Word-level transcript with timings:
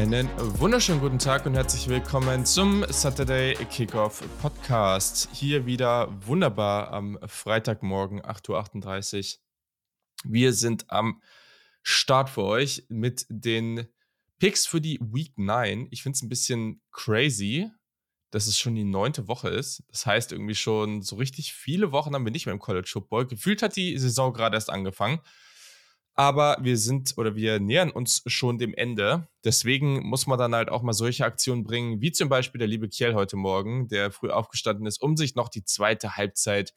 Einen 0.00 0.30
wunderschönen 0.58 0.98
guten 0.98 1.18
Tag 1.18 1.44
und 1.44 1.52
herzlich 1.52 1.86
willkommen 1.86 2.46
zum 2.46 2.86
Saturday 2.88 3.54
Kickoff 3.66 4.24
Podcast. 4.40 5.28
Hier 5.34 5.66
wieder 5.66 6.08
wunderbar 6.26 6.90
am 6.90 7.18
Freitagmorgen 7.26 8.22
8.38 8.22 9.36
Uhr. 9.36 10.32
Wir 10.32 10.54
sind 10.54 10.90
am 10.90 11.20
Start 11.82 12.30
für 12.30 12.44
euch 12.44 12.86
mit 12.88 13.26
den 13.28 13.88
Picks 14.38 14.66
für 14.66 14.80
die 14.80 14.98
Week 15.02 15.36
9. 15.36 15.88
Ich 15.90 16.02
finde 16.02 16.16
es 16.16 16.22
ein 16.22 16.30
bisschen 16.30 16.80
crazy, 16.92 17.70
dass 18.30 18.46
es 18.46 18.58
schon 18.58 18.76
die 18.76 18.84
neunte 18.84 19.28
Woche 19.28 19.50
ist. 19.50 19.82
Das 19.88 20.06
heißt 20.06 20.32
irgendwie 20.32 20.54
schon 20.54 21.02
so 21.02 21.16
richtig 21.16 21.52
viele 21.52 21.92
Wochen 21.92 22.14
haben 22.14 22.24
wir 22.24 22.32
nicht 22.32 22.46
mehr 22.46 22.54
im 22.54 22.58
College 22.58 22.88
Football. 22.90 23.26
Gefühlt 23.26 23.60
hat 23.60 23.76
die 23.76 23.98
Saison 23.98 24.32
gerade 24.32 24.56
erst 24.56 24.70
angefangen. 24.70 25.20
Aber 26.20 26.58
wir 26.60 26.76
sind 26.76 27.16
oder 27.16 27.34
wir 27.34 27.60
nähern 27.60 27.90
uns 27.90 28.22
schon 28.26 28.58
dem 28.58 28.74
Ende. 28.74 29.26
Deswegen 29.42 30.06
muss 30.06 30.26
man 30.26 30.38
dann 30.38 30.54
halt 30.54 30.68
auch 30.68 30.82
mal 30.82 30.92
solche 30.92 31.24
Aktionen 31.24 31.64
bringen, 31.64 32.02
wie 32.02 32.12
zum 32.12 32.28
Beispiel 32.28 32.58
der 32.58 32.68
liebe 32.68 32.90
Kiel 32.90 33.14
heute 33.14 33.38
Morgen, 33.38 33.88
der 33.88 34.10
früh 34.10 34.28
aufgestanden 34.28 34.84
ist, 34.84 35.00
um 35.00 35.16
sich 35.16 35.34
noch 35.34 35.48
die 35.48 35.64
zweite 35.64 36.18
Halbzeit 36.18 36.74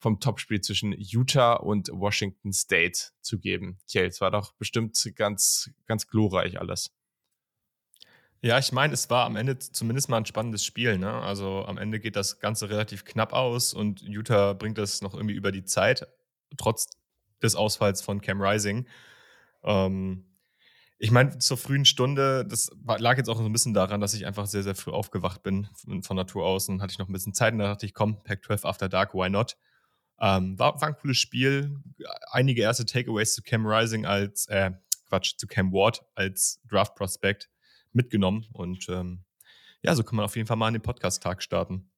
vom 0.00 0.18
Topspiel 0.18 0.60
zwischen 0.60 0.92
Utah 0.98 1.52
und 1.52 1.88
Washington 1.92 2.52
State 2.52 3.12
zu 3.20 3.38
geben. 3.38 3.78
Kiel, 3.88 4.06
es 4.06 4.20
war 4.20 4.32
doch 4.32 4.54
bestimmt 4.54 5.00
ganz, 5.14 5.70
ganz 5.86 6.08
glorreich 6.08 6.58
alles. 6.58 6.90
Ja, 8.42 8.58
ich 8.58 8.72
meine, 8.72 8.92
es 8.92 9.08
war 9.08 9.24
am 9.24 9.36
Ende 9.36 9.56
zumindest 9.56 10.08
mal 10.08 10.16
ein 10.16 10.26
spannendes 10.26 10.64
Spiel. 10.64 10.98
Ne? 10.98 11.12
Also 11.12 11.64
am 11.64 11.78
Ende 11.78 12.00
geht 12.00 12.16
das 12.16 12.40
Ganze 12.40 12.68
relativ 12.68 13.04
knapp 13.04 13.34
aus 13.34 13.72
und 13.72 14.02
Utah 14.02 14.52
bringt 14.52 14.78
das 14.78 15.00
noch 15.00 15.14
irgendwie 15.14 15.36
über 15.36 15.52
die 15.52 15.62
Zeit, 15.62 16.08
trotz 16.56 16.88
des 17.42 17.54
Ausfalls 17.54 18.02
von 18.02 18.20
Cam 18.20 18.40
Rising. 18.40 18.86
Ähm, 19.62 20.24
ich 20.98 21.10
meine, 21.10 21.38
zur 21.38 21.56
frühen 21.56 21.86
Stunde, 21.86 22.44
das 22.46 22.70
lag 22.98 23.16
jetzt 23.16 23.30
auch 23.30 23.38
so 23.38 23.44
ein 23.44 23.52
bisschen 23.52 23.72
daran, 23.72 24.02
dass 24.02 24.12
ich 24.12 24.26
einfach 24.26 24.46
sehr, 24.46 24.62
sehr 24.62 24.74
früh 24.74 24.90
aufgewacht 24.90 25.42
bin 25.42 25.66
von 26.02 26.16
Natur 26.16 26.44
aus 26.44 26.68
und 26.68 26.82
hatte 26.82 26.92
ich 26.92 26.98
noch 26.98 27.08
ein 27.08 27.12
bisschen 27.12 27.32
Zeit 27.32 27.54
und 27.54 27.60
da 27.60 27.68
dachte 27.68 27.86
ich, 27.86 27.94
komm, 27.94 28.22
Pack 28.22 28.44
12 28.44 28.66
After 28.66 28.88
Dark, 28.88 29.14
why 29.14 29.30
not? 29.30 29.56
Ähm, 30.20 30.58
war, 30.58 30.78
war 30.78 30.88
ein 30.88 30.96
cooles 30.96 31.16
Spiel. 31.16 31.74
Einige 32.30 32.60
erste 32.60 32.84
Takeaways 32.84 33.34
zu 33.34 33.42
Cam 33.42 33.66
Rising 33.66 34.04
als, 34.04 34.46
äh, 34.48 34.72
Quatsch, 35.08 35.38
zu 35.38 35.46
Cam 35.46 35.72
Ward 35.72 36.04
als 36.14 36.60
Draft 36.68 36.94
Prospect 36.94 37.48
mitgenommen 37.92 38.46
und 38.52 38.86
ähm, 38.90 39.24
ja, 39.82 39.94
so 39.94 40.04
kann 40.04 40.16
man 40.16 40.26
auf 40.26 40.36
jeden 40.36 40.46
Fall 40.46 40.56
mal 40.56 40.68
an 40.68 40.74
den 40.74 40.82
Podcast-Tag 40.82 41.42
starten. 41.42 41.89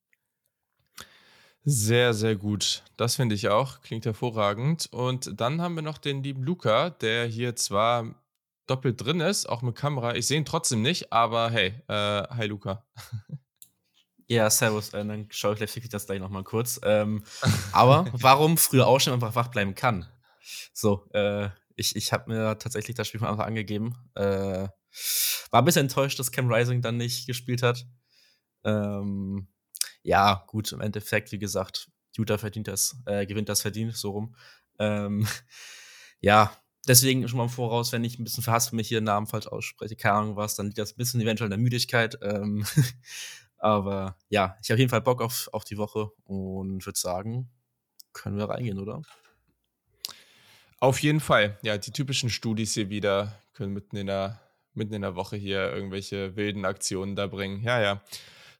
Sehr, 1.64 2.12
sehr 2.12 2.34
gut. 2.34 2.82
Das 2.96 3.16
finde 3.16 3.36
ich 3.36 3.48
auch. 3.48 3.80
Klingt 3.82 4.04
hervorragend. 4.04 4.88
Und 4.92 5.40
dann 5.40 5.60
haben 5.62 5.76
wir 5.76 5.82
noch 5.82 5.98
den 5.98 6.22
lieben 6.22 6.42
Luca, 6.42 6.90
der 6.90 7.26
hier 7.26 7.54
zwar 7.54 8.16
doppelt 8.66 9.04
drin 9.04 9.20
ist, 9.20 9.48
auch 9.48 9.62
mit 9.62 9.76
Kamera. 9.76 10.16
Ich 10.16 10.26
sehe 10.26 10.38
ihn 10.38 10.44
trotzdem 10.44 10.82
nicht, 10.82 11.12
aber 11.12 11.50
hey, 11.50 11.74
äh, 11.88 12.28
hi 12.28 12.46
Luca. 12.46 12.84
Ja, 14.28 14.48
servus. 14.48 14.94
Äh, 14.94 15.04
dann 15.04 15.26
schaue 15.30 15.52
ich 15.52 15.58
gleich 15.58 15.88
das 15.90 16.06
gleich 16.06 16.18
nochmal 16.18 16.44
kurz. 16.44 16.80
Ähm, 16.84 17.22
aber 17.72 18.06
warum 18.12 18.56
früher 18.56 18.86
aufstehen 18.86 19.12
und 19.12 19.22
einfach 19.22 19.36
wach 19.36 19.48
bleiben 19.48 19.74
kann? 19.74 20.06
So, 20.72 21.06
äh, 21.12 21.50
ich, 21.76 21.96
ich 21.96 22.12
habe 22.12 22.32
mir 22.32 22.58
tatsächlich 22.58 22.96
das 22.96 23.08
Spiel 23.08 23.20
von 23.20 23.28
Anfang 23.28 23.46
angegeben. 23.46 23.94
Äh, 24.14 24.68
war 25.50 25.60
ein 25.60 25.64
bisschen 25.64 25.82
enttäuscht, 25.86 26.18
dass 26.18 26.32
Cam 26.32 26.50
Rising 26.50 26.80
dann 26.80 26.96
nicht 26.96 27.26
gespielt 27.26 27.62
hat. 27.62 27.86
Ähm, 28.64 29.48
ja, 30.02 30.44
gut, 30.46 30.72
im 30.72 30.80
Endeffekt, 30.80 31.32
wie 31.32 31.38
gesagt, 31.38 31.90
Utah 32.16 32.38
verdient 32.38 32.68
das, 32.68 32.96
äh, 33.06 33.26
gewinnt 33.26 33.48
das 33.48 33.62
verdient, 33.62 33.96
so 33.96 34.10
rum. 34.10 34.34
Ähm, 34.78 35.26
ja, 36.20 36.56
deswegen 36.86 37.26
schon 37.28 37.38
mal 37.38 37.44
im 37.44 37.50
Voraus, 37.50 37.92
wenn 37.92 38.04
ich 38.04 38.18
ein 38.18 38.24
bisschen 38.24 38.42
verhasst 38.42 38.72
mich 38.72 38.88
hier 38.88 39.00
Namen 39.00 39.26
falsch 39.26 39.46
ausspreche, 39.46 39.96
keine 39.96 40.14
Ahnung 40.16 40.36
was, 40.36 40.56
dann 40.56 40.66
liegt 40.66 40.78
das 40.78 40.92
ein 40.92 40.96
bisschen 40.96 41.20
eventuell 41.20 41.46
in 41.46 41.52
der 41.52 41.58
Müdigkeit. 41.58 42.18
Ähm, 42.22 42.64
aber 43.58 44.16
ja, 44.28 44.56
ich 44.62 44.70
habe 44.70 44.76
auf 44.76 44.80
jeden 44.80 44.90
Fall 44.90 45.02
Bock 45.02 45.22
auf, 45.22 45.48
auf 45.52 45.64
die 45.64 45.78
Woche 45.78 46.10
und 46.24 46.84
würde 46.84 46.98
sagen, 46.98 47.50
können 48.12 48.36
wir 48.36 48.48
reingehen, 48.48 48.78
oder? 48.78 49.02
Auf 50.80 50.98
jeden 50.98 51.20
Fall. 51.20 51.58
Ja, 51.62 51.78
die 51.78 51.92
typischen 51.92 52.28
Studis 52.28 52.74
hier 52.74 52.90
wieder 52.90 53.40
können 53.52 53.72
mitten 53.72 53.96
in 53.96 54.08
der, 54.08 54.40
mitten 54.74 54.94
in 54.94 55.02
der 55.02 55.14
Woche 55.14 55.36
hier 55.36 55.72
irgendwelche 55.72 56.34
wilden 56.34 56.64
Aktionen 56.64 57.14
da 57.14 57.28
bringen. 57.28 57.62
Ja, 57.62 57.80
ja. 57.80 58.02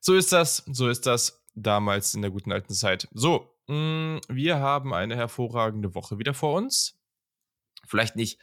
So 0.05 0.15
ist 0.15 0.33
das, 0.33 0.63
so 0.69 0.89
ist 0.89 1.05
das 1.05 1.41
damals 1.55 2.13
in 2.13 2.21
der 2.21 2.29
guten 2.29 2.51
alten 2.51 2.73
Zeit. 2.73 3.07
So, 3.13 3.55
mh, 3.67 3.75
mm, 3.75 4.21
wir 4.27 4.59
haben 4.59 4.93
eine 4.93 5.15
hervorragende 5.15 5.95
Woche 5.95 6.19
wieder 6.19 6.33
vor 6.33 6.55
uns. 6.55 6.99
Vielleicht 7.87 8.17
nicht 8.17 8.37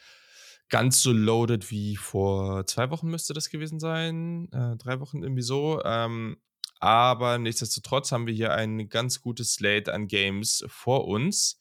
ganz 0.71 1.03
so 1.03 1.13
loaded 1.13 1.71
wie 1.71 1.97
vor 1.97 2.65
zwei 2.65 2.91
Wochen 2.91 3.11
müsste 3.11 3.35
das 3.35 3.51
gewesen 3.51 3.79
sein. 3.79 4.51
Äh, 4.53 4.79
drei 4.79 5.01
Wochen 5.01 5.23
irgendwie 5.23 5.43
so. 5.43 5.83
Ähm, 5.85 6.39
aber 6.79 7.37
nichtsdestotrotz 7.37 8.11
haben 8.11 8.27
wir 8.27 8.33
hier 8.33 8.55
ein 8.55 8.89
ganz 8.89 9.21
gutes 9.21 9.53
Slate 9.53 9.93
an 9.93 10.09
Games 10.09 10.65
vor 10.67 11.07
uns. 11.09 11.61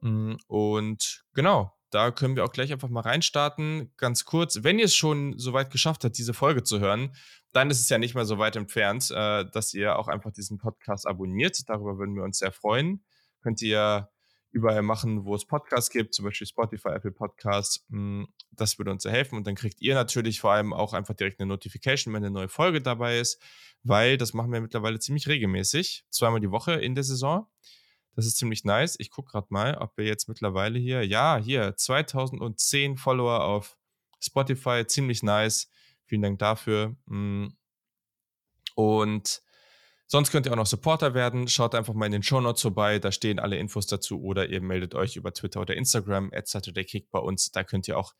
Mm, 0.00 0.34
und 0.46 1.24
genau, 1.34 1.73
da 1.94 2.10
können 2.10 2.34
wir 2.34 2.44
auch 2.44 2.52
gleich 2.52 2.72
einfach 2.72 2.88
mal 2.88 3.02
reinstarten. 3.02 3.92
Ganz 3.96 4.24
kurz, 4.24 4.64
wenn 4.64 4.80
ihr 4.80 4.86
es 4.86 4.96
schon 4.96 5.38
so 5.38 5.52
weit 5.52 5.70
geschafft 5.70 6.02
habt, 6.04 6.18
diese 6.18 6.34
Folge 6.34 6.64
zu 6.64 6.80
hören, 6.80 7.14
dann 7.52 7.70
ist 7.70 7.80
es 7.80 7.88
ja 7.88 7.98
nicht 7.98 8.16
mehr 8.16 8.24
so 8.24 8.38
weit 8.38 8.56
entfernt, 8.56 9.12
äh, 9.12 9.44
dass 9.52 9.72
ihr 9.74 9.96
auch 9.96 10.08
einfach 10.08 10.32
diesen 10.32 10.58
Podcast 10.58 11.06
abonniert. 11.06 11.56
Darüber 11.68 11.96
würden 11.96 12.16
wir 12.16 12.24
uns 12.24 12.38
sehr 12.38 12.50
freuen. 12.50 13.04
Könnt 13.42 13.62
ihr 13.62 14.08
überall 14.50 14.82
machen, 14.82 15.24
wo 15.24 15.36
es 15.36 15.46
Podcasts 15.46 15.90
gibt, 15.90 16.14
zum 16.14 16.24
Beispiel 16.24 16.48
Spotify, 16.48 16.88
Apple 16.88 17.12
Podcasts. 17.12 17.84
Hm, 17.90 18.26
das 18.50 18.76
würde 18.78 18.90
uns 18.90 19.04
sehr 19.04 19.12
helfen. 19.12 19.36
Und 19.36 19.46
dann 19.46 19.54
kriegt 19.54 19.80
ihr 19.80 19.94
natürlich 19.94 20.40
vor 20.40 20.50
allem 20.50 20.72
auch 20.72 20.94
einfach 20.94 21.14
direkt 21.14 21.38
eine 21.38 21.48
Notification, 21.48 22.12
wenn 22.12 22.24
eine 22.24 22.32
neue 22.32 22.48
Folge 22.48 22.82
dabei 22.82 23.20
ist, 23.20 23.40
weil 23.84 24.16
das 24.16 24.34
machen 24.34 24.52
wir 24.52 24.60
mittlerweile 24.60 24.98
ziemlich 24.98 25.28
regelmäßig, 25.28 26.06
zweimal 26.10 26.40
die 26.40 26.50
Woche 26.50 26.72
in 26.72 26.96
der 26.96 27.04
Saison. 27.04 27.46
Das 28.14 28.26
ist 28.26 28.36
ziemlich 28.36 28.64
nice. 28.64 28.96
Ich 28.98 29.10
gucke 29.10 29.32
gerade 29.32 29.48
mal, 29.50 29.76
ob 29.76 29.96
wir 29.96 30.04
jetzt 30.04 30.28
mittlerweile 30.28 30.78
hier, 30.78 31.04
ja, 31.04 31.36
hier 31.36 31.76
2010 31.76 32.96
Follower 32.96 33.44
auf 33.44 33.76
Spotify, 34.20 34.86
ziemlich 34.86 35.22
nice. 35.22 35.68
Vielen 36.06 36.22
Dank 36.22 36.38
dafür. 36.38 36.96
Mm. 37.06 37.48
Und 38.74 39.42
sonst 40.06 40.30
könnt 40.30 40.46
ihr 40.46 40.52
auch 40.52 40.56
noch 40.56 40.66
Supporter 40.66 41.14
werden. 41.14 41.48
Schaut 41.48 41.74
einfach 41.74 41.94
mal 41.94 42.06
in 42.06 42.12
den 42.12 42.22
Show 42.22 42.40
Notes 42.40 42.62
vorbei. 42.62 42.98
Da 42.98 43.12
stehen 43.12 43.38
alle 43.38 43.56
Infos 43.56 43.86
dazu. 43.86 44.20
Oder 44.22 44.48
ihr 44.48 44.60
meldet 44.60 44.94
euch 44.94 45.16
über 45.16 45.32
Twitter 45.32 45.60
oder 45.60 45.76
Instagram 45.76 46.30
at 46.32 46.48
SaturdayKick 46.48 47.10
bei 47.10 47.18
uns. 47.18 47.50
Da 47.52 47.64
könnt 47.64 47.88
ihr 47.88 47.98
auch 47.98 48.14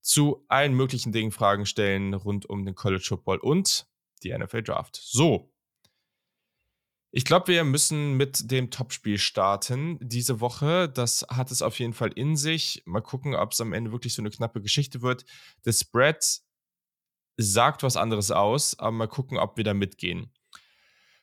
zu 0.00 0.44
allen 0.48 0.74
möglichen 0.74 1.12
Dingen 1.12 1.30
Fragen 1.30 1.64
stellen 1.64 2.14
rund 2.14 2.46
um 2.46 2.64
den 2.64 2.74
College 2.74 3.04
Football 3.06 3.38
und 3.38 3.86
die 4.22 4.36
NFL 4.36 4.62
Draft. 4.62 4.96
So. 5.00 5.51
Ich 7.14 7.26
glaube, 7.26 7.48
wir 7.48 7.62
müssen 7.62 8.16
mit 8.16 8.50
dem 8.50 8.70
Topspiel 8.70 9.18
starten 9.18 9.98
diese 10.00 10.40
Woche. 10.40 10.88
Das 10.88 11.26
hat 11.28 11.50
es 11.50 11.60
auf 11.60 11.78
jeden 11.78 11.92
Fall 11.92 12.10
in 12.12 12.36
sich. 12.36 12.82
Mal 12.86 13.02
gucken, 13.02 13.34
ob 13.34 13.52
es 13.52 13.60
am 13.60 13.74
Ende 13.74 13.92
wirklich 13.92 14.14
so 14.14 14.22
eine 14.22 14.30
knappe 14.30 14.62
Geschichte 14.62 15.02
wird. 15.02 15.26
Der 15.66 15.72
Spread 15.72 16.40
sagt 17.36 17.82
was 17.82 17.98
anderes 17.98 18.30
aus, 18.30 18.78
aber 18.78 18.92
mal 18.92 19.08
gucken, 19.08 19.36
ob 19.36 19.58
wir 19.58 19.64
da 19.64 19.74
mitgehen. 19.74 20.32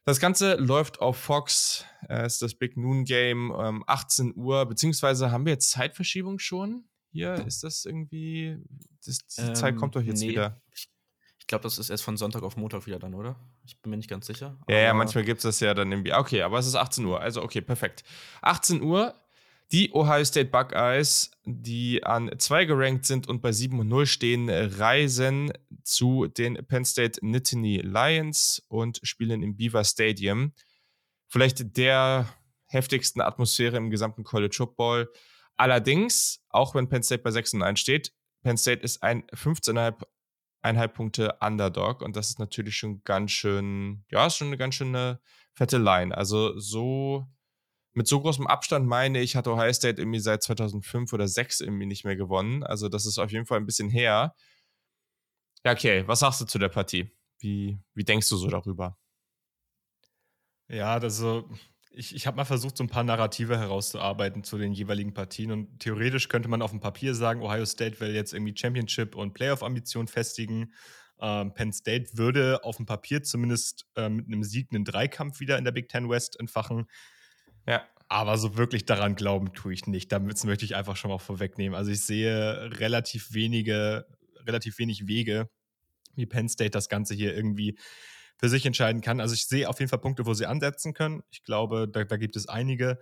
Das 0.06 0.20
Ganze 0.20 0.56
läuft 0.56 1.02
auf 1.02 1.18
Fox, 1.18 1.86
äh, 2.08 2.24
ist 2.26 2.44
das 2.44 2.54
Big 2.54 2.78
Noon 2.78 3.04
Game, 3.04 3.52
ähm, 3.58 3.84
18 3.88 4.36
Uhr, 4.36 4.68
beziehungsweise 4.68 5.32
haben 5.32 5.46
wir 5.46 5.54
jetzt 5.54 5.72
Zeitverschiebung 5.72 6.38
schon? 6.38 6.88
Hier 7.12 7.34
ist 7.48 7.64
das 7.64 7.86
irgendwie, 7.86 8.58
das, 9.04 9.26
die 9.26 9.42
ähm, 9.42 9.56
Zeit 9.56 9.76
kommt 9.76 9.96
doch 9.96 10.02
jetzt 10.02 10.22
nee. 10.22 10.30
wieder. 10.30 10.62
Ich 10.72 10.88
glaube, 11.50 11.64
das 11.64 11.78
ist 11.78 11.90
erst 11.90 12.04
von 12.04 12.16
Sonntag 12.16 12.44
auf 12.44 12.56
Montag 12.56 12.86
wieder 12.86 13.00
dann, 13.00 13.14
oder? 13.14 13.36
Ich 13.66 13.82
bin 13.82 13.90
mir 13.90 13.98
nicht 13.98 14.10
ganz 14.10 14.28
sicher. 14.28 14.58
Ja, 14.70 14.78
ja, 14.78 14.94
manchmal 14.94 15.26
gibt 15.26 15.40
es 15.40 15.44
das 15.44 15.60
ja 15.60 15.74
dann 15.74 15.92
irgendwie. 15.92 16.14
Okay, 16.14 16.42
aber 16.44 16.58
es 16.60 16.68
ist 16.68 16.76
18 16.76 17.04
Uhr, 17.04 17.20
also 17.20 17.44
okay, 17.44 17.60
perfekt. 17.60 18.04
18 18.42 18.82
Uhr 18.82 19.14
die 19.72 19.94
Ohio 19.94 20.24
State 20.26 20.50
Buckeyes, 20.50 21.32
die 21.46 22.04
an 22.04 22.32
2 22.36 22.66
gerankt 22.66 23.06
sind 23.06 23.28
und 23.28 23.42
bei 23.42 23.52
7 23.52 23.80
und 23.80 23.88
0 23.88 24.08
stehen, 24.08 24.50
reisen 24.50 25.52
zu 25.84 26.28
den 26.28 26.56
Penn 26.66 26.86
State 26.86 27.24
Nittany 27.24 27.78
Lions 27.78 28.64
und 28.68 29.00
spielen 29.04 29.44
im 29.44 29.56
Beaver 29.56 29.84
Stadium. 29.84 30.54
Vielleicht 31.28 31.78
der 31.78 32.28
heftigsten 32.66 33.22
Atmosphäre 33.22 33.78
im 33.78 33.92
gesamten 33.92 34.24
College 34.24 34.56
Football. 34.56 35.12
Allerdings, 35.56 36.44
auch 36.50 36.74
wenn 36.74 36.90
Penn 36.90 37.04
State 37.04 37.22
bei 37.22 37.32
6 37.32 37.56
und 37.56 37.64
1 37.64 37.80
steht, 37.80 38.14
Penn 38.42 38.58
State 38.58 38.82
ist 38.82 39.04
ein 39.04 39.24
15,5 39.28 40.04
Punkte 40.62 41.38
Underdog 41.40 42.02
und 42.02 42.16
das 42.16 42.30
ist 42.30 42.40
natürlich 42.40 42.76
schon 42.76 43.04
ganz 43.04 43.32
schön, 43.32 44.04
ja, 44.10 44.26
ist 44.26 44.38
schon 44.38 44.48
eine 44.48 44.58
ganz 44.58 44.76
schöne 44.76 45.20
fette 45.54 45.78
Line. 45.78 46.16
Also 46.16 46.58
so 46.60 47.28
mit 47.94 48.08
so 48.08 48.22
großem 48.22 48.48
Abstand 48.48 48.88
meine 48.88 49.20
ich, 49.20 49.36
hat 49.36 49.48
Ohio 49.48 49.74
State 49.74 50.02
irgendwie 50.02 50.20
seit 50.20 50.44
2005 50.44 51.12
oder 51.14 51.26
2006 51.26 51.62
irgendwie 51.62 51.86
nicht 51.86 52.06
mehr 52.06 52.16
gewonnen. 52.16 52.64
Also 52.64 52.90
das 52.90 53.06
ist 53.06 53.18
auf 53.20 53.32
jeden 53.32 53.46
Fall 53.46 53.60
ein 53.60 53.66
bisschen 53.66 53.90
her. 53.90 54.36
Ja, 55.66 55.72
okay, 55.74 56.08
was 56.08 56.20
sagst 56.20 56.42
du 56.42 56.46
zu 56.46 56.60
der 56.60 56.70
Partie? 56.70 57.12
Wie, 57.40 57.80
wie 57.94 58.04
denkst 58.04 58.30
du 58.30 58.38
so 58.38 58.48
darüber? 58.48 58.98
Ja, 60.68 60.94
also 60.94 61.50
ich, 61.92 62.16
ich 62.16 62.28
habe 62.28 62.38
mal 62.38 62.46
versucht, 62.46 62.78
so 62.78 62.84
ein 62.84 62.90
paar 62.90 63.04
Narrative 63.04 63.58
herauszuarbeiten 63.58 64.44
zu 64.44 64.58
den 64.58 64.74
jeweiligen 64.74 65.14
Partien. 65.14 65.52
Und 65.52 65.80
theoretisch 65.80 66.30
könnte 66.30 66.48
man 66.48 66.62
auf 66.62 66.72
dem 66.72 66.80
Papier 66.80 67.16
sagen, 67.16 67.42
Ohio 67.42 67.66
State 67.66 68.00
will 68.00 68.14
jetzt 68.14 68.34
irgendwie 68.34 68.56
Championship 68.56 69.16
und 69.16 69.34
Playoff-Ambitionen 69.34 70.08
festigen. 70.08 70.74
Ähm, 71.20 71.54
Penn 71.54 71.74
State 71.74 72.18
würde 72.18 72.64
auf 72.64 72.78
dem 72.78 72.86
Papier 72.86 73.24
zumindest 73.24 73.88
äh, 73.96 74.08
mit 74.08 74.28
einem 74.28 74.44
Sieg 74.44 74.70
einen 74.72 74.86
Dreikampf 74.86 75.40
wieder 75.40 75.58
in 75.58 75.66
der 75.66 75.72
Big 75.72 75.90
Ten 75.90 76.10
West 76.10 76.40
entfachen. 76.40 76.86
Ja. 77.68 77.84
Aber 78.08 78.38
so 78.38 78.58
wirklich 78.58 78.86
daran 78.86 79.16
glauben 79.16 79.54
tue 79.54 79.74
ich 79.74 79.86
nicht. 79.86 80.12
Damit 80.12 80.44
möchte 80.44 80.66
ich 80.66 80.76
einfach 80.76 80.96
schon 80.96 81.12
mal 81.12 81.20
vorwegnehmen. 81.20 81.76
Also 81.78 81.92
ich 81.92 82.02
sehe 82.02 82.70
relativ 82.80 83.34
wenige, 83.34 84.08
relativ 84.46 84.80
wenig 84.80 85.08
Wege, 85.08 85.50
wie 86.16 86.26
Penn 86.26 86.50
State 86.50 86.72
das 86.72 86.90
Ganze 86.90 87.14
hier 87.14 87.36
irgendwie 87.36 87.78
für 88.40 88.50
sich 88.50 88.66
entscheiden 88.66 89.02
kann. 89.02 89.20
Also 89.20 89.34
ich 89.34 89.46
sehe 89.48 89.68
auf 89.68 89.80
jeden 89.80 89.90
Fall 89.90 90.00
Punkte, 90.00 90.26
wo 90.26 90.34
sie 90.34 90.46
ansetzen 90.46 90.94
können. 90.94 91.22
Ich 91.30 91.44
glaube, 91.44 91.88
da, 91.88 92.06
da 92.06 92.18
gibt 92.18 92.36
es 92.38 92.48
einige. 92.48 92.98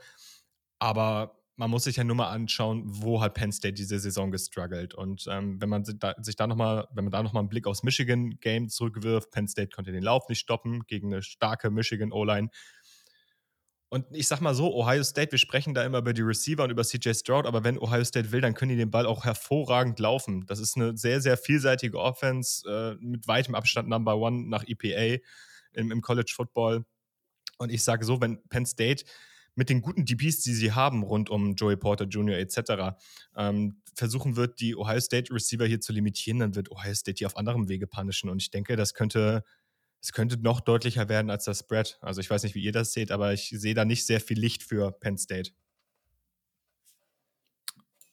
Aber 0.80 1.38
man 1.57 1.72
muss 1.72 1.86
sich 1.86 1.95
ja 1.95 2.04
nur 2.04 2.16
mal 2.16 2.30
anschauen, 2.30 2.84
wo 2.86 3.22
hat 3.22 3.36
Penn 3.36 3.51
State 3.51 3.74
diese 3.74 4.00
Saison 4.00 4.31
gestruggelt. 4.31 4.94
Und 4.94 5.25
ähm, 5.30 5.60
wenn 5.62 5.69
man 5.69 5.86
sich 5.86 5.98
da, 6.00 6.16
sich 6.22 6.36
da 6.36 6.48
nochmal, 6.48 6.88
wenn 6.94 7.04
man 7.04 7.12
da 7.12 7.22
nochmal 7.22 7.42
einen 7.42 7.50
Blick 7.50 7.68
aufs 7.68 7.84
Michigan-Game 7.84 8.69
zurückwirft, 8.69 9.31
Penn 9.31 9.48
State 9.48 9.69
konnte 9.75 9.92
den 9.92 10.04
Lauf 10.04 10.28
nicht 10.30 10.39
stoppen 10.39 10.86
gegen 10.88 11.13
eine 11.13 11.22
starke 11.22 11.69
Michigan-O-Line. 11.69 12.50
Und 13.89 14.06
ich 14.12 14.28
sag 14.28 14.42
mal 14.42 14.54
so, 14.54 14.74
Ohio 14.74 15.01
State, 15.04 15.31
wir 15.31 15.39
sprechen 15.39 15.74
da 15.74 15.86
immer 15.86 16.00
über 16.00 16.12
die 16.12 16.22
Receiver 16.22 16.63
und 16.63 16.72
über 16.72 16.84
CJ 16.84 17.13
Stroud, 17.13 17.45
aber 17.45 17.63
wenn 17.63 17.80
Ohio 17.80 18.04
State 18.04 18.31
will, 18.34 18.42
dann 18.42 18.54
können 18.54 18.69
die 18.69 18.75
den 18.75 18.92
Ball 18.92 19.06
auch 19.06 19.24
hervorragend 19.24 19.98
laufen. 20.00 20.45
Das 20.45 20.60
ist 20.60 20.75
eine 20.75 20.98
sehr, 20.98 21.22
sehr 21.22 21.38
vielseitige 21.38 21.98
Offense 21.98 22.68
äh, 22.69 22.95
mit 23.00 23.28
weitem 23.30 23.56
Abstand 23.56 23.88
Number 23.88 24.18
One 24.18 24.50
nach 24.50 24.66
EPA 24.68 25.24
im, 25.72 25.92
im 25.92 26.01
College 26.01 26.34
Football. 26.36 26.86
Und 27.60 27.72
ich 27.72 27.84
sage 27.84 28.04
so, 28.04 28.19
wenn 28.19 28.42
Penn 28.50 28.66
State 28.66 29.06
mit 29.56 29.69
den 29.69 29.81
guten 29.81 30.06
DPs, 30.06 30.42
die 30.42 30.54
sie 30.54 30.74
haben, 30.74 31.04
rund 31.04 31.30
um 31.30 31.56
Joey 31.56 31.78
Porter 31.78 32.06
Jr. 32.06 32.38
etc., 32.38 32.98
ähm, 33.38 33.81
versuchen 33.95 34.36
wird, 34.36 34.60
die 34.60 34.75
Ohio 34.75 35.00
State 35.00 35.34
Receiver 35.34 35.66
hier 35.66 35.80
zu 35.80 35.94
limitieren, 35.94 36.39
dann 36.39 36.56
wird 36.56 36.72
Ohio 36.72 36.94
State 36.94 37.16
die 37.16 37.25
auf 37.25 37.38
anderem 37.38 37.69
Wege 37.69 37.88
punishen. 37.88 38.30
Und 38.30 38.42
ich 38.42 38.51
denke, 38.51 38.75
das 38.75 38.94
könnte 38.94 39.44
es 40.07 40.13
könnte 40.13 40.38
noch 40.38 40.62
deutlicher 40.62 41.09
werden 41.09 41.30
als 41.30 41.44
das 41.44 41.59
Spread. 41.59 41.98
Also 42.00 42.21
ich 42.21 42.30
weiß 42.30 42.44
nicht, 42.44 42.56
wie 42.56 42.63
ihr 42.63 42.71
das 42.71 42.94
seht, 42.94 43.12
aber 43.12 43.33
ich 43.33 43.50
sehe 43.50 43.74
da 43.74 43.83
nicht 43.83 44.06
sehr 44.06 44.21
viel 44.21 44.39
Licht 44.39 44.63
für 44.63 44.94
Penn 44.94 45.18
State. 45.18 45.51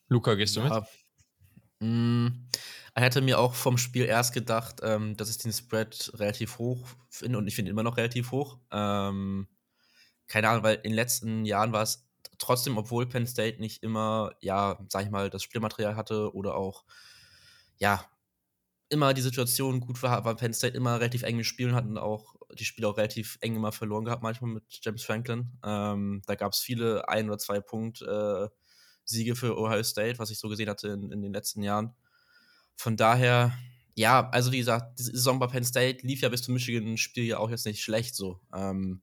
Luca, 0.08 0.34
gehst 0.34 0.56
du 0.56 0.62
ja. 0.62 0.80
mit? 0.80 0.88
Mm, 1.78 2.48
ich 2.96 3.02
hätte 3.02 3.20
mir 3.20 3.38
auch 3.38 3.54
vom 3.54 3.78
Spiel 3.78 4.06
erst 4.06 4.34
gedacht, 4.34 4.80
ähm, 4.82 5.16
dass 5.16 5.30
ich 5.30 5.38
den 5.38 5.52
Spread 5.52 6.10
relativ 6.14 6.58
hoch 6.58 6.84
finde 7.10 7.38
und 7.38 7.46
ich 7.46 7.54
finde 7.54 7.70
immer 7.70 7.84
noch 7.84 7.96
relativ 7.96 8.32
hoch. 8.32 8.58
Ähm, 8.72 9.46
keine 10.26 10.48
Ahnung, 10.48 10.64
weil 10.64 10.74
in 10.76 10.90
den 10.90 10.94
letzten 10.94 11.44
Jahren 11.44 11.72
war 11.72 11.82
es 11.82 12.08
trotzdem, 12.38 12.76
obwohl 12.76 13.08
Penn 13.08 13.28
State 13.28 13.60
nicht 13.60 13.84
immer, 13.84 14.32
ja, 14.40 14.84
sag 14.88 15.04
ich 15.04 15.10
mal, 15.10 15.30
das 15.30 15.44
Spielmaterial 15.44 15.94
hatte 15.94 16.34
oder 16.34 16.56
auch, 16.56 16.82
ja, 17.76 18.04
immer 18.94 19.12
die 19.12 19.20
Situation 19.20 19.80
gut 19.80 20.02
war, 20.02 20.24
war 20.24 20.36
Penn 20.36 20.54
State 20.54 20.76
immer 20.76 20.98
relativ 20.98 21.22
eng 21.22 21.38
gespielt 21.38 21.70
und 21.70 21.76
hatten 21.76 21.98
auch 21.98 22.34
die 22.54 22.64
Spiele 22.64 22.88
auch 22.88 22.96
relativ 22.96 23.36
eng 23.40 23.56
immer 23.56 23.72
verloren 23.72 24.04
gehabt, 24.04 24.22
manchmal 24.22 24.52
mit 24.52 24.64
James 24.82 25.04
Franklin. 25.04 25.58
Ähm, 25.64 26.22
da 26.26 26.34
gab 26.34 26.52
es 26.52 26.60
viele 26.60 27.08
ein 27.08 27.28
oder 27.28 27.38
zwei 27.38 27.60
Punkt 27.60 28.00
äh, 28.02 28.48
für 29.34 29.58
Ohio 29.58 29.82
State, 29.82 30.18
was 30.18 30.30
ich 30.30 30.38
so 30.38 30.48
gesehen 30.48 30.68
hatte 30.70 30.88
in, 30.88 31.12
in, 31.12 31.20
den 31.20 31.32
letzten 31.32 31.62
Jahren. 31.62 31.94
Von 32.76 32.96
daher, 32.96 33.52
ja, 33.94 34.30
also 34.30 34.52
wie 34.52 34.58
gesagt, 34.58 34.98
die 34.98 35.02
Saison 35.02 35.38
bei 35.38 35.48
Penn 35.48 35.64
State 35.64 36.06
lief 36.06 36.22
ja 36.22 36.30
bis 36.30 36.42
zum 36.42 36.54
Michigan-Spiel 36.54 37.24
ja 37.24 37.38
auch 37.38 37.50
jetzt 37.50 37.66
nicht 37.66 37.82
schlecht 37.82 38.14
so. 38.14 38.40
Ähm, 38.54 39.02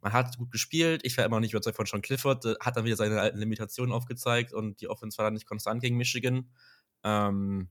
man 0.00 0.12
hat 0.12 0.36
gut 0.36 0.52
gespielt. 0.52 1.00
Ich 1.04 1.16
war 1.16 1.24
immer 1.24 1.36
noch 1.36 1.40
nicht 1.40 1.54
überzeugt 1.54 1.76
von 1.76 1.86
Sean 1.86 2.02
Clifford. 2.02 2.44
Hat 2.60 2.76
dann 2.76 2.84
wieder 2.84 2.96
seine 2.96 3.20
alten 3.20 3.38
Limitationen 3.38 3.92
aufgezeigt 3.92 4.52
und 4.52 4.80
die 4.82 4.88
Offense 4.88 5.16
war 5.16 5.24
dann 5.24 5.34
nicht 5.34 5.46
konstant 5.46 5.80
gegen 5.80 5.96
Michigan. 5.96 6.50
Ähm, 7.02 7.70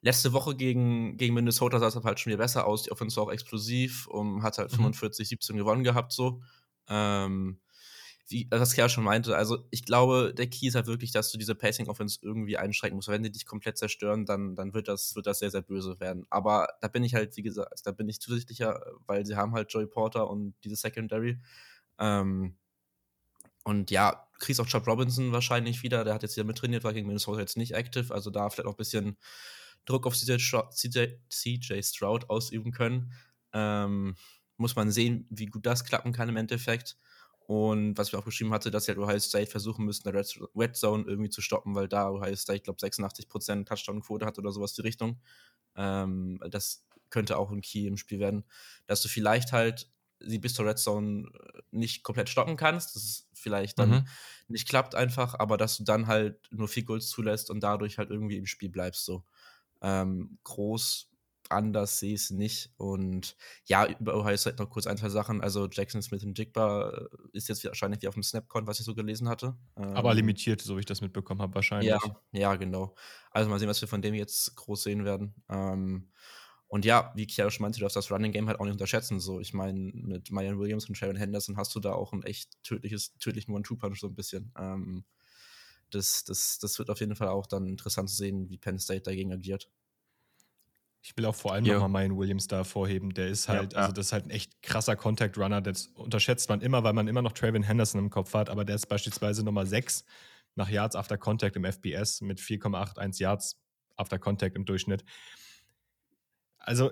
Letzte 0.00 0.32
Woche 0.32 0.54
gegen, 0.54 1.16
gegen 1.16 1.34
Minnesota 1.34 1.78
sah 1.78 1.88
es 1.88 1.96
halt 1.96 2.20
schon 2.20 2.30
wieder 2.30 2.42
besser 2.42 2.66
aus. 2.66 2.84
Die 2.84 2.92
Offense 2.92 3.16
war 3.16 3.24
auch 3.24 3.32
explosiv 3.32 4.06
und 4.06 4.42
hat 4.42 4.58
halt 4.58 4.70
mhm. 4.72 4.76
45, 4.76 5.28
17 5.28 5.56
gewonnen 5.56 5.84
gehabt, 5.84 6.12
so. 6.12 6.40
Ähm, 6.88 7.60
wie 8.28 8.46
das 8.46 8.74
Kerl 8.74 8.90
schon 8.90 9.04
meinte, 9.04 9.36
also 9.36 9.66
ich 9.70 9.84
glaube, 9.84 10.34
der 10.36 10.48
Key 10.48 10.68
ist 10.68 10.74
halt 10.74 10.86
wirklich, 10.86 11.12
dass 11.12 11.32
du 11.32 11.38
diese 11.38 11.54
Pacing-Offense 11.54 12.18
irgendwie 12.22 12.58
einschränken 12.58 12.96
musst. 12.96 13.08
Wenn 13.08 13.22
die 13.22 13.32
dich 13.32 13.46
komplett 13.46 13.78
zerstören, 13.78 14.26
dann, 14.26 14.54
dann 14.54 14.74
wird, 14.74 14.88
das, 14.88 15.14
wird 15.16 15.26
das 15.26 15.38
sehr, 15.38 15.50
sehr 15.50 15.62
böse 15.62 15.98
werden. 15.98 16.26
Aber 16.28 16.68
da 16.80 16.88
bin 16.88 17.02
ich 17.02 17.14
halt, 17.14 17.36
wie 17.36 17.42
gesagt, 17.42 17.80
da 17.84 17.92
bin 17.92 18.08
ich 18.08 18.20
zusichtlicher, 18.20 18.82
weil 19.06 19.24
sie 19.24 19.36
haben 19.36 19.54
halt 19.54 19.72
Joey 19.72 19.86
Porter 19.86 20.28
und 20.28 20.54
diese 20.62 20.76
Secondary. 20.76 21.38
Ähm, 21.98 22.56
und 23.64 23.90
ja, 23.90 24.26
kriegst 24.38 24.60
auch 24.60 24.66
Chubb 24.66 24.86
Robinson 24.86 25.32
wahrscheinlich 25.32 25.82
wieder. 25.82 26.04
Der 26.04 26.14
hat 26.14 26.22
jetzt 26.22 26.36
wieder 26.36 26.46
mittrainiert, 26.46 26.84
war 26.84 26.92
gegen 26.92 27.06
Minnesota 27.06 27.40
jetzt 27.40 27.56
nicht 27.56 27.72
active. 27.72 28.12
Also 28.14 28.30
da 28.30 28.50
vielleicht 28.50 28.66
auch 28.66 28.74
ein 28.74 28.76
bisschen 28.76 29.16
Druck 29.88 30.06
auf 30.06 30.16
CJ, 30.16 30.36
CJ, 30.70 31.06
CJ 31.30 31.82
Stroud 31.82 32.28
ausüben 32.30 32.72
können. 32.72 33.12
Ähm, 33.52 34.16
muss 34.56 34.76
man 34.76 34.90
sehen, 34.90 35.26
wie 35.30 35.46
gut 35.46 35.64
das 35.66 35.84
klappen 35.84 36.12
kann 36.12 36.28
im 36.28 36.36
Endeffekt. 36.36 36.98
Und 37.40 37.96
was 37.96 38.08
ich 38.08 38.16
auch 38.16 38.24
geschrieben 38.24 38.52
hatte, 38.52 38.70
dass 38.70 38.84
sie 38.84 38.90
halt 38.90 38.98
Ohio 38.98 39.18
State 39.18 39.50
versuchen 39.50 39.86
müssten, 39.86 40.08
eine 40.08 40.22
Red 40.54 40.76
Zone 40.76 41.04
irgendwie 41.06 41.30
zu 41.30 41.40
stoppen, 41.40 41.74
weil 41.74 41.88
da 41.88 42.10
Ohio 42.10 42.36
State, 42.36 42.58
ich 42.58 42.62
glaube, 42.64 42.78
86% 42.78 43.64
Touchdown-Quote 43.64 44.26
hat 44.26 44.38
oder 44.38 44.52
sowas 44.52 44.74
die 44.74 44.82
Richtung. 44.82 45.18
Ähm, 45.74 46.38
das 46.50 46.86
könnte 47.08 47.38
auch 47.38 47.50
ein 47.50 47.62
Key 47.62 47.86
im 47.86 47.96
Spiel 47.96 48.18
werden, 48.20 48.44
dass 48.86 49.00
du 49.00 49.08
vielleicht 49.08 49.52
halt 49.52 49.90
sie 50.20 50.38
bis 50.38 50.54
zur 50.54 50.66
Red 50.66 50.78
Zone 50.78 51.28
äh, 51.32 51.60
nicht 51.70 52.02
komplett 52.02 52.28
stoppen 52.28 52.56
kannst, 52.56 52.94
dass 52.94 53.02
es 53.02 53.28
vielleicht 53.32 53.78
dann 53.78 53.90
mhm. 53.90 54.08
nicht 54.48 54.68
klappt 54.68 54.94
einfach, 54.94 55.38
aber 55.38 55.56
dass 55.56 55.76
du 55.78 55.84
dann 55.84 56.06
halt 56.06 56.48
nur 56.50 56.68
vier 56.68 56.84
Goals 56.84 57.08
zulässt 57.08 57.50
und 57.50 57.60
dadurch 57.60 57.98
halt 57.98 58.10
irgendwie 58.10 58.36
im 58.36 58.46
Spiel 58.46 58.68
bleibst 58.68 59.04
so. 59.04 59.24
Ähm, 59.82 60.38
groß 60.44 61.08
anders 61.50 61.98
sehe 61.98 62.14
ich 62.14 62.22
es 62.22 62.30
nicht. 62.30 62.70
Und 62.76 63.36
ja, 63.64 63.86
über 63.86 64.16
Ohio 64.16 64.36
State 64.36 64.62
noch 64.62 64.70
kurz 64.70 64.86
ein, 64.86 64.96
zwei 64.96 65.08
Sachen. 65.08 65.40
Also 65.40 65.68
Jackson 65.70 66.02
Smith 66.02 66.24
und 66.24 66.38
Jigba 66.38 66.90
äh, 66.90 67.06
ist 67.32 67.48
jetzt 67.48 67.64
wahrscheinlich 67.64 68.02
wie 68.02 68.08
auf 68.08 68.14
dem 68.14 68.22
Snapcon, 68.22 68.66
was 68.66 68.80
ich 68.80 68.86
so 68.86 68.94
gelesen 68.94 69.28
hatte. 69.28 69.56
Ähm, 69.76 69.96
Aber 69.96 70.14
limitiert, 70.14 70.60
so 70.60 70.76
wie 70.76 70.80
ich 70.80 70.86
das 70.86 71.00
mitbekommen 71.00 71.42
habe, 71.42 71.54
wahrscheinlich. 71.54 71.88
Ja, 71.88 72.00
ja, 72.32 72.56
genau. 72.56 72.94
Also 73.30 73.48
mal 73.50 73.58
sehen, 73.58 73.68
was 73.68 73.80
wir 73.80 73.88
von 73.88 74.02
dem 74.02 74.14
jetzt 74.14 74.54
groß 74.56 74.82
sehen 74.82 75.04
werden. 75.04 75.34
Ähm, 75.48 76.10
und 76.66 76.84
ja, 76.84 77.12
wie 77.16 77.26
Kiara 77.26 77.50
schon 77.50 77.62
meinte, 77.62 77.78
du 77.78 77.84
darfst 77.84 77.96
das 77.96 78.10
Running 78.10 78.32
Game 78.32 78.46
halt 78.46 78.60
auch 78.60 78.64
nicht 78.64 78.72
unterschätzen. 78.72 79.20
So, 79.20 79.40
ich 79.40 79.54
meine, 79.54 79.78
mit 79.78 80.30
Marion 80.30 80.58
Williams 80.58 80.86
und 80.86 80.96
Sharon 80.96 81.16
Henderson 81.16 81.56
hast 81.56 81.74
du 81.74 81.80
da 81.80 81.92
auch 81.92 82.12
ein 82.12 82.22
echt 82.24 82.62
tödliches, 82.62 83.16
tödlichen 83.18 83.54
One-Two-Punch 83.54 84.00
so 84.00 84.08
ein 84.08 84.14
bisschen. 84.14 84.52
Das, 85.90 86.24
das, 86.24 86.58
das 86.58 86.78
wird 86.78 86.90
auf 86.90 87.00
jeden 87.00 87.16
Fall 87.16 87.28
auch 87.28 87.46
dann 87.46 87.66
interessant 87.66 88.10
zu 88.10 88.16
sehen, 88.16 88.48
wie 88.50 88.58
Penn 88.58 88.78
State 88.78 89.02
dagegen 89.02 89.32
agiert. 89.32 89.70
Ich 91.00 91.16
will 91.16 91.24
auch 91.26 91.34
vor 91.34 91.52
allem 91.52 91.64
nochmal 91.64 91.88
Mayan 91.88 92.18
Williams 92.18 92.48
da 92.48 92.64
vorheben. 92.64 93.14
Der 93.14 93.28
ist 93.28 93.48
halt, 93.48 93.72
ja, 93.72 93.80
also 93.80 93.92
das 93.92 94.06
ist 94.06 94.12
halt 94.12 94.26
ein 94.26 94.30
echt 94.30 94.60
krasser 94.62 94.96
Contact 94.96 95.38
Runner. 95.38 95.60
Das 95.60 95.86
unterschätzt 95.86 96.48
man 96.48 96.60
immer, 96.60 96.82
weil 96.82 96.92
man 96.92 97.08
immer 97.08 97.22
noch 97.22 97.32
Traven 97.32 97.62
Henderson 97.62 98.00
im 98.00 98.10
Kopf 98.10 98.34
hat, 98.34 98.50
aber 98.50 98.64
der 98.64 98.74
ist 98.74 98.86
beispielsweise 98.86 99.44
Nummer 99.44 99.64
6 99.64 100.04
nach 100.56 100.68
Yards 100.68 100.96
after 100.96 101.16
Contact 101.16 101.56
im 101.56 101.64
FBS 101.64 102.20
mit 102.20 102.40
4,81 102.40 103.20
Yards 103.20 103.60
after 103.96 104.18
Contact 104.18 104.56
im 104.56 104.64
Durchschnitt. 104.64 105.04
Also, 106.58 106.90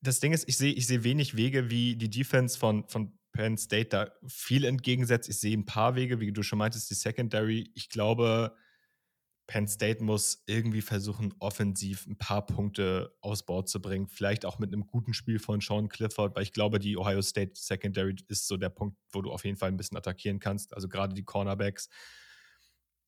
das 0.00 0.18
Ding 0.18 0.32
ist, 0.32 0.48
ich 0.48 0.56
sehe 0.56 0.72
ich 0.72 0.86
seh 0.86 1.04
wenig 1.04 1.36
Wege, 1.36 1.70
wie 1.70 1.94
die 1.94 2.10
Defense 2.10 2.58
von, 2.58 2.88
von 2.88 3.16
Penn 3.32 3.56
State 3.56 3.88
da 3.88 4.12
viel 4.26 4.64
entgegensetzt. 4.64 5.28
Ich 5.28 5.38
sehe 5.38 5.56
ein 5.56 5.64
paar 5.64 5.94
Wege, 5.94 6.20
wie 6.20 6.32
du 6.32 6.42
schon 6.42 6.58
meintest, 6.58 6.90
die 6.90 6.94
Secondary. 6.94 7.70
Ich 7.74 7.88
glaube, 7.88 8.54
Penn 9.46 9.66
State 9.66 10.02
muss 10.02 10.42
irgendwie 10.46 10.82
versuchen, 10.82 11.34
offensiv 11.38 12.06
ein 12.06 12.16
paar 12.16 12.46
Punkte 12.46 13.16
aus 13.20 13.44
Bord 13.44 13.68
zu 13.68 13.82
bringen. 13.82 14.06
Vielleicht 14.06 14.44
auch 14.44 14.58
mit 14.58 14.72
einem 14.72 14.86
guten 14.86 15.14
Spiel 15.14 15.38
von 15.38 15.60
Sean 15.60 15.88
Clifford, 15.88 16.36
weil 16.36 16.44
ich 16.44 16.52
glaube, 16.52 16.78
die 16.78 16.96
Ohio 16.96 17.22
State 17.22 17.52
Secondary 17.54 18.16
ist 18.28 18.46
so 18.46 18.56
der 18.56 18.70
Punkt, 18.70 18.96
wo 19.10 19.20
du 19.20 19.30
auf 19.30 19.44
jeden 19.44 19.56
Fall 19.56 19.68
ein 19.68 19.76
bisschen 19.76 19.98
attackieren 19.98 20.38
kannst. 20.38 20.74
Also 20.74 20.88
gerade 20.88 21.14
die 21.14 21.24
Cornerbacks. 21.24 21.88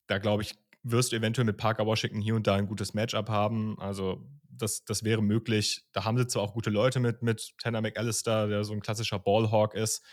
Da 0.07 0.17
glaube 0.19 0.43
ich, 0.43 0.55
wirst 0.83 1.11
du 1.11 1.15
eventuell 1.15 1.45
mit 1.45 1.57
Parker 1.57 1.85
Washington 1.85 2.21
hier 2.21 2.35
und 2.35 2.45
da 2.45 2.55
ein 2.55 2.67
gutes 2.67 2.93
Matchup 2.93 3.29
haben. 3.29 3.79
Also 3.79 4.29
das, 4.57 4.83
das 4.85 5.03
wäre 5.03 5.21
möglich. 5.21 5.85
Da 5.91 6.05
haben 6.05 6.17
sie 6.17 6.27
zwar 6.27 6.43
auch 6.43 6.53
gute 6.53 6.69
Leute 6.69 6.99
mit, 6.99 7.21
mit 7.21 7.53
Tanner 7.57 7.81
McAllister, 7.81 8.47
der 8.47 8.63
so 8.63 8.73
ein 8.73 8.81
klassischer 8.81 9.19
Ballhawk 9.19 9.73
ist. 9.73 10.03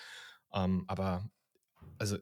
Ähm, 0.53 0.85
aber 0.89 1.29
also 1.99 2.19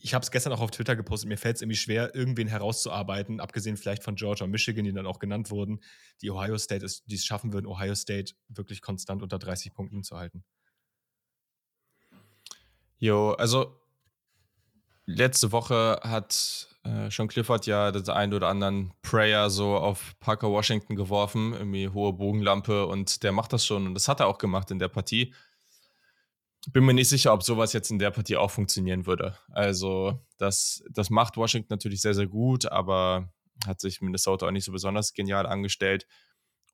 ich 0.00 0.14
habe 0.14 0.22
es 0.22 0.30
gestern 0.30 0.52
auch 0.52 0.60
auf 0.60 0.70
Twitter 0.70 0.94
gepostet, 0.94 1.28
mir 1.28 1.36
fällt 1.36 1.56
es 1.56 1.62
irgendwie 1.62 1.76
schwer, 1.76 2.14
irgendwen 2.14 2.46
herauszuarbeiten, 2.46 3.40
abgesehen 3.40 3.76
vielleicht 3.76 4.04
von 4.04 4.14
Georgia 4.14 4.44
und 4.44 4.52
Michigan, 4.52 4.84
die 4.84 4.92
dann 4.92 5.06
auch 5.06 5.18
genannt 5.18 5.50
wurden, 5.50 5.80
die 6.22 6.30
Ohio 6.30 6.56
State 6.56 6.84
ist, 6.84 7.04
die 7.06 7.16
es 7.16 7.24
schaffen 7.24 7.52
würden, 7.52 7.66
Ohio 7.66 7.94
State 7.94 8.34
wirklich 8.48 8.80
konstant 8.80 9.22
unter 9.22 9.38
30 9.38 9.74
Punkten 9.74 10.04
zu 10.04 10.16
halten. 10.16 10.44
Jo, 12.98 13.32
also 13.32 13.80
letzte 15.08 15.52
Woche 15.52 16.00
hat 16.02 16.68
äh, 16.84 17.10
Sean 17.10 17.28
Clifford 17.28 17.66
ja 17.66 17.90
das 17.90 18.08
ein 18.08 18.34
oder 18.34 18.48
anderen 18.48 18.92
Prayer 19.02 19.50
so 19.50 19.76
auf 19.76 20.14
Parker 20.20 20.50
Washington 20.50 20.96
geworfen, 20.96 21.54
irgendwie 21.54 21.88
hohe 21.88 22.12
Bogenlampe 22.12 22.86
und 22.86 23.22
der 23.22 23.32
macht 23.32 23.52
das 23.52 23.64
schon 23.64 23.86
und 23.86 23.94
das 23.94 24.06
hat 24.06 24.20
er 24.20 24.26
auch 24.26 24.38
gemacht 24.38 24.70
in 24.70 24.78
der 24.78 24.88
Partie. 24.88 25.34
Bin 26.72 26.84
mir 26.84 26.92
nicht 26.92 27.08
sicher, 27.08 27.32
ob 27.32 27.42
sowas 27.42 27.72
jetzt 27.72 27.90
in 27.90 27.98
der 27.98 28.10
Partie 28.10 28.36
auch 28.36 28.50
funktionieren 28.50 29.06
würde. 29.06 29.38
Also, 29.48 30.26
das, 30.36 30.82
das 30.90 31.08
macht 31.08 31.36
Washington 31.36 31.68
natürlich 31.70 32.02
sehr, 32.02 32.14
sehr 32.14 32.26
gut, 32.26 32.66
aber 32.66 33.32
hat 33.66 33.80
sich 33.80 34.02
Minnesota 34.02 34.46
auch 34.46 34.50
nicht 34.50 34.64
so 34.64 34.72
besonders 34.72 35.14
genial 35.14 35.46
angestellt. 35.46 36.06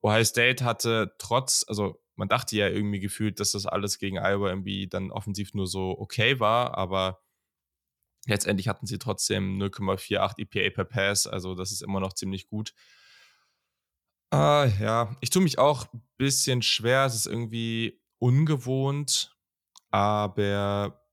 Ohio 0.03 0.25
State 0.25 0.65
hatte 0.65 1.15
trotz, 1.19 1.65
also 1.69 2.03
man 2.17 2.29
dachte 2.29 2.57
ja 2.57 2.69
irgendwie 2.69 2.99
gefühlt, 2.99 3.39
dass 3.41 3.53
das 3.53 3.67
alles 3.67 3.99
gegen 3.99 4.19
Iowa 4.19 4.49
irgendwie 4.49 4.89
dann 4.89 5.11
offensiv 5.13 5.55
nur 5.55 5.67
so 5.67 5.97
okay 5.99 6.41
war, 6.41 6.77
aber 6.77 7.21
letztendlich 8.27 8.69
hatten 8.69 8.87
sie 8.87 8.99
trotzdem 8.99 9.59
0,48 9.61 10.39
EPA 10.39 10.75
per 10.75 10.85
Pass, 10.85 11.27
also 11.27 11.55
das 11.55 11.73
ist 11.73 11.83
immer 11.83 12.01
noch 12.01 12.13
ziemlich 12.13 12.47
gut. 12.49 12.75
Uh, 14.33 14.67
ja, 14.81 15.17
ich 15.21 15.31
tue 15.31 15.43
mich 15.43 15.59
auch 15.59 15.87
ein 15.93 16.03
bisschen 16.17 16.63
schwer, 16.63 17.05
es 17.05 17.15
ist 17.15 17.27
irgendwie 17.27 18.01
ungewohnt, 18.19 19.37
aber 19.91 21.05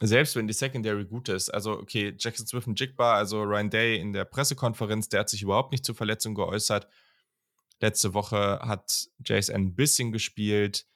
selbst 0.00 0.36
wenn 0.36 0.46
die 0.46 0.52
Secondary 0.52 1.04
gut 1.06 1.28
ist, 1.28 1.50
also 1.50 1.72
okay, 1.72 2.14
Jackson 2.18 2.46
Smith 2.46 2.66
und 2.66 2.78
Jigba, 2.78 3.14
also 3.14 3.42
Ryan 3.42 3.70
Day 3.70 3.98
in 3.98 4.12
der 4.12 4.24
Pressekonferenz, 4.24 5.08
der 5.08 5.20
hat 5.20 5.28
sich 5.28 5.42
überhaupt 5.42 5.72
nicht 5.72 5.84
zur 5.84 5.94
Verletzung 5.94 6.34
geäußert. 6.34 6.86
Letzte 7.80 8.14
Woche 8.14 8.60
hat 8.62 9.08
JSN 9.24 9.54
ein 9.54 9.74
bisschen 9.74 10.12
gespielt. 10.12 10.86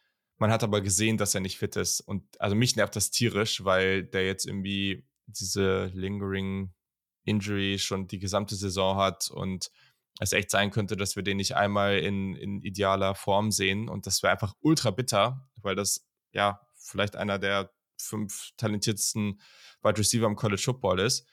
Man 0.42 0.50
hat 0.50 0.64
aber 0.64 0.80
gesehen, 0.80 1.18
dass 1.18 1.36
er 1.36 1.40
nicht 1.40 1.56
fit 1.56 1.76
ist. 1.76 2.00
Und 2.00 2.24
also 2.40 2.56
mich 2.56 2.74
nervt 2.74 2.96
das 2.96 3.12
tierisch, 3.12 3.64
weil 3.64 4.02
der 4.02 4.26
jetzt 4.26 4.44
irgendwie 4.44 5.06
diese 5.26 5.84
lingering 5.94 6.74
Injury 7.22 7.78
schon 7.78 8.08
die 8.08 8.18
gesamte 8.18 8.56
Saison 8.56 8.96
hat 8.96 9.30
und 9.30 9.70
es 10.18 10.32
echt 10.32 10.50
sein 10.50 10.72
könnte, 10.72 10.96
dass 10.96 11.14
wir 11.14 11.22
den 11.22 11.36
nicht 11.36 11.54
einmal 11.54 11.96
in, 11.98 12.34
in 12.34 12.60
idealer 12.60 13.14
Form 13.14 13.52
sehen. 13.52 13.88
Und 13.88 14.08
das 14.08 14.24
wäre 14.24 14.32
einfach 14.32 14.54
ultra 14.62 14.90
bitter, 14.90 15.48
weil 15.62 15.76
das 15.76 16.08
ja 16.32 16.60
vielleicht 16.74 17.14
einer 17.14 17.38
der 17.38 17.70
fünf 17.96 18.50
talentiertesten 18.56 19.40
Wide 19.84 19.98
Receiver 19.98 20.26
im 20.26 20.34
College 20.34 20.62
Football 20.62 20.98
ist. 20.98 21.24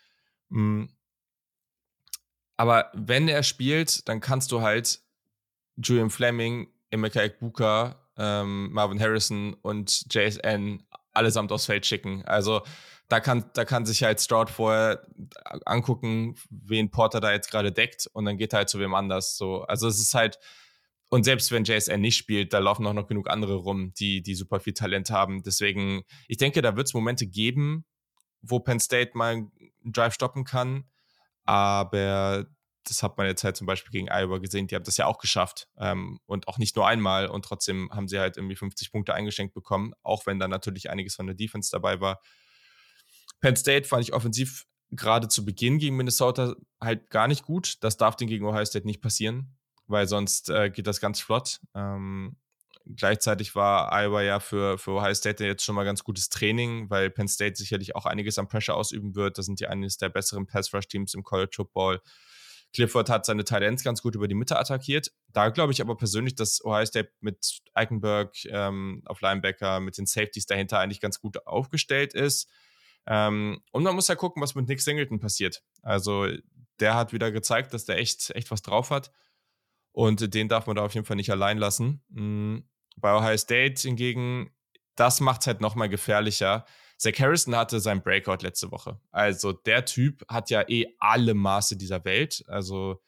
Hm. 0.52 0.88
Aber 2.58 2.92
wenn 2.94 3.28
er 3.28 3.42
spielt, 3.42 4.08
dann 4.08 4.20
kannst 4.20 4.52
du 4.52 4.62
halt 4.62 5.02
Julian 5.78 6.12
Fleming, 6.12 6.72
Emeka 6.92 7.24
Ekbuka, 7.24 8.06
ähm, 8.20 8.72
Marvin 8.72 9.00
Harrison 9.00 9.56
und 9.62 10.14
JSN 10.14 10.84
allesamt 11.14 11.52
aufs 11.52 11.66
Feld 11.66 11.86
schicken. 11.86 12.24
Also 12.26 12.62
da 13.08 13.20
kann, 13.20 13.50
da 13.54 13.66
kann 13.66 13.86
sich 13.86 14.04
halt 14.04 14.22
Stroud 14.22 14.52
vorher 14.52 15.04
angucken, 15.66 16.36
wen 16.52 16.92
Porter 16.92 17.20
da 17.20 17.32
jetzt 17.32 17.50
gerade 17.50 17.72
deckt 17.72 18.08
und 18.14 18.26
dann 18.26 18.38
geht 18.38 18.54
er 18.54 18.60
halt 18.60 18.70
zu 18.70 18.80
wem 18.80 18.94
anders. 18.94 19.36
So. 19.36 19.64
Also 19.64 19.88
es 19.88 20.00
ist 20.00 20.14
halt, 20.14 20.38
und 21.10 21.24
selbst 21.24 21.52
wenn 21.52 21.64
JSN 21.64 22.02
nicht 22.02 22.18
spielt, 22.18 22.54
da 22.54 22.60
laufen 22.60 22.86
auch 22.86 22.94
noch 22.94 23.08
genug 23.08 23.30
andere 23.30 23.56
rum, 23.56 23.94
die, 23.96 24.22
die 24.22 24.36
super 24.36 24.60
viel 24.60 24.74
Talent 24.74 25.10
haben. 25.10 25.42
Deswegen, 25.42 26.04
ich 26.28 26.38
denke, 26.38 26.62
da 26.62 26.76
wird 26.76 26.88
es 26.88 26.94
Momente 26.94 27.26
geben, 27.26 27.86
wo 28.42 28.60
Penn 28.60 28.80
State 28.80 29.12
mal 29.16 29.34
einen 29.34 29.52
Drive 29.84 30.14
stoppen 30.14 30.44
kann. 30.44 30.84
Aber 31.46 32.46
das 32.90 33.04
hat 33.04 33.18
man 33.18 33.28
jetzt 33.28 33.44
halt 33.44 33.56
zum 33.56 33.68
Beispiel 33.68 33.92
gegen 33.92 34.10
Iowa 34.10 34.38
gesehen, 34.40 34.68
die 34.68 34.76
haben 34.76 34.84
das 34.84 34.98
ja 34.98 35.06
auch 35.06 35.18
geschafft. 35.18 35.68
Ähm, 35.78 36.20
und 36.26 36.48
auch 36.48 36.58
nicht 36.58 36.76
nur 36.76 36.88
einmal. 36.88 37.28
Und 37.28 37.46
trotzdem 37.46 37.90
haben 37.92 38.08
sie 38.08 38.20
halt 38.20 38.38
irgendwie 38.38 38.56
50 38.56 38.92
Punkte 38.92 39.14
eingeschenkt 39.14 39.54
bekommen, 39.54 39.94
auch 40.04 40.26
wenn 40.26 40.40
da 40.40 40.48
natürlich 40.48 40.90
einiges 40.90 41.16
von 41.16 41.28
der 41.28 41.36
Defense 41.36 41.70
dabei 41.72 42.02
war. 42.02 42.22
Penn 43.42 43.56
State 43.56 43.88
fand 43.88 44.04
ich 44.04 44.14
offensiv 44.14 44.66
gerade 44.92 45.28
zu 45.28 45.46
Beginn 45.46 45.78
gegen 45.78 45.96
Minnesota 45.96 46.56
halt 46.82 47.10
gar 47.10 47.28
nicht 47.28 47.44
gut. 47.44 47.78
Das 47.82 47.98
darf 47.98 48.16
den 48.16 48.28
gegen 48.28 48.46
Ohio 48.46 48.66
State 48.66 48.88
nicht 48.88 49.02
passieren, 49.02 49.56
weil 49.88 50.08
sonst 50.08 50.50
äh, 50.50 50.70
geht 50.70 50.88
das 50.88 51.00
ganz 51.00 51.20
flott. 51.20 51.60
Ähm, 51.76 52.38
gleichzeitig 52.96 53.56
war 53.56 53.92
Iowa 53.94 54.22
ja 54.22 54.40
für, 54.40 54.78
für 54.78 54.92
Ohio 54.92 55.14
State 55.14 55.46
jetzt 55.46 55.64
schon 55.64 55.76
mal 55.76 55.86
ganz 55.86 56.04
gutes 56.04 56.30
Training, 56.30 56.90
weil 56.90 57.10
Penn 57.10 57.28
State 57.28 57.56
sicherlich 57.56 57.96
auch 57.96 58.06
einiges 58.06 58.38
an 58.40 58.48
Pressure 58.48 58.76
ausüben 58.76 59.16
wird. 59.16 59.38
Das 59.38 59.46
sind 59.46 59.60
die 59.60 59.68
eines 59.68 59.98
der 59.98 60.10
besseren 60.10 60.48
Pass-Rush-Teams 60.48 61.14
im 61.14 61.24
College 61.24 61.52
Football. 61.56 62.02
Clifford 62.74 63.10
hat 63.10 63.26
seine 63.26 63.44
Talents 63.44 63.84
ganz 63.84 64.02
gut 64.02 64.16
über 64.16 64.28
die 64.28 64.36
Mitte 64.36 64.60
attackiert. 64.60 65.12
Da 65.30 65.50
glaube 65.50 65.74
ich 65.74 65.82
aber 65.82 65.98
persönlich, 65.98 66.36
dass 66.36 66.64
Ohio 66.64 66.86
State 66.86 67.12
mit 67.20 67.62
Eichenberg 67.74 68.34
ähm, 68.46 69.02
auf 69.06 69.22
Linebacker, 69.22 69.80
mit 69.80 69.98
den 69.98 70.06
Safeties 70.06 70.46
dahinter 70.46 70.80
eigentlich 70.80 71.02
ganz 71.02 71.20
gut 71.20 71.46
aufgestellt 71.48 72.14
ist. 72.14 72.48
Ähm, 73.08 73.62
und 73.72 73.84
man 73.84 73.96
muss 73.96 74.08
ja 74.08 74.16
gucken, 74.16 74.42
was 74.42 74.56
mit 74.56 74.68
Nick 74.68 74.82
Singleton 74.82 75.20
passiert. 75.20 75.64
Also 75.82 76.28
der 76.80 76.96
hat 76.96 77.12
wieder 77.12 77.32
gezeigt, 77.32 77.74
dass 77.74 77.86
der 77.86 77.98
echt, 77.98 78.30
echt 78.32 78.52
was 78.52 78.62
drauf 78.62 78.92
hat. 78.92 79.12
Und 79.92 80.34
den 80.34 80.48
darf 80.48 80.68
man 80.68 80.76
da 80.76 80.84
auf 80.84 80.94
jeden 80.94 81.06
Fall 81.06 81.16
nicht 81.16 81.32
allein 81.32 81.58
lassen. 81.58 82.04
Mhm. 82.10 82.70
Bei 82.98 83.16
Ohio 83.16 83.38
State 83.38 83.82
hingegen, 83.82 84.52
das 84.96 85.22
macht 85.22 85.42
es 85.42 85.48
halt 85.48 85.62
nochmal 85.62 85.90
gefährlicher. 85.90 86.66
Zach 87.00 87.18
Harrison 87.18 87.56
hatte 87.56 87.80
sein 87.80 88.04
Breakout 88.04 88.44
letzte 88.44 88.72
Woche. 88.72 89.00
Also 89.10 89.54
der 89.54 89.86
Typ 89.86 90.26
hat 90.28 90.50
ja 90.50 90.68
eh 90.68 90.86
alle 91.00 91.34
Maße 91.34 91.78
dieser 91.78 92.04
Welt. 92.04 92.44
Also 92.48 93.02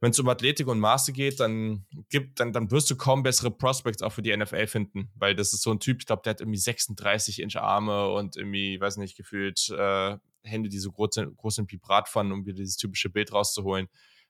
wenn 0.00 0.10
es 0.10 0.18
um 0.18 0.28
Athletik 0.28 0.66
und 0.66 0.80
Maße 0.80 1.12
geht, 1.12 1.38
dann 1.38 1.86
gibt, 2.10 2.40
dann, 2.40 2.52
dann 2.52 2.72
wirst 2.72 2.90
du 2.90 2.96
kaum 2.96 3.22
bessere 3.22 3.52
Prospects 3.52 4.02
auch 4.02 4.12
für 4.12 4.22
die 4.22 4.36
NFL 4.36 4.66
finden, 4.66 5.12
weil 5.14 5.36
das 5.36 5.52
ist 5.52 5.62
so 5.62 5.70
ein 5.70 5.78
Typ, 5.78 6.00
ich 6.00 6.06
glaube, 6.06 6.22
der 6.24 6.30
hat 6.30 6.40
irgendwie 6.40 6.58
36 6.58 7.40
Inch 7.40 7.56
Arme 7.56 8.08
und 8.08 8.36
irgendwie, 8.36 8.80
weiß 8.80 8.96
nicht, 8.96 9.16
gefühlt 9.16 9.68
äh, 9.70 10.16
Hände, 10.42 10.68
die 10.68 10.80
so 10.80 10.90
groß 10.90 11.14
sind, 11.14 11.36
groß 11.36 11.54
sind 11.54 11.70
wie 11.70 11.76
Bratpfannen, 11.76 12.32
um 12.32 12.44
wieder 12.44 12.56
dieses 12.56 12.76
typische 12.76 13.10
Bild 13.10 13.32
rauszuholen. 13.32 13.86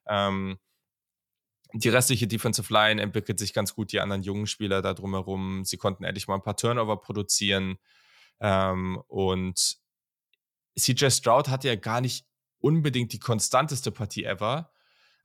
Ähm, 0.07 0.59
die 1.73 1.89
restliche 1.89 2.27
Defensive 2.27 2.71
Line 2.71 3.01
entwickelt 3.01 3.39
sich 3.39 3.55
ganz 3.55 3.75
gut, 3.75 3.93
die 3.93 4.01
anderen 4.01 4.23
jungen 4.23 4.47
Spieler 4.47 4.83
da 4.83 4.93
drumherum. 4.93 5.65
Sie 5.65 5.79
konnten 5.79 6.05
endlich 6.05 6.29
mal 6.29 6.35
ein 6.35 6.43
paar 6.43 6.59
Turnover 6.59 7.01
produzieren. 7.01 7.79
Ähm, 8.41 9.03
und 9.09 9.77
CJ 10.79 11.11
Stroud 11.11 11.49
hatte 11.49 11.69
ja 11.69 11.77
gar 11.77 12.01
nicht 12.01 12.27
unbedingt 12.59 13.13
die 13.13 13.19
konstanteste 13.19 13.91
Partie 13.91 14.25
ever. 14.25 14.71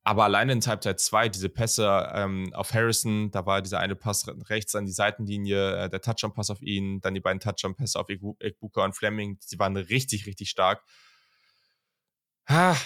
Aber 0.03 0.23
alleine 0.23 0.53
in 0.53 0.61
Halbzeit 0.61 1.01
2, 1.01 1.27
diese 1.27 1.49
Pässe 1.49 2.09
ähm, 2.13 2.53
auf 2.53 2.73
Harrison, 2.73 3.29
da 3.29 3.45
war 3.45 3.61
dieser 3.61 3.79
eine 3.79 3.97
Pass 3.97 4.25
rechts 4.49 4.73
an 4.73 4.85
die 4.85 4.93
Seitenlinie, 4.93 5.83
äh, 5.83 5.89
der 5.89 5.99
Touchdown-Pass 5.99 6.49
auf 6.49 6.61
ihn, 6.61 7.01
dann 7.01 7.13
die 7.13 7.19
beiden 7.19 7.41
Touchdown-Pässe 7.41 7.99
auf 7.99 8.07
Ekbuka 8.09 8.85
und 8.85 8.95
Fleming, 8.95 9.37
die 9.51 9.59
waren 9.59 9.75
richtig, 9.75 10.25
richtig 10.25 10.49
stark. 10.49 10.81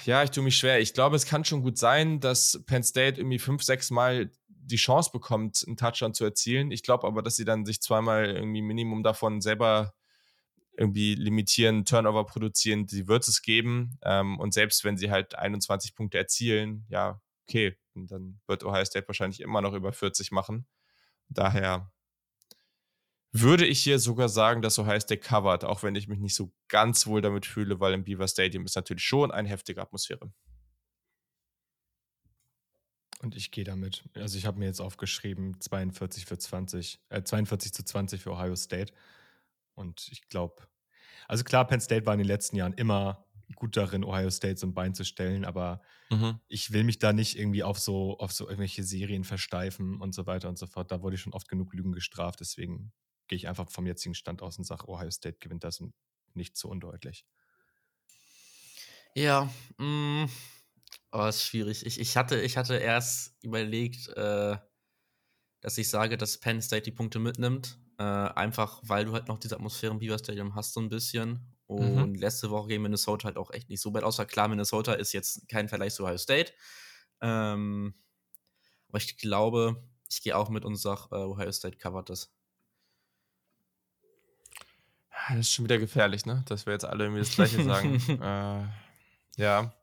ja, 0.06 0.24
ich 0.24 0.32
tue 0.32 0.44
mich 0.44 0.58
schwer. 0.58 0.80
Ich 0.80 0.96
glaube, 0.96 1.16
es 1.16 1.28
kann 1.28 1.46
schon 1.46 1.62
gut 1.62 1.78
sein, 1.78 2.20
dass 2.20 2.64
Penn 2.66 2.82
State 2.82 3.22
irgendwie 3.22 3.38
fünf, 3.38 3.62
sechs 3.62 3.92
Mal 3.92 4.32
die 4.48 4.78
Chance 4.78 5.12
bekommt, 5.14 5.64
einen 5.68 5.78
Touchdown 5.78 6.16
zu 6.16 6.24
erzielen. 6.24 6.72
Ich 6.72 6.82
glaube 6.82 7.06
aber, 7.06 7.22
dass 7.22 7.36
sie 7.36 7.46
dann 7.46 7.66
sich 7.66 7.82
zweimal 7.82 8.26
irgendwie 8.26 8.64
Minimum 8.64 9.04
davon 9.04 9.42
selber 9.42 9.94
irgendwie 10.78 11.16
limitieren, 11.16 11.86
Turnover 11.86 12.26
produzieren, 12.26 12.86
die 12.88 13.08
wird 13.08 13.28
es 13.28 13.42
geben. 13.42 13.98
Ähm, 14.04 14.40
und 14.40 14.54
selbst 14.54 14.84
wenn 14.84 14.98
sie 14.98 15.12
halt 15.12 15.36
21 15.36 15.96
Punkte 15.96 16.18
erzielen, 16.18 16.86
ja, 16.90 17.22
okay, 17.48 17.78
dann 17.94 18.40
wird 18.48 18.64
Ohio 18.64 18.86
State 18.86 19.08
wahrscheinlich 19.08 19.42
immer 19.42 19.62
noch 19.62 19.74
über 19.74 19.92
40 19.92 20.32
machen. 20.32 20.68
Daher 21.30 21.92
würde 23.34 23.66
ich 23.66 23.82
hier 23.82 24.00
sogar 24.00 24.30
sagen, 24.30 24.62
dass 24.62 24.78
Ohio 24.78 25.00
State 25.00 25.22
covert, 25.22 25.64
auch 25.64 25.84
wenn 25.84 25.96
ich 25.96 26.08
mich 26.08 26.20
nicht 26.20 26.36
so 26.36 26.54
ganz 26.68 27.08
wohl 27.08 27.22
damit 27.22 27.46
fühle, 27.46 27.80
weil 27.80 27.94
im 27.94 28.04
Beaver 28.04 28.28
Stadium 28.28 28.66
ist 28.66 28.76
natürlich 28.76 29.04
schon 29.04 29.32
eine 29.32 29.48
heftige 29.48 29.82
Atmosphäre. 29.82 30.32
Und 33.22 33.36
ich 33.36 33.52
gehe 33.52 33.64
damit. 33.64 34.04
Also 34.16 34.38
ich 34.38 34.46
habe 34.46 34.58
mir 34.58 34.66
jetzt 34.66 34.82
aufgeschrieben 34.82 35.62
42 35.62 36.26
für 36.26 36.38
20, 36.38 37.00
äh, 37.10 37.22
42 37.24 37.72
zu 37.72 37.86
20 37.86 38.22
für 38.22 38.32
Ohio 38.32 38.56
State. 38.56 38.92
Und 39.74 40.08
ich 40.12 40.28
glaube, 40.30 40.68
also 41.28 41.44
klar, 41.44 41.66
Penn 41.66 41.82
State 41.82 42.06
war 42.06 42.14
in 42.14 42.20
den 42.20 42.28
letzten 42.28 42.56
Jahren 42.56 42.74
immer 42.74 43.26
gut 43.56 43.78
darin, 43.78 44.04
Ohio 44.04 44.30
State 44.30 44.58
so 44.58 44.68
ein 44.68 44.74
Bein 44.74 44.96
zu 44.96 45.04
stellen, 45.04 45.46
aber 45.46 45.82
mhm. 46.10 46.40
ich 46.48 46.72
will 46.72 46.84
mich 46.84 47.00
da 47.00 47.14
nicht 47.14 47.38
irgendwie 47.38 47.64
auf 47.64 47.80
so, 47.80 48.18
auf 48.18 48.32
so 48.32 48.46
irgendwelche 48.46 48.84
Serien 48.84 49.24
versteifen 49.24 50.00
und 50.00 50.14
so 50.14 50.26
weiter 50.26 50.50
und 50.50 50.58
so 50.58 50.68
fort. 50.68 50.92
Da 50.92 51.02
wurde 51.02 51.16
ich 51.16 51.22
schon 51.22 51.34
oft 51.34 51.48
genug 51.48 51.74
Lügen 51.74 51.92
gestraft, 51.92 52.40
deswegen 52.40 52.94
gehe 53.28 53.36
ich 53.36 53.48
einfach 53.48 53.70
vom 53.70 53.86
jetzigen 53.86 54.16
Stand 54.16 54.42
aus 54.42 54.58
und 54.58 54.64
sage, 54.64 54.88
Ohio 54.88 55.12
State 55.12 55.38
gewinnt 55.40 55.64
das 55.64 55.80
und 55.80 55.94
nicht 56.34 56.58
so 56.58 56.70
undeutlich. 56.70 57.26
Ja, 59.16 59.50
mh, 59.78 60.26
mm, 60.26 60.30
aber 61.12 61.28
es 61.28 61.38
ist 61.38 61.46
schwierig. 61.46 61.86
Ich, 61.86 62.00
ich, 62.00 62.16
hatte, 62.16 62.40
ich 62.42 62.58
hatte 62.58 62.78
erst 62.78 63.36
überlegt, 63.44 64.08
äh, 64.10 64.58
dass 65.60 65.78
ich 65.78 65.90
sage, 65.90 66.18
dass 66.18 66.40
Penn 66.40 66.62
State 66.62 66.84
die 66.84 66.92
Punkte 66.92 67.20
mitnimmt. 67.20 67.78
Äh, 68.02 68.34
einfach, 68.34 68.82
weil 68.84 69.06
du 69.06 69.14
halt 69.14 69.28
noch 69.28 69.38
diese 69.38 69.56
Atmosphäre 69.56 69.92
im 69.92 70.00
Beaver 70.00 70.18
Stadium 70.18 70.56
hast, 70.56 70.74
so 70.74 70.80
ein 70.80 70.90
bisschen. 70.90 71.46
Mhm. 71.68 71.76
Und 71.76 72.14
mhm. 72.14 72.16
letzte 72.16 72.50
Woche 72.50 72.70
gegen 72.70 72.82
Minnesota 72.82 73.26
halt 73.26 73.38
auch 73.38 73.52
echt 73.52 73.70
nicht 73.70 73.80
so 73.80 73.94
weit. 73.94 74.04
Außer 74.04 74.26
klar, 74.26 74.48
Minnesota 74.48 74.94
ist 74.94 75.14
jetzt 75.14 75.48
kein 75.48 75.70
Vergleich 75.70 75.94
zu 75.94 76.04
Ohio 76.04 76.18
State. 76.18 76.52
Ähm, 77.22 77.94
aber 78.90 78.98
ich 78.98 79.18
glaube, 79.18 79.84
ich 80.10 80.24
gehe 80.24 80.36
auch 80.36 80.50
mit 80.50 80.66
und 80.66 80.78
sage, 80.78 81.10
äh, 81.12 81.16
Ohio 81.16 81.52
State 81.52 81.78
covert 81.78 82.10
das. 82.10 82.34
Das 85.30 85.38
ist 85.38 85.52
schon 85.52 85.66
wieder 85.66 85.78
gefährlich, 85.78 86.26
ne? 86.26 86.44
Dass 86.48 86.66
wir 86.66 86.74
jetzt 86.74 86.86
alle 86.86 87.04
irgendwie 87.04 87.22
das 87.22 87.36
Gleiche 87.36 87.64
sagen. 87.64 88.02
äh, 89.38 89.42
ja. 89.42 89.74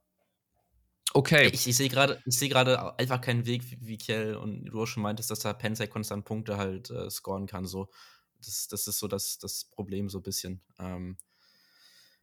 Okay. 1.19 1.49
Ich, 1.53 1.67
ich 1.67 1.77
sehe 1.77 1.89
gerade 1.89 2.23
seh 2.27 2.55
einfach 2.55 3.21
keinen 3.21 3.45
Weg, 3.45 3.65
wie, 3.81 3.97
Kiel 3.97 4.37
und 4.37 4.67
du 4.67 4.81
auch 4.81 4.87
schon 4.87 5.03
meintest, 5.03 5.33
dass 5.33 5.41
da 5.41 5.53
Pensei 5.53 5.89
konstant 5.89 6.25
Punkte 6.25 6.59
halt 6.59 6.91
äh, 6.91 7.11
scoren 7.11 7.49
kann. 7.49 7.67
So. 7.67 7.89
Das, 8.37 8.69
das 8.69 8.87
ist 8.87 9.01
so 9.01 9.09
das, 9.09 9.37
das 9.39 9.65
Problem 9.65 10.09
so 10.09 10.21
ein 10.21 10.23
bisschen. 10.23 10.63
Ähm, 10.79 11.19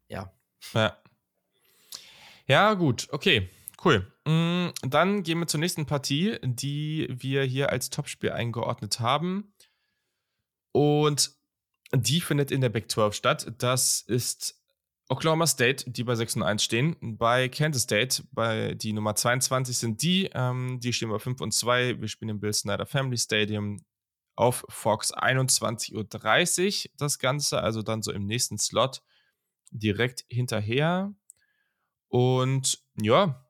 ja. 0.08 0.34
ja. 0.74 0.98
Ja, 2.48 2.74
gut, 2.76 3.10
okay. 3.12 3.50
Cool. 3.84 4.10
Mm, 4.26 4.70
dann 4.84 5.24
gehen 5.24 5.40
wir 5.40 5.48
zur 5.48 5.60
nächsten 5.60 5.86
Partie, 5.86 6.38
die 6.42 7.10
wir 7.10 7.44
hier 7.44 7.72
als 7.72 7.90
Topspiel 7.90 8.32
eingeordnet 8.32 9.02
haben. 9.02 9.54
Und 10.72 11.32
die 11.92 12.22
findet 12.22 12.50
in 12.50 12.62
der 12.62 12.70
Big 12.70 12.90
12 12.90 13.14
statt. 13.14 13.52
Das 13.58 14.00
ist 14.00 14.65
Oklahoma 15.08 15.46
State, 15.46 15.90
die 15.90 16.04
bei 16.04 16.16
6 16.16 16.38
und 16.38 16.44
1 16.44 16.64
stehen. 16.64 17.18
Bei 17.18 17.48
Kansas 17.48 17.84
State, 17.84 18.24
bei 18.32 18.74
die 18.74 18.94
Nummer 18.94 19.16
22 19.16 19.78
sind 19.78 20.02
die. 20.02 20.30
Ähm, 20.34 20.80
die 20.80 20.94
stehen 20.94 21.10
bei 21.10 21.20
5 21.20 21.42
und 21.42 21.54
2. 21.54 22.02
Wir 22.02 22.08
spielen 22.08 22.30
im 22.30 22.40
Bill 22.40 22.54
Snyder 22.54 22.86
Family 22.86 23.18
Stadium 23.18 23.86
auf 24.36 24.66
Fox 24.70 25.14
21.30 25.14 26.86
Uhr. 26.86 26.92
Das 26.98 27.20
Ganze, 27.20 27.62
also 27.62 27.84
dann 27.84 28.02
so 28.02 28.12
im 28.12 28.26
nächsten 28.26 28.58
Slot 28.58 29.04
direkt 29.72 30.26
hinterher. 30.28 31.14
Und 32.08 32.80
ja, 33.00 33.46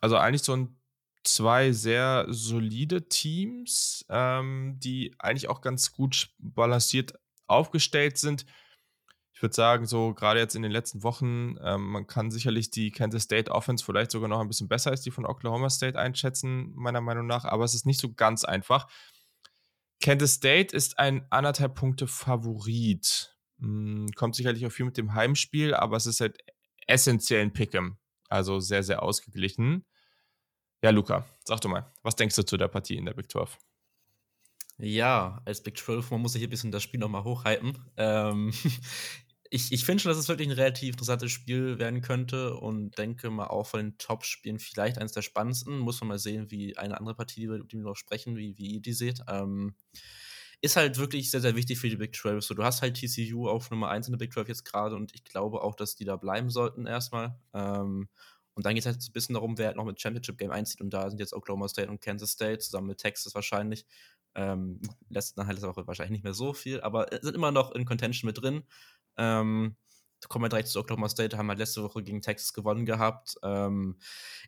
also 0.00 0.16
eigentlich 0.16 0.42
so 0.42 0.54
ein 0.54 0.76
zwei 1.24 1.72
sehr 1.72 2.26
solide 2.28 3.08
Teams, 3.08 4.04
ähm, 4.08 4.76
die 4.78 5.14
eigentlich 5.18 5.48
auch 5.48 5.60
ganz 5.60 5.92
gut 5.92 6.30
balanciert 6.38 7.14
aufgestellt 7.46 8.18
sind. 8.18 8.44
Ich 9.42 9.44
würde 9.44 9.56
sagen, 9.56 9.86
so 9.86 10.14
gerade 10.14 10.38
jetzt 10.38 10.54
in 10.54 10.62
den 10.62 10.70
letzten 10.70 11.02
Wochen, 11.02 11.56
ähm, 11.64 11.90
man 11.90 12.06
kann 12.06 12.30
sicherlich 12.30 12.70
die 12.70 12.92
Kansas 12.92 13.24
State 13.24 13.50
Offense 13.50 13.84
vielleicht 13.84 14.12
sogar 14.12 14.28
noch 14.28 14.38
ein 14.38 14.46
bisschen 14.46 14.68
besser 14.68 14.92
als 14.92 15.00
die 15.00 15.10
von 15.10 15.26
Oklahoma 15.26 15.68
State 15.68 15.98
einschätzen, 15.98 16.70
meiner 16.76 17.00
Meinung 17.00 17.26
nach, 17.26 17.44
aber 17.44 17.64
es 17.64 17.74
ist 17.74 17.84
nicht 17.84 17.98
so 17.98 18.12
ganz 18.12 18.44
einfach. 18.44 18.86
Kansas 20.00 20.34
State 20.34 20.76
ist 20.76 21.00
ein 21.00 21.26
anderthalb 21.30 21.74
Punkte 21.74 22.06
Favorit. 22.06 23.36
Hm, 23.58 24.06
kommt 24.14 24.36
sicherlich 24.36 24.64
auch 24.64 24.70
viel 24.70 24.86
mit 24.86 24.96
dem 24.96 25.12
Heimspiel, 25.12 25.74
aber 25.74 25.96
es 25.96 26.06
ist 26.06 26.20
halt 26.20 26.38
essentiell 26.86 27.42
ein 27.42 27.52
Pick'em. 27.52 27.96
Also 28.28 28.60
sehr, 28.60 28.84
sehr 28.84 29.02
ausgeglichen. 29.02 29.84
Ja, 30.84 30.90
Luca, 30.90 31.26
sag 31.42 31.60
doch 31.62 31.68
mal, 31.68 31.92
was 32.04 32.14
denkst 32.14 32.36
du 32.36 32.44
zu 32.44 32.56
der 32.56 32.68
Partie 32.68 32.96
in 32.96 33.06
der 33.06 33.14
Big 33.14 33.28
12? 33.28 33.58
Ja, 34.78 35.42
als 35.44 35.62
Big 35.62 35.76
12, 35.76 36.10
man 36.10 36.22
muss 36.22 36.32
sich 36.32 36.42
ein 36.42 36.50
bisschen 36.50 36.72
das 36.72 36.82
Spiel 36.82 37.00
nochmal 37.00 37.24
hochhypen. 37.24 37.78
Ähm, 37.96 38.52
ich 39.54 39.70
ich 39.70 39.84
finde 39.84 40.02
schon, 40.02 40.08
dass 40.10 40.18
es 40.18 40.28
wirklich 40.28 40.48
ein 40.48 40.54
relativ 40.54 40.92
interessantes 40.94 41.30
Spiel 41.30 41.78
werden 41.78 42.00
könnte 42.00 42.54
und 42.54 42.96
denke 42.96 43.28
mal 43.28 43.48
auch 43.48 43.66
von 43.66 43.80
den 43.80 43.98
Top-Spielen 43.98 44.58
vielleicht 44.58 44.96
eines 44.96 45.12
der 45.12 45.20
spannendsten. 45.20 45.78
Muss 45.78 46.00
man 46.00 46.08
mal 46.08 46.18
sehen, 46.18 46.50
wie 46.50 46.78
eine 46.78 46.96
andere 46.98 47.14
Partie, 47.14 47.42
über 47.44 47.58
die 47.58 47.76
wir 47.76 47.84
noch 47.84 47.96
sprechen, 47.96 48.34
wie, 48.36 48.56
wie 48.56 48.76
ihr 48.76 48.80
die 48.80 48.94
seht. 48.94 49.20
Ähm, 49.28 49.74
ist 50.62 50.76
halt 50.76 50.96
wirklich 50.96 51.30
sehr, 51.30 51.42
sehr 51.42 51.54
wichtig 51.54 51.78
für 51.78 51.90
die 51.90 51.96
Big 51.96 52.16
12. 52.16 52.42
So, 52.42 52.54
du 52.54 52.64
hast 52.64 52.80
halt 52.80 52.96
TCU 52.96 53.46
auf 53.46 53.70
Nummer 53.70 53.90
1 53.90 54.06
in 54.08 54.12
der 54.12 54.18
Big 54.18 54.32
12 54.32 54.48
jetzt 54.48 54.64
gerade 54.64 54.96
und 54.96 55.14
ich 55.14 55.24
glaube 55.24 55.60
auch, 55.60 55.74
dass 55.74 55.96
die 55.96 56.04
da 56.06 56.16
bleiben 56.16 56.48
sollten 56.48 56.86
erstmal. 56.86 57.38
Ähm, 57.52 58.08
und 58.54 58.64
dann 58.64 58.74
geht 58.74 58.82
es 58.82 58.86
halt 58.86 59.02
so 59.02 59.10
ein 59.10 59.12
bisschen 59.12 59.34
darum, 59.34 59.58
wer 59.58 59.66
halt 59.68 59.76
noch 59.76 59.84
mit 59.84 60.00
Championship 60.00 60.38
Game 60.38 60.50
einzieht. 60.50 60.80
Und 60.80 60.90
da 60.90 61.10
sind 61.10 61.18
jetzt 61.20 61.34
Oklahoma 61.34 61.68
State 61.68 61.90
und 61.90 62.00
Kansas 62.00 62.30
State 62.30 62.60
zusammen 62.60 62.86
mit 62.86 62.98
Texas 62.98 63.34
wahrscheinlich. 63.34 63.86
Ähm, 64.34 64.80
dann 65.10 65.46
halt 65.46 65.56
letzte 65.56 65.68
Woche 65.68 65.86
wahrscheinlich 65.86 66.12
nicht 66.12 66.24
mehr 66.24 66.32
so 66.32 66.54
viel, 66.54 66.80
aber 66.80 67.06
sind 67.20 67.34
immer 67.34 67.50
noch 67.50 67.72
in 67.72 67.84
Contention 67.84 68.26
mit 68.26 68.40
drin. 68.40 68.62
Ähm, 69.16 69.76
kommen 70.28 70.44
wir 70.44 70.48
direkt 70.48 70.68
zu 70.68 70.78
Oklahoma 70.80 71.08
State, 71.08 71.36
haben 71.36 71.48
halt 71.48 71.58
letzte 71.58 71.82
Woche 71.82 72.02
gegen 72.02 72.22
Texas 72.22 72.52
gewonnen 72.52 72.86
gehabt. 72.86 73.34
Ähm, 73.42 73.98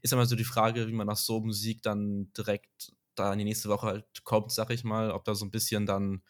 ist 0.02 0.12
immer 0.12 0.26
so 0.26 0.36
die 0.36 0.44
Frage, 0.44 0.86
wie 0.86 0.92
man 0.92 1.06
nach 1.06 1.16
so 1.16 1.38
einem 1.38 1.52
Sieg 1.52 1.82
dann 1.82 2.32
direkt 2.36 2.92
da 3.14 3.32
in 3.32 3.38
die 3.38 3.44
nächste 3.44 3.68
Woche 3.68 3.86
halt 3.86 4.24
kommt, 4.24 4.52
sag 4.52 4.70
ich 4.70 4.84
mal, 4.84 5.10
ob 5.10 5.24
da 5.24 5.34
so 5.34 5.44
ein 5.44 5.50
bisschen 5.50 5.86
dann, 5.86 6.22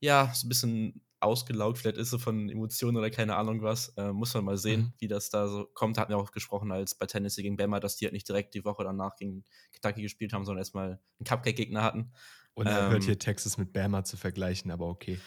ja, 0.00 0.32
so 0.34 0.46
ein 0.46 0.48
bisschen 0.48 1.04
ausgelaugt 1.20 1.78
vielleicht 1.78 1.98
ist, 1.98 2.10
so 2.10 2.18
von 2.18 2.48
Emotionen 2.48 2.96
oder 2.96 3.10
keine 3.10 3.36
Ahnung 3.36 3.62
was. 3.62 3.90
Äh, 3.96 4.12
muss 4.12 4.32
man 4.34 4.44
mal 4.44 4.56
sehen, 4.56 4.80
mhm. 4.80 4.92
wie 4.98 5.08
das 5.08 5.30
da 5.30 5.48
so 5.48 5.66
kommt. 5.74 5.98
Hatten 5.98 6.12
wir 6.12 6.18
auch 6.18 6.32
gesprochen 6.32 6.72
als 6.72 6.94
bei 6.94 7.06
Tennessee 7.06 7.42
gegen 7.42 7.56
Bama, 7.56 7.78
dass 7.78 7.96
die 7.96 8.06
halt 8.06 8.14
nicht 8.14 8.28
direkt 8.28 8.54
die 8.54 8.64
Woche 8.64 8.84
danach 8.84 9.16
gegen 9.16 9.44
Kentucky 9.72 10.02
gespielt 10.02 10.32
haben, 10.32 10.44
sondern 10.44 10.60
erstmal 10.60 11.00
einen 11.18 11.26
Cupcake-Gegner 11.26 11.82
hatten. 11.82 12.12
Und 12.54 12.66
er 12.66 12.86
ähm, 12.86 12.90
hört 12.90 13.04
hier 13.04 13.18
Texas 13.18 13.58
mit 13.58 13.72
Bama 13.72 14.02
zu 14.04 14.16
vergleichen, 14.16 14.70
aber 14.70 14.86
okay. 14.86 15.20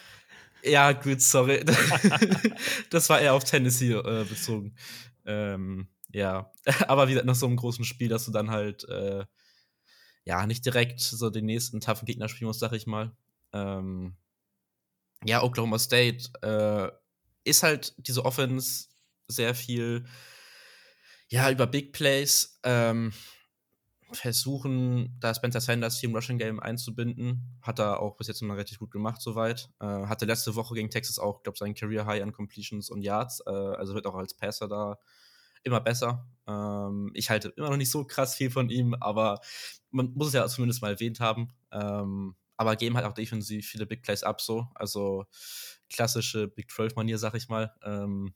Ja, 0.64 0.92
gut, 0.92 1.20
sorry. 1.20 1.62
das 2.90 3.10
war 3.10 3.20
eher 3.20 3.34
auf 3.34 3.44
Tennessee 3.44 3.92
äh, 3.92 4.24
bezogen. 4.24 4.74
Ähm, 5.26 5.88
ja, 6.10 6.50
aber 6.88 7.08
wie 7.08 7.14
nach 7.16 7.34
so 7.34 7.46
einem 7.46 7.56
großen 7.56 7.84
Spiel, 7.84 8.08
dass 8.08 8.24
du 8.24 8.30
dann 8.30 8.50
halt 8.50 8.88
äh, 8.88 9.24
ja 10.24 10.46
nicht 10.46 10.64
direkt 10.64 11.00
so 11.00 11.28
den 11.28 11.44
nächsten 11.44 11.80
taffen 11.80 12.06
Gegner 12.06 12.28
spielen 12.28 12.48
musst, 12.48 12.60
sag 12.60 12.72
ich 12.72 12.86
mal. 12.86 13.14
Ähm, 13.52 14.16
ja, 15.24 15.42
Oklahoma 15.42 15.78
State 15.78 16.30
äh, 16.42 16.90
ist 17.44 17.62
halt 17.62 17.94
diese 17.98 18.24
Offense 18.24 18.88
sehr 19.28 19.54
viel, 19.54 20.06
ja, 21.28 21.50
über 21.50 21.66
Big 21.66 21.92
Plays 21.92 22.58
ähm, 22.62 23.12
versuchen, 24.16 25.16
da 25.20 25.34
Spencer 25.34 25.60
Sanders 25.60 25.98
hier 25.98 26.08
im 26.08 26.14
Rushing 26.14 26.38
Game 26.38 26.60
einzubinden. 26.60 27.58
Hat 27.62 27.78
er 27.78 28.00
auch 28.00 28.16
bis 28.16 28.28
jetzt 28.28 28.42
immer 28.42 28.56
richtig 28.56 28.78
gut 28.78 28.90
gemacht, 28.90 29.20
soweit. 29.20 29.70
Äh, 29.80 29.86
hatte 29.86 30.26
letzte 30.26 30.54
Woche 30.54 30.74
gegen 30.74 30.90
Texas 30.90 31.18
auch, 31.18 31.42
glaube 31.42 31.58
sein 31.58 31.74
Career 31.74 32.06
High 32.06 32.22
an 32.22 32.32
Completions 32.32 32.90
und 32.90 33.02
Yards. 33.02 33.42
Äh, 33.46 33.50
also 33.50 33.94
wird 33.94 34.06
auch 34.06 34.14
als 34.14 34.34
Passer 34.34 34.68
da 34.68 34.98
immer 35.64 35.80
besser. 35.80 36.26
Ähm, 36.46 37.10
ich 37.14 37.30
halte 37.30 37.48
immer 37.56 37.70
noch 37.70 37.76
nicht 37.76 37.90
so 37.90 38.04
krass 38.04 38.34
viel 38.34 38.50
von 38.50 38.70
ihm, 38.70 38.94
aber 38.94 39.40
man 39.90 40.12
muss 40.14 40.28
es 40.28 40.34
ja 40.34 40.46
zumindest 40.46 40.82
mal 40.82 40.92
erwähnt 40.92 41.20
haben. 41.20 41.48
Ähm, 41.72 42.36
aber 42.56 42.76
geben 42.76 42.96
halt 42.96 43.06
auch 43.06 43.14
defensiv 43.14 43.66
viele 43.66 43.86
Big 43.86 44.02
Plays 44.02 44.22
ab, 44.22 44.40
so. 44.40 44.68
Also 44.74 45.24
klassische 45.90 46.48
Big 46.48 46.70
12-Manier, 46.70 47.18
sag 47.18 47.34
ich 47.34 47.48
mal. 47.48 47.74
Ähm, 47.82 48.34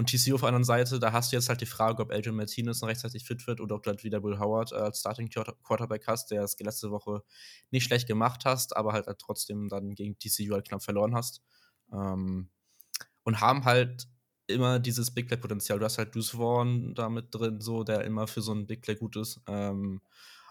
und 0.00 0.08
TCU 0.08 0.36
auf 0.36 0.40
der 0.40 0.48
anderen 0.48 0.64
Seite, 0.64 0.98
da 0.98 1.12
hast 1.12 1.30
du 1.30 1.36
jetzt 1.36 1.50
halt 1.50 1.60
die 1.60 1.66
Frage, 1.66 2.02
ob 2.02 2.10
Adrian 2.10 2.34
Martinez 2.34 2.80
noch 2.80 2.88
rechtzeitig 2.88 3.26
fit 3.26 3.46
wird 3.46 3.60
oder 3.60 3.74
ob 3.74 3.82
du 3.82 3.90
halt 3.90 4.02
wieder 4.02 4.22
Will 4.22 4.38
Howard 4.38 4.72
äh, 4.72 4.76
als 4.76 5.00
Starting 5.00 5.28
Quarterback 5.28 6.06
hast, 6.06 6.30
der 6.30 6.42
es 6.42 6.58
letzte 6.58 6.90
Woche 6.90 7.22
nicht 7.70 7.84
schlecht 7.84 8.08
gemacht 8.08 8.46
hast, 8.46 8.74
aber 8.74 8.94
halt, 8.94 9.06
halt 9.08 9.18
trotzdem 9.18 9.68
dann 9.68 9.94
gegen 9.94 10.18
TCU 10.18 10.54
halt 10.54 10.66
knapp 10.66 10.82
verloren 10.82 11.14
hast. 11.14 11.42
Ähm, 11.92 12.48
und 13.24 13.42
haben 13.42 13.66
halt 13.66 14.08
immer 14.46 14.78
dieses 14.78 15.10
Big 15.10 15.28
Play-Potenzial. 15.28 15.78
Du 15.78 15.84
hast 15.84 15.98
halt 15.98 16.16
Deuce 16.16 16.30
Vaughn 16.30 16.94
da 16.94 17.10
mit 17.10 17.34
drin, 17.34 17.60
so, 17.60 17.84
der 17.84 18.02
immer 18.06 18.26
für 18.26 18.40
so 18.40 18.54
ein 18.54 18.66
Big 18.66 18.80
Play 18.80 18.94
gut 18.94 19.16
ist. 19.16 19.42
Ähm, 19.46 20.00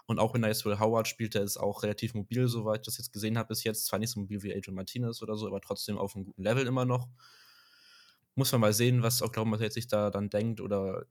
und 0.06 0.20
auch 0.20 0.32
wenn 0.32 0.42
da 0.42 0.48
jetzt 0.48 0.64
Will 0.64 0.78
Howard 0.78 1.08
spielt, 1.08 1.34
der 1.34 1.42
ist 1.42 1.56
auch 1.56 1.82
relativ 1.82 2.14
mobil, 2.14 2.46
soweit 2.46 2.82
ich 2.82 2.86
das 2.86 2.98
jetzt 2.98 3.12
gesehen 3.12 3.36
habe 3.36 3.48
bis 3.48 3.64
jetzt. 3.64 3.86
Zwar 3.86 3.98
nicht 3.98 4.10
so 4.10 4.20
mobil 4.20 4.44
wie 4.44 4.54
Adrian 4.54 4.76
Martinez 4.76 5.20
oder 5.22 5.36
so, 5.36 5.48
aber 5.48 5.60
trotzdem 5.60 5.98
auf 5.98 6.14
einem 6.14 6.24
guten 6.24 6.44
Level 6.44 6.68
immer 6.68 6.84
noch. 6.84 7.08
Muss 8.34 8.52
man 8.52 8.60
mal 8.60 8.72
sehen, 8.72 9.02
was 9.02 9.22
Oklahoma 9.22 9.56
State 9.56 9.72
sich 9.72 9.88
da 9.88 10.10
dann 10.10 10.30
denkt 10.30 10.60
oder 10.60 11.06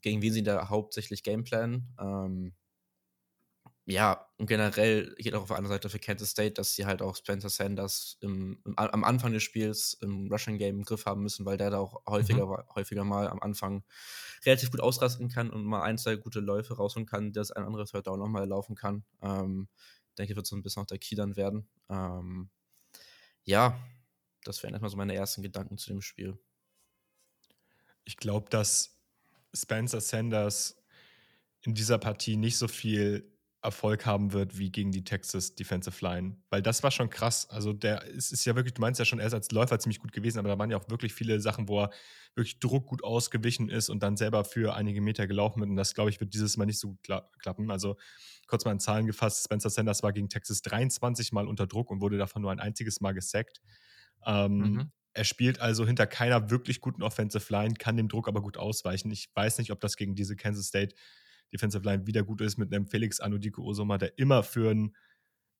gegen 0.00 0.22
wen 0.22 0.32
sie 0.32 0.42
da 0.42 0.68
hauptsächlich 0.68 1.22
Gameplan. 1.22 1.88
Ähm, 1.98 2.54
ja, 3.86 4.26
und 4.38 4.46
generell 4.46 5.14
geht 5.18 5.34
auch 5.34 5.42
auf 5.42 5.48
der 5.48 5.58
anderen 5.58 5.74
Seite 5.76 5.90
für 5.90 5.98
Kansas 5.98 6.30
State, 6.30 6.54
dass 6.54 6.74
sie 6.74 6.86
halt 6.86 7.02
auch 7.02 7.16
Spencer 7.16 7.50
Sanders 7.50 8.16
im, 8.20 8.58
im, 8.64 8.78
am 8.78 9.04
Anfang 9.04 9.32
des 9.32 9.42
Spiels 9.42 9.98
im 10.00 10.28
Rushing 10.32 10.56
Game 10.56 10.78
im 10.78 10.84
Griff 10.84 11.04
haben 11.04 11.22
müssen, 11.22 11.44
weil 11.44 11.58
der 11.58 11.68
da 11.68 11.78
auch 11.78 12.02
häufiger, 12.08 12.46
mhm. 12.46 12.62
häufiger 12.74 13.04
mal 13.04 13.28
am 13.28 13.40
Anfang 13.40 13.84
relativ 14.46 14.70
gut 14.70 14.80
ausrasten 14.80 15.28
kann 15.28 15.50
und 15.50 15.64
mal 15.64 15.82
ein, 15.82 15.98
zwei 15.98 16.16
gute 16.16 16.40
Läufe 16.40 16.76
rausholen 16.76 17.06
kann, 17.06 17.32
dass 17.32 17.50
ein 17.50 17.64
anderes 17.64 17.90
Third 17.90 18.06
Down 18.06 18.18
nochmal 18.18 18.48
laufen 18.48 18.74
kann. 18.74 19.04
Ähm, 19.20 19.68
denke, 20.18 20.34
wird 20.34 20.46
so 20.46 20.56
ein 20.56 20.62
bisschen 20.62 20.82
auch 20.82 20.86
der 20.86 20.98
Key 20.98 21.14
dann 21.14 21.36
werden. 21.36 21.68
Ähm, 21.90 22.48
ja, 23.44 23.78
das 24.44 24.62
wären 24.62 24.72
erstmal 24.72 24.90
so 24.90 24.96
meine 24.96 25.14
ersten 25.14 25.42
Gedanken 25.42 25.76
zu 25.76 25.90
dem 25.90 26.00
Spiel. 26.00 26.38
Ich 28.04 28.16
glaube, 28.16 28.50
dass 28.50 28.98
Spencer 29.54 30.00
Sanders 30.00 30.76
in 31.62 31.74
dieser 31.74 31.98
Partie 31.98 32.36
nicht 32.36 32.58
so 32.58 32.68
viel 32.68 33.30
Erfolg 33.64 34.04
haben 34.04 34.34
wird 34.34 34.58
wie 34.58 34.70
gegen 34.70 34.92
die 34.92 35.04
Texas 35.04 35.54
Defensive 35.54 36.04
Line. 36.04 36.36
Weil 36.50 36.60
das 36.60 36.82
war 36.82 36.90
schon 36.90 37.08
krass. 37.08 37.48
Also 37.48 37.72
der 37.72 38.02
ist, 38.04 38.30
ist 38.30 38.44
ja 38.44 38.54
wirklich, 38.54 38.74
du 38.74 38.82
meinst 38.82 38.98
ja 38.98 39.06
schon, 39.06 39.18
er 39.20 39.26
ist 39.26 39.32
als 39.32 39.50
Läufer 39.52 39.78
ziemlich 39.78 40.00
gut 40.00 40.12
gewesen, 40.12 40.38
aber 40.38 40.50
da 40.50 40.58
waren 40.58 40.70
ja 40.70 40.76
auch 40.76 40.90
wirklich 40.90 41.14
viele 41.14 41.40
Sachen, 41.40 41.66
wo 41.66 41.80
er 41.80 41.90
wirklich 42.34 42.60
Druck 42.60 42.86
gut 42.86 43.02
ausgewichen 43.02 43.70
ist 43.70 43.88
und 43.88 44.02
dann 44.02 44.18
selber 44.18 44.44
für 44.44 44.74
einige 44.74 45.00
Meter 45.00 45.26
gelaufen 45.26 45.60
wird. 45.60 45.70
Und 45.70 45.76
das, 45.76 45.94
glaube 45.94 46.10
ich, 46.10 46.20
wird 46.20 46.34
dieses 46.34 46.58
Mal 46.58 46.66
nicht 46.66 46.78
so 46.78 46.88
gut 46.88 47.02
kla 47.02 47.30
klappen. 47.38 47.70
Also 47.70 47.96
kurz 48.46 48.66
mal 48.66 48.72
in 48.72 48.80
Zahlen 48.80 49.06
gefasst, 49.06 49.42
Spencer 49.44 49.70
Sanders 49.70 50.02
war 50.02 50.12
gegen 50.12 50.28
Texas 50.28 50.60
23 50.60 51.32
Mal 51.32 51.48
unter 51.48 51.66
Druck 51.66 51.90
und 51.90 52.02
wurde 52.02 52.18
davon 52.18 52.42
nur 52.42 52.52
ein 52.52 52.60
einziges 52.60 53.00
Mal 53.00 53.12
gesackt. 53.12 53.62
Ähm, 54.26 54.58
mhm. 54.58 54.92
Er 55.14 55.24
spielt 55.24 55.60
also 55.60 55.86
hinter 55.86 56.06
keiner 56.06 56.50
wirklich 56.50 56.80
guten 56.80 57.02
Offensive 57.02 57.52
Line, 57.52 57.74
kann 57.74 57.96
dem 57.96 58.08
Druck 58.08 58.28
aber 58.28 58.42
gut 58.42 58.56
ausweichen. 58.56 59.10
Ich 59.10 59.30
weiß 59.34 59.58
nicht, 59.58 59.70
ob 59.70 59.80
das 59.80 59.96
gegen 59.96 60.14
diese 60.14 60.36
Kansas 60.36 60.66
State 60.66 60.94
Defensive 61.52 61.84
Line 61.84 62.06
wieder 62.06 62.24
gut 62.24 62.40
ist 62.40 62.58
mit 62.58 62.74
einem 62.74 62.86
Felix 62.86 63.20
Anudiko 63.20 63.62
Osoma, 63.62 63.96
der 63.96 64.18
immer 64.18 64.42
für 64.42 64.70
ein 64.70 64.96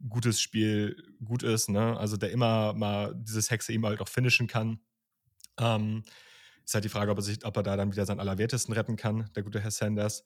gutes 0.09 0.41
Spiel 0.41 0.97
gut 1.25 1.45
ist, 1.45 1.69
ne? 1.69 1.97
Also 1.97 2.17
der 2.17 2.33
immer 2.33 2.75
mal 2.75 3.15
dieses 3.17 3.51
Hexe 3.51 3.73
ihm 3.73 3.87
halt 3.87 4.01
auch 4.01 4.09
finishen 4.09 4.49
kann. 4.49 4.81
Ähm, 5.59 6.03
ist 6.65 6.75
halt 6.75 6.85
die 6.85 6.89
Frage, 6.89 7.13
ob 7.13 7.19
er, 7.19 7.23
sich, 7.23 7.45
ob 7.45 7.57
er 7.57 7.63
da 7.63 7.77
dann 7.77 7.93
wieder 7.93 8.07
seinen 8.07 8.21
Allerwertesten 8.21 8.75
retten 8.75 8.97
kann, 8.97 9.31
der 9.37 9.45
gute 9.45 9.61
Herr 9.61 9.71
Sanders. 9.71 10.25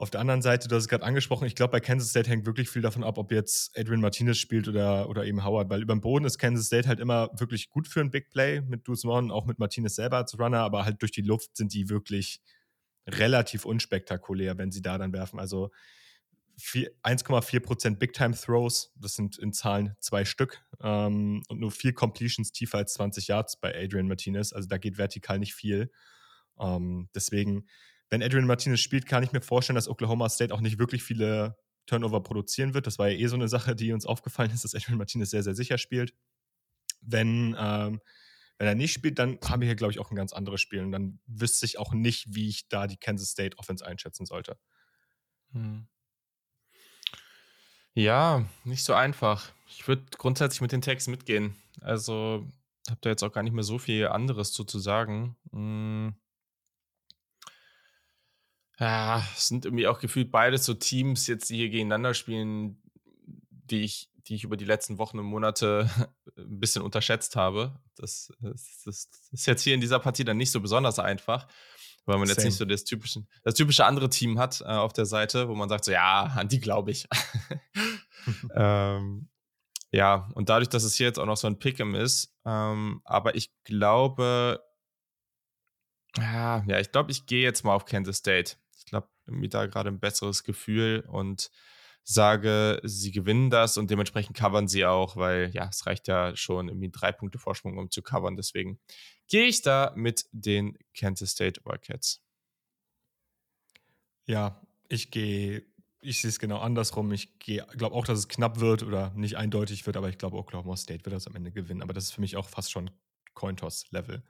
Auf 0.00 0.08
der 0.08 0.22
anderen 0.22 0.40
Seite, 0.40 0.66
du 0.66 0.74
hast 0.76 0.84
es 0.84 0.88
gerade 0.88 1.04
angesprochen, 1.04 1.46
ich 1.46 1.54
glaube, 1.54 1.72
bei 1.72 1.80
Kansas 1.80 2.08
State 2.08 2.30
hängt 2.30 2.46
wirklich 2.46 2.70
viel 2.70 2.80
davon 2.80 3.04
ab, 3.04 3.18
ob 3.18 3.30
jetzt 3.30 3.78
Adrian 3.78 4.00
Martinez 4.00 4.38
spielt 4.38 4.66
oder, 4.66 5.10
oder 5.10 5.26
eben 5.26 5.44
Howard, 5.44 5.68
weil 5.68 5.82
über 5.82 5.94
dem 5.94 6.00
Boden 6.00 6.24
ist 6.24 6.38
Kansas 6.38 6.68
State 6.68 6.88
halt 6.88 7.00
immer 7.00 7.28
wirklich 7.38 7.68
gut 7.68 7.86
für 7.86 8.00
ein 8.00 8.10
Big 8.10 8.30
Play 8.30 8.62
mit 8.62 8.88
Deuce 8.88 9.02
Vaughn, 9.02 9.30
auch 9.30 9.44
mit 9.44 9.58
Martinez 9.58 9.96
selber 9.96 10.16
als 10.16 10.38
Runner, 10.38 10.60
aber 10.60 10.86
halt 10.86 11.02
durch 11.02 11.12
die 11.12 11.20
Luft 11.20 11.54
sind 11.54 11.74
die 11.74 11.90
wirklich 11.90 12.40
relativ 13.06 13.66
unspektakulär, 13.66 14.56
wenn 14.56 14.72
sie 14.72 14.80
da 14.80 14.96
dann 14.96 15.12
werfen. 15.12 15.38
Also 15.38 15.70
1,4% 16.58 17.96
Big 17.96 18.14
Time 18.14 18.34
Throws, 18.34 18.94
das 18.96 19.16
sind 19.16 19.36
in 19.36 19.52
Zahlen 19.52 19.96
zwei 20.00 20.24
Stück 20.24 20.64
ähm, 20.82 21.42
und 21.48 21.60
nur 21.60 21.72
vier 21.72 21.92
Completions 21.92 22.52
tiefer 22.52 22.78
als 22.78 22.94
20 22.94 23.28
Yards 23.28 23.60
bei 23.60 23.74
Adrian 23.76 24.08
Martinez. 24.08 24.54
Also 24.54 24.66
da 24.66 24.78
geht 24.78 24.96
vertikal 24.96 25.38
nicht 25.38 25.52
viel. 25.52 25.90
Ähm, 26.58 27.10
deswegen, 27.14 27.66
wenn 28.10 28.22
Adrian 28.22 28.46
Martinez 28.46 28.80
spielt, 28.80 29.06
kann 29.06 29.22
ich 29.22 29.32
mir 29.32 29.40
vorstellen, 29.40 29.76
dass 29.76 29.88
Oklahoma 29.88 30.28
State 30.28 30.52
auch 30.52 30.60
nicht 30.60 30.78
wirklich 30.78 31.02
viele 31.02 31.56
Turnover 31.86 32.22
produzieren 32.22 32.74
wird. 32.74 32.86
Das 32.86 32.98
war 32.98 33.08
ja 33.08 33.18
eh 33.18 33.26
so 33.26 33.36
eine 33.36 33.48
Sache, 33.48 33.74
die 33.74 33.92
uns 33.92 34.04
aufgefallen 34.04 34.50
ist, 34.50 34.64
dass 34.64 34.74
Adrian 34.74 34.98
Martinez 34.98 35.30
sehr, 35.30 35.42
sehr 35.42 35.54
sicher 35.54 35.78
spielt. 35.78 36.12
Wenn, 37.00 37.56
ähm, 37.58 38.00
wenn 38.58 38.68
er 38.68 38.74
nicht 38.74 38.92
spielt, 38.92 39.18
dann 39.18 39.38
haben 39.44 39.60
wir 39.60 39.66
hier, 39.66 39.76
glaube 39.76 39.92
ich, 39.92 40.00
auch 40.00 40.10
ein 40.10 40.16
ganz 40.16 40.32
anderes 40.32 40.60
Spiel. 40.60 40.82
Und 40.82 40.92
dann 40.92 41.20
wüsste 41.26 41.66
ich 41.66 41.78
auch 41.78 41.92
nicht, 41.92 42.34
wie 42.34 42.48
ich 42.48 42.68
da 42.68 42.86
die 42.86 42.98
Kansas 42.98 43.30
State 43.30 43.56
Offense 43.58 43.86
einschätzen 43.86 44.26
sollte. 44.26 44.58
Hm. 45.52 45.86
Ja, 47.94 48.44
nicht 48.64 48.84
so 48.84 48.94
einfach. 48.94 49.52
Ich 49.66 49.86
würde 49.88 50.04
grundsätzlich 50.16 50.60
mit 50.60 50.72
den 50.72 50.82
Tags 50.82 51.06
mitgehen. 51.06 51.56
Also 51.80 52.46
habe 52.88 53.00
da 53.02 53.10
jetzt 53.10 53.22
auch 53.22 53.32
gar 53.32 53.42
nicht 53.42 53.52
mehr 53.52 53.64
so 53.64 53.78
viel 53.78 54.08
anderes 54.08 54.52
zu, 54.52 54.64
zu 54.64 54.78
sagen. 54.78 55.36
Hm. 55.52 56.14
Ja, 58.80 59.24
es 59.36 59.48
sind 59.48 59.66
irgendwie 59.66 59.86
auch 59.86 60.00
gefühlt 60.00 60.32
beide 60.32 60.58
so 60.58 60.74
Teams 60.74 61.26
jetzt, 61.26 61.50
die 61.50 61.56
hier 61.56 61.68
gegeneinander 61.68 62.14
spielen, 62.14 62.82
die 63.70 63.82
ich, 63.82 64.10
die 64.26 64.34
ich 64.34 64.44
über 64.44 64.56
die 64.56 64.64
letzten 64.64 64.98
Wochen 64.98 65.18
und 65.18 65.26
Monate 65.26 65.88
ein 66.36 66.58
bisschen 66.58 66.82
unterschätzt 66.82 67.36
habe. 67.36 67.78
Das, 67.94 68.32
das, 68.40 68.80
das 68.84 69.08
ist 69.30 69.46
jetzt 69.46 69.62
hier 69.62 69.74
in 69.74 69.80
dieser 69.80 69.98
Partie 69.98 70.24
dann 70.24 70.38
nicht 70.38 70.50
so 70.50 70.60
besonders 70.60 70.98
einfach 70.98 71.46
weil 72.06 72.18
man 72.18 72.26
Same. 72.26 72.36
jetzt 72.36 72.44
nicht 72.44 72.56
so 72.56 72.64
das 72.64 72.84
typische, 72.84 73.24
das 73.44 73.54
typische 73.54 73.84
andere 73.84 74.10
Team 74.10 74.38
hat 74.38 74.60
äh, 74.60 74.64
auf 74.64 74.92
der 74.92 75.06
Seite, 75.06 75.48
wo 75.48 75.54
man 75.54 75.68
sagt 75.68 75.84
so, 75.84 75.92
ja, 75.92 76.24
an 76.36 76.48
die 76.48 76.60
glaube 76.60 76.90
ich. 76.90 77.06
ähm, 78.54 79.28
ja, 79.92 80.28
und 80.34 80.48
dadurch, 80.48 80.68
dass 80.68 80.84
es 80.84 80.94
hier 80.94 81.06
jetzt 81.06 81.18
auch 81.18 81.26
noch 81.26 81.36
so 81.36 81.46
ein 81.46 81.58
Pick'em 81.58 81.96
ist, 81.96 82.34
ähm, 82.44 83.00
aber 83.04 83.34
ich 83.34 83.50
glaube, 83.64 84.62
ja, 86.16 86.64
ja, 86.66 86.80
ich 86.80 86.90
glaube, 86.90 87.10
ich 87.12 87.26
gehe 87.26 87.42
jetzt 87.42 87.64
mal 87.64 87.74
auf 87.74 87.84
Kansas 87.84 88.16
State. 88.16 88.56
Ich 88.80 88.86
glaube, 88.86 89.08
mir 89.26 89.48
da 89.48 89.66
gerade 89.66 89.90
ein 89.90 90.00
besseres 90.00 90.42
Gefühl 90.42 91.04
und 91.08 91.50
sage, 92.02 92.80
sie 92.82 93.12
gewinnen 93.12 93.50
das 93.50 93.76
und 93.76 93.90
dementsprechend 93.90 94.36
covern 94.36 94.68
sie 94.68 94.84
auch, 94.84 95.16
weil 95.16 95.50
ja, 95.52 95.68
es 95.68 95.86
reicht 95.86 96.08
ja 96.08 96.34
schon 96.34 96.68
irgendwie 96.68 96.90
drei 96.90 97.12
Punkte 97.12 97.38
Vorsprung, 97.38 97.78
um 97.78 97.90
zu 97.90 98.02
covern. 98.02 98.36
Deswegen 98.36 98.80
gehe 99.28 99.44
ich 99.44 99.62
da 99.62 99.92
mit 99.94 100.24
den 100.32 100.76
Kansas 100.94 101.30
State 101.30 101.60
Wildcats. 101.64 102.22
Ja, 104.26 104.60
ich 104.88 105.10
gehe, 105.10 105.64
ich 106.00 106.20
sehe 106.20 106.30
es 106.30 106.38
genau 106.38 106.58
andersrum. 106.58 107.12
Ich 107.12 107.38
glaube 107.38 107.92
auch, 107.94 108.06
dass 108.06 108.18
es 108.18 108.28
knapp 108.28 108.60
wird 108.60 108.82
oder 108.82 109.12
nicht 109.14 109.36
eindeutig 109.36 109.86
wird, 109.86 109.96
aber 109.96 110.08
ich 110.08 110.18
glaube, 110.18 110.36
Oklahoma 110.36 110.76
State 110.76 111.04
wird 111.04 111.14
das 111.14 111.26
am 111.26 111.36
Ende 111.36 111.52
gewinnen. 111.52 111.82
Aber 111.82 111.92
das 111.92 112.04
ist 112.04 112.12
für 112.12 112.20
mich 112.20 112.36
auch 112.36 112.48
fast 112.48 112.70
schon 112.70 112.90
Cointoss-Level. 113.34 114.22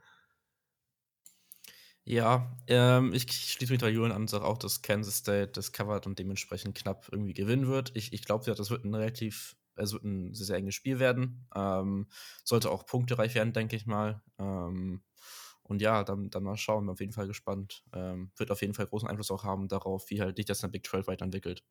Ja, 2.13 2.51
ähm, 2.67 3.13
ich 3.15 3.31
schließe 3.31 3.73
mich 3.73 3.81
bei 3.81 3.89
Julian 3.89 4.11
an 4.11 4.23
und 4.23 4.31
sage 4.31 4.45
auch, 4.45 4.59
dass 4.59 4.83
Kansas 4.83 5.19
State 5.19 5.53
das 5.53 5.71
covert 5.71 6.09
und 6.09 6.19
dementsprechend 6.19 6.75
knapp 6.75 7.09
irgendwie 7.13 7.35
gewinnen 7.35 7.69
wird. 7.69 7.93
Ich, 7.95 8.13
ich 8.13 8.25
glaube, 8.25 8.45
das 8.53 8.69
wird 8.71 8.85
ein 8.85 8.93
relativ, 8.93 9.57
es 9.77 9.93
wird 9.93 10.03
ein 10.03 10.35
sehr, 10.35 10.47
sehr 10.47 10.57
enges 10.57 10.75
Spiel 10.75 10.99
werden. 10.99 11.47
Ähm, 11.55 12.09
sollte 12.43 12.71
auch 12.73 12.85
punktereich 12.85 13.37
werden, 13.37 13.53
denke 13.53 13.77
ich 13.77 13.87
mal. 13.87 14.23
Ähm, 14.41 15.03
und 15.63 15.81
ja, 15.83 16.03
dann, 16.03 16.31
dann 16.31 16.43
mal 16.43 16.57
schauen, 16.57 16.87
bin 16.87 16.91
auf 16.93 16.99
jeden 17.01 17.13
Fall 17.13 17.29
gespannt. 17.29 17.85
Ähm, 17.93 18.33
wird 18.37 18.51
auf 18.51 18.61
jeden 18.61 18.75
Fall 18.75 18.87
großen 18.89 19.09
Einfluss 19.09 19.31
auch 19.31 19.45
haben 19.45 19.69
darauf, 19.69 20.11
wie 20.11 20.21
halt 20.21 20.37
sich 20.37 20.47
das 20.47 20.63
in 20.65 20.69
der 20.69 20.73
Big 20.73 20.87
12 20.89 21.07
weiterentwickelt. 21.07 21.63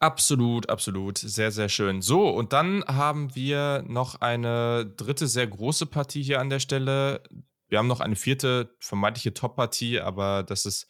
Absolut, 0.00 0.70
absolut. 0.70 1.18
Sehr, 1.18 1.50
sehr 1.52 1.68
schön. 1.68 2.00
So, 2.00 2.30
und 2.30 2.54
dann 2.54 2.82
haben 2.86 3.34
wir 3.34 3.84
noch 3.86 4.22
eine 4.22 4.86
dritte 4.96 5.28
sehr 5.28 5.46
große 5.46 5.84
Partie 5.84 6.22
hier 6.22 6.40
an 6.40 6.48
der 6.48 6.58
Stelle. 6.58 7.22
Wir 7.68 7.78
haben 7.78 7.86
noch 7.86 8.00
eine 8.00 8.16
vierte 8.16 8.74
vermeintliche 8.80 9.34
Top-Partie, 9.34 10.00
aber 10.00 10.42
das 10.42 10.64
ist 10.64 10.88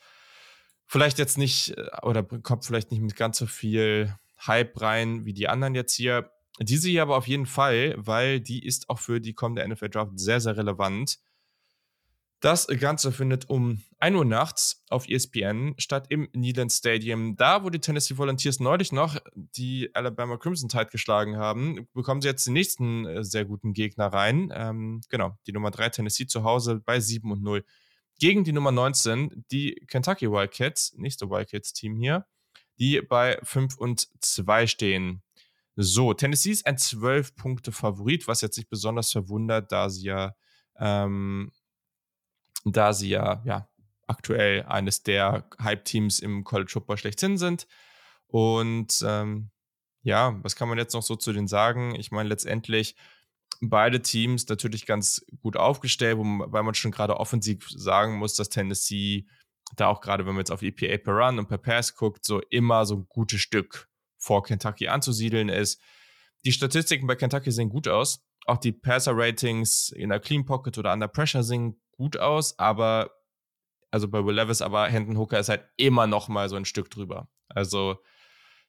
vielleicht 0.87 1.19
jetzt 1.19 1.39
nicht 1.39 1.77
äh, 1.77 1.89
oder 2.03 2.23
kommt 2.23 2.65
vielleicht 2.65 2.93
nicht 2.93 3.01
mit 3.01 3.17
ganz 3.17 3.39
so 3.39 3.47
viel 3.47 4.15
Hype 4.47 4.81
rein 4.81 5.25
wie 5.25 5.35
die 5.35 5.49
anderen 5.49 5.75
jetzt 5.75 5.95
hier. 5.95 6.31
Diese 6.61 6.89
hier 6.89 7.03
aber 7.03 7.17
auf 7.17 7.27
jeden 7.27 7.47
Fall, 7.47 7.95
weil 7.97 8.41
die 8.41 8.65
ist 8.65 8.89
auch 8.91 9.01
für 9.01 9.21
die 9.21 9.35
kommende 9.35 9.67
NFL 9.69 9.89
Draft 9.89 10.13
sehr, 10.21 10.41
sehr 10.41 10.57
relevant. 10.57 11.19
Das 12.41 12.67
Ganze 12.69 13.13
findet 13.13 13.51
um 13.51 13.83
1 13.99 14.17
Uhr 14.17 14.25
nachts 14.25 14.83
auf 14.89 15.07
ESPN 15.07 15.75
statt 15.77 16.07
im 16.09 16.27
Neyland 16.33 16.73
Stadium. 16.73 17.37
Da, 17.37 17.65
wo 17.65 17.69
die 17.69 17.81
Tennessee 17.81 18.17
Volunteers 18.17 18.61
neulich 18.61 18.93
noch 18.93 19.19
die 19.35 19.91
Alabama 19.95 20.39
Crimson 20.39 20.71
Tide 20.71 20.87
geschlagen 20.87 21.37
haben, 21.37 21.87
bekommen 21.93 22.23
sie 22.23 22.29
jetzt 22.29 22.47
den 22.47 22.55
nächsten 22.55 23.05
äh, 23.05 23.23
sehr 23.25 23.45
guten 23.45 23.75
Gegner 23.75 24.07
rein. 24.07 24.51
Ähm, 24.55 25.03
genau, 25.11 25.37
die 25.47 25.53
Nummer 25.53 25.71
3 25.71 25.91
Tennessee 25.91 26.27
zu 26.27 26.43
Hause 26.43 26.81
bei 26.83 26.99
7 26.99 27.31
und 27.31 27.43
0. 27.43 27.63
Gegen 28.19 28.43
die 28.43 28.53
Nummer 28.53 28.73
19, 28.73 29.45
die 29.51 29.75
Kentucky 29.87 30.31
Wildcats, 30.31 30.95
nächste 30.97 31.29
Wildcats-Team 31.29 31.95
hier, 31.97 32.27
die 32.79 33.03
bei 33.03 33.39
5 33.43 33.77
und 33.77 34.09
2 34.23 34.67
stehen. 34.67 35.23
So, 35.77 36.15
Tennessee 36.15 36.53
ist 36.53 36.67
ein 36.67 36.77
12-Punkte-Favorit, 36.77 38.27
was 38.29 38.41
jetzt 38.41 38.57
nicht 38.57 38.71
besonders 38.71 39.13
verwundert, 39.13 39.71
da 39.73 39.91
sie 39.91 40.07
ja 40.07 40.35
ähm, 40.79 41.53
da 42.65 42.93
sie 42.93 43.11
ja, 43.11 43.43
ja 43.45 43.69
aktuell 44.07 44.65
eines 44.65 45.03
der 45.03 45.49
Hype-Teams 45.63 46.19
im 46.19 46.45
College 46.45 46.71
Football 46.73 46.99
schlechthin 46.99 47.39
sind. 47.39 47.67
Und 48.27 49.05
ähm, 49.07 49.51
ja, 50.03 50.39
was 50.43 50.57
kann 50.57 50.69
man 50.69 50.79
jetzt 50.79 50.95
noch 50.95 51.03
so 51.03 51.17
zu 51.17 51.33
denen 51.33 51.49
sagen? 51.49 51.95
Ich 51.95 52.11
meine, 52.11 52.29
letztendlich 52.29 52.97
beide 53.61 54.01
Teams 54.01 54.49
natürlich 54.49 54.87
ganz 54.87 55.25
gut 55.43 55.57
aufgestellt, 55.57 56.19
weil 56.19 56.63
man 56.63 56.75
schon 56.75 56.93
gerade 56.93 57.19
offensiv 57.19 57.69
sagen 57.71 58.17
muss, 58.17 58.35
dass 58.35 58.49
Tennessee 58.49 59.27
da 59.77 59.89
auch 59.89 60.01
gerade, 60.01 60.27
wenn 60.27 60.35
man 60.35 60.41
jetzt 60.41 60.51
auf 60.51 60.63
EPA 60.63 60.99
per 60.99 61.15
Run 61.15 61.39
und 61.39 61.49
per 61.49 61.59
Pass 61.59 61.95
guckt, 61.95 62.25
so 62.25 62.41
immer 62.51 62.87
so 62.87 62.97
ein 62.97 63.07
gutes 63.09 63.41
Stück 63.41 63.89
vor 64.19 64.43
Kentucky 64.43 64.89
anzusiedeln 64.89 65.49
ist. 65.49 65.81
Die 66.45 66.53
Statistiken 66.53 67.07
bei 67.07 67.17
Kentucky 67.17 67.53
sehen 67.53 67.69
gut 67.69 67.87
aus. 67.87 68.25
Auch 68.47 68.59
die 68.59 68.73
Passer-Ratings 68.73 69.91
in 69.91 70.09
der 70.09 70.21
Clean 70.21 70.45
Pocket 70.45 70.77
oder 70.79 70.93
Under 70.93 71.09
Pressure 71.09 71.43
sehen 71.43 71.81
gut 72.01 72.17
aus, 72.17 72.59
aber 72.59 73.11
also 73.91 74.09
bei 74.09 74.25
Will 74.25 74.35
Levis, 74.35 74.63
aber 74.63 74.89
Hendon 74.89 75.19
Hooker 75.19 75.39
ist 75.39 75.51
halt 75.51 75.69
immer 75.77 76.07
noch 76.07 76.29
mal 76.29 76.49
so 76.49 76.57
ein 76.57 76.65
Stück 76.65 76.91
drüber. 76.91 77.29
Also 77.49 78.03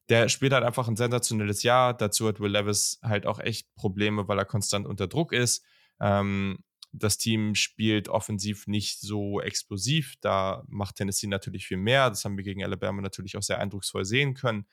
der 0.09 0.27
spielt 0.27 0.51
halt 0.51 0.65
einfach 0.65 0.89
ein 0.89 0.97
sensationelles 0.97 1.63
Jahr. 1.63 1.93
Dazu 1.93 2.27
hat 2.27 2.41
Will 2.41 2.51
Levis 2.51 2.99
halt 3.01 3.25
auch 3.25 3.39
echt 3.39 3.73
Probleme, 3.75 4.27
weil 4.27 4.37
er 4.37 4.45
konstant 4.45 4.85
unter 4.85 5.07
Druck 5.07 5.31
ist. 5.31 5.63
Ähm, 6.01 6.59
das 6.91 7.17
Team 7.17 7.55
spielt 7.55 8.09
offensiv 8.09 8.67
nicht 8.67 8.99
so 8.99 9.39
explosiv. 9.39 10.15
Da 10.19 10.63
macht 10.67 10.97
Tennessee 10.97 11.27
natürlich 11.27 11.67
viel 11.67 11.77
mehr. 11.77 12.09
Das 12.09 12.25
haben 12.25 12.35
wir 12.35 12.43
gegen 12.43 12.65
Alabama 12.65 13.01
natürlich 13.01 13.37
auch 13.37 13.43
sehr 13.43 13.59
eindrucksvoll 13.59 14.03
sehen 14.03 14.33
können. 14.33 14.67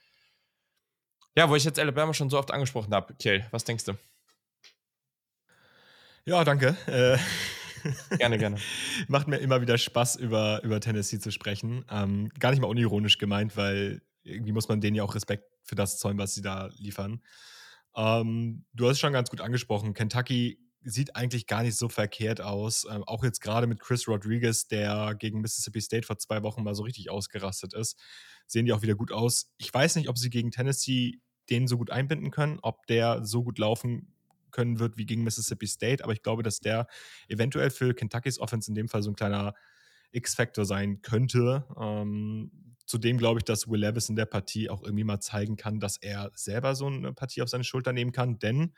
Ja, 1.36 1.48
wo 1.48 1.54
ich 1.54 1.62
jetzt 1.62 1.78
Alabama 1.78 2.12
schon 2.12 2.30
so 2.30 2.38
oft 2.38 2.50
angesprochen 2.50 2.92
habe, 2.92 3.14
Kiel, 3.14 3.46
was 3.52 3.62
denkst 3.62 3.84
du? 3.84 3.92
Ja, 6.24 6.42
danke. 6.42 6.76
Äh, 6.88 7.18
Gerne, 8.18 8.38
gerne. 8.38 8.56
Macht 9.08 9.28
mir 9.28 9.38
immer 9.38 9.60
wieder 9.60 9.78
Spaß, 9.78 10.16
über, 10.16 10.62
über 10.62 10.80
Tennessee 10.80 11.18
zu 11.18 11.30
sprechen. 11.30 11.84
Ähm, 11.90 12.30
gar 12.38 12.50
nicht 12.50 12.60
mal 12.60 12.68
unironisch 12.68 13.18
gemeint, 13.18 13.56
weil 13.56 14.02
irgendwie 14.22 14.52
muss 14.52 14.68
man 14.68 14.80
denen 14.80 14.96
ja 14.96 15.02
auch 15.02 15.14
Respekt 15.14 15.44
für 15.62 15.74
das 15.74 15.98
zollen, 15.98 16.18
was 16.18 16.34
sie 16.34 16.42
da 16.42 16.70
liefern. 16.76 17.22
Ähm, 17.96 18.64
du 18.72 18.86
hast 18.86 18.92
es 18.92 19.00
schon 19.00 19.12
ganz 19.12 19.30
gut 19.30 19.40
angesprochen. 19.40 19.94
Kentucky 19.94 20.58
sieht 20.82 21.16
eigentlich 21.16 21.46
gar 21.46 21.62
nicht 21.62 21.76
so 21.76 21.88
verkehrt 21.88 22.40
aus. 22.40 22.86
Ähm, 22.90 23.04
auch 23.04 23.24
jetzt 23.24 23.40
gerade 23.40 23.66
mit 23.66 23.80
Chris 23.80 24.06
Rodriguez, 24.08 24.68
der 24.68 25.14
gegen 25.18 25.40
Mississippi 25.40 25.80
State 25.80 26.06
vor 26.06 26.18
zwei 26.18 26.42
Wochen 26.42 26.62
mal 26.62 26.74
so 26.74 26.82
richtig 26.84 27.10
ausgerastet 27.10 27.74
ist, 27.74 27.98
sehen 28.46 28.64
die 28.66 28.72
auch 28.72 28.82
wieder 28.82 28.94
gut 28.94 29.12
aus. 29.12 29.50
Ich 29.58 29.72
weiß 29.72 29.96
nicht, 29.96 30.08
ob 30.08 30.18
sie 30.18 30.30
gegen 30.30 30.50
Tennessee 30.50 31.20
den 31.50 31.66
so 31.66 31.78
gut 31.78 31.90
einbinden 31.90 32.30
können, 32.30 32.58
ob 32.62 32.86
der 32.86 33.24
so 33.24 33.42
gut 33.42 33.58
laufen 33.58 34.14
können 34.50 34.78
wird 34.78 34.96
wie 34.96 35.06
gegen 35.06 35.24
Mississippi 35.24 35.66
State, 35.66 36.04
aber 36.04 36.12
ich 36.12 36.22
glaube, 36.22 36.42
dass 36.42 36.60
der 36.60 36.86
eventuell 37.28 37.70
für 37.70 37.94
Kentuckys 37.94 38.38
Offense 38.38 38.70
in 38.70 38.74
dem 38.74 38.88
Fall 38.88 39.02
so 39.02 39.10
ein 39.10 39.16
kleiner 39.16 39.54
X-Factor 40.12 40.64
sein 40.64 41.02
könnte. 41.02 41.66
Ähm, 41.78 42.76
zudem 42.86 43.18
glaube 43.18 43.40
ich, 43.40 43.44
dass 43.44 43.68
Will 43.68 43.80
Levis 43.80 44.08
in 44.08 44.16
der 44.16 44.26
Partie 44.26 44.70
auch 44.70 44.82
irgendwie 44.82 45.04
mal 45.04 45.20
zeigen 45.20 45.56
kann, 45.56 45.80
dass 45.80 45.96
er 45.98 46.30
selber 46.34 46.74
so 46.74 46.86
eine 46.86 47.12
Partie 47.12 47.42
auf 47.42 47.48
seine 47.48 47.64
Schulter 47.64 47.92
nehmen 47.92 48.12
kann, 48.12 48.38
denn 48.38 48.72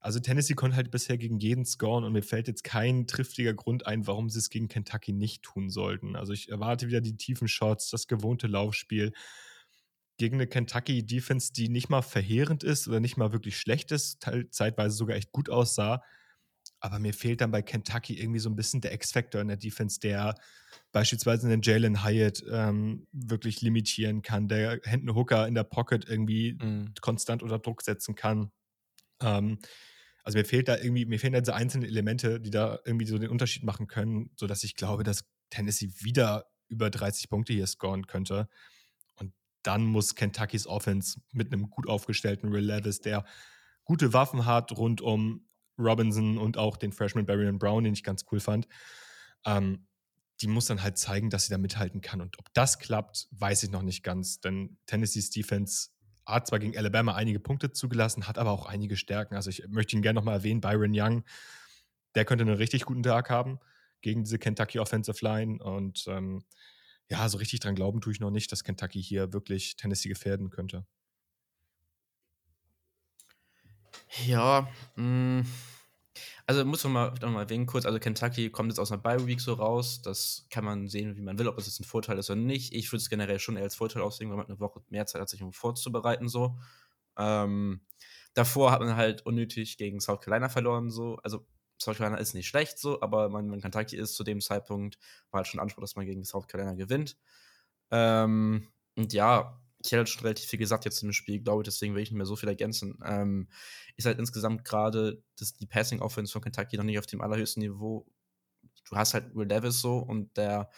also 0.00 0.20
Tennessee 0.20 0.54
konnte 0.54 0.76
halt 0.76 0.90
bisher 0.92 1.18
gegen 1.18 1.38
jeden 1.38 1.64
scoren 1.64 2.04
und 2.04 2.12
mir 2.12 2.22
fällt 2.22 2.46
jetzt 2.46 2.62
kein 2.62 3.06
triftiger 3.08 3.52
Grund 3.52 3.86
ein, 3.86 4.06
warum 4.06 4.30
sie 4.30 4.38
es 4.38 4.48
gegen 4.48 4.68
Kentucky 4.68 5.12
nicht 5.12 5.42
tun 5.42 5.70
sollten. 5.70 6.14
Also 6.14 6.32
ich 6.32 6.50
erwarte 6.50 6.86
wieder 6.86 7.00
die 7.00 7.16
tiefen 7.16 7.48
Shots, 7.48 7.90
das 7.90 8.06
gewohnte 8.06 8.46
Laufspiel 8.46 9.12
gegen 10.18 10.34
eine 10.36 10.46
Kentucky 10.46 11.06
Defense, 11.06 11.52
die 11.52 11.68
nicht 11.68 11.88
mal 11.88 12.02
verheerend 12.02 12.64
ist 12.64 12.88
oder 12.88 13.00
nicht 13.00 13.16
mal 13.16 13.32
wirklich 13.32 13.56
schlecht 13.56 13.92
ist, 13.92 14.20
zeitweise 14.50 14.96
sogar 14.96 15.16
echt 15.16 15.32
gut 15.32 15.48
aussah. 15.48 16.02
aber 16.80 16.98
mir 16.98 17.14
fehlt 17.14 17.40
dann 17.40 17.50
bei 17.50 17.62
Kentucky 17.62 18.20
irgendwie 18.20 18.38
so 18.40 18.50
ein 18.50 18.56
bisschen 18.56 18.80
der 18.80 18.92
X-Factor 18.92 19.40
in 19.40 19.48
der 19.48 19.56
Defense, 19.56 19.98
der 20.00 20.34
beispielsweise 20.92 21.46
einen 21.46 21.62
Jalen 21.62 22.04
Hyatt 22.04 22.44
ähm, 22.50 23.06
wirklich 23.12 23.62
limitieren 23.62 24.22
kann, 24.22 24.48
der 24.48 24.80
Händen 24.84 25.14
Hooker 25.14 25.48
in 25.48 25.54
der 25.54 25.64
Pocket 25.64 26.08
irgendwie 26.08 26.56
mhm. 26.60 26.94
konstant 27.00 27.42
unter 27.42 27.58
Druck 27.58 27.82
setzen 27.82 28.14
kann. 28.14 28.52
Ähm, 29.20 29.58
also 30.22 30.38
mir 30.38 30.44
fehlt 30.44 30.68
da 30.68 30.76
irgendwie, 30.76 31.06
mir 31.06 31.18
fehlen 31.18 31.32
da 31.32 31.40
diese 31.40 31.54
einzelnen 31.54 31.88
Elemente, 31.88 32.40
die 32.40 32.50
da 32.50 32.78
irgendwie 32.84 33.06
so 33.06 33.18
den 33.18 33.30
Unterschied 33.30 33.64
machen 33.64 33.86
können, 33.86 34.30
sodass 34.36 34.62
ich 34.62 34.76
glaube, 34.76 35.02
dass 35.02 35.24
Tennessee 35.50 35.90
wieder 36.00 36.46
über 36.68 36.90
30 36.90 37.30
Punkte 37.30 37.54
hier 37.54 37.66
scoren 37.66 38.06
könnte. 38.06 38.48
Dann 39.68 39.84
muss 39.84 40.14
Kentuckys 40.14 40.66
Offense 40.66 41.20
mit 41.30 41.52
einem 41.52 41.68
gut 41.68 41.86
aufgestellten 41.86 42.52
Will 42.52 42.64
Levis, 42.64 43.02
der 43.02 43.26
gute 43.84 44.14
Waffen 44.14 44.46
hat 44.46 44.72
rund 44.72 45.02
um 45.02 45.46
Robinson 45.78 46.38
und 46.38 46.56
auch 46.56 46.78
den 46.78 46.90
Freshman 46.90 47.26
Barry 47.26 47.52
Brown, 47.52 47.84
den 47.84 47.92
ich 47.92 48.02
ganz 48.02 48.24
cool 48.32 48.40
fand, 48.40 48.66
ähm, 49.44 49.86
die 50.40 50.46
muss 50.46 50.64
dann 50.64 50.82
halt 50.82 50.96
zeigen, 50.96 51.28
dass 51.28 51.44
sie 51.44 51.50
da 51.50 51.58
mithalten 51.58 52.00
kann. 52.00 52.22
Und 52.22 52.38
ob 52.38 52.50
das 52.54 52.78
klappt, 52.78 53.28
weiß 53.32 53.62
ich 53.64 53.70
noch 53.70 53.82
nicht 53.82 54.02
ganz. 54.02 54.40
Denn 54.40 54.78
Tennessees 54.86 55.28
Defense 55.28 55.90
hat 56.24 56.46
zwar 56.46 56.60
gegen 56.60 56.74
Alabama 56.74 57.14
einige 57.14 57.38
Punkte 57.38 57.70
zugelassen, 57.70 58.26
hat 58.26 58.38
aber 58.38 58.52
auch 58.52 58.64
einige 58.64 58.96
Stärken. 58.96 59.34
Also 59.34 59.50
ich 59.50 59.68
möchte 59.68 59.94
ihn 59.94 60.00
gerne 60.00 60.18
nochmal 60.18 60.36
erwähnen, 60.36 60.62
Byron 60.62 60.92
Young, 60.94 61.24
der 62.14 62.24
könnte 62.24 62.46
einen 62.46 62.56
richtig 62.56 62.86
guten 62.86 63.02
Tag 63.02 63.28
haben 63.28 63.58
gegen 64.00 64.24
diese 64.24 64.38
Kentucky 64.38 64.78
Offensive 64.78 65.22
Line. 65.22 65.62
Und 65.62 66.06
ähm, 66.08 66.42
ja, 67.10 67.28
so 67.28 67.38
richtig 67.38 67.60
dran 67.60 67.74
glauben 67.74 68.00
tue 68.00 68.12
ich 68.12 68.20
noch 68.20 68.30
nicht, 68.30 68.52
dass 68.52 68.64
Kentucky 68.64 69.02
hier 69.02 69.32
wirklich 69.32 69.76
Tennessee 69.76 70.08
gefährden 70.08 70.50
könnte. 70.50 70.86
Ja, 74.26 74.68
mh, 74.96 75.42
mm, 75.42 75.46
also 76.46 76.64
muss 76.64 76.82
man 76.84 76.92
mal, 76.92 77.14
noch 77.20 77.30
mal 77.30 77.42
erwähnen 77.42 77.66
kurz, 77.66 77.84
also 77.84 77.98
Kentucky 77.98 78.50
kommt 78.50 78.70
jetzt 78.70 78.78
aus 78.78 78.90
einer 78.90 79.02
Bye-Week 79.02 79.40
so 79.40 79.52
raus, 79.54 80.00
das 80.02 80.46
kann 80.50 80.64
man 80.64 80.88
sehen, 80.88 81.16
wie 81.16 81.20
man 81.20 81.38
will, 81.38 81.46
ob 81.48 81.56
das 81.56 81.66
jetzt 81.66 81.80
ein 81.80 81.84
Vorteil 81.84 82.18
ist 82.18 82.30
oder 82.30 82.40
nicht. 82.40 82.72
Ich 82.72 82.90
würde 82.90 83.02
es 83.02 83.10
generell 83.10 83.38
schon 83.38 83.56
eher 83.56 83.64
als 83.64 83.76
Vorteil 83.76 84.02
aussehen, 84.02 84.30
weil 84.30 84.38
man 84.38 84.46
eine 84.46 84.58
Woche 84.58 84.82
mehr 84.88 85.04
Zeit 85.06 85.20
hat, 85.20 85.28
sich 85.28 85.42
um 85.42 85.52
vorzubereiten 85.52 86.28
so. 86.28 86.58
Ähm, 87.18 87.82
davor 88.34 88.72
hat 88.72 88.80
man 88.80 88.96
halt 88.96 89.26
unnötig 89.26 89.76
gegen 89.76 90.00
South 90.00 90.20
Carolina 90.20 90.48
verloren 90.48 90.90
so, 90.90 91.16
also 91.22 91.46
South 91.80 91.98
Carolina 91.98 92.20
ist 92.20 92.34
nicht 92.34 92.48
schlecht 92.48 92.78
so, 92.78 93.00
aber 93.00 93.28
man, 93.28 93.50
wenn 93.50 93.60
Kentucky 93.60 93.96
ist 93.96 94.14
zu 94.14 94.24
dem 94.24 94.40
Zeitpunkt, 94.40 94.98
war 95.30 95.38
halt 95.38 95.46
schon 95.46 95.60
Anspruch, 95.60 95.82
dass 95.82 95.96
man 95.96 96.06
gegen 96.06 96.24
South 96.24 96.48
Carolina 96.48 96.74
gewinnt. 96.74 97.16
Ähm, 97.90 98.68
und 98.96 99.12
ja, 99.12 99.60
ich 99.80 99.92
hätte 99.92 99.98
halt 99.98 100.08
schon 100.08 100.22
relativ 100.22 100.46
viel 100.46 100.58
gesagt 100.58 100.84
jetzt 100.84 101.02
im 101.02 101.12
Spiel, 101.12 101.40
glaube 101.40 101.62
ich, 101.62 101.66
deswegen 101.66 101.94
will 101.94 102.02
ich 102.02 102.10
nicht 102.10 102.16
mehr 102.16 102.26
so 102.26 102.36
viel 102.36 102.48
ergänzen. 102.48 102.98
Ähm, 103.04 103.48
ist 103.96 104.06
halt 104.06 104.18
insgesamt 104.18 104.64
gerade 104.64 105.22
die 105.60 105.66
Passing 105.66 106.00
Offense 106.00 106.32
von 106.32 106.42
Kentucky 106.42 106.76
noch 106.76 106.84
nicht 106.84 106.98
auf 106.98 107.06
dem 107.06 107.20
allerhöchsten 107.20 107.62
Niveau. 107.62 108.06
Du 108.88 108.96
hast 108.96 109.14
halt 109.14 109.34
Will 109.34 109.46
Davis 109.46 109.80
so 109.80 109.98
und 109.98 110.36
der 110.36 110.70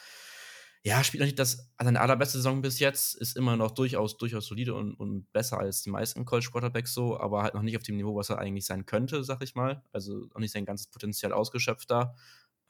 ja, 0.83 1.05
spielt 1.05 1.23
nicht 1.23 1.39
das 1.39 1.71
seine 1.79 2.01
allerbeste 2.01 2.39
Saison 2.39 2.63
bis 2.63 2.79
jetzt, 2.79 3.15
ist 3.15 3.37
immer 3.37 3.57
noch 3.57 3.73
durchaus, 3.73 4.17
durchaus 4.17 4.47
solide 4.47 4.75
und, 4.75 4.95
und 4.95 5.31
besser 5.33 5.59
als 5.59 5.83
die 5.83 5.91
meisten 5.91 6.25
College 6.25 6.49
Quarterbacks 6.51 6.95
so, 6.95 7.21
aber 7.21 7.43
halt 7.43 7.55
noch 7.55 7.63
nicht 7.63 7.77
auf 7.77 7.83
dem 7.83 7.97
Niveau, 7.97 8.17
was 8.17 8.31
er 8.31 8.39
eigentlich 8.39 8.65
sein 8.65 8.87
könnte, 8.87 9.23
sag 9.23 9.43
ich 9.43 9.55
mal. 9.55 9.83
Also 9.93 10.27
noch 10.33 10.39
nicht 10.39 10.53
sein 10.53 10.65
ganzes 10.65 10.87
Potenzial 10.87 11.33
ausgeschöpft 11.33 11.91
da. 11.91 12.15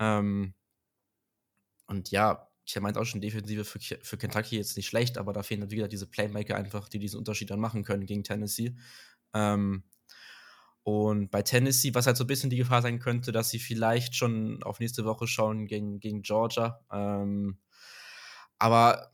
Ähm, 0.00 0.54
und 1.86 2.10
ja, 2.10 2.48
ich 2.64 2.80
meinte 2.80 3.00
auch 3.00 3.04
schon, 3.04 3.20
Defensive 3.20 3.64
für, 3.64 3.78
für 3.78 4.16
Kentucky 4.16 4.56
jetzt 4.56 4.76
nicht 4.76 4.86
schlecht, 4.86 5.18
aber 5.18 5.32
da 5.32 5.42
fehlen 5.42 5.70
wieder 5.70 5.88
diese 5.88 6.06
Playmaker 6.06 6.56
einfach, 6.56 6.88
die 6.88 6.98
diesen 6.98 7.18
Unterschied 7.18 7.50
dann 7.50 7.60
machen 7.60 7.84
können 7.84 8.06
gegen 8.06 8.24
Tennessee. 8.24 8.74
Ähm, 9.34 9.84
und 10.82 11.30
bei 11.30 11.42
Tennessee, 11.42 11.94
was 11.94 12.06
halt 12.06 12.16
so 12.16 12.24
ein 12.24 12.28
bisschen 12.28 12.50
die 12.50 12.56
Gefahr 12.56 12.82
sein 12.82 12.98
könnte, 12.98 13.32
dass 13.32 13.50
sie 13.50 13.58
vielleicht 13.58 14.16
schon 14.16 14.62
auf 14.62 14.80
nächste 14.80 15.04
Woche 15.04 15.26
schauen 15.26 15.66
gegen, 15.66 16.00
gegen 16.00 16.22
Georgia. 16.22 16.80
Ähm, 16.90 17.58
aber 18.60 19.10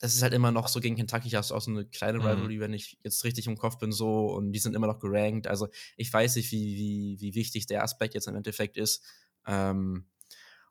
das 0.00 0.14
ist 0.14 0.22
halt 0.22 0.32
immer 0.32 0.52
noch 0.52 0.68
so 0.68 0.80
gegen 0.80 0.96
Kentucky 0.96 1.30
hast 1.30 1.50
du 1.50 1.54
auch 1.54 1.60
so 1.60 1.70
eine 1.70 1.84
kleine 1.84 2.18
mhm. 2.18 2.26
Rivalry, 2.26 2.56
mhm. 2.56 2.60
wenn 2.60 2.72
ich 2.72 2.98
jetzt 3.02 3.24
richtig 3.24 3.46
im 3.46 3.58
Kopf 3.58 3.78
bin, 3.78 3.92
so 3.92 4.26
und 4.28 4.52
die 4.52 4.58
sind 4.58 4.74
immer 4.74 4.86
noch 4.86 5.00
gerankt. 5.00 5.46
Also 5.46 5.68
ich 5.96 6.12
weiß 6.12 6.36
nicht, 6.36 6.52
wie, 6.52 6.76
wie, 6.76 7.20
wie 7.20 7.34
wichtig 7.34 7.66
der 7.66 7.82
Aspekt 7.82 8.14
jetzt 8.14 8.28
im 8.28 8.36
Endeffekt 8.36 8.76
ist. 8.76 9.04
Ähm, 9.46 10.06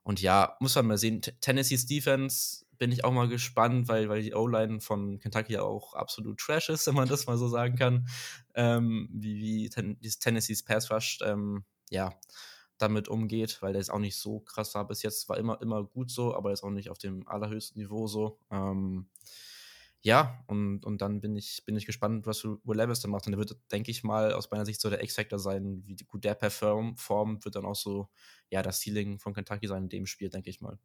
und 0.03 0.21
ja, 0.21 0.55
muss 0.61 0.75
man 0.75 0.87
mal 0.87 0.97
sehen. 0.97 1.21
Tennessees 1.41 1.85
Defense 1.85 2.65
bin 2.77 2.91
ich 2.91 3.03
auch 3.03 3.11
mal 3.11 3.27
gespannt, 3.27 3.89
weil, 3.89 4.07
weil 4.07 4.21
die 4.21 4.33
O-Line 4.33 4.79
von 4.79 5.19
Kentucky 5.19 5.53
ja 5.53 5.63
auch 5.63 5.93
absolut 5.95 6.39
trash 6.39 6.69
ist, 6.69 6.87
wenn 6.87 6.95
man 6.95 7.09
das 7.09 7.25
mal 7.27 7.37
so 7.37 7.49
sagen 7.49 7.75
kann. 7.75 8.07
Ähm, 8.55 9.09
wie 9.11 9.35
wie 9.35 9.69
ten, 9.69 9.99
Tennessees 9.99 10.63
Pass 10.63 10.89
Rush 10.89 11.19
ähm, 11.25 11.65
ja, 11.89 12.13
damit 12.77 13.07
umgeht, 13.07 13.61
weil 13.61 13.73
der 13.73 13.81
ist 13.81 13.89
auch 13.89 13.99
nicht 13.99 14.15
so 14.17 14.39
krass 14.39 14.75
war 14.75 14.87
bis 14.87 15.01
jetzt. 15.03 15.29
War 15.29 15.37
immer, 15.37 15.61
immer 15.61 15.83
gut 15.83 16.11
so, 16.11 16.35
aber 16.35 16.51
ist 16.51 16.63
auch 16.63 16.69
nicht 16.69 16.89
auf 16.89 16.97
dem 16.97 17.27
allerhöchsten 17.27 17.81
Niveau 17.81 18.07
so. 18.07 18.39
Ähm, 18.51 19.09
ja, 20.01 20.43
und, 20.47 20.85
und 20.85 21.01
dann 21.01 21.21
bin 21.21 21.35
ich, 21.35 21.63
bin 21.65 21.75
ich 21.75 21.85
gespannt, 21.85 22.27
was 22.27 22.43
Will 22.43 22.59
Levis 22.77 23.01
dann 23.01 23.11
macht. 23.11 23.25
Und 23.25 23.31
der 23.31 23.39
wird, 23.39 23.57
denke 23.71 23.91
ich 23.91 24.03
mal, 24.03 24.33
aus 24.33 24.51
meiner 24.51 24.65
Sicht 24.65 24.79
so 24.79 24.89
der 24.89 25.03
X-Factor 25.03 25.39
sein, 25.39 25.83
wie 25.85 25.95
gut 25.95 26.23
der 26.23 26.35
performt, 26.35 27.43
wird 27.43 27.55
dann 27.55 27.65
auch 27.65 27.75
so, 27.75 28.09
ja, 28.49 28.61
das 28.61 28.81
Ceiling 28.81 29.19
von 29.19 29.33
Kentucky 29.33 29.67
sein 29.67 29.83
in 29.83 29.89
dem 29.89 30.05
Spiel, 30.05 30.29
denke 30.29 30.49
ich 30.49 30.61
mal. 30.61 30.79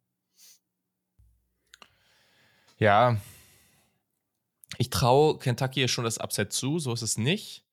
Ja, 2.79 3.17
ich 4.77 4.89
traue 4.89 5.37
Kentucky 5.37 5.87
schon 5.87 6.03
das 6.03 6.17
Upset 6.17 6.51
zu, 6.51 6.79
so 6.79 6.93
ist 6.93 7.01
es 7.01 7.17
nicht. 7.17 7.63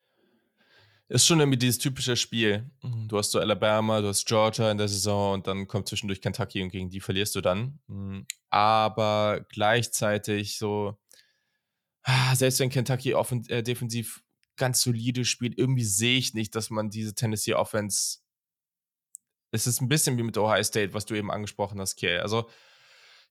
Ist 1.10 1.26
schon 1.26 1.40
irgendwie 1.40 1.58
dieses 1.58 1.78
typische 1.78 2.16
Spiel. 2.16 2.70
Du 3.08 3.18
hast 3.18 3.32
so 3.32 3.40
Alabama, 3.40 4.00
du 4.00 4.08
hast 4.08 4.26
Georgia 4.26 4.70
in 4.70 4.78
der 4.78 4.88
Saison 4.88 5.34
und 5.34 5.46
dann 5.46 5.66
kommt 5.66 5.88
zwischendurch 5.88 6.20
Kentucky 6.20 6.62
und 6.62 6.70
gegen 6.70 6.88
die 6.88 7.00
verlierst 7.00 7.34
du 7.34 7.40
dann. 7.40 7.78
Aber 8.48 9.44
gleichzeitig 9.50 10.56
so, 10.56 10.96
Ah, 12.02 12.34
selbst 12.34 12.60
wenn 12.60 12.70
Kentucky 12.70 13.14
offen, 13.14 13.46
äh, 13.48 13.62
defensiv 13.62 14.22
ganz 14.56 14.80
solide 14.82 15.24
spielt, 15.24 15.58
irgendwie 15.58 15.84
sehe 15.84 16.18
ich 16.18 16.34
nicht, 16.34 16.54
dass 16.54 16.70
man 16.70 16.90
diese 16.90 17.14
Tennessee 17.14 17.54
Offense. 17.54 18.18
Es 19.52 19.66
ist 19.66 19.80
ein 19.80 19.88
bisschen 19.88 20.16
wie 20.16 20.22
mit 20.22 20.38
Ohio 20.38 20.62
State, 20.62 20.94
was 20.94 21.06
du 21.06 21.14
eben 21.14 21.30
angesprochen 21.30 21.80
hast, 21.80 21.96
Kiel. 21.96 22.20
Also, 22.20 22.48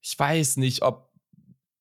ich 0.02 0.18
weiß 0.18 0.58
nicht, 0.58 0.82
ob, 0.82 1.09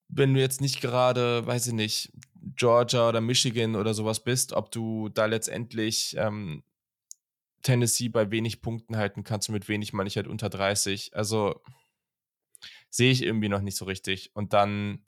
wenn 0.08 0.34
du 0.34 0.40
jetzt 0.40 0.60
nicht 0.60 0.80
gerade, 0.80 1.46
weiß 1.46 1.68
ich 1.68 1.72
nicht, 1.72 2.12
Georgia 2.56 3.08
oder 3.08 3.20
Michigan 3.20 3.76
oder 3.76 3.94
sowas 3.94 4.20
bist, 4.20 4.52
ob 4.52 4.70
du 4.70 5.08
da 5.10 5.26
letztendlich 5.26 6.16
ähm, 6.18 6.62
Tennessee 7.62 8.08
bei 8.08 8.30
wenig 8.30 8.62
Punkten 8.62 8.96
halten 8.96 9.24
kannst 9.24 9.48
und 9.48 9.52
mit 9.52 9.68
wenig 9.68 9.92
meine 9.92 10.08
ich 10.08 10.16
halt 10.16 10.26
unter 10.26 10.48
30. 10.48 11.14
Also 11.14 11.60
sehe 12.90 13.10
ich 13.10 13.22
irgendwie 13.22 13.48
noch 13.48 13.60
nicht 13.60 13.76
so 13.76 13.84
richtig. 13.84 14.34
Und 14.34 14.52
dann 14.52 15.04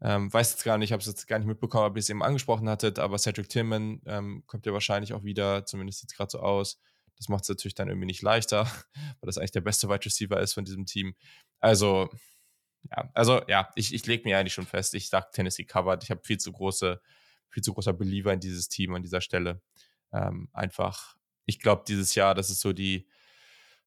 ähm, 0.00 0.32
weiß 0.32 0.52
jetzt 0.52 0.64
gar 0.64 0.78
nicht, 0.78 0.88
ich 0.88 0.92
habe 0.92 1.00
es 1.00 1.06
jetzt 1.06 1.26
gar 1.26 1.38
nicht 1.38 1.48
mitbekommen, 1.48 1.86
ob 1.86 1.96
ihr 1.96 2.00
es 2.00 2.10
eben 2.10 2.22
angesprochen 2.22 2.68
hattet, 2.68 2.98
aber 2.98 3.18
Cedric 3.18 3.48
Tillman 3.48 4.02
ähm, 4.06 4.44
kommt 4.46 4.66
ja 4.66 4.72
wahrscheinlich 4.72 5.14
auch 5.14 5.24
wieder, 5.24 5.64
zumindest 5.64 6.00
sieht 6.00 6.10
es 6.10 6.16
gerade 6.16 6.30
so 6.30 6.40
aus. 6.40 6.78
Das 7.16 7.28
macht 7.28 7.44
es 7.44 7.48
natürlich 7.48 7.74
dann 7.74 7.88
irgendwie 7.88 8.06
nicht 8.06 8.22
leichter, 8.22 8.64
weil 9.20 9.26
das 9.26 9.38
eigentlich 9.38 9.52
der 9.52 9.62
beste 9.62 9.88
Wide 9.88 10.04
Receiver 10.04 10.38
ist 10.38 10.52
von 10.52 10.64
diesem 10.64 10.84
Team. 10.84 11.14
Also, 11.60 12.10
ja, 12.90 13.10
also 13.14 13.42
ja, 13.48 13.70
ich, 13.74 13.94
ich 13.94 14.06
lege 14.06 14.24
mir 14.24 14.38
eigentlich 14.38 14.54
schon 14.54 14.66
fest, 14.66 14.94
ich 14.94 15.08
sage 15.08 15.28
Tennessee 15.32 15.64
covered. 15.64 16.02
Ich 16.02 16.10
habe 16.10 16.20
viel 16.24 16.38
zu 16.38 16.52
große, 16.52 17.00
viel 17.48 17.62
zu 17.62 17.74
großer 17.74 17.92
Believer 17.92 18.32
in 18.32 18.40
dieses 18.40 18.68
Team 18.68 18.94
an 18.94 19.02
dieser 19.02 19.20
Stelle. 19.20 19.60
Ähm, 20.12 20.48
einfach, 20.52 21.16
ich 21.46 21.58
glaube, 21.58 21.84
dieses 21.86 22.14
Jahr, 22.14 22.34
das 22.34 22.50
ist 22.50 22.60
so 22.60 22.72
die, 22.72 23.08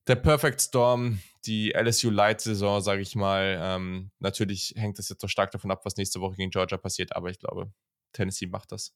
der 0.07 0.15
Perfect 0.15 0.62
Storm, 0.62 1.19
die 1.45 1.73
LSU 1.73 2.09
Light-Saison, 2.09 2.81
sage 2.81 3.01
ich 3.01 3.15
mal. 3.15 3.57
Ähm, 3.62 4.12
natürlich 4.19 4.73
hängt 4.75 4.97
das 4.97 5.09
jetzt 5.09 5.21
so 5.21 5.27
stark 5.27 5.51
davon 5.51 5.71
ab, 5.71 5.85
was 5.85 5.97
nächste 5.97 6.19
Woche 6.19 6.35
gegen 6.35 6.51
Georgia 6.51 6.77
passiert, 6.77 7.15
aber 7.15 7.29
ich 7.29 7.39
glaube, 7.39 7.71
Tennessee 8.13 8.47
macht 8.47 8.71
das. 8.71 8.95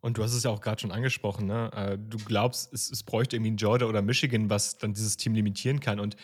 Und 0.00 0.18
du 0.18 0.22
hast 0.22 0.34
es 0.34 0.44
ja 0.44 0.50
auch 0.50 0.60
gerade 0.60 0.80
schon 0.80 0.92
angesprochen, 0.92 1.46
ne? 1.46 1.70
Äh, 1.74 1.98
du 1.98 2.18
glaubst, 2.18 2.72
es, 2.72 2.90
es 2.90 3.02
bräuchte 3.02 3.36
irgendwie 3.36 3.52
ein 3.52 3.56
Georgia 3.56 3.88
oder 3.88 4.02
Michigan, 4.02 4.50
was 4.50 4.78
dann 4.78 4.92
dieses 4.94 5.16
Team 5.16 5.34
limitieren 5.34 5.80
kann. 5.80 5.98
Und 5.98 6.16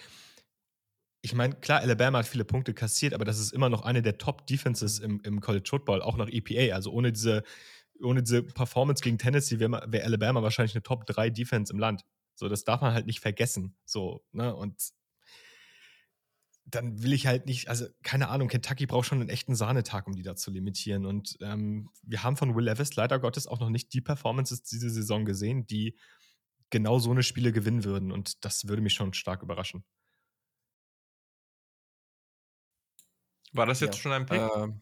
ich 1.25 1.35
meine, 1.35 1.55
klar, 1.55 1.81
Alabama 1.81 2.19
hat 2.19 2.27
viele 2.27 2.45
Punkte 2.45 2.75
kassiert, 2.75 3.15
aber 3.15 3.25
das 3.25 3.39
ist 3.39 3.53
immer 3.53 3.69
noch 3.69 3.83
eine 3.83 4.03
der 4.03 4.19
Top-Defenses 4.19 4.99
im, 4.99 5.21
im 5.21 5.41
College 5.41 5.69
Football, 5.69 6.03
auch 6.03 6.17
nach 6.17 6.29
EPA. 6.29 6.75
Also 6.75 6.91
ohne 6.91 7.13
diese, 7.13 7.45
ohne 8.03 8.25
diese 8.25 8.43
Performance 8.43 9.05
gegen 9.05 9.19
Tennessee 9.19 9.61
wäre 9.61 9.85
wär 9.87 10.05
Alabama 10.05 10.43
wahrscheinlich 10.43 10.75
eine 10.75 10.83
Top-3-Defense 10.83 11.73
im 11.73 11.79
Land. 11.79 12.05
So, 12.35 12.49
das 12.49 12.65
darf 12.65 12.81
man 12.81 12.93
halt 12.93 13.07
nicht 13.07 13.21
vergessen. 13.21 13.77
So, 13.85 14.25
ne? 14.33 14.55
Und 14.55 14.91
dann 16.65 17.03
will 17.05 17.13
ich 17.13 17.29
halt 17.29 17.47
nicht, 17.47 17.69
also 17.69 17.87
keine 18.03 18.29
Ahnung, 18.29 18.49
Kentucky 18.49 18.87
braucht 18.87 19.07
schon 19.07 19.21
einen 19.21 19.29
echten 19.29 19.55
Sahnetag, 19.55 20.09
um 20.09 20.17
die 20.17 20.23
da 20.23 20.35
zu 20.35 20.51
limitieren. 20.51 21.07
Und 21.07 21.37
ähm, 21.41 21.91
wir 22.03 22.25
haben 22.25 22.37
von 22.37 22.57
Will 22.57 22.65
Levis 22.65 22.97
leider 22.97 23.21
Gottes 23.21 23.47
auch 23.47 23.61
noch 23.61 23.71
nicht 23.71 23.93
die 23.93 24.01
Performances 24.01 24.65
diese 24.65 24.91
Saison 24.91 25.25
gesehen, 25.25 25.69
die 25.69 25.97
genau 26.71 26.99
so 26.99 27.13
eine 27.13 27.23
Spiele 27.23 27.53
gewinnen 27.53 27.85
würden. 27.85 28.11
Und 28.11 28.45
das 28.45 28.67
würde 28.67 28.83
mich 28.83 28.95
schon 28.95 29.13
stark 29.13 29.43
überraschen. 29.43 29.85
War 33.53 33.67
das 33.67 33.81
jetzt 33.81 33.97
ja. 33.97 34.03
schon 34.03 34.13
ein 34.13 34.27
Pick? 34.27 34.41
Ähm, 34.57 34.81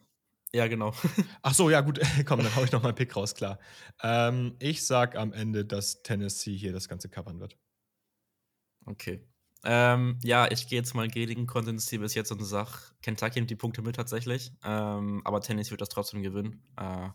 ja, 0.52 0.66
genau. 0.66 0.92
Ach 1.42 1.54
so, 1.54 1.70
ja, 1.70 1.80
gut. 1.80 2.00
Komm, 2.26 2.42
dann 2.42 2.54
hau 2.56 2.64
ich 2.64 2.72
noch 2.72 2.82
mal 2.82 2.88
einen 2.88 2.96
Pick 2.96 3.14
raus, 3.14 3.34
klar. 3.34 3.58
Ähm, 4.02 4.56
ich 4.58 4.84
sag 4.84 5.16
am 5.16 5.32
Ende, 5.32 5.64
dass 5.64 6.02
Tennessee 6.02 6.56
hier 6.56 6.72
das 6.72 6.88
Ganze 6.88 7.08
covern 7.08 7.40
wird. 7.40 7.56
Okay. 8.86 9.26
Ähm, 9.62 10.18
ja, 10.22 10.50
ich 10.50 10.68
gehe 10.68 10.78
jetzt 10.78 10.94
mal 10.94 11.08
gegen 11.08 11.46
Konsens 11.46 11.88
hier 11.90 12.00
bis 12.00 12.14
jetzt 12.14 12.32
und 12.32 12.42
sage, 12.42 12.70
Kentucky 13.02 13.40
nimmt 13.40 13.50
die 13.50 13.56
Punkte 13.56 13.82
mit 13.82 13.96
tatsächlich. 13.96 14.52
Ähm, 14.64 15.20
aber 15.24 15.40
Tennis 15.40 15.70
wird 15.70 15.82
das 15.82 15.90
trotzdem 15.90 16.22
gewinnen. 16.22 16.64
Äh, 16.76 17.10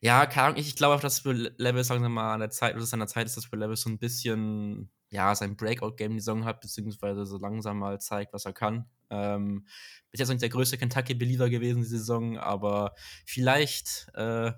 ja, 0.00 0.26
keine 0.26 0.46
Ahnung, 0.46 0.58
ich, 0.58 0.68
ich 0.68 0.76
glaube 0.76 0.94
auch, 0.94 1.00
dass 1.00 1.24
Level, 1.24 1.84
sagen 1.84 2.02
wir 2.02 2.08
mal, 2.08 2.34
an 2.34 2.40
der 2.40 2.50
Zeit, 2.50 2.74
oder 2.74 2.82
es 2.82 2.92
an 2.92 3.00
der 3.00 3.08
Zeit 3.08 3.26
ist, 3.26 3.36
dass 3.36 3.50
Level 3.50 3.76
so 3.76 3.88
ein 3.90 3.98
bisschen, 3.98 4.90
ja, 5.10 5.34
sein 5.34 5.56
Breakout-Game 5.56 6.12
die 6.12 6.20
Saison 6.20 6.44
hat, 6.44 6.60
beziehungsweise 6.60 7.26
so 7.26 7.38
langsam 7.38 7.78
mal 7.78 8.00
zeigt, 8.00 8.32
was 8.32 8.44
er 8.44 8.52
kann. 8.52 8.86
Ähm, 9.10 9.66
bis 10.10 10.20
jetzt 10.20 10.28
noch 10.28 10.34
nicht 10.34 10.42
der 10.42 10.48
größte 10.50 10.78
Kentucky-Believer 10.78 11.50
gewesen 11.50 11.82
die 11.82 11.88
Saison, 11.88 12.38
aber 12.38 12.94
vielleicht, 13.26 14.08
äh, 14.14 14.52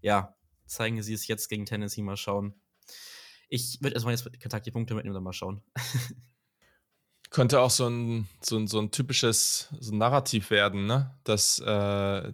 ja, 0.00 0.34
zeigen 0.66 1.02
sie 1.02 1.14
es 1.14 1.26
jetzt 1.26 1.48
gegen 1.48 1.66
Tennessee 1.66 2.02
mal 2.02 2.16
schauen. 2.16 2.54
Ich 3.48 3.78
würde 3.80 3.94
erstmal 3.94 4.14
jetzt 4.14 4.40
Kentucky-Punkte 4.40 4.94
mitnehmen, 4.94 5.14
dann 5.14 5.22
mal 5.22 5.32
schauen. 5.32 5.62
Könnte 7.30 7.60
auch 7.60 7.70
so 7.70 7.88
ein, 7.88 8.28
so 8.40 8.56
ein, 8.56 8.66
so 8.66 8.78
ein 8.78 8.90
typisches 8.90 9.68
so 9.80 9.92
ein 9.92 9.98
Narrativ 9.98 10.50
werden, 10.50 10.86
ne? 10.86 11.14
Dass, 11.24 11.58
äh, 11.58 12.32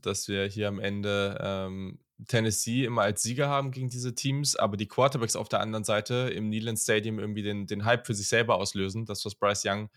dass 0.00 0.28
wir 0.28 0.46
hier 0.46 0.68
am 0.68 0.78
Ende 0.78 1.38
ähm, 1.40 1.98
Tennessee 2.26 2.84
immer 2.84 3.02
als 3.02 3.22
Sieger 3.22 3.48
haben 3.48 3.70
gegen 3.70 3.88
diese 3.88 4.14
Teams, 4.14 4.56
aber 4.56 4.76
die 4.76 4.88
Quarterbacks 4.88 5.36
auf 5.36 5.48
der 5.48 5.60
anderen 5.60 5.84
Seite 5.84 6.30
im 6.34 6.48
Neyland 6.48 6.78
Stadium 6.78 7.18
irgendwie 7.18 7.42
den, 7.42 7.66
den 7.66 7.84
Hype 7.84 8.06
für 8.06 8.14
sich 8.14 8.28
selber 8.28 8.56
auslösen. 8.56 9.06
Das, 9.06 9.24
was 9.24 9.34
Bryce 9.34 9.64
Young 9.66 9.90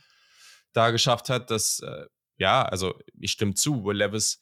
da 0.73 0.91
geschafft 0.91 1.29
hat, 1.29 1.49
dass, 1.49 1.79
äh, 1.79 2.05
ja, 2.37 2.63
also 2.63 2.99
ich 3.19 3.31
stimme 3.31 3.53
zu, 3.55 3.83
Will 3.83 3.97
Levis 3.97 4.39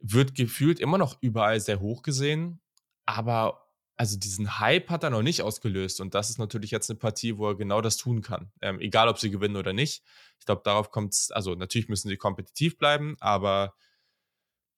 wird 0.00 0.34
gefühlt 0.34 0.78
immer 0.78 0.98
noch 0.98 1.18
überall 1.20 1.60
sehr 1.60 1.80
hoch 1.80 2.02
gesehen, 2.02 2.60
aber 3.04 3.67
also 3.98 4.16
diesen 4.16 4.60
Hype 4.60 4.90
hat 4.90 5.02
er 5.02 5.10
noch 5.10 5.22
nicht 5.22 5.42
ausgelöst. 5.42 6.00
Und 6.00 6.14
das 6.14 6.30
ist 6.30 6.38
natürlich 6.38 6.70
jetzt 6.70 6.88
eine 6.88 6.98
Partie, 6.98 7.36
wo 7.36 7.48
er 7.48 7.56
genau 7.56 7.80
das 7.80 7.96
tun 7.96 8.22
kann. 8.22 8.52
Ähm, 8.62 8.80
egal, 8.80 9.08
ob 9.08 9.18
sie 9.18 9.30
gewinnen 9.30 9.56
oder 9.56 9.72
nicht. 9.72 10.04
Ich 10.38 10.46
glaube, 10.46 10.62
darauf 10.64 10.90
kommt 10.90 11.14
es, 11.14 11.30
also 11.32 11.56
natürlich 11.56 11.88
müssen 11.88 12.08
sie 12.08 12.16
kompetitiv 12.16 12.78
bleiben, 12.78 13.16
aber 13.18 13.74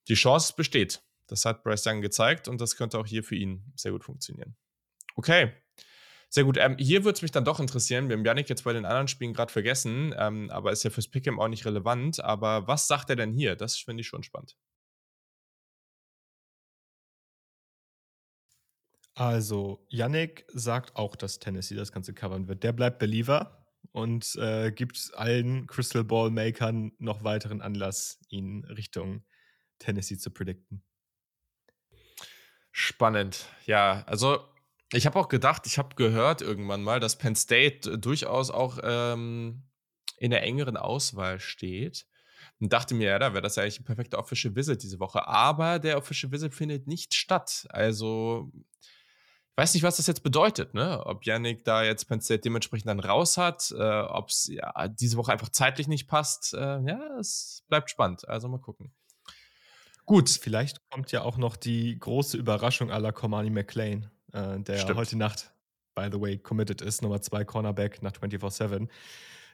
die 0.08 0.14
Chance 0.14 0.54
besteht. 0.56 1.02
Das 1.26 1.44
hat 1.44 1.62
Bryce 1.62 1.86
Young 1.86 2.00
gezeigt 2.00 2.48
und 2.48 2.60
das 2.60 2.76
könnte 2.76 2.98
auch 2.98 3.06
hier 3.06 3.22
für 3.22 3.36
ihn 3.36 3.72
sehr 3.76 3.92
gut 3.92 4.04
funktionieren. 4.04 4.56
Okay. 5.14 5.52
Sehr 6.30 6.44
gut. 6.44 6.56
Ähm, 6.56 6.76
hier 6.78 7.04
würde 7.04 7.16
es 7.16 7.22
mich 7.22 7.32
dann 7.32 7.44
doch 7.44 7.60
interessieren. 7.60 8.08
Wir 8.08 8.16
haben 8.16 8.24
Janik 8.24 8.48
jetzt 8.48 8.64
bei 8.64 8.72
den 8.72 8.86
anderen 8.86 9.08
Spielen 9.08 9.34
gerade 9.34 9.52
vergessen, 9.52 10.14
ähm, 10.16 10.48
aber 10.50 10.72
ist 10.72 10.84
ja 10.84 10.90
fürs 10.90 11.08
Pick'em 11.08 11.38
auch 11.38 11.48
nicht 11.48 11.66
relevant. 11.66 12.22
Aber 12.24 12.66
was 12.68 12.86
sagt 12.86 13.10
er 13.10 13.16
denn 13.16 13.32
hier? 13.32 13.56
Das 13.56 13.76
finde 13.76 14.00
ich 14.00 14.06
schon 14.06 14.22
spannend. 14.22 14.56
Also, 19.20 19.84
Yannick 19.90 20.46
sagt 20.48 20.96
auch, 20.96 21.14
dass 21.14 21.38
Tennessee 21.38 21.74
das 21.74 21.92
Ganze 21.92 22.14
covern 22.14 22.48
wird. 22.48 22.62
Der 22.62 22.72
bleibt 22.72 22.98
Believer 22.98 23.66
und 23.92 24.34
äh, 24.36 24.72
gibt 24.72 25.10
allen 25.14 25.66
Crystal 25.66 26.04
Ball 26.04 26.30
Makern 26.30 26.92
noch 26.98 27.22
weiteren 27.22 27.60
Anlass, 27.60 28.18
ihn 28.30 28.64
Richtung 28.64 29.22
Tennessee 29.78 30.16
zu 30.16 30.30
predikten. 30.30 30.82
Spannend. 32.72 33.44
Ja, 33.66 34.04
also 34.06 34.38
ich 34.90 35.04
habe 35.04 35.18
auch 35.18 35.28
gedacht, 35.28 35.66
ich 35.66 35.76
habe 35.76 35.96
gehört 35.96 36.40
irgendwann 36.40 36.82
mal, 36.82 36.98
dass 36.98 37.18
Penn 37.18 37.36
State 37.36 37.98
durchaus 37.98 38.50
auch 38.50 38.78
ähm, 38.82 39.64
in 40.16 40.30
der 40.30 40.44
engeren 40.44 40.78
Auswahl 40.78 41.40
steht. 41.40 42.06
Und 42.58 42.72
dachte 42.72 42.94
mir, 42.94 43.10
ja, 43.10 43.18
da 43.18 43.34
wäre 43.34 43.42
das 43.42 43.56
ja 43.56 43.64
eigentlich 43.64 43.80
ein 43.80 43.84
perfekter 43.84 44.18
Official 44.18 44.56
Visit 44.56 44.82
diese 44.82 44.98
Woche. 44.98 45.28
Aber 45.28 45.78
der 45.78 45.98
Official 45.98 46.32
Visit 46.32 46.54
findet 46.54 46.86
nicht 46.86 47.12
statt. 47.12 47.66
Also 47.68 48.50
weiß 49.60 49.74
nicht, 49.74 49.82
was 49.82 49.98
das 49.98 50.06
jetzt 50.06 50.22
bedeutet, 50.22 50.72
ne? 50.72 51.04
Ob 51.04 51.26
Yannick 51.26 51.64
da 51.64 51.82
jetzt 51.82 52.06
Penn 52.06 52.22
State 52.22 52.40
dementsprechend 52.40 52.88
dann 52.88 52.98
raus 52.98 53.36
hat, 53.36 53.70
äh, 53.78 54.00
ob 54.00 54.30
es 54.30 54.46
ja, 54.46 54.88
diese 54.88 55.18
Woche 55.18 55.32
einfach 55.32 55.50
zeitlich 55.50 55.86
nicht 55.86 56.08
passt. 56.08 56.54
Äh, 56.54 56.58
ja, 56.58 57.18
es 57.18 57.62
bleibt 57.68 57.90
spannend. 57.90 58.26
Also 58.26 58.48
mal 58.48 58.58
gucken. 58.58 58.90
Gut. 60.06 60.30
Vielleicht 60.30 60.80
kommt 60.88 61.12
ja 61.12 61.22
auch 61.22 61.36
noch 61.36 61.56
die 61.56 61.98
große 61.98 62.38
Überraschung 62.38 62.90
aller 62.90 63.12
Comani 63.12 63.50
McLean, 63.50 64.10
äh, 64.32 64.60
der 64.60 64.78
Stimmt. 64.78 64.98
heute 64.98 65.18
Nacht, 65.18 65.52
by 65.94 66.08
the 66.10 66.18
way, 66.18 66.38
committed 66.38 66.80
ist, 66.80 67.02
Nummer 67.02 67.20
2 67.20 67.44
Cornerback 67.44 68.02
nach 68.02 68.12
24-7 68.12 68.88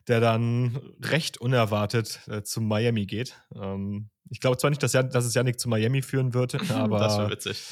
der 0.09 0.21
dann 0.21 0.81
recht 1.01 1.39
unerwartet 1.39 2.21
äh, 2.29 2.43
zu 2.43 2.61
Miami 2.61 3.07
geht. 3.07 3.35
Ähm, 3.55 4.11
ich 4.29 4.41
glaube 4.41 4.57
zwar 4.57 4.71
nicht, 4.71 4.83
dass, 4.83 4.93
dass 4.93 5.25
es 5.25 5.35
Yannick 5.35 5.61
zu 5.61 5.69
Miami 5.69 6.03
führen 6.03 6.35
würde, 6.35 6.61
aber. 6.71 6.99
das 6.99 7.19
wäre 7.19 7.31
witzig. 7.31 7.63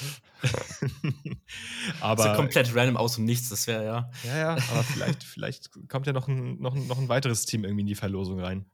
aber. 2.01 2.23
So 2.23 2.33
komplett 2.35 2.75
random 2.75 2.97
aus 2.97 3.16
dem 3.16 3.25
Nichts, 3.25 3.49
das 3.49 3.66
wäre 3.66 3.85
ja. 3.85 4.11
Ja, 4.25 4.38
ja, 4.38 4.51
aber 4.51 4.83
vielleicht, 4.85 5.25
vielleicht 5.25 5.70
kommt 5.88 6.07
ja 6.07 6.12
noch 6.12 6.29
ein, 6.29 6.61
noch, 6.61 6.75
ein, 6.75 6.87
noch 6.87 6.99
ein 6.99 7.09
weiteres 7.09 7.44
Team 7.47 7.64
irgendwie 7.64 7.83
in 7.83 7.87
die 7.88 7.94
Verlosung 7.94 8.40
rein. 8.40 8.66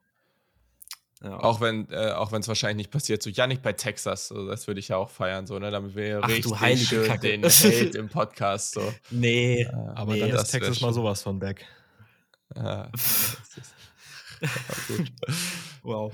Ja. 1.22 1.38
Auch 1.40 1.60
wenn 1.60 1.86
äh, 1.90 2.14
es 2.38 2.48
wahrscheinlich 2.48 2.86
nicht 2.86 2.90
passiert. 2.90 3.22
So 3.22 3.28
Yannick 3.28 3.60
bei 3.60 3.74
Texas, 3.74 4.28
so, 4.28 4.46
das 4.46 4.66
würde 4.66 4.80
ich 4.80 4.88
ja 4.88 4.96
auch 4.96 5.10
feiern, 5.10 5.46
so, 5.46 5.58
ne? 5.58 5.70
Damit 5.70 5.94
wir 5.94 6.20
Ach, 6.22 6.28
richtig 6.28 6.88
schön 6.88 7.20
den 7.20 7.44
Hate 7.44 7.98
im 7.98 8.08
Podcast. 8.08 8.74
So. 8.74 8.94
Nee. 9.10 9.66
Aber 9.94 10.14
nee, 10.14 10.20
dann 10.20 10.30
ist 10.30 10.50
Texas 10.50 10.80
mal 10.80 10.94
sowas 10.94 11.22
von 11.22 11.38
back. 11.38 11.66
Ja. 12.56 12.90
wow. 15.82 16.12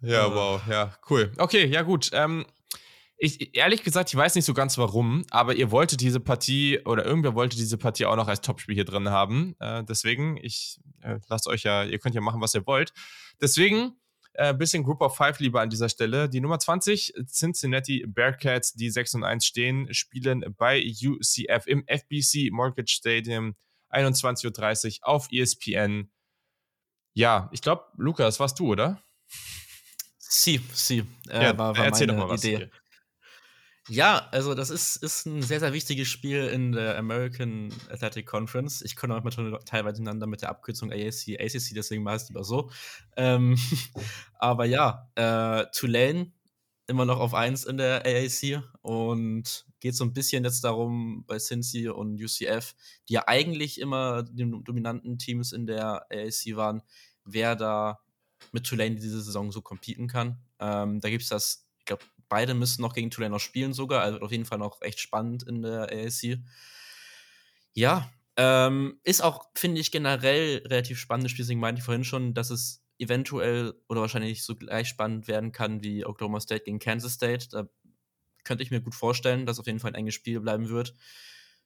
Ja, 0.00 0.34
wow, 0.34 0.60
ja, 0.68 0.96
cool. 1.10 1.32
Okay, 1.38 1.66
ja, 1.66 1.82
gut. 1.82 2.10
Ähm, 2.12 2.44
ich, 3.24 3.54
ehrlich 3.54 3.84
gesagt, 3.84 4.08
ich 4.08 4.16
weiß 4.16 4.34
nicht 4.34 4.44
so 4.44 4.52
ganz 4.52 4.78
warum, 4.78 5.24
aber 5.30 5.54
ihr 5.54 5.70
wolltet 5.70 6.00
diese 6.00 6.18
Partie 6.18 6.80
oder 6.84 7.04
irgendwer 7.04 7.36
wollte 7.36 7.56
diese 7.56 7.78
Partie 7.78 8.04
auch 8.04 8.16
noch 8.16 8.26
als 8.26 8.40
Topspiel 8.40 8.74
hier 8.74 8.84
drin 8.84 9.10
haben. 9.10 9.54
Äh, 9.60 9.84
deswegen, 9.84 10.36
ich 10.38 10.80
äh, 11.02 11.20
lasst 11.28 11.46
euch 11.46 11.62
ja, 11.62 11.84
ihr 11.84 12.00
könnt 12.00 12.16
ja 12.16 12.20
machen, 12.20 12.40
was 12.40 12.54
ihr 12.54 12.66
wollt. 12.66 12.92
Deswegen, 13.40 13.92
äh, 14.34 14.52
bisschen 14.52 14.82
Group 14.82 15.02
of 15.02 15.16
Five 15.16 15.38
lieber 15.38 15.60
an 15.60 15.70
dieser 15.70 15.88
Stelle. 15.88 16.28
Die 16.28 16.40
Nummer 16.40 16.58
20, 16.58 17.14
Cincinnati 17.28 18.04
Bearcats, 18.08 18.72
die 18.72 18.90
6 18.90 19.14
und 19.14 19.24
1 19.24 19.44
stehen, 19.46 19.92
spielen 19.94 20.44
bei 20.56 20.82
UCF 20.82 21.66
im 21.66 21.84
FBC 21.86 22.50
Mortgage 22.50 22.92
Stadium 22.92 23.54
21.30 23.92 25.00
Uhr 25.00 25.08
auf 25.08 25.28
ESPN. 25.30 26.10
Ja, 27.14 27.50
ich 27.52 27.60
glaube, 27.60 27.84
Lukas, 27.96 28.40
warst 28.40 28.58
du, 28.58 28.72
oder? 28.72 29.02
Sie, 30.18 30.60
sie. 30.72 31.04
Äh, 31.28 31.44
ja, 31.44 31.58
war, 31.58 31.76
war 31.76 31.84
erzähl 31.84 32.06
doch 32.06 32.16
mal 32.16 32.28
was. 32.28 32.42
Idee. 32.42 32.70
Ja, 33.88 34.28
also 34.30 34.54
das 34.54 34.70
ist, 34.70 34.96
ist 34.96 35.26
ein 35.26 35.42
sehr, 35.42 35.58
sehr 35.58 35.72
wichtiges 35.72 36.06
Spiel 36.06 36.46
in 36.46 36.72
der 36.72 36.96
American 36.96 37.74
Athletic 37.90 38.26
Conference. 38.26 38.80
Ich 38.80 38.94
komme 38.94 39.16
auch 39.16 39.24
mal 39.24 39.58
teilweise 39.64 40.00
ineinander 40.00 40.28
mit 40.28 40.42
der 40.42 40.50
Abkürzung 40.50 40.92
AAC, 40.92 41.40
ACC, 41.40 41.74
deswegen 41.74 42.04
war 42.04 42.14
es 42.14 42.28
lieber 42.28 42.44
so. 42.44 42.70
Ähm, 43.16 43.58
aber 44.38 44.66
ja, 44.66 45.10
äh, 45.16 45.66
Tulane 45.72 46.32
immer 46.92 47.06
noch 47.06 47.18
auf 47.18 47.34
1 47.34 47.64
in 47.64 47.78
der 47.78 48.04
AAC 48.06 48.62
und 48.82 49.66
geht 49.80 49.96
so 49.96 50.04
ein 50.04 50.12
bisschen 50.12 50.44
jetzt 50.44 50.62
darum 50.62 51.24
bei 51.26 51.38
Cincy 51.38 51.88
und 51.88 52.22
UCF, 52.22 52.74
die 53.08 53.14
ja 53.14 53.26
eigentlich 53.26 53.80
immer 53.80 54.22
die 54.22 54.48
dominanten 54.62 55.18
Teams 55.18 55.52
in 55.52 55.66
der 55.66 56.06
AAC 56.12 56.54
waren, 56.54 56.82
wer 57.24 57.56
da 57.56 57.98
mit 58.52 58.64
Tulane 58.64 58.96
diese 58.96 59.22
Saison 59.22 59.50
so 59.50 59.62
competen 59.62 60.06
kann. 60.06 60.38
Ähm, 60.60 61.00
da 61.00 61.08
gibt 61.10 61.22
es 61.22 61.28
das, 61.30 61.66
ich 61.78 61.86
glaube, 61.86 62.04
beide 62.28 62.54
müssen 62.54 62.82
noch 62.82 62.94
gegen 62.94 63.10
Tulane 63.10 63.32
noch 63.32 63.40
spielen 63.40 63.72
sogar, 63.72 64.02
also 64.02 64.20
auf 64.20 64.30
jeden 64.30 64.44
Fall 64.44 64.58
noch 64.58 64.82
echt 64.82 65.00
spannend 65.00 65.42
in 65.44 65.62
der 65.62 65.90
AAC. 65.90 66.38
Ja, 67.72 68.10
ähm, 68.36 69.00
ist 69.02 69.22
auch, 69.22 69.46
finde 69.54 69.80
ich, 69.80 69.90
generell 69.90 70.62
relativ 70.66 70.98
spannendes 70.98 71.32
Spiel, 71.32 71.44
deswegen 71.44 71.60
meinte 71.60 71.80
ich 71.80 71.84
vorhin 71.84 72.04
schon, 72.04 72.34
dass 72.34 72.50
es 72.50 72.81
eventuell 73.02 73.74
oder 73.88 74.00
wahrscheinlich 74.00 74.44
so 74.44 74.56
gleich 74.56 74.88
spannend 74.88 75.28
werden 75.28 75.52
kann 75.52 75.82
wie 75.82 76.06
Oklahoma 76.06 76.40
State 76.40 76.64
gegen 76.64 76.78
Kansas 76.78 77.14
State. 77.14 77.48
Da 77.50 77.68
könnte 78.44 78.62
ich 78.62 78.70
mir 78.70 78.80
gut 78.80 78.94
vorstellen, 78.94 79.46
dass 79.46 79.60
auf 79.60 79.66
jeden 79.66 79.80
Fall 79.80 79.90
ein 79.92 79.96
enges 79.96 80.14
Spiel 80.14 80.40
bleiben 80.40 80.68
wird. 80.68 80.94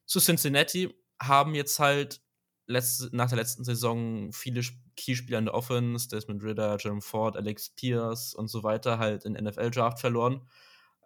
Zu 0.07 0.21
Cincinnati 0.21 0.95
haben 1.21 1.55
jetzt 1.55 1.79
halt 1.79 2.21
letzte, 2.67 3.15
nach 3.15 3.29
der 3.29 3.39
letzten 3.39 3.65
Saison 3.65 4.33
viele 4.33 4.63
Keyspieler 4.97 5.39
in 5.39 5.47
der 5.47 5.55
Offense, 5.55 6.09
Desmond 6.09 6.43
Ritter, 6.43 6.77
Jerome 6.81 7.01
Ford, 7.01 7.37
Alex 7.37 7.71
Pierce 7.71 8.35
und 8.35 8.49
so 8.49 8.63
weiter, 8.63 8.99
halt 8.99 9.25
in 9.25 9.35
NFL-Draft 9.35 10.01
verloren. 10.01 10.47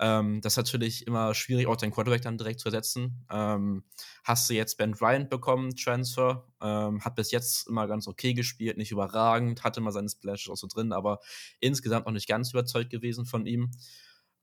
Ähm, 0.03 0.41
das 0.41 0.55
ist 0.55 0.57
natürlich 0.57 1.07
immer 1.07 1.35
schwierig, 1.35 1.67
auch 1.67 1.77
deinen 1.77 1.93
Quarterback 1.93 2.23
dann 2.23 2.39
direkt 2.39 2.61
zu 2.61 2.69
ersetzen. 2.69 3.27
Ähm, 3.31 3.85
hast 4.25 4.49
du 4.49 4.55
jetzt 4.55 4.79
Ben 4.79 4.93
Bryant 4.93 5.29
bekommen, 5.29 5.77
Transfer, 5.77 6.49
ähm, 6.63 7.05
hat 7.05 7.17
bis 7.17 7.31
jetzt 7.31 7.69
immer 7.69 7.87
ganz 7.87 8.09
okay 8.09 8.33
gespielt, 8.33 8.79
nicht 8.79 8.93
überragend, 8.93 9.63
hatte 9.63 9.83
mal 9.83 9.93
seine 9.93 10.09
Splashes 10.09 10.51
auch 10.51 10.57
so 10.57 10.69
drin, 10.69 10.93
aber 10.93 11.21
insgesamt 11.61 12.07
auch 12.07 12.13
nicht 12.13 12.29
ganz 12.29 12.51
überzeugt 12.53 12.89
gewesen 12.89 13.27
von 13.27 13.45
ihm. 13.45 13.71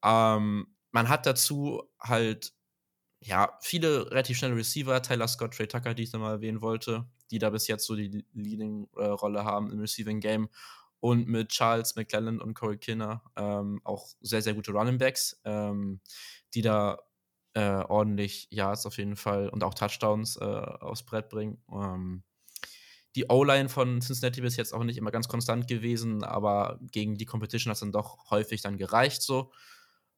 Ähm, 0.04 0.68
man 0.92 1.10
hat 1.10 1.26
dazu 1.26 1.84
halt 2.00 2.54
ja, 3.20 3.58
viele 3.62 4.12
relativ 4.12 4.38
schnelle 4.38 4.56
Receiver, 4.56 5.02
Tyler 5.02 5.28
Scott, 5.28 5.56
Trey 5.56 5.68
Tucker, 5.68 5.96
die 5.96 6.04
ich 6.04 6.12
da 6.12 6.20
mal 6.20 6.34
erwähnen 6.34 6.62
wollte, 6.62 7.08
die 7.32 7.40
da 7.40 7.50
bis 7.50 7.68
jetzt 7.68 7.86
so 7.86 7.96
die 7.96 8.24
Leading-Rolle 8.34 9.40
äh, 9.40 9.44
haben 9.44 9.72
im 9.72 9.80
Receiving 9.80 10.20
Game 10.20 10.50
und 11.00 11.28
mit 11.28 11.50
Charles 11.50 11.96
McClellan 11.96 12.42
und 12.42 12.54
Corey 12.54 12.78
Kinner 12.78 13.24
ähm, 13.36 13.82
auch 13.84 14.08
sehr, 14.22 14.42
sehr 14.42 14.54
gute 14.54 14.72
Running 14.72 14.98
Backs, 14.98 15.40
ähm, 15.46 16.02
die 16.54 16.62
da 16.62 17.00
äh, 17.54 17.84
ordentlich 17.88 18.48
Yards 18.52 18.86
auf 18.86 18.98
jeden 18.98 19.16
Fall 19.16 19.50
und 19.50 19.64
auch 19.64 19.74
Touchdowns 19.74 20.38
äh, 20.38 20.44
aufs 20.44 21.04
Brett 21.04 21.30
bringen. 21.30 21.62
Ähm, 21.72 22.24
die 23.16 23.30
O-Line 23.30 23.68
von 23.70 24.00
Cincinnati 24.00 24.42
bis 24.42 24.58
jetzt 24.58 24.74
auch 24.74 24.84
nicht 24.84 24.98
immer 24.98 25.10
ganz 25.10 25.28
konstant 25.28 25.68
gewesen, 25.68 26.24
aber 26.24 26.80
gegen 26.92 27.16
die 27.16 27.26
Competition 27.26 27.72
hat 27.72 27.78
es 27.78 27.80
dann 27.80 27.92
doch 27.92 28.30
häufig 28.30 28.62
dann 28.62 28.78
gereicht 28.78 29.24
so. 29.24 29.52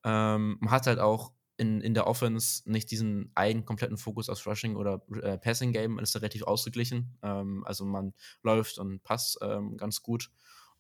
Ähm, 0.04 0.58
man 0.60 0.72
hat 0.72 0.88
halt 0.88 1.00
auch 1.00 1.32
in, 1.56 1.82
in 1.82 1.94
der 1.94 2.08
Offense 2.08 2.70
nicht 2.70 2.90
diesen 2.90 3.32
einen 3.36 3.66
kompletten 3.66 3.98
Fokus 3.98 4.30
auf 4.30 4.46
Rushing 4.46 4.76
oder 4.76 5.02
äh, 5.22 5.38
Passing 5.38 5.74
Game. 5.74 5.92
Man 5.92 6.04
ist 6.04 6.16
da 6.16 6.20
relativ 6.20 6.44
ausgeglichen. 6.44 7.18
Ähm, 7.22 7.64
also 7.66 7.86
man 7.86 8.14
läuft 8.44 8.80
und 8.80 9.04
passt 9.04 9.38
ähm, 9.42 9.76
ganz 9.78 10.02
gut. 10.02 10.30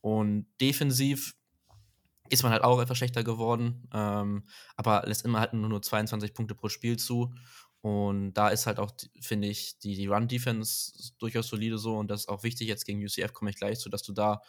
Und 0.01 0.47
defensiv 0.61 1.35
ist 2.29 2.43
man 2.43 2.51
halt 2.51 2.63
auch 2.63 2.79
etwas 2.79 2.97
schlechter 2.97 3.23
geworden, 3.23 3.87
ähm, 3.93 4.43
aber 4.75 5.03
lässt 5.05 5.25
immer 5.25 5.39
halt 5.39 5.53
nur, 5.53 5.69
nur 5.69 5.81
22 5.81 6.33
Punkte 6.33 6.55
pro 6.55 6.69
Spiel 6.69 6.97
zu. 6.97 7.33
Und 7.81 8.33
da 8.33 8.49
ist 8.49 8.67
halt 8.67 8.77
auch, 8.77 8.91
finde 9.21 9.47
ich, 9.47 9.79
die, 9.79 9.95
die 9.95 10.07
Run-Defense 10.07 11.13
durchaus 11.17 11.47
solide 11.47 11.77
so 11.77 11.97
und 11.97 12.09
das 12.11 12.21
ist 12.21 12.29
auch 12.29 12.43
wichtig. 12.43 12.67
Jetzt 12.67 12.85
gegen 12.85 13.03
UCF 13.03 13.33
komme 13.33 13.51
ich 13.51 13.55
gleich 13.55 13.79
zu, 13.79 13.89
dass 13.89 14.03
du 14.03 14.13
da 14.13 14.41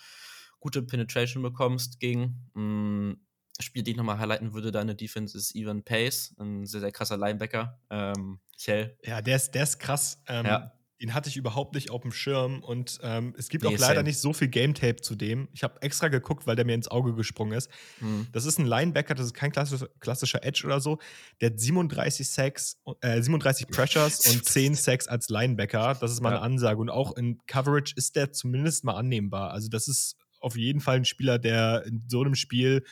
gute 0.59 0.83
Penetration 0.83 1.43
bekommst 1.43 2.01
gegen. 2.01 2.51
Mh, 2.55 2.63
mm, 2.63 3.21
Spiel, 3.63 3.83
den 3.83 3.93
ich 3.93 3.97
nochmal 3.99 4.19
highlighten 4.19 4.55
würde, 4.55 4.73
deine 4.73 4.95
Defense 4.95 5.37
ist 5.37 5.55
Evan 5.55 5.83
Pace, 5.85 6.35
ein 6.39 6.65
sehr, 6.65 6.81
sehr 6.81 6.93
krasser 6.93 7.19
Linebacker. 7.19 7.79
Ähm, 7.91 8.41
Chell. 8.57 8.97
Ja, 9.05 9.21
der 9.21 9.37
ist, 9.37 9.51
der 9.51 9.65
ist 9.65 9.79
krass. 9.79 10.23
Ähm, 10.29 10.47
ja. 10.47 10.73
Den 11.01 11.15
hatte 11.15 11.29
ich 11.29 11.37
überhaupt 11.37 11.75
nicht 11.75 11.91
auf 11.91 12.03
dem 12.03 12.13
Schirm 12.13 12.63
und 12.63 12.99
ähm, 13.03 13.35
es 13.39 13.49
gibt 13.49 13.65
nee, 13.65 13.71
auch 13.71 13.79
leider 13.79 13.97
same. 13.97 14.05
nicht 14.05 14.19
so 14.19 14.33
viel 14.33 14.49
Game 14.49 14.75
Tape 14.75 14.97
zu 14.97 15.15
dem. 15.15 15.49
Ich 15.53 15.63
habe 15.63 15.81
extra 15.81 16.09
geguckt, 16.09 16.47
weil 16.47 16.57
der 16.57 16.67
mir 16.67 16.75
ins 16.75 16.89
Auge 16.89 17.15
gesprungen 17.15 17.53
ist. 17.53 17.71
Mhm. 18.01 18.27
Das 18.33 18.45
ist 18.45 18.59
ein 18.59 18.67
Linebacker, 18.67 19.15
das 19.15 19.27
ist 19.27 19.35
kein 19.35 19.51
klassischer, 19.51 19.89
klassischer 20.01 20.45
Edge 20.45 20.63
oder 20.67 20.81
so. 20.81 20.99
Der 21.41 21.51
hat 21.51 21.59
37 21.59 22.29
Sacks, 22.29 22.77
äh, 23.01 23.23
37 23.23 23.69
Pressures 23.69 24.27
und 24.31 24.45
10 24.45 24.75
Sacks 24.75 25.09
als 25.09 25.31
Linebacker. 25.31 25.97
Das 26.01 26.13
ist 26.13 26.21
mal 26.21 26.31
ja. 26.31 26.37
eine 26.37 26.45
Ansage. 26.45 26.81
Und 26.81 26.91
auch 26.91 27.17
in 27.17 27.39
Coverage 27.47 27.95
ist 27.97 28.17
der 28.17 28.33
zumindest 28.33 28.85
mal 28.85 28.95
annehmbar. 28.95 29.53
Also, 29.53 29.69
das 29.69 29.89
ist 29.89 30.17
auf 30.41 30.57
jeden 30.57 30.81
Fall 30.81 30.97
ein 30.97 31.05
Spieler, 31.05 31.39
der 31.39 31.85
in 31.87 32.05
so 32.09 32.21
einem 32.21 32.35
Spiel 32.35 32.85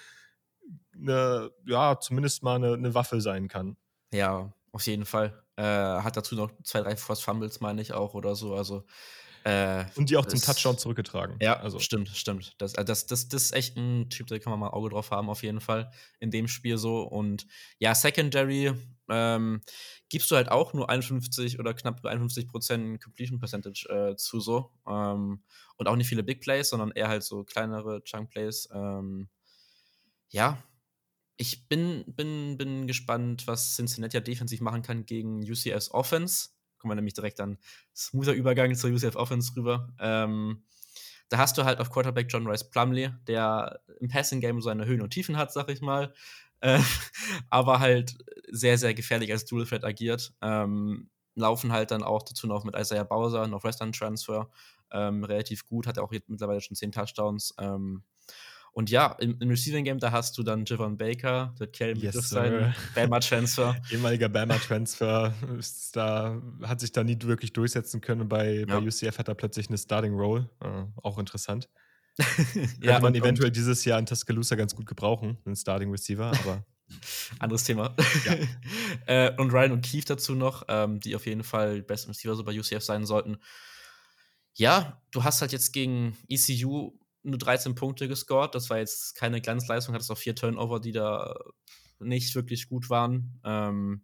eine, 0.94 1.50
ja, 1.66 1.98
zumindest 2.00 2.42
mal 2.42 2.56
eine, 2.56 2.74
eine 2.74 2.94
Waffe 2.94 3.20
sein 3.20 3.48
kann. 3.48 3.76
Ja, 4.12 4.52
auf 4.72 4.86
jeden 4.86 5.04
Fall. 5.04 5.42
Äh, 5.58 5.62
hat 6.02 6.16
dazu 6.16 6.36
noch 6.36 6.52
zwei, 6.62 6.82
drei 6.82 6.96
Force 6.96 7.20
Fumbles, 7.20 7.58
meine 7.58 7.82
ich 7.82 7.92
auch, 7.92 8.14
oder 8.14 8.36
so. 8.36 8.54
Also, 8.54 8.84
äh, 9.42 9.86
und 9.96 10.08
die 10.08 10.16
auch 10.16 10.24
zum 10.24 10.40
Touchdown 10.40 10.78
zurückgetragen. 10.78 11.36
Ja, 11.40 11.58
also. 11.58 11.80
stimmt, 11.80 12.10
stimmt. 12.10 12.54
Das, 12.58 12.74
äh, 12.74 12.84
das, 12.84 13.06
das, 13.06 13.28
das 13.28 13.42
ist 13.44 13.52
echt 13.52 13.76
ein 13.76 14.08
Typ, 14.08 14.28
da 14.28 14.38
kann 14.38 14.52
man 14.52 14.60
mal 14.60 14.68
Auge 14.68 14.90
drauf 14.90 15.10
haben, 15.10 15.28
auf 15.28 15.42
jeden 15.42 15.60
Fall, 15.60 15.90
in 16.20 16.30
dem 16.30 16.46
Spiel 16.46 16.78
so. 16.78 17.02
Und 17.02 17.44
ja, 17.80 17.92
Secondary 17.96 18.72
ähm, 19.08 19.60
gibst 20.08 20.30
du 20.30 20.36
halt 20.36 20.48
auch 20.48 20.74
nur 20.74 20.88
51 20.88 21.58
oder 21.58 21.74
knapp 21.74 22.06
51 22.06 22.46
Prozent 22.46 23.02
Completion 23.02 23.40
Percentage 23.40 23.88
äh, 23.88 24.16
zu 24.16 24.38
so. 24.38 24.70
Ähm, 24.86 25.42
und 25.76 25.88
auch 25.88 25.96
nicht 25.96 26.08
viele 26.08 26.22
Big 26.22 26.40
Plays, 26.40 26.68
sondern 26.68 26.92
eher 26.92 27.08
halt 27.08 27.24
so 27.24 27.42
kleinere 27.42 28.04
Chunk 28.04 28.30
Plays. 28.30 28.68
Ähm, 28.72 29.28
ja, 30.28 30.62
ich 31.38 31.68
bin, 31.68 32.04
bin, 32.08 32.58
bin 32.58 32.86
gespannt, 32.86 33.46
was 33.46 33.76
Cincinnati 33.76 34.20
defensiv 34.20 34.60
machen 34.60 34.82
kann 34.82 35.06
gegen 35.06 35.40
UCFs 35.40 35.92
Offense. 35.92 36.48
Kommen 36.78 36.90
wir 36.90 36.96
nämlich 36.96 37.14
direkt 37.14 37.40
an 37.40 37.58
smoother 37.94 38.32
Übergang 38.32 38.74
zur 38.74 38.90
UCF 38.90 39.14
Offense 39.14 39.54
rüber. 39.56 39.88
Ähm, 40.00 40.64
da 41.28 41.38
hast 41.38 41.56
du 41.56 41.64
halt 41.64 41.78
auf 41.78 41.90
Quarterback 41.90 42.26
John 42.28 42.46
Rice 42.46 42.68
Plumley, 42.68 43.10
der 43.28 43.80
im 44.00 44.08
Passing 44.08 44.40
Game 44.40 44.60
seine 44.60 44.86
Höhen 44.86 45.00
und 45.00 45.10
Tiefen 45.10 45.36
hat, 45.36 45.52
sag 45.52 45.70
ich 45.70 45.80
mal. 45.80 46.12
Äh, 46.60 46.80
aber 47.50 47.78
halt 47.78 48.18
sehr, 48.50 48.78
sehr 48.78 48.92
gefährlich 48.92 49.30
als 49.30 49.44
Dual 49.44 49.64
Threat 49.64 49.84
agiert. 49.84 50.34
Ähm, 50.42 51.08
laufen 51.36 51.70
halt 51.70 51.92
dann 51.92 52.02
auch 52.02 52.24
dazu 52.24 52.48
noch 52.48 52.64
mit 52.64 52.74
Isaiah 52.76 53.04
Bowser, 53.04 53.46
noch 53.46 53.62
Western 53.62 53.92
Transfer. 53.92 54.50
Ähm, 54.90 55.22
relativ 55.22 55.66
gut, 55.66 55.86
hat 55.86 55.98
er 55.98 56.02
auch 56.02 56.10
jetzt 56.10 56.28
mittlerweile 56.28 56.60
schon 56.60 56.74
10 56.74 56.90
Touchdowns. 56.90 57.54
Ähm, 57.60 58.02
und 58.78 58.90
ja, 58.90 59.16
im, 59.18 59.36
im 59.40 59.48
Receiving 59.48 59.84
Game, 59.84 59.98
da 59.98 60.12
hast 60.12 60.38
du 60.38 60.44
dann 60.44 60.64
Javon 60.64 60.96
Baker, 60.96 61.52
der 61.58 61.66
Kelvin 61.66 62.00
yes, 62.00 62.28
sein 62.28 62.72
Bama 62.94 63.18
Transfer. 63.18 63.74
Ehemaliger 63.90 64.28
Bama 64.28 64.54
Transfer. 64.54 65.34
da 65.94 66.40
hat 66.62 66.78
sich 66.78 66.92
da 66.92 67.02
nie 67.02 67.18
wirklich 67.22 67.52
durchsetzen 67.52 68.00
können. 68.00 68.28
Bei, 68.28 68.60
ja. 68.60 68.66
bei 68.66 68.78
UCF 68.78 69.18
hat 69.18 69.26
er 69.26 69.34
plötzlich 69.34 69.68
eine 69.68 69.78
Starting 69.78 70.14
Role. 70.14 70.48
Äh, 70.62 70.84
auch 71.02 71.18
interessant. 71.18 71.68
ja, 72.18 72.92
Könnte 72.92 73.02
man 73.02 73.14
eventuell 73.16 73.50
dieses 73.50 73.84
Jahr 73.84 73.98
in 73.98 74.06
Tuscaloosa 74.06 74.54
ganz 74.54 74.76
gut 74.76 74.86
gebrauchen, 74.86 75.38
einen 75.44 75.56
Starting 75.56 75.90
Receiver, 75.90 76.26
aber. 76.26 76.64
Anderes 77.40 77.64
Thema. 77.64 77.96
Ja. 78.24 78.36
äh, 79.06 79.36
und 79.38 79.52
Ryan 79.52 79.72
und 79.72 79.84
Keith 79.84 80.08
dazu 80.08 80.36
noch, 80.36 80.62
ähm, 80.68 81.00
die 81.00 81.16
auf 81.16 81.26
jeden 81.26 81.42
Fall 81.42 81.82
besten 81.82 82.12
Receiver 82.12 82.36
so 82.36 82.44
bei 82.44 82.56
UCF 82.56 82.84
sein 82.84 83.06
sollten. 83.06 83.38
Ja, 84.54 85.02
du 85.10 85.24
hast 85.24 85.40
halt 85.40 85.50
jetzt 85.50 85.72
gegen 85.72 86.16
ECU 86.28 86.92
nur 87.30 87.38
13 87.38 87.74
Punkte 87.74 88.08
gescored. 88.08 88.54
Das 88.54 88.70
war 88.70 88.78
jetzt 88.78 89.14
keine 89.14 89.40
Glanzleistung, 89.40 89.94
hattest 89.94 90.10
auch 90.10 90.18
vier 90.18 90.34
Turnover, 90.34 90.80
die 90.80 90.92
da 90.92 91.34
nicht 92.00 92.34
wirklich 92.34 92.68
gut 92.68 92.90
waren. 92.90 93.40
Ähm, 93.44 94.02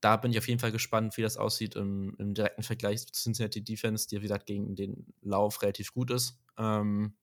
da 0.00 0.16
bin 0.16 0.30
ich 0.30 0.38
auf 0.38 0.48
jeden 0.48 0.60
Fall 0.60 0.72
gespannt, 0.72 1.16
wie 1.16 1.22
das 1.22 1.36
aussieht 1.36 1.74
im, 1.74 2.14
im 2.18 2.34
direkten 2.34 2.62
Vergleich 2.62 3.00
zu 3.06 3.12
Cincinnati 3.12 3.64
Defense, 3.64 4.06
die 4.08 4.18
wie 4.18 4.22
gesagt 4.22 4.46
gegen 4.46 4.76
den 4.76 5.12
Lauf 5.22 5.62
relativ 5.62 5.92
gut 5.92 6.10
ist. 6.10 6.38
Ähm, 6.58 7.16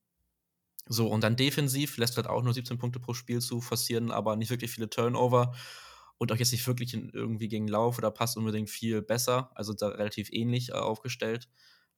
so, 0.88 1.07
und 1.07 1.24
dann 1.24 1.38
defensiv 1.38 1.97
lässt 1.97 2.18
halt 2.18 2.28
auch 2.28 2.43
nur 2.43 2.53
17 2.53 2.78
Punkte 2.78 2.99
pro 2.99 3.14
Spiel 3.14 3.39
zu 3.39 3.61
forcieren, 3.61 4.11
aber 4.11 4.36
nicht 4.36 4.49
wirklich 4.49 4.72
viele 4.72 4.89
Turnover 4.89 5.53
und 6.18 6.32
auch 6.32 6.36
jetzt 6.36 6.51
nicht 6.51 6.68
wirklich 6.68 6.93
irgendwie 6.93 7.47
gegen 7.47 7.68
Lauf 7.68 7.97
oder 7.97 8.11
Pass 8.11 8.36
unbedingt 8.36 8.70
viel 8.70 9.01
besser, 9.01 9.51
also 9.55 9.74
da 9.74 9.89
relativ 9.89 10.30
ähnlich 10.32 10.70
äh, 10.70 10.74
aufgestellt. 10.74 11.49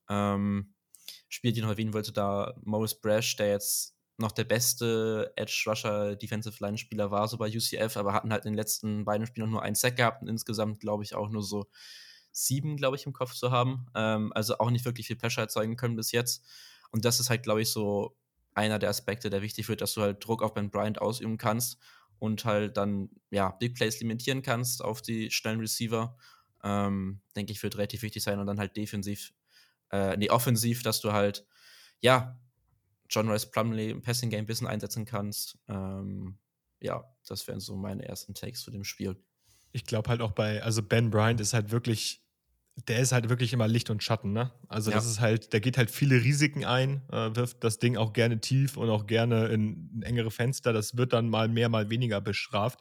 Ähm, 0.08 0.74
Spiel, 1.28 1.52
die 1.52 1.58
ich 1.58 1.62
noch 1.62 1.70
erwähnen 1.70 1.94
wollte, 1.94 2.12
da 2.12 2.54
Morris 2.62 2.94
Brash, 2.94 3.36
der 3.36 3.48
jetzt 3.48 3.94
noch 4.18 4.32
der 4.32 4.44
beste 4.44 5.32
Edge 5.36 5.64
Rusher 5.66 6.16
Defensive 6.16 6.56
Line 6.64 6.78
Spieler 6.78 7.10
war, 7.10 7.28
so 7.28 7.36
bei 7.36 7.48
UCF, 7.48 7.96
aber 7.96 8.12
hatten 8.14 8.32
halt 8.32 8.44
in 8.44 8.52
den 8.52 8.56
letzten 8.56 9.04
beiden 9.04 9.26
Spielen 9.26 9.50
nur 9.50 9.62
einen 9.62 9.74
Sack 9.74 9.96
gehabt 9.96 10.22
und 10.22 10.28
insgesamt, 10.28 10.80
glaube 10.80 11.04
ich, 11.04 11.14
auch 11.14 11.28
nur 11.28 11.42
so 11.42 11.66
sieben, 12.32 12.76
glaube 12.76 12.96
ich, 12.96 13.06
im 13.06 13.12
Kopf 13.12 13.34
zu 13.34 13.50
haben. 13.50 13.86
Ähm, 13.94 14.32
also 14.34 14.58
auch 14.58 14.70
nicht 14.70 14.84
wirklich 14.84 15.06
viel 15.06 15.16
Pressure 15.16 15.42
erzeugen 15.42 15.76
können 15.76 15.96
bis 15.96 16.12
jetzt. 16.12 16.44
Und 16.90 17.04
das 17.04 17.20
ist 17.20 17.30
halt, 17.30 17.42
glaube 17.42 17.62
ich, 17.62 17.70
so 17.70 18.16
einer 18.54 18.78
der 18.78 18.88
Aspekte, 18.88 19.28
der 19.28 19.42
wichtig 19.42 19.68
wird, 19.68 19.80
dass 19.80 19.94
du 19.94 20.02
halt 20.02 20.24
Druck 20.24 20.42
auf 20.42 20.54
Ben 20.54 20.70
Bryant 20.70 21.00
ausüben 21.00 21.36
kannst 21.36 21.78
und 22.18 22.44
halt 22.44 22.76
dann, 22.76 23.10
ja, 23.30 23.50
Big 23.50 23.74
Plays 23.74 24.00
limitieren 24.00 24.42
kannst 24.42 24.82
auf 24.82 25.02
die 25.02 25.30
schnellen 25.30 25.60
Receiver. 25.60 26.16
Ähm, 26.64 27.20
denke 27.36 27.52
ich, 27.52 27.62
wird 27.62 27.76
relativ 27.76 28.02
wichtig 28.02 28.22
sein 28.22 28.38
und 28.38 28.46
dann 28.46 28.58
halt 28.58 28.76
defensiv 28.76 29.32
äh, 29.90 30.16
nee, 30.16 30.30
offensiv, 30.30 30.82
dass 30.82 31.00
du 31.00 31.12
halt, 31.12 31.46
ja, 32.00 32.38
John 33.08 33.30
Rice 33.30 33.50
Plumley 33.50 33.90
im 33.90 34.02
Passing 34.02 34.30
Game 34.30 34.40
ein 34.40 34.46
bisschen 34.46 34.66
einsetzen 34.66 35.04
kannst. 35.04 35.58
Ähm, 35.68 36.38
ja, 36.80 37.04
das 37.26 37.46
wären 37.46 37.60
so 37.60 37.76
meine 37.76 38.06
ersten 38.06 38.34
Takes 38.34 38.62
zu 38.62 38.70
dem 38.70 38.84
Spiel. 38.84 39.16
Ich 39.72 39.84
glaube 39.84 40.10
halt 40.10 40.20
auch 40.20 40.32
bei, 40.32 40.62
also 40.62 40.82
Ben 40.82 41.10
Bryant 41.10 41.40
ist 41.40 41.54
halt 41.54 41.70
wirklich, 41.70 42.24
der 42.88 42.98
ist 42.98 43.12
halt 43.12 43.28
wirklich 43.28 43.52
immer 43.52 43.68
Licht 43.68 43.90
und 43.90 44.02
Schatten, 44.02 44.32
ne? 44.32 44.52
Also 44.68 44.90
ja. 44.90 44.96
das 44.96 45.06
ist 45.06 45.20
halt, 45.20 45.52
der 45.52 45.60
geht 45.60 45.78
halt 45.78 45.90
viele 45.90 46.16
Risiken 46.16 46.64
ein, 46.64 47.02
äh, 47.10 47.34
wirft 47.34 47.64
das 47.64 47.78
Ding 47.78 47.96
auch 47.96 48.12
gerne 48.12 48.40
tief 48.40 48.76
und 48.76 48.90
auch 48.90 49.06
gerne 49.06 49.46
in, 49.48 49.90
in 49.94 50.02
engere 50.02 50.30
Fenster. 50.30 50.72
Das 50.72 50.96
wird 50.96 51.12
dann 51.12 51.28
mal 51.28 51.48
mehr, 51.48 51.68
mal 51.68 51.90
weniger 51.90 52.20
bestraft. 52.20 52.80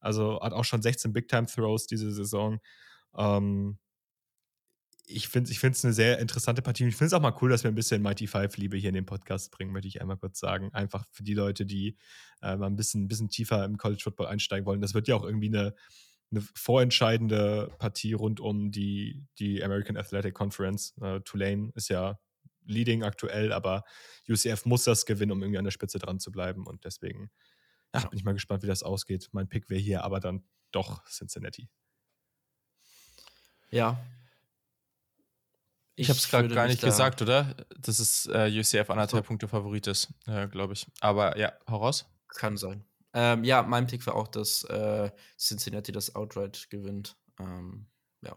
Also 0.00 0.40
hat 0.40 0.52
auch 0.52 0.64
schon 0.64 0.82
16 0.82 1.12
Big 1.12 1.28
Time 1.28 1.46
Throws 1.46 1.86
diese 1.86 2.12
Saison. 2.12 2.60
Ähm, 3.16 3.78
ich 5.06 5.28
finde 5.28 5.50
es 5.50 5.84
eine 5.84 5.92
sehr 5.92 6.18
interessante 6.18 6.62
Partie. 6.62 6.82
Und 6.82 6.88
ich 6.88 6.96
finde 6.96 7.06
es 7.06 7.12
auch 7.12 7.20
mal 7.20 7.34
cool, 7.40 7.50
dass 7.50 7.62
wir 7.62 7.70
ein 7.70 7.76
bisschen 7.76 8.02
Mighty 8.02 8.26
Five-Liebe 8.26 8.76
hier 8.76 8.88
in 8.88 8.94
den 8.94 9.06
Podcast 9.06 9.52
bringen, 9.52 9.72
möchte 9.72 9.88
ich 9.88 10.00
einmal 10.00 10.16
kurz 10.16 10.40
sagen. 10.40 10.72
Einfach 10.72 11.04
für 11.10 11.22
die 11.22 11.34
Leute, 11.34 11.64
die 11.64 11.96
äh, 12.42 12.56
mal 12.56 12.66
ein 12.66 12.76
bisschen, 12.76 13.04
ein 13.04 13.08
bisschen 13.08 13.28
tiefer 13.28 13.64
im 13.64 13.76
College 13.76 14.02
Football 14.02 14.26
einsteigen 14.26 14.66
wollen. 14.66 14.80
Das 14.80 14.94
wird 14.94 15.06
ja 15.06 15.14
auch 15.14 15.22
irgendwie 15.22 15.48
eine, 15.48 15.74
eine 16.32 16.40
vorentscheidende 16.40 17.72
Partie 17.78 18.14
rund 18.14 18.40
um 18.40 18.72
die, 18.72 19.24
die 19.38 19.62
American 19.62 19.96
Athletic 19.96 20.34
Conference. 20.34 20.94
Äh, 21.00 21.20
Tulane 21.20 21.70
ist 21.76 21.88
ja 21.88 22.18
leading 22.64 23.04
aktuell, 23.04 23.52
aber 23.52 23.84
UCF 24.28 24.64
muss 24.66 24.82
das 24.84 25.06
gewinnen, 25.06 25.30
um 25.30 25.40
irgendwie 25.40 25.58
an 25.58 25.64
der 25.64 25.70
Spitze 25.70 26.00
dran 26.00 26.18
zu 26.18 26.32
bleiben. 26.32 26.66
Und 26.66 26.84
deswegen 26.84 27.30
ja, 27.94 28.00
bin 28.00 28.18
ich 28.18 28.24
mal 28.24 28.32
gespannt, 28.32 28.64
wie 28.64 28.66
das 28.66 28.82
ausgeht. 28.82 29.28
Mein 29.30 29.48
Pick 29.48 29.70
wäre 29.70 29.80
hier 29.80 30.02
aber 30.02 30.18
dann 30.18 30.42
doch 30.72 31.04
Cincinnati. 31.04 31.68
Ja, 33.70 34.00
ich, 35.96 36.08
habe 36.10 36.18
es 36.18 36.28
gerade 36.28 36.48
gar 36.48 36.66
nicht 36.66 36.82
gesagt, 36.82 37.22
oder? 37.22 37.54
Das 37.80 37.98
ist 38.00 38.26
äh, 38.26 38.50
UCF 38.50 38.90
anderthalb 38.90 39.24
so. 39.24 39.28
Punkte 39.28 39.48
Favorit 39.48 39.86
ist, 39.86 40.08
äh, 40.26 40.46
glaube 40.46 40.74
ich. 40.74 40.86
Aber 41.00 41.38
ja, 41.38 41.52
hau 41.68 41.78
raus. 41.78 42.06
Kann 42.28 42.56
sein. 42.56 42.84
Ähm, 43.14 43.44
ja, 43.44 43.62
mein 43.62 43.86
Pick 43.86 44.06
war 44.06 44.14
auch, 44.14 44.28
dass 44.28 44.62
äh, 44.64 45.10
Cincinnati 45.38 45.90
das 45.90 46.14
Outright 46.14 46.68
gewinnt. 46.68 47.16
Ähm, 47.40 47.86
ja. 48.20 48.36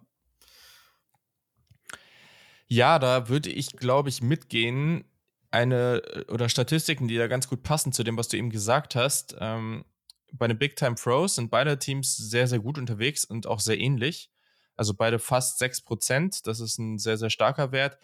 Ja, 2.70 2.98
da 2.98 3.28
würde 3.28 3.50
ich, 3.50 3.74
glaube 3.74 4.08
ich, 4.08 4.22
mitgehen. 4.22 5.04
Eine 5.52 6.02
äh, 6.06 6.32
oder 6.32 6.48
Statistiken, 6.48 7.10
die 7.10 7.18
da 7.18 7.28
ganz 7.28 7.50
gut 7.50 7.62
passen 7.62 7.92
zu 7.92 8.04
dem, 8.04 8.16
was 8.16 8.30
du 8.30 8.38
eben 8.38 8.52
gesagt 8.52 8.96
hast. 8.96 9.36
Ähm, 9.40 9.84
bei 10.32 10.48
den 10.48 10.58
Big 10.58 10.78
Time 10.78 10.96
Pros 10.96 11.36
sind 11.36 11.52
beide 11.52 11.78
Teams 11.78 12.16
sehr, 12.16 12.48
sehr 12.48 12.60
gut 12.60 12.78
unterwegs 12.78 13.26
und 13.26 13.48
auch 13.48 13.60
sehr 13.60 13.80
ähnlich. 13.80 14.32
Also 14.80 14.94
beide 14.94 15.20
fast 15.20 15.60
6 15.60 15.82
Prozent. 15.82 16.48
Das 16.48 16.62
ist 16.62 16.78
ein 16.78 17.00
sehr, 17.00 17.18
sehr 17.18 17.30
starker 17.30 17.74
Wert. 17.74 17.98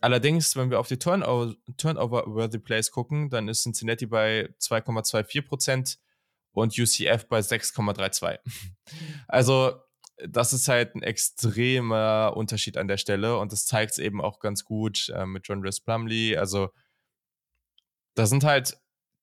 allerdings, 0.00 0.54
wenn 0.54 0.70
wir 0.70 0.78
auf 0.78 0.86
die 0.86 0.98
Turnover-Worthy 0.98 2.60
Plays 2.60 2.92
gucken, 2.92 3.28
dann 3.28 3.48
ist 3.48 3.64
Cincinnati 3.64 4.06
bei 4.06 4.48
2,24 4.60 5.42
Prozent 5.42 5.98
und 6.52 6.78
UCF 6.78 7.26
bei 7.28 7.40
6,32. 7.40 8.38
Also 9.26 9.72
das 10.28 10.52
ist 10.52 10.68
halt 10.68 10.94
ein 10.94 11.02
extremer 11.02 12.34
Unterschied 12.36 12.76
an 12.76 12.86
der 12.86 12.98
Stelle 12.98 13.38
und 13.38 13.50
das 13.50 13.66
zeigt 13.66 13.90
es 13.90 13.98
eben 13.98 14.20
auch 14.20 14.38
ganz 14.38 14.64
gut 14.64 15.08
äh, 15.08 15.26
mit 15.26 15.48
John 15.48 15.62
Rhys 15.62 15.80
Plumley. 15.80 16.36
Also 16.36 16.70
da 18.14 18.26
sind 18.26 18.44
halt, 18.44 18.76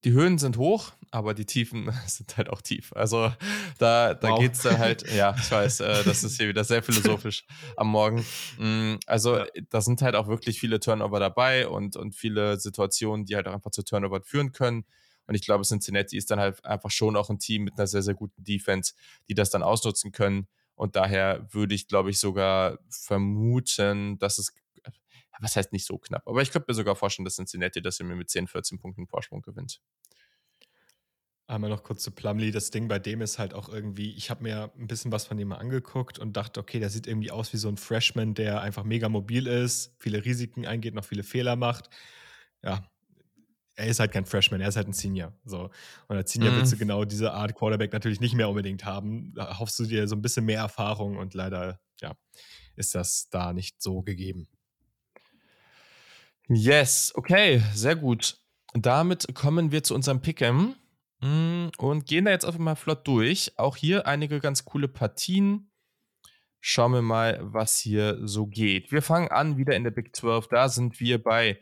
die 0.03 0.11
Höhen 0.11 0.37
sind 0.37 0.57
hoch, 0.57 0.91
aber 1.11 1.33
die 1.33 1.45
Tiefen 1.45 1.91
sind 2.07 2.37
halt 2.37 2.49
auch 2.49 2.61
tief. 2.61 2.93
Also 2.93 3.33
da, 3.77 4.13
da 4.13 4.31
wow. 4.31 4.39
geht 4.39 4.53
es 4.53 4.61
dann 4.61 4.77
halt, 4.77 5.11
ja, 5.13 5.35
ich 5.39 5.51
weiß, 5.51 5.81
äh, 5.81 6.03
das 6.03 6.23
ist 6.23 6.37
hier 6.37 6.47
wieder 6.47 6.63
sehr 6.63 6.83
philosophisch 6.83 7.45
am 7.75 7.89
Morgen. 7.89 8.25
Mm, 8.57 8.95
also 9.05 9.37
ja. 9.37 9.45
da 9.69 9.81
sind 9.81 10.01
halt 10.01 10.15
auch 10.15 10.27
wirklich 10.27 10.59
viele 10.59 10.79
Turnover 10.79 11.19
dabei 11.19 11.67
und, 11.67 11.95
und 11.95 12.15
viele 12.15 12.59
Situationen, 12.59 13.25
die 13.25 13.35
halt 13.35 13.47
auch 13.47 13.53
einfach 13.53 13.71
zu 13.71 13.83
Turnover 13.83 14.21
führen 14.21 14.51
können. 14.51 14.85
Und 15.27 15.35
ich 15.35 15.43
glaube, 15.43 15.63
Cincinnati 15.63 16.17
ist 16.17 16.31
dann 16.31 16.39
halt 16.39 16.65
einfach 16.65 16.89
schon 16.89 17.15
auch 17.15 17.29
ein 17.29 17.37
Team 17.37 17.63
mit 17.63 17.77
einer 17.77 17.85
sehr, 17.85 18.01
sehr 18.01 18.15
guten 18.15 18.43
Defense, 18.43 18.93
die 19.27 19.35
das 19.35 19.51
dann 19.51 19.61
ausnutzen 19.61 20.11
können. 20.11 20.47
Und 20.73 20.95
daher 20.95 21.45
würde 21.51 21.75
ich, 21.75 21.87
glaube 21.87 22.09
ich, 22.09 22.19
sogar 22.19 22.79
vermuten, 22.89 24.17
dass 24.17 24.39
es, 24.39 24.53
was 25.39 25.55
heißt 25.55 25.71
nicht 25.73 25.85
so 25.85 25.97
knapp, 25.97 26.27
aber 26.27 26.41
ich 26.41 26.51
könnte 26.51 26.65
mir 26.69 26.75
sogar 26.75 26.95
vorstellen, 26.95 27.25
dass 27.25 27.35
Cincinnati 27.35 27.81
das 27.81 27.99
mir 27.99 28.15
mit 28.15 28.29
10, 28.29 28.47
14 28.47 28.79
Punkten 28.79 29.07
Vorsprung 29.07 29.41
gewinnt. 29.41 29.81
Einmal 31.49 31.71
noch 31.71 31.81
kurz 31.81 32.03
zu 32.03 32.11
Plumlee. 32.11 32.51
Das 32.51 32.69
Ding 32.69 32.87
bei 32.87 32.99
dem 32.99 33.21
ist 33.21 33.39
halt 33.39 33.55
auch 33.55 33.69
irgendwie, 33.69 34.13
ich 34.13 34.29
habe 34.29 34.43
mir 34.43 34.71
ein 34.77 34.85
bisschen 34.85 35.11
was 35.11 35.25
von 35.25 35.35
dem 35.35 35.47
mal 35.47 35.55
angeguckt 35.57 36.19
und 36.19 36.37
dachte, 36.37 36.59
okay, 36.59 36.79
der 36.79 36.91
sieht 36.91 37.07
irgendwie 37.07 37.31
aus 37.31 37.51
wie 37.53 37.57
so 37.57 37.67
ein 37.69 37.77
Freshman, 37.77 38.35
der 38.35 38.61
einfach 38.61 38.83
mega 38.83 39.09
mobil 39.09 39.47
ist, 39.47 39.95
viele 39.97 40.23
Risiken 40.23 40.67
eingeht, 40.67 40.93
noch 40.93 41.05
viele 41.05 41.23
Fehler 41.23 41.55
macht. 41.55 41.89
Ja, 42.61 42.87
er 43.79 43.87
ist 43.87 43.99
halt 43.99 44.11
kein 44.11 44.25
Freshman, 44.27 44.61
er 44.61 44.67
ist 44.67 44.75
halt 44.75 44.89
ein 44.89 44.93
Senior. 44.93 45.33
So. 45.43 45.71
Und 46.07 46.17
als 46.17 46.31
Senior 46.31 46.51
mhm. 46.51 46.57
willst 46.57 46.73
du 46.73 46.77
genau 46.77 47.03
diese 47.03 47.33
Art 47.33 47.55
Quarterback 47.55 47.93
natürlich 47.93 48.19
nicht 48.19 48.35
mehr 48.35 48.47
unbedingt 48.47 48.85
haben. 48.85 49.33
Da 49.33 49.57
hoffst 49.57 49.79
du 49.79 49.85
dir 49.85 50.07
so 50.07 50.15
ein 50.15 50.21
bisschen 50.21 50.45
mehr 50.45 50.59
Erfahrung 50.59 51.17
und 51.17 51.33
leider, 51.33 51.79
ja, 51.99 52.13
ist 52.75 52.93
das 52.93 53.29
da 53.31 53.53
nicht 53.53 53.81
so 53.81 54.03
gegeben. 54.03 54.47
Yes, 56.51 57.11
okay, 57.13 57.61
sehr 57.75 57.95
gut. 57.95 58.39
Damit 58.73 59.35
kommen 59.35 59.71
wir 59.71 59.83
zu 59.83 59.93
unserem 59.93 60.19
Pick'em 60.19 60.73
mm, 61.21 61.69
und 61.77 62.07
gehen 62.07 62.25
da 62.25 62.31
jetzt 62.31 62.43
einfach 62.43 62.59
mal 62.59 62.73
flott 62.73 63.07
durch. 63.07 63.53
Auch 63.57 63.77
hier 63.77 64.07
einige 64.07 64.39
ganz 64.39 64.65
coole 64.65 64.87
Partien. 64.87 65.71
Schauen 66.59 66.93
wir 66.93 67.03
mal, 67.03 67.37
was 67.41 67.77
hier 67.77 68.17
so 68.27 68.47
geht. 68.47 68.91
Wir 68.91 69.03
fangen 69.03 69.27
an 69.27 69.57
wieder 69.57 69.75
in 69.75 69.83
der 69.83 69.91
Big 69.91 70.15
12. 70.15 70.47
Da 70.47 70.69
sind 70.69 70.99
wir 70.99 71.21
bei 71.21 71.59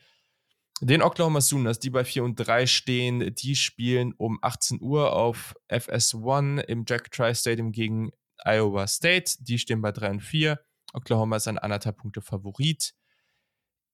den 0.80 1.02
Oklahoma 1.02 1.42
Sooners, 1.42 1.80
die 1.80 1.90
bei 1.90 2.06
4 2.06 2.24
und 2.24 2.36
3 2.36 2.66
stehen, 2.66 3.36
die 3.36 3.58
spielen 3.58 4.14
um 4.14 4.40
18 4.42 4.82
Uhr 4.82 5.14
auf 5.14 5.54
FS1 5.70 6.62
im 6.62 6.86
Jack 6.88 7.12
Tri 7.12 7.36
Stadium 7.36 7.74
gegen 7.74 8.12
Iowa 8.38 8.88
State. 8.88 9.36
Die 9.40 9.60
stehen 9.60 9.82
bei 9.82 9.92
3 9.92 10.12
und 10.12 10.22
4. 10.22 10.62
Oklahoma 10.94 11.36
ist 11.36 11.50
ein 11.50 11.58
anderthalb 11.58 11.98
Punkte 11.98 12.22
Favorit. 12.22 12.94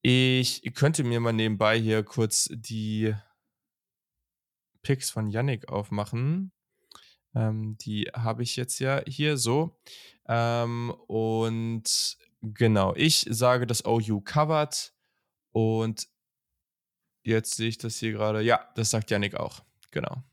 Ich 0.04 0.62
könnte 0.76 1.04
mir 1.04 1.20
mal 1.20 1.34
nebenbei 1.34 1.80
hier 1.80 2.04
kurz 2.04 2.49
die 2.51 3.16
Picks 4.84 5.10
von 5.10 5.30
Yannick 5.30 5.70
aufmachen. 5.70 6.51
Ähm, 7.34 7.78
die 7.80 8.12
habe 8.14 8.43
ich 8.43 8.56
jetzt 8.56 8.80
ja 8.80 9.01
hier 9.08 9.38
so. 9.38 9.80
Ähm, 10.28 10.91
und 11.08 12.18
genau, 12.41 12.93
ich 12.95 13.26
sage, 13.30 13.66
dass 13.66 13.86
OU 13.86 14.22
covered 14.22 14.93
und 15.51 16.08
Jetzt 17.24 17.56
sehe 17.56 17.70
ich 17.70 17.78
das 17.78 17.97
hier 17.97 18.12
gerade. 18.12 18.41
Ja, 18.41 18.70
das 18.76 18.89
sagt 18.89 19.10
Yannick 19.10 19.36
auch. 19.36 19.62
Genau. 19.91 20.24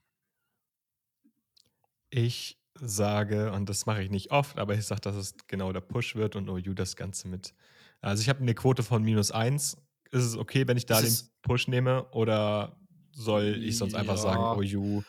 Ich 2.11 2.59
sage, 2.75 3.53
und 3.53 3.69
das 3.69 3.87
mache 3.87 4.03
ich 4.03 4.11
nicht 4.11 4.33
oft, 4.33 4.59
aber 4.59 4.75
ich 4.75 4.85
sage, 4.85 5.03
dass 5.03 5.15
es 5.15 5.35
genau 5.47 5.73
der 5.73 5.81
Push 5.81 6.17
wird 6.17 6.35
und 6.35 6.49
OU 6.49 6.75
das 6.75 6.97
Ganze 6.97 7.29
mit. 7.29 7.55
Also 8.01 8.23
ich 8.23 8.29
habe 8.29 8.41
eine 8.41 8.55
Quote 8.55 8.83
von 8.83 9.03
minus 9.03 9.31
1. 9.31 9.77
Ist 10.13 10.25
es 10.25 10.37
okay, 10.37 10.67
wenn 10.67 10.77
ich 10.77 10.87
da 10.87 11.01
den 11.01 11.15
Push 11.43 11.69
nehme? 11.69 12.09
Oder 12.11 12.77
soll 13.13 13.63
ich 13.63 13.79
sonst 13.79 13.93
ja. 13.93 14.01
einfach 14.01 14.17
sagen, 14.17 14.41
OU 14.41 15.03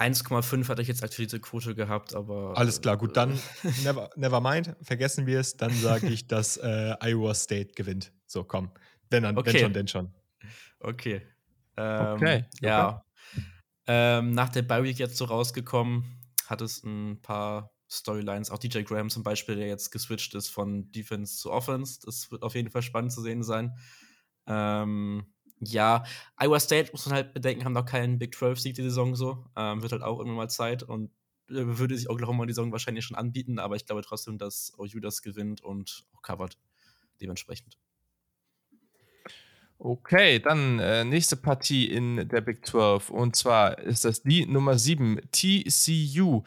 1,5 0.00 0.68
hatte 0.68 0.80
ich 0.80 0.88
jetzt 0.88 1.02
als 1.02 1.14
diese 1.14 1.38
Quote 1.40 1.74
gehabt, 1.74 2.14
aber. 2.14 2.56
Alles 2.56 2.80
klar, 2.80 2.96
gut, 2.96 3.16
dann 3.16 3.38
never, 3.84 4.08
never 4.16 4.40
mind, 4.40 4.74
vergessen 4.80 5.26
wir 5.26 5.38
es. 5.38 5.56
Dann 5.58 5.72
sage 5.72 6.08
ich, 6.08 6.26
dass 6.26 6.56
äh, 6.56 6.94
Iowa 7.02 7.34
State 7.34 7.72
gewinnt. 7.74 8.10
So, 8.26 8.42
komm. 8.42 8.70
Wenn, 9.10 9.24
dann, 9.24 9.36
okay. 9.36 9.52
wenn 9.52 9.60
schon, 9.60 9.72
denn 9.74 9.88
schon. 9.88 10.14
Okay. 10.80 11.20
Ähm, 11.76 12.14
okay. 12.14 12.44
Ja. 12.62 13.04
Ähm, 13.86 14.32
nach 14.32 14.48
der 14.48 14.62
Bi-Week 14.62 14.98
jetzt 14.98 15.18
so 15.18 15.26
rausgekommen, 15.26 16.04
hat 16.46 16.62
es 16.62 16.82
ein 16.82 17.20
paar 17.20 17.70
Storylines. 17.90 18.50
Auch 18.50 18.58
DJ 18.58 18.82
Graham 18.82 19.10
zum 19.10 19.22
Beispiel, 19.22 19.56
der 19.56 19.66
jetzt 19.66 19.90
geswitcht 19.90 20.34
ist 20.34 20.48
von 20.48 20.90
Defense 20.92 21.36
zu 21.38 21.50
Offense. 21.50 22.00
Das 22.04 22.30
wird 22.30 22.42
auf 22.42 22.54
jeden 22.54 22.70
Fall 22.70 22.82
spannend 22.82 23.12
zu 23.12 23.20
sehen 23.20 23.42
sein. 23.42 23.76
Ähm, 24.46 25.26
ja, 25.60 26.04
Iowa 26.38 26.58
State 26.60 26.92
muss 26.92 27.06
man 27.06 27.14
halt 27.14 27.34
bedenken, 27.34 27.64
haben 27.64 27.72
noch 27.72 27.84
keinen 27.84 28.18
Big 28.18 28.34
12-Sieg 28.34 28.74
die 28.74 28.82
Saison 28.82 29.14
so. 29.14 29.44
Ähm, 29.56 29.82
wird 29.82 29.92
halt 29.92 30.02
auch 30.02 30.18
irgendwann 30.18 30.36
mal 30.36 30.48
Zeit 30.48 30.82
und 30.82 31.10
äh, 31.48 31.64
würde 31.78 31.96
sich 31.96 32.08
Oklahoma 32.08 32.46
die 32.46 32.52
Saison 32.52 32.72
wahrscheinlich 32.72 33.04
schon 33.04 33.16
anbieten, 33.16 33.58
aber 33.58 33.76
ich 33.76 33.84
glaube 33.84 34.02
trotzdem, 34.02 34.38
dass 34.38 34.72
OU 34.78 35.00
das 35.00 35.20
gewinnt 35.22 35.60
und 35.60 36.06
auch 36.14 36.22
covert 36.22 36.56
dementsprechend. 37.20 37.76
Okay, 39.82 40.38
dann 40.40 40.78
äh, 40.78 41.04
nächste 41.04 41.36
Partie 41.36 41.86
in 41.86 42.28
der 42.28 42.42
Big 42.42 42.66
12. 42.66 43.08
Und 43.08 43.34
zwar 43.34 43.78
ist 43.78 44.04
das 44.04 44.22
die 44.22 44.44
Nummer 44.44 44.78
7, 44.78 45.20
TCU, 45.32 46.42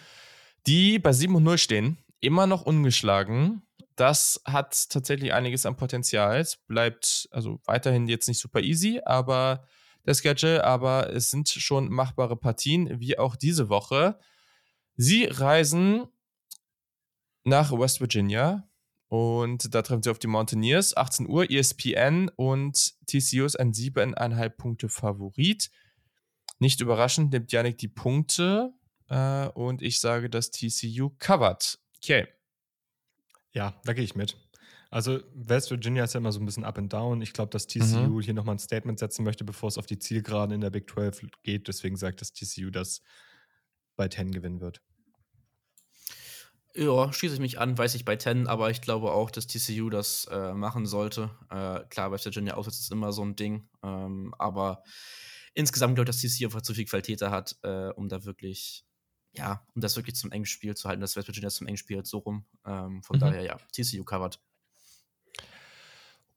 die 0.68 1.00
bei 1.00 1.14
7 1.14 1.36
und 1.36 1.44
0 1.44 1.58
stehen, 1.58 1.98
immer 2.20 2.48
noch 2.48 2.64
ungeschlagen. 2.64 3.64
Das 3.96 4.42
hat 4.46 4.90
tatsächlich 4.90 5.34
einiges 5.34 5.66
an 5.66 5.76
Potenzial. 5.76 6.40
Es 6.40 6.58
bleibt 6.58 7.28
also 7.32 7.60
weiterhin 7.66 8.08
jetzt 8.08 8.28
nicht 8.28 8.40
super 8.40 8.62
easy, 8.62 9.02
aber 9.06 9.68
der 10.06 10.16
Schedule, 10.16 10.64
aber 10.64 11.12
es 11.14 11.30
sind 11.32 11.50
schon 11.50 11.90
machbare 11.90 12.36
Partien, 12.36 13.00
wie 13.00 13.18
auch 13.18 13.36
diese 13.36 13.70
Woche. 13.70 14.20
Sie 14.96 15.26
reisen 15.26 16.06
nach 17.44 17.72
West 17.72 18.00
Virginia 18.00 18.68
und 19.08 19.74
da 19.74 19.82
treffen 19.82 20.02
sie 20.02 20.10
auf 20.10 20.20
die 20.20 20.28
Mountaineers. 20.28 20.98
18 20.98 21.28
Uhr, 21.28 21.50
ESPN 21.50 22.30
und 22.36 22.96
TCU 23.06 23.46
ist 23.46 23.60
ein 23.60 23.74
7,5 23.74 24.50
Punkte 24.50 24.90
Favorit. 24.90 25.70
Nicht 26.60 26.82
überraschend 26.82 27.32
nimmt 27.32 27.52
Yannick 27.52 27.78
die 27.78 27.90
Punkte 27.90 28.74
äh, 29.10 29.48
und 29.50 29.82
ich 29.82 30.00
sage, 30.00 30.30
dass 30.30 30.52
TCU 30.52 31.12
covert. 31.20 31.80
Okay. 31.98 32.28
Ja, 33.54 33.80
da 33.86 33.94
gehe 33.94 34.04
ich 34.04 34.16
mit. 34.16 34.38
Also 34.90 35.22
West 35.34 35.72
Virginia 35.72 36.04
ist 36.04 36.14
ja 36.14 36.20
immer 36.20 36.32
so 36.32 36.40
ein 36.40 36.46
bisschen 36.46 36.64
up 36.64 36.78
and 36.78 36.92
down. 36.92 37.22
Ich 37.22 37.34
glaube, 37.34 37.50
dass 37.50 37.66
TCU 37.66 37.98
mhm. 37.98 38.22
hier 38.22 38.34
nochmal 38.34 38.56
ein 38.56 38.60
Statement 38.60 39.00
setzen 39.00 39.24
möchte, 39.24 39.44
bevor 39.44 39.70
es 39.70 39.78
auf 39.78 39.88
die 39.88 39.98
Zielgeraden 39.98 40.54
in 40.54 40.62
der 40.62 40.70
Big 40.70 40.90
12 40.90 41.28
geht. 41.42 41.68
Deswegen 41.68 41.96
sagt 41.96 42.22
dass 42.22 42.32
TCU 42.32 42.70
das 42.70 43.02
bei 43.96 44.08
10 44.08 44.32
gewinnen 44.32 44.62
wird. 44.62 44.82
Ja, 46.76 47.14
schließe 47.14 47.36
ich 47.36 47.40
mich 47.40 47.60
an, 47.60 47.78
weiß 47.78 47.94
ich 47.94 48.04
bei 48.04 48.16
10, 48.16 48.48
aber 48.48 48.72
ich 48.72 48.82
glaube 48.82 49.12
auch, 49.12 49.30
dass 49.30 49.46
TCU 49.46 49.90
das 49.90 50.28
äh, 50.32 50.54
machen 50.54 50.88
sollte. 50.88 51.30
Äh, 51.52 51.82
klar, 51.90 52.12
West 52.12 52.26
Virginia 52.26 52.56
auswärts 52.56 52.80
ist 52.80 52.92
immer 52.92 53.12
so 53.12 53.24
ein 53.24 53.36
Ding, 53.36 53.70
ähm, 53.84 54.34
aber 54.40 54.84
insgesamt 55.54 55.96
glaube 55.96 56.10
ich, 56.10 56.22
dass 56.22 56.22
TCU 56.22 56.46
einfach 56.46 56.64
zu 56.64 56.74
viel 56.74 56.86
Qualität 56.86 57.22
hat, 57.22 57.56
äh, 57.62 57.90
um 57.90 58.10
da 58.10 58.26
wirklich, 58.26 58.86
ja, 59.36 59.66
um 59.74 59.82
das 59.82 59.96
wirklich 59.96 60.16
zum 60.16 60.32
engen 60.32 60.46
Spiel 60.46 60.76
zu 60.76 60.88
halten, 60.88 61.02
dass 61.02 61.16
West 61.16 61.28
Virginia 61.28 61.50
zum 61.50 61.68
engen 61.68 61.78
Spiel 61.78 61.98
hat, 61.98 62.08
so 62.08 62.20
rum. 62.20 62.46
Ähm, 62.66 63.04
von 63.04 63.18
mhm. 63.18 63.22
daher, 63.22 63.42
ja, 63.42 63.58
TCU 63.72 64.04
covered. 64.04 64.40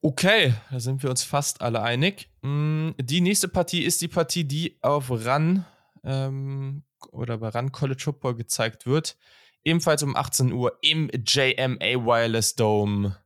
Okay, 0.01 0.55
da 0.71 0.81
sind 0.81 1.03
wir 1.03 1.11
uns 1.11 1.23
fast 1.23 1.61
alle 1.63 1.83
einig. 1.83 2.31
Mm, 2.43 2.91
die 2.99 3.21
nächste 3.21 3.49
Partie 3.49 3.83
ist 3.83 4.01
die 4.01 4.09
Partie, 4.09 4.45
die 4.45 4.79
auf 4.83 5.11
RAN 5.11 5.65
ähm, 6.05 6.85
oder 7.11 7.39
bei 7.39 7.49
RAN 7.49 7.73
College 7.73 8.03
Football 8.03 8.37
gezeigt 8.37 8.87
wird 8.87 9.17
ebenfalls 9.67 10.03
um 10.05 10.17
18 10.17 10.53
Uhr 10.53 10.79
im 10.81 11.11
JMA 11.13 12.07
Wireless 12.07 12.55
Dome. 12.55 13.17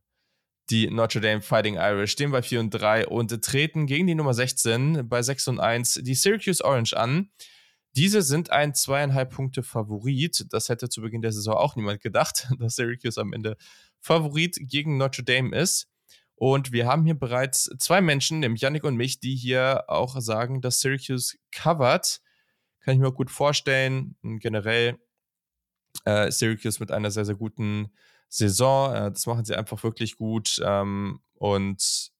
Die 0.71 0.89
Notre 0.89 1.21
Dame 1.21 1.41
Fighting 1.41 1.75
Irish 1.75 2.13
stehen 2.13 2.31
bei 2.31 2.41
4 2.41 2.59
und 2.59 2.71
3 2.71 3.07
und 3.07 3.43
treten 3.43 3.85
gegen 3.85 4.07
die 4.07 4.15
Nummer 4.15 4.33
16 4.33 5.07
bei 5.07 5.21
6 5.21 5.49
und 5.49 5.59
1 5.59 5.99
die 6.01 6.15
Syracuse 6.15 6.63
Orange 6.65 6.93
an. 6.93 7.29
Diese 7.95 8.21
sind 8.21 8.51
ein 8.51 8.73
zweieinhalb 8.73 9.31
Punkte 9.31 9.63
Favorit. 9.63 10.45
Das 10.49 10.69
hätte 10.69 10.89
zu 10.89 11.01
Beginn 11.01 11.21
der 11.21 11.33
Saison 11.33 11.55
auch 11.55 11.75
niemand 11.75 12.01
gedacht, 12.01 12.47
dass 12.59 12.75
Syracuse 12.75 13.19
am 13.19 13.33
Ende 13.33 13.57
Favorit 13.99 14.57
gegen 14.61 14.97
Notre 14.97 15.23
Dame 15.23 15.55
ist. 15.55 15.87
Und 16.35 16.71
wir 16.71 16.87
haben 16.87 17.05
hier 17.05 17.19
bereits 17.19 17.69
zwei 17.77 18.01
Menschen, 18.01 18.39
nämlich 18.39 18.61
Yannick 18.61 18.83
und 18.83 18.95
mich, 18.95 19.19
die 19.19 19.35
hier 19.35 19.83
auch 19.87 20.19
sagen, 20.19 20.61
dass 20.61 20.79
Syracuse 20.79 21.37
covert. 21.51 22.21
Kann 22.79 22.95
ich 22.95 22.99
mir 22.99 23.11
gut 23.11 23.29
vorstellen. 23.29 24.15
Generell 24.23 24.97
äh, 26.05 26.31
Syracuse 26.31 26.79
mit 26.79 26.91
einer 26.91 27.11
sehr, 27.11 27.25
sehr 27.25 27.35
guten 27.35 27.91
Saison. 28.27 28.95
Äh, 28.95 29.11
das 29.11 29.27
machen 29.27 29.45
sie 29.45 29.55
einfach 29.55 29.83
wirklich 29.83 30.15
gut. 30.15 30.59
Ähm, 30.65 31.21
und 31.35 32.11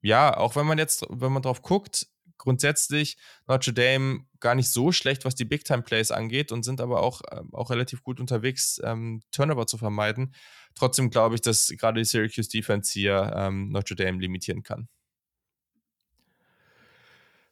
ja, 0.00 0.36
auch 0.36 0.56
wenn 0.56 0.66
man 0.66 0.78
jetzt, 0.78 1.04
wenn 1.10 1.32
man 1.32 1.42
drauf 1.42 1.60
guckt, 1.60 2.06
grundsätzlich 2.38 3.16
Notre 3.46 3.72
Dame 3.72 4.24
gar 4.40 4.54
nicht 4.54 4.70
so 4.70 4.92
schlecht, 4.92 5.24
was 5.24 5.34
die 5.34 5.44
Big-Time-Plays 5.44 6.10
angeht 6.10 6.52
und 6.52 6.62
sind 6.62 6.80
aber 6.80 7.02
auch, 7.02 7.22
äh, 7.30 7.40
auch 7.52 7.70
relativ 7.70 8.02
gut 8.02 8.20
unterwegs, 8.20 8.80
ähm, 8.84 9.22
Turnover 9.32 9.66
zu 9.66 9.78
vermeiden. 9.78 10.34
Trotzdem 10.74 11.10
glaube 11.10 11.34
ich, 11.34 11.40
dass 11.40 11.72
gerade 11.78 12.00
die 12.00 12.04
Syracuse 12.04 12.48
Defense 12.48 12.92
hier 12.92 13.32
ähm, 13.34 13.70
Notre 13.70 13.96
Dame 13.96 14.20
limitieren 14.20 14.62
kann. 14.62 14.88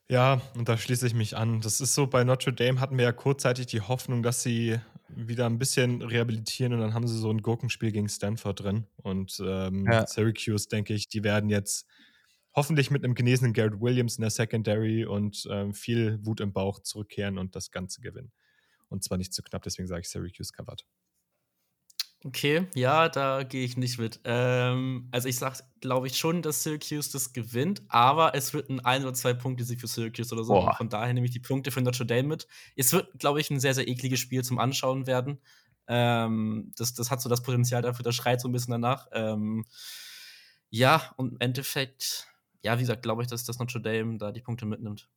Ja, 0.08 0.42
und 0.54 0.68
da 0.68 0.76
schließe 0.76 1.06
ich 1.06 1.14
mich 1.14 1.36
an. 1.36 1.62
Das 1.62 1.80
ist 1.80 1.94
so, 1.94 2.06
bei 2.06 2.24
Notre 2.24 2.52
Dame 2.52 2.78
hatten 2.78 2.98
wir 2.98 3.04
ja 3.04 3.12
kurzzeitig 3.12 3.66
die 3.66 3.80
Hoffnung, 3.80 4.22
dass 4.22 4.42
sie 4.42 4.78
wieder 5.08 5.46
ein 5.46 5.58
bisschen 5.58 6.02
rehabilitieren 6.02 6.74
und 6.74 6.80
dann 6.80 6.94
haben 6.94 7.08
sie 7.08 7.16
so 7.18 7.30
ein 7.30 7.40
Gurkenspiel 7.42 7.92
gegen 7.92 8.08
Stanford 8.08 8.60
drin. 8.60 8.86
Und 8.96 9.40
ähm, 9.44 9.86
ja. 9.90 10.06
Syracuse, 10.06 10.68
denke 10.68 10.92
ich, 10.92 11.08
die 11.08 11.24
werden 11.24 11.48
jetzt 11.48 11.86
hoffentlich 12.54 12.90
mit 12.90 13.04
einem 13.04 13.14
genesenen 13.14 13.52
Garrett 13.52 13.80
Williams 13.80 14.16
in 14.16 14.22
der 14.22 14.30
Secondary 14.30 15.04
und 15.04 15.46
ähm, 15.50 15.74
viel 15.74 16.24
Wut 16.24 16.40
im 16.40 16.52
Bauch 16.52 16.80
zurückkehren 16.80 17.38
und 17.38 17.56
das 17.56 17.70
Ganze 17.70 18.00
gewinnen. 18.00 18.32
Und 18.88 19.02
zwar 19.02 19.18
nicht 19.18 19.32
zu 19.32 19.42
knapp, 19.42 19.62
deswegen 19.62 19.88
sage 19.88 20.02
ich 20.02 20.08
Syracuse 20.08 20.52
covered. 20.52 20.84
Okay, 22.26 22.68
ja, 22.74 23.10
da 23.10 23.42
gehe 23.42 23.64
ich 23.64 23.76
nicht 23.76 23.98
mit. 23.98 24.20
Ähm, 24.24 25.08
also 25.10 25.28
ich 25.28 25.36
sage, 25.36 25.58
glaube 25.82 26.06
ich 26.06 26.16
schon, 26.16 26.40
dass 26.40 26.62
Syracuse 26.62 27.12
das 27.12 27.34
gewinnt, 27.34 27.82
aber 27.88 28.34
es 28.34 28.54
wird 28.54 28.70
ein 28.70 28.80
ein 28.80 29.02
oder 29.02 29.12
zwei 29.12 29.34
Punkte 29.34 29.62
Sieg 29.62 29.78
für 29.78 29.88
Syracuse 29.88 30.34
oder 30.34 30.42
so. 30.42 30.54
Boah. 30.54 30.74
Von 30.74 30.88
daher 30.88 31.12
nehme 31.12 31.26
ich 31.26 31.32
die 31.32 31.40
Punkte 31.40 31.70
für 31.70 31.82
Notre 31.82 32.06
Dame 32.06 32.28
mit. 32.28 32.46
Es 32.76 32.94
wird, 32.94 33.18
glaube 33.18 33.42
ich, 33.42 33.50
ein 33.50 33.60
sehr, 33.60 33.74
sehr 33.74 33.86
ekliges 33.86 34.20
Spiel 34.20 34.42
zum 34.42 34.58
Anschauen 34.58 35.06
werden. 35.06 35.38
Ähm, 35.86 36.72
das, 36.78 36.94
das 36.94 37.10
hat 37.10 37.20
so 37.20 37.28
das 37.28 37.42
Potenzial 37.42 37.82
dafür, 37.82 38.04
das 38.04 38.14
schreit 38.14 38.40
so 38.40 38.48
ein 38.48 38.52
bisschen 38.52 38.72
danach. 38.72 39.06
Ähm, 39.12 39.66
ja, 40.70 41.12
und 41.18 41.32
im 41.32 41.40
Endeffekt, 41.40 42.26
ja, 42.64 42.76
wie 42.78 42.82
gesagt, 42.82 43.02
glaube 43.02 43.22
ich, 43.22 43.28
dass, 43.28 43.44
dass 43.44 43.58
Notre 43.58 43.80
Dame 43.80 44.18
da 44.18 44.32
die 44.32 44.40
Punkte 44.40 44.66
mitnimmt. 44.66 45.08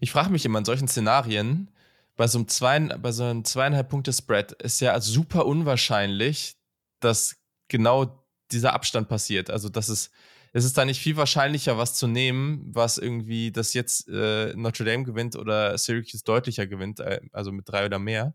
Ich 0.00 0.10
frage 0.10 0.30
mich 0.30 0.44
immer 0.44 0.58
in 0.58 0.64
solchen 0.64 0.88
Szenarien, 0.88 1.70
bei 2.16 2.26
so 2.26 2.38
einem, 2.38 2.48
zwei, 2.48 2.80
bei 2.80 3.12
so 3.12 3.24
einem 3.24 3.44
zweieinhalb 3.44 3.88
Punkte 3.88 4.12
Spread 4.12 4.52
ist 4.52 4.80
ja 4.80 4.98
super 5.00 5.46
unwahrscheinlich, 5.46 6.56
dass 7.00 7.36
genau 7.68 8.26
dieser 8.50 8.72
Abstand 8.72 9.08
passiert. 9.08 9.50
Also, 9.50 9.68
dass 9.68 9.88
es, 9.88 10.10
es 10.52 10.64
ist 10.64 10.76
da 10.78 10.84
nicht 10.84 11.00
viel 11.00 11.16
wahrscheinlicher, 11.16 11.78
was 11.78 11.94
zu 11.94 12.06
nehmen, 12.06 12.70
was 12.74 12.98
irgendwie, 12.98 13.52
dass 13.52 13.74
jetzt 13.74 14.08
äh, 14.08 14.54
Notre 14.56 14.84
Dame 14.84 15.04
gewinnt 15.04 15.36
oder 15.36 15.76
Syracuse 15.76 16.24
deutlicher 16.24 16.66
gewinnt, 16.66 17.00
äh, 17.00 17.20
also 17.32 17.52
mit 17.52 17.68
drei 17.68 17.84
oder 17.86 17.98
mehr. 17.98 18.34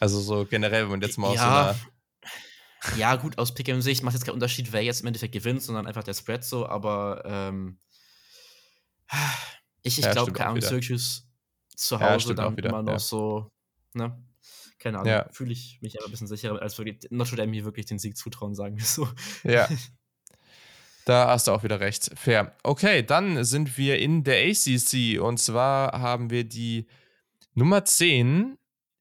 Also 0.00 0.20
so 0.20 0.46
generell, 0.46 0.84
wenn 0.84 0.92
man 0.92 1.00
jetzt 1.02 1.18
mal 1.18 1.34
ja. 1.34 1.70
aus 1.70 1.76
so 1.76 1.82
einer 1.82 1.92
ja, 2.96 3.16
gut, 3.16 3.38
aus 3.38 3.54
Pick'em-Sicht 3.54 4.02
macht 4.02 4.14
jetzt 4.14 4.24
keinen 4.24 4.34
Unterschied, 4.34 4.72
wer 4.72 4.82
jetzt 4.82 5.00
im 5.00 5.06
Endeffekt 5.06 5.32
gewinnt, 5.32 5.62
sondern 5.62 5.86
einfach 5.86 6.04
der 6.04 6.14
Spread 6.14 6.44
so, 6.44 6.66
aber 6.66 7.22
ähm, 7.24 7.78
ich, 9.82 9.98
ich 9.98 10.04
ja, 10.04 10.12
glaube, 10.12 10.32
keine 10.32 10.50
Ahnung, 10.50 10.62
Syracuse 10.62 11.22
zu 11.74 12.00
Hause 12.00 12.30
ja, 12.30 12.34
dann 12.34 12.56
wieder, 12.56 12.70
immer 12.70 12.82
noch 12.82 12.92
ja. 12.92 12.98
so, 12.98 13.50
ne? 13.94 14.22
Keine 14.78 14.98
Ahnung, 14.98 15.10
ja. 15.10 15.28
fühle 15.32 15.52
ich 15.52 15.78
mich 15.80 15.98
aber 15.98 16.08
ein 16.08 16.10
bisschen 16.12 16.28
sicherer, 16.28 16.62
als 16.62 16.78
wirklich 16.78 17.10
Notre 17.10 17.36
Dame 17.36 17.52
hier 17.52 17.64
wirklich 17.64 17.86
den 17.86 17.98
Sieg 17.98 18.16
zutrauen, 18.16 18.54
sagen 18.54 18.76
wir 18.76 18.84
so. 18.84 19.08
Ja. 19.44 19.68
Da 21.04 21.28
hast 21.28 21.46
du 21.46 21.52
auch 21.52 21.62
wieder 21.62 21.80
recht. 21.80 22.10
Fair. 22.16 22.54
Okay, 22.62 23.02
dann 23.02 23.42
sind 23.42 23.78
wir 23.78 23.98
in 23.98 24.24
der 24.24 24.46
ACC 24.46 25.18
und 25.18 25.38
zwar 25.38 25.98
haben 25.98 26.28
wir 26.28 26.44
die 26.44 26.86
Nummer 27.54 27.86
10, 27.86 28.58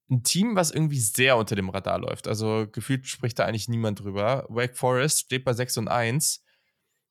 ein 0.09 0.23
Team, 0.23 0.55
was 0.55 0.71
irgendwie 0.71 0.99
sehr 0.99 1.37
unter 1.37 1.55
dem 1.55 1.69
Radar 1.69 1.99
läuft. 1.99 2.27
Also 2.27 2.67
gefühlt 2.71 3.07
spricht 3.07 3.39
da 3.39 3.45
eigentlich 3.45 3.67
niemand 3.67 3.99
drüber. 3.99 4.45
Wake 4.49 4.75
Forest 4.75 5.21
steht 5.21 5.43
bei 5.43 5.53
6 5.53 5.77
und 5.77 5.87
1 5.89 6.43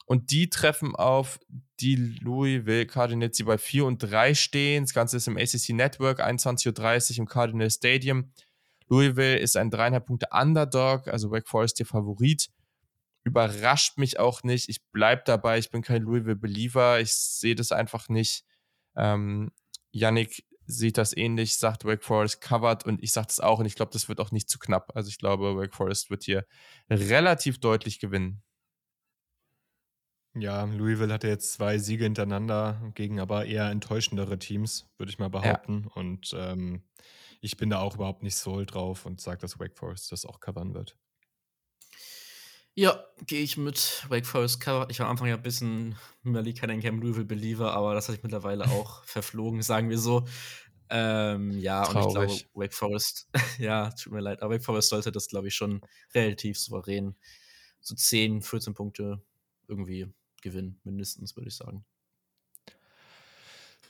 und 0.06 0.30
die 0.30 0.48
treffen 0.48 0.96
auf 0.96 1.38
die 1.80 1.96
Louisville 1.96 2.86
Cardinals, 2.86 3.36
die 3.36 3.42
bei 3.42 3.58
4 3.58 3.84
und 3.84 3.98
3 3.98 4.34
stehen. 4.34 4.84
Das 4.84 4.94
Ganze 4.94 5.18
ist 5.18 5.28
im 5.28 5.36
ACC 5.36 5.70
Network, 5.70 6.20
21.30 6.20 7.12
Uhr 7.12 7.18
im 7.18 7.26
Cardinal 7.26 7.70
Stadium. 7.70 8.32
Louisville 8.88 9.38
ist 9.38 9.56
ein 9.56 9.70
dreieinhalb 9.70 10.06
Punkte 10.06 10.28
Underdog, 10.30 11.08
also 11.08 11.30
Wake 11.30 11.48
Forest 11.48 11.80
der 11.80 11.86
Favorit. 11.86 12.48
Überrascht 13.24 13.98
mich 13.98 14.20
auch 14.20 14.44
nicht. 14.44 14.68
Ich 14.68 14.84
bleibe 14.92 15.22
dabei. 15.26 15.58
Ich 15.58 15.70
bin 15.70 15.82
kein 15.82 16.02
Louisville-Believer. 16.02 17.00
Ich 17.00 17.12
sehe 17.12 17.56
das 17.56 17.72
einfach 17.72 18.08
nicht. 18.08 18.44
Ähm, 18.94 19.50
Yannick 19.90 20.44
sieht 20.66 20.98
das 20.98 21.16
ähnlich, 21.16 21.58
sagt 21.58 21.84
Wake 21.84 22.04
Forest 22.04 22.40
covered 22.40 22.84
und 22.84 23.02
ich 23.02 23.12
sage 23.12 23.28
das 23.28 23.40
auch 23.40 23.58
und 23.58 23.66
ich 23.66 23.74
glaube, 23.74 23.92
das 23.92 24.08
wird 24.08 24.20
auch 24.20 24.30
nicht 24.30 24.48
zu 24.48 24.58
knapp. 24.58 24.92
Also 24.94 25.08
ich 25.08 25.18
glaube, 25.18 25.56
Wake 25.56 25.74
Forest 25.74 26.10
wird 26.10 26.24
hier 26.24 26.46
relativ 26.90 27.58
deutlich 27.58 27.98
gewinnen. 28.00 28.42
Ja, 30.38 30.64
Louisville 30.64 31.12
hatte 31.12 31.28
jetzt 31.28 31.54
zwei 31.54 31.78
Siege 31.78 32.04
hintereinander 32.04 32.92
gegen 32.94 33.20
aber 33.20 33.46
eher 33.46 33.70
enttäuschendere 33.70 34.38
Teams, 34.38 34.86
würde 34.98 35.10
ich 35.10 35.18
mal 35.18 35.30
behaupten. 35.30 35.84
Ja. 35.86 35.92
Und 35.94 36.34
ähm, 36.36 36.82
ich 37.40 37.56
bin 37.56 37.70
da 37.70 37.78
auch 37.80 37.94
überhaupt 37.94 38.22
nicht 38.22 38.36
sold 38.36 38.74
drauf 38.74 39.06
und 39.06 39.20
sage, 39.20 39.40
dass 39.40 39.58
Wake 39.58 39.76
Forest 39.76 40.12
das 40.12 40.26
auch 40.26 40.40
covern 40.40 40.74
wird. 40.74 40.96
Ja, 42.78 43.02
gehe 43.26 43.40
ich 43.40 43.56
mit 43.56 44.04
Wake 44.10 44.26
Forest 44.26 44.60
cover. 44.60 44.86
Ich 44.90 44.98
war 44.98 45.06
am 45.06 45.12
Anfang 45.12 45.28
ja 45.28 45.36
ein 45.36 45.42
bisschen 45.42 45.96
Malik 46.22 46.60
Cunningham 46.60 47.00
Louisville 47.00 47.24
Believer, 47.24 47.72
aber 47.72 47.94
das 47.94 48.06
hatte 48.06 48.18
ich 48.18 48.22
mittlerweile 48.22 48.64
auch 48.70 49.02
verflogen, 49.04 49.62
sagen 49.62 49.88
wir 49.88 49.98
so. 49.98 50.26
Ähm, 50.90 51.58
ja, 51.58 51.84
Traurig. 51.84 51.96
und 51.96 52.30
ich 52.30 52.38
glaube, 52.42 52.50
Wake 52.54 52.74
Forest, 52.74 53.28
ja, 53.58 53.88
tut 53.90 54.12
mir 54.12 54.20
leid, 54.20 54.42
aber 54.42 54.54
Wake 54.54 54.62
Forest 54.62 54.90
sollte 54.90 55.10
das, 55.10 55.26
glaube 55.26 55.48
ich, 55.48 55.54
schon 55.54 55.80
relativ 56.14 56.58
souverän. 56.58 57.16
So 57.80 57.94
10, 57.94 58.42
14 58.42 58.74
Punkte 58.74 59.22
irgendwie 59.68 60.12
gewinnen, 60.42 60.78
mindestens, 60.84 61.34
würde 61.34 61.48
ich 61.48 61.56
sagen. 61.56 61.86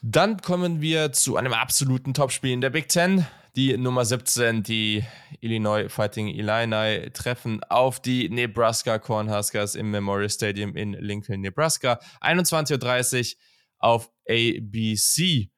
Dann 0.03 0.41
kommen 0.41 0.79
wir 0.79 1.11
zu 1.11 1.37
einem 1.37 1.53
absoluten 1.53 2.13
Topspiel 2.13 2.51
in 2.51 2.61
der 2.61 2.69
Big 2.69 2.87
Ten. 2.87 3.25
Die 3.55 3.75
Nummer 3.75 4.05
17, 4.05 4.61
die 4.61 5.03
Illinois 5.41 5.89
Fighting 5.89 6.27
Illini, 6.27 7.09
treffen 7.11 7.63
auf 7.63 7.99
die 7.99 8.29
Nebraska 8.29 8.99
Cornhuskers 8.99 9.73
im 9.73 9.89
Memorial 9.89 10.29
Stadium 10.29 10.75
in 10.75 10.93
Lincoln, 10.93 11.41
Nebraska. 11.41 11.99
21.30 12.21 13.33
Uhr 13.33 13.39
auf 13.79 14.11
ABC. 14.29 15.49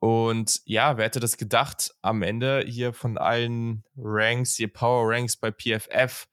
Und 0.00 0.60
ja, 0.64 0.96
wer 0.96 1.04
hätte 1.04 1.20
das 1.20 1.36
gedacht? 1.36 1.94
Am 2.02 2.22
Ende 2.22 2.64
hier 2.66 2.92
von 2.92 3.16
allen 3.16 3.84
Ranks, 3.96 4.56
hier 4.56 4.72
Power 4.72 5.08
Ranks 5.08 5.36
bei 5.36 5.52
PFF, 5.52 6.26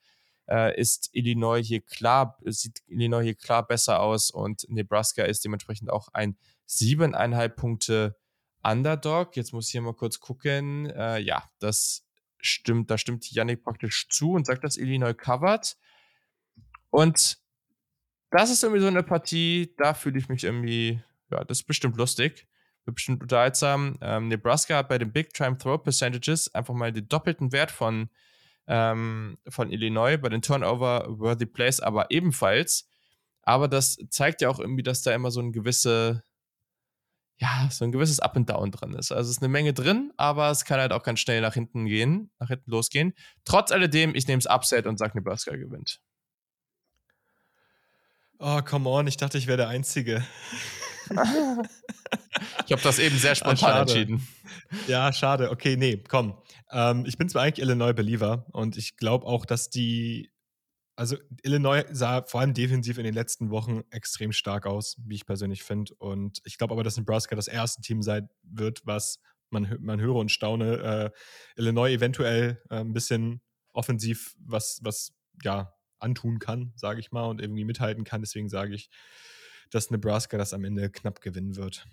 äh, 0.49 0.75
ist 0.79 1.11
Illinois 1.13 1.61
hier 1.61 1.81
klar, 1.81 2.39
sieht 2.45 2.81
Illinois 2.87 3.21
hier 3.21 3.35
klar 3.35 3.67
besser 3.67 3.99
aus 3.99 4.31
und 4.31 4.65
Nebraska 4.69 5.23
ist 5.23 5.45
dementsprechend 5.45 5.91
auch 5.91 6.07
ein 6.13 6.35
siebeneinhalb 6.69 7.55
Punkte 7.55 8.15
Underdog. 8.63 9.35
Jetzt 9.35 9.53
muss 9.53 9.67
ich 9.67 9.71
hier 9.71 9.81
mal 9.81 9.95
kurz 9.95 10.19
gucken. 10.19 10.89
Äh, 10.91 11.19
ja, 11.19 11.43
das 11.59 12.05
stimmt, 12.37 12.91
da 12.91 12.97
stimmt 12.97 13.29
Yannick 13.31 13.63
praktisch 13.63 14.07
zu 14.09 14.33
und 14.33 14.45
sagt, 14.45 14.63
dass 14.63 14.77
Illinois 14.77 15.13
covert. 15.13 15.77
Und 16.91 17.39
das 18.29 18.51
ist 18.51 18.63
irgendwie 18.63 18.81
so 18.81 18.87
eine 18.87 19.03
Partie, 19.03 19.73
da 19.77 19.93
fühle 19.93 20.19
ich 20.19 20.29
mich 20.29 20.43
irgendwie, 20.43 21.01
ja, 21.31 21.43
das 21.43 21.61
ist 21.61 21.65
bestimmt 21.65 21.97
lustig, 21.97 22.47
wird 22.85 22.95
bestimmt 22.95 23.23
unterhaltsam. 23.23 23.97
Ähm, 24.01 24.27
Nebraska 24.27 24.77
hat 24.77 24.89
bei 24.89 24.99
den 24.99 25.11
Big 25.11 25.33
Time 25.33 25.57
Throw 25.57 25.81
Percentages 25.81 26.53
einfach 26.53 26.75
mal 26.75 26.93
den 26.93 27.07
doppelten 27.07 27.51
Wert 27.51 27.71
von 27.71 28.09
ähm, 28.67 29.39
von 29.47 29.71
Illinois 29.71 30.17
bei 30.17 30.29
den 30.29 30.43
Turnover-Worthy 30.43 31.47
Plays 31.47 31.79
aber 31.79 32.11
ebenfalls. 32.11 32.87
Aber 33.41 33.67
das 33.67 33.97
zeigt 34.11 34.41
ja 34.41 34.49
auch 34.49 34.59
irgendwie, 34.59 34.83
dass 34.83 35.01
da 35.01 35.11
immer 35.11 35.31
so 35.31 35.39
ein 35.39 35.51
gewisse, 35.51 36.23
ja, 37.39 37.69
so 37.71 37.85
ein 37.85 37.91
gewisses 37.91 38.19
Up 38.19 38.35
and 38.35 38.49
Down 38.49 38.71
drin 38.71 38.93
ist. 38.93 39.11
Also 39.11 39.29
es 39.29 39.37
ist 39.37 39.41
eine 39.41 39.49
Menge 39.49 39.73
drin, 39.73 40.11
aber 40.17 40.51
es 40.51 40.65
kann 40.65 40.79
halt 40.79 40.91
auch 40.91 41.03
ganz 41.03 41.21
schnell 41.21 41.39
nach 41.41 41.53
hinten 41.53 41.85
gehen, 41.85 42.31
nach 42.37 42.49
hinten 42.49 42.69
losgehen. 42.69 43.13
Trotz 43.45 43.71
alledem, 43.71 44.13
ich 44.13 44.27
nehme 44.27 44.39
es 44.39 44.45
Upset 44.45 44.85
und 44.85 44.97
sage, 44.97 45.17
Nebraska 45.17 45.55
gewinnt. 45.55 46.01
Oh, 48.39 48.61
come 48.61 48.89
on, 48.89 49.07
ich 49.07 49.17
dachte, 49.17 49.37
ich 49.37 49.47
wäre 49.47 49.57
der 49.57 49.69
Einzige. 49.69 50.25
ich 51.09 52.71
habe 52.71 52.81
das 52.83 52.99
eben 52.99 53.17
sehr 53.17 53.35
spontan 53.35 53.73
ah, 53.73 53.81
entschieden. 53.81 54.27
Ja, 54.87 55.11
schade. 55.13 55.49
Okay, 55.49 55.77
nee, 55.77 56.03
komm. 56.07 56.37
Ähm, 56.71 57.05
ich 57.05 57.17
bin 57.17 57.29
zwar 57.29 57.43
eigentlich 57.43 57.65
Illinois-Believer 57.65 58.45
und 58.51 58.77
ich 58.77 58.97
glaube 58.97 59.25
auch, 59.25 59.45
dass 59.45 59.69
die, 59.69 60.29
also 60.99 61.15
Illinois 61.43 61.85
sah 61.91 62.23
vor 62.23 62.41
allem 62.41 62.53
defensiv 62.53 62.97
in 62.97 63.05
den 63.05 63.13
letzten 63.13 63.51
Wochen 63.51 63.83
extrem 63.89 64.33
stark 64.33 64.65
aus, 64.65 64.97
wie 65.05 65.15
ich 65.15 65.25
persönlich 65.25 65.63
finde. 65.63 65.93
Und 65.95 66.41
ich 66.43 66.57
glaube 66.57 66.73
aber, 66.73 66.83
dass 66.83 66.97
Nebraska 66.97 67.37
das 67.37 67.47
erste 67.47 67.81
Team 67.81 68.01
sein 68.01 68.27
wird, 68.43 68.85
was 68.85 69.21
man, 69.49 69.77
man 69.79 70.01
höre 70.01 70.15
und 70.15 70.29
staune, 70.29 70.75
äh, 70.75 71.09
Illinois 71.55 71.89
eventuell 71.89 72.61
äh, 72.69 72.81
ein 72.81 72.91
bisschen 72.91 73.39
offensiv 73.71 74.35
was, 74.39 74.81
was 74.83 75.13
ja 75.41 75.73
antun 75.99 76.37
kann, 76.37 76.73
sage 76.75 76.99
ich 76.99 77.13
mal, 77.13 77.27
und 77.27 77.39
irgendwie 77.39 77.63
mithalten 77.63 78.03
kann. 78.03 78.19
Deswegen 78.19 78.49
sage 78.49 78.75
ich, 78.75 78.89
dass 79.71 79.91
Nebraska 79.91 80.37
das 80.37 80.53
am 80.53 80.65
Ende 80.65 80.89
knapp 80.89 81.21
gewinnen 81.21 81.55
wird. 81.55 81.87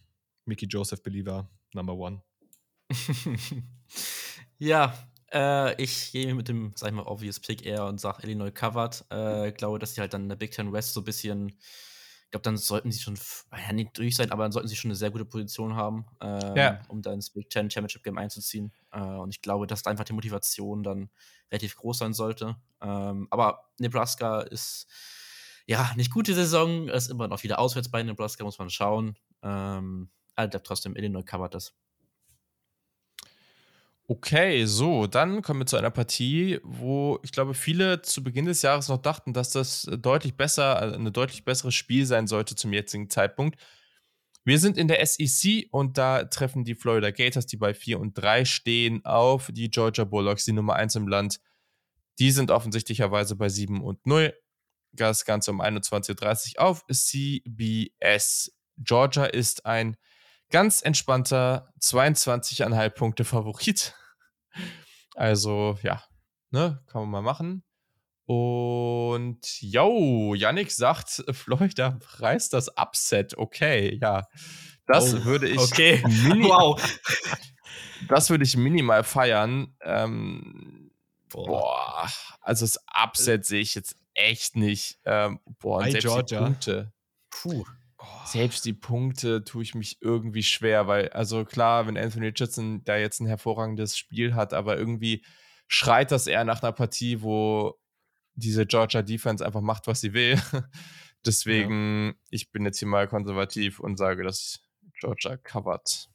Mickey 0.47 0.67
Joseph 0.67 1.05
Believer, 1.05 1.49
Number 1.75 1.95
One. 1.95 2.25
ja, 4.59 4.99
Äh, 5.33 5.81
ich 5.83 6.13
gehe 6.13 6.35
mit 6.35 6.49
dem, 6.49 6.73
sag 6.77 6.89
ich 6.91 6.95
mal, 6.95 7.03
obvious 7.07 7.41
Pick 7.41 7.65
eher 7.67 7.85
und 7.87 8.01
sage 8.01 8.23
Illinois 8.23 8.51
covered. 8.53 9.05
Äh, 9.11 9.53
glaube, 9.53 9.79
dass 9.79 9.95
sie 9.95 10.01
halt 10.01 10.13
dann 10.15 10.25
in 10.25 10.29
der 10.29 10.37
Big 10.37 10.53
Ten 10.53 10.73
West 10.73 10.95
so 10.95 11.01
ein 11.01 11.05
bisschen, 11.05 11.49
ich 11.49 12.31
glaube, 12.31 12.43
dann 12.43 12.57
sollten 12.57 12.93
sie 12.93 13.01
schon, 13.01 13.19
ja, 13.53 13.73
nicht 13.73 13.97
durch 13.99 14.17
sein, 14.17 14.31
aber 14.33 14.45
dann 14.45 14.53
sollten 14.53 14.69
sie 14.69 14.77
schon 14.77 14.91
eine 14.91 14.97
sehr 14.97 15.11
gute 15.11 15.25
Position 15.25 15.75
haben, 15.77 16.07
ähm, 16.21 16.55
Ja. 16.57 16.81
um 16.89 17.03
da 17.03 17.13
ins 17.13 17.31
Big 17.31 17.51
Ten 17.51 17.71
Championship 17.71 18.05
Game 18.05 18.19
einzuziehen. 18.19 18.73
Äh, 18.93 19.01
und 19.01 19.31
ich 19.31 19.43
glaube, 19.43 19.67
dass 19.67 19.83
da 19.83 19.91
einfach 19.91 20.05
die 20.05 20.13
Motivation 20.13 20.83
dann 20.83 21.11
relativ 21.51 21.77
groß 21.77 21.99
sein 21.99 22.15
sollte. 22.15 22.57
Ähm, 22.81 23.27
aber 23.31 23.71
Nebraska 23.79 24.41
ist 24.43 24.87
ja 25.67 25.93
nicht 25.97 26.13
gute 26.13 26.35
Saison, 26.35 26.89
ist 26.89 27.11
immer 27.11 27.27
noch 27.29 27.43
wieder 27.43 27.59
auswärts 27.59 27.91
bei 27.91 28.03
Nebraska, 28.03 28.45
muss 28.45 28.59
man 28.59 28.71
schauen. 28.71 29.17
Ähm, 29.43 30.11
aber 30.37 30.47
ich 30.47 30.51
glaube 30.51 30.63
trotzdem, 30.65 30.95
Illinois 30.97 31.25
covert 31.25 31.55
das. 31.55 31.75
Okay, 34.09 34.67
so, 34.67 35.09
dann 35.09 35.43
kommen 35.43 35.61
wir 35.61 35.67
zu 35.67 35.77
einer 35.77 35.91
Partie, 35.91 36.61
wo 36.63 37.19
ich 37.25 37.33
glaube, 37.33 37.55
viele 37.55 38.03
zu 38.03 38.23
Beginn 38.23 38.45
des 38.47 38.63
Jahres 38.63 38.87
noch 38.87 39.03
dachten, 39.03 39.33
dass 39.33 39.51
das 39.51 39.83
deutlich 39.99 40.37
besser, 40.37 40.81
eine 40.95 41.11
deutlich 41.11 41.45
bessere 41.45 41.73
Spiel 41.73 42.07
sein 42.07 42.29
sollte 42.29 42.55
zum 42.55 42.73
jetzigen 42.73 43.11
Zeitpunkt. 43.11 43.61
Wir 44.45 44.61
sind 44.61 44.79
in 44.79 44.87
der 44.87 45.05
SEC 45.05 45.67
und 45.73 45.99
da 45.99 46.23
treffen 46.23 46.63
die 46.65 46.77
Florida 46.77 47.11
Gators, 47.11 47.47
die 47.47 47.57
bei 47.57 47.75
4 47.75 47.99
und 47.99 48.15
3 48.15 48.45
stehen, 48.45 49.05
auf 49.05 49.51
die 49.53 49.71
Georgia 49.71 50.05
Bulldogs, 50.05 50.45
die 50.45 50.53
Nummer 50.53 50.75
1 50.77 50.95
im 50.95 51.09
Land. 51.09 51.41
Die 52.21 52.31
sind 52.31 52.53
offensichtlicherweise 52.53 53.35
bei 53.35 53.49
7 53.49 53.83
und 53.83 54.07
0. 54.07 54.33
Das 54.93 55.25
Ganze 55.25 55.51
um 55.51 55.61
21.30 55.61 56.59
Uhr 56.59 56.63
auf 56.63 56.85
CBS. 56.87 58.53
Georgia 58.79 59.25
ist 59.25 59.67
ein 59.67 59.97
ganz 60.51 60.83
entspannter 60.83 61.73
22,5 61.81 62.91
Punkte 62.91 63.25
Favorit. 63.25 63.95
Also, 65.15 65.79
ja, 65.83 66.03
ne, 66.51 66.83
kann 66.87 67.03
man 67.03 67.11
mal 67.11 67.23
machen. 67.23 67.65
Und, 68.27 69.61
yo, 69.61 70.35
Yannick 70.35 70.73
sagt, 70.73 71.25
Florida 71.31 71.99
reißt 72.19 72.53
das 72.53 72.69
Upset. 72.77 73.39
Okay, 73.39 73.99
ja. 74.01 74.25
Das 74.87 75.15
Oh, 75.15 75.25
würde 75.25 75.49
ich 75.49 75.59
Okay, 75.59 76.03
wow. 76.05 76.81
das 78.09 78.31
würde 78.31 78.45
ich 78.45 78.57
minimal 78.57 79.05
feiern. 79.05 79.75
Ähm, 79.81 80.91
Boah. 81.31 81.47
boah, 81.47 82.11
also 82.41 82.65
das 82.65 82.79
Upset 82.93 83.45
sehe 83.47 83.61
ich 83.61 83.75
jetzt 83.75 83.97
echt 84.15 84.57
nicht. 84.57 84.99
Ähm, 85.05 85.41
boah, 85.61 85.79
und 85.79 85.85
Bei 85.85 85.91
selbst 85.93 86.05
Georgia. 86.07 86.41
Punkte. 86.43 86.93
Puh. 87.31 87.65
Selbst 88.25 88.65
die 88.65 88.73
Punkte 88.73 89.45
tue 89.45 89.63
ich 89.63 89.75
mich 89.75 89.99
irgendwie 90.01 90.43
schwer, 90.43 90.87
weil, 90.87 91.11
also 91.11 91.45
klar, 91.45 91.87
wenn 91.87 91.97
Anthony 91.97 92.27
Richardson 92.27 92.83
da 92.85 92.97
jetzt 92.97 93.21
ein 93.21 93.27
hervorragendes 93.27 93.97
Spiel 93.97 94.35
hat, 94.35 94.53
aber 94.53 94.77
irgendwie 94.77 95.25
schreit 95.69 96.11
das 96.11 96.27
eher 96.27 96.45
nach 96.45 96.63
einer 96.63 96.73
Partie, 96.73 97.23
wo 97.23 97.79
diese 98.35 98.67
Georgia 98.67 99.03
Defense 99.03 99.45
einfach 99.45 99.61
macht, 99.61 99.87
was 99.87 100.01
sie 100.01 100.13
will. 100.13 100.41
Deswegen, 101.25 102.15
ich 102.31 102.53
bin 102.53 102.65
jetzt 102.65 102.79
hier 102.79 102.89
mal 102.89 103.09
konservativ 103.09 103.81
und 103.81 103.97
sage, 103.97 104.23
dass 104.23 104.61
Georgia 105.01 105.37
covert. 105.37 106.09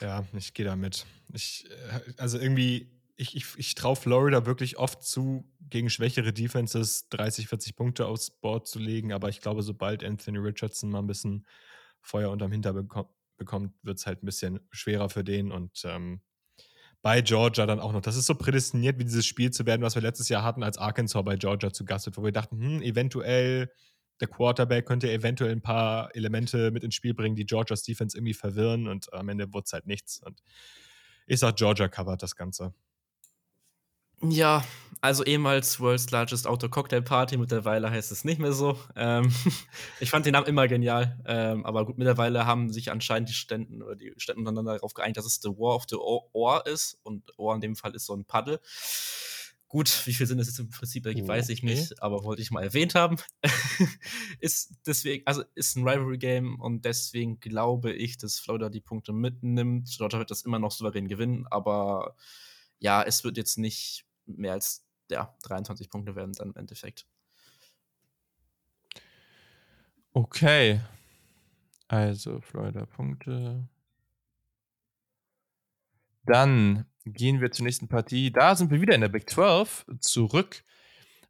Ja, 0.00 0.24
ich 0.32 0.54
gehe 0.54 0.66
damit. 0.66 1.06
Ich, 1.32 1.68
äh, 1.70 2.12
also 2.18 2.38
irgendwie, 2.38 2.93
ich, 3.16 3.36
ich, 3.36 3.46
ich 3.56 3.74
traue 3.74 3.96
Florida 3.96 4.46
wirklich 4.46 4.78
oft 4.78 5.02
zu, 5.02 5.48
gegen 5.60 5.90
schwächere 5.90 6.32
Defenses 6.32 7.08
30, 7.10 7.48
40 7.48 7.76
Punkte 7.76 8.06
aufs 8.06 8.30
Board 8.30 8.66
zu 8.66 8.78
legen, 8.78 9.12
aber 9.12 9.28
ich 9.28 9.40
glaube, 9.40 9.62
sobald 9.62 10.02
Anthony 10.02 10.38
Richardson 10.38 10.90
mal 10.90 10.98
ein 11.00 11.06
bisschen 11.06 11.46
Feuer 12.00 12.30
unterm 12.30 12.52
Hinter 12.52 12.72
beko 12.72 13.08
bekommt, 13.36 13.72
wird 13.82 13.98
es 13.98 14.06
halt 14.06 14.22
ein 14.22 14.26
bisschen 14.26 14.60
schwerer 14.70 15.10
für 15.10 15.24
den 15.24 15.50
und 15.50 15.82
ähm, 15.84 16.20
bei 17.02 17.20
Georgia 17.20 17.66
dann 17.66 17.80
auch 17.80 17.92
noch. 17.92 18.00
Das 18.00 18.16
ist 18.16 18.26
so 18.26 18.36
prädestiniert, 18.36 18.98
wie 18.98 19.04
dieses 19.04 19.26
Spiel 19.26 19.50
zu 19.50 19.66
werden, 19.66 19.82
was 19.82 19.96
wir 19.96 20.02
letztes 20.02 20.28
Jahr 20.28 20.44
hatten, 20.44 20.62
als 20.62 20.78
Arkansas 20.78 21.24
bei 21.24 21.36
Georgia 21.36 21.72
zu 21.72 21.84
Gast 21.84 22.06
wird, 22.06 22.16
wo 22.16 22.22
wir 22.22 22.32
dachten, 22.32 22.60
hm, 22.60 22.82
eventuell 22.82 23.70
der 24.20 24.28
Quarterback 24.28 24.86
könnte 24.86 25.10
eventuell 25.10 25.50
ein 25.50 25.62
paar 25.62 26.14
Elemente 26.14 26.70
mit 26.70 26.84
ins 26.84 26.94
Spiel 26.94 27.14
bringen, 27.14 27.34
die 27.34 27.46
Georgias 27.46 27.82
Defense 27.82 28.16
irgendwie 28.16 28.34
verwirren 28.34 28.86
und 28.86 29.12
am 29.12 29.28
Ende 29.28 29.52
wurde 29.52 29.64
es 29.66 29.72
halt 29.72 29.86
nichts. 29.86 30.22
Und 30.22 30.42
ich 31.26 31.40
sag, 31.40 31.56
Georgia 31.56 31.88
covert 31.88 32.22
das 32.22 32.36
Ganze. 32.36 32.72
Ja, 34.22 34.64
also 35.00 35.22
ehemals 35.22 35.80
World's 35.80 36.10
Largest 36.10 36.46
Outdoor 36.46 36.70
Cocktail 36.70 37.02
Party, 37.02 37.36
mittlerweile 37.36 37.90
heißt 37.90 38.10
es 38.10 38.24
nicht 38.24 38.38
mehr 38.40 38.52
so. 38.52 38.78
Ähm, 38.96 39.30
ich 40.00 40.10
fand 40.10 40.24
den 40.24 40.32
Namen 40.32 40.46
immer 40.46 40.66
genial, 40.66 41.20
ähm, 41.26 41.66
aber 41.66 41.84
gut, 41.84 41.98
mittlerweile 41.98 42.46
haben 42.46 42.72
sich 42.72 42.90
anscheinend 42.90 43.28
die 43.28 43.34
Ständen 43.34 43.82
oder 43.82 43.96
die 43.96 44.14
Städte 44.16 44.38
untereinander 44.38 44.74
darauf 44.74 44.94
geeinigt, 44.94 45.18
dass 45.18 45.26
es 45.26 45.40
The 45.42 45.50
War 45.50 45.76
of 45.76 45.84
the 45.90 45.96
Oar 45.96 46.22
Oar 46.32 46.66
ist 46.66 46.98
und 47.02 47.38
Oar 47.38 47.54
in 47.56 47.60
dem 47.60 47.76
Fall 47.76 47.94
ist 47.94 48.06
so 48.06 48.14
ein 48.14 48.24
Paddel. 48.24 48.60
Gut, 49.68 50.06
wie 50.06 50.14
viel 50.14 50.26
Sinn 50.26 50.38
es 50.38 50.46
jetzt 50.46 50.60
im 50.60 50.70
Prinzip 50.70 51.04
ergibt, 51.04 51.26
weiß 51.26 51.48
ich 51.48 51.58
Okay. 51.58 51.74
nicht, 51.74 52.00
aber 52.00 52.22
wollte 52.22 52.40
ich 52.40 52.52
mal 52.52 52.62
erwähnt 52.62 52.94
haben. 52.94 53.16
ist 54.40 54.72
deswegen, 54.86 55.26
also 55.26 55.42
ist 55.56 55.76
ein 55.76 55.86
Rivalry-Game 55.86 56.60
und 56.60 56.84
deswegen 56.84 57.40
glaube 57.40 57.92
ich, 57.92 58.16
dass 58.16 58.38
Florida 58.38 58.68
die 58.70 58.80
Punkte 58.80 59.12
mitnimmt. 59.12 59.90
Georgia 59.96 60.20
wird 60.20 60.30
das 60.30 60.42
immer 60.42 60.60
noch 60.60 60.70
souverän 60.70 61.08
gewinnen, 61.08 61.46
aber 61.50 62.14
ja, 62.84 63.02
es 63.02 63.24
wird 63.24 63.38
jetzt 63.38 63.56
nicht 63.56 64.04
mehr 64.26 64.52
als 64.52 64.84
ja, 65.10 65.34
23 65.44 65.88
Punkte 65.88 66.14
werden 66.16 66.34
dann 66.34 66.50
im 66.50 66.56
Endeffekt. 66.56 67.06
Okay. 70.12 70.82
Also 71.88 72.42
Florida 72.42 72.84
Punkte. 72.84 73.66
Dann 76.26 76.84
gehen 77.06 77.40
wir 77.40 77.50
zur 77.50 77.64
nächsten 77.64 77.88
Partie. 77.88 78.30
Da 78.30 78.54
sind 78.54 78.70
wir 78.70 78.82
wieder 78.82 78.94
in 78.94 79.00
der 79.00 79.08
Big 79.08 79.30
12 79.30 79.86
zurück. 80.00 80.62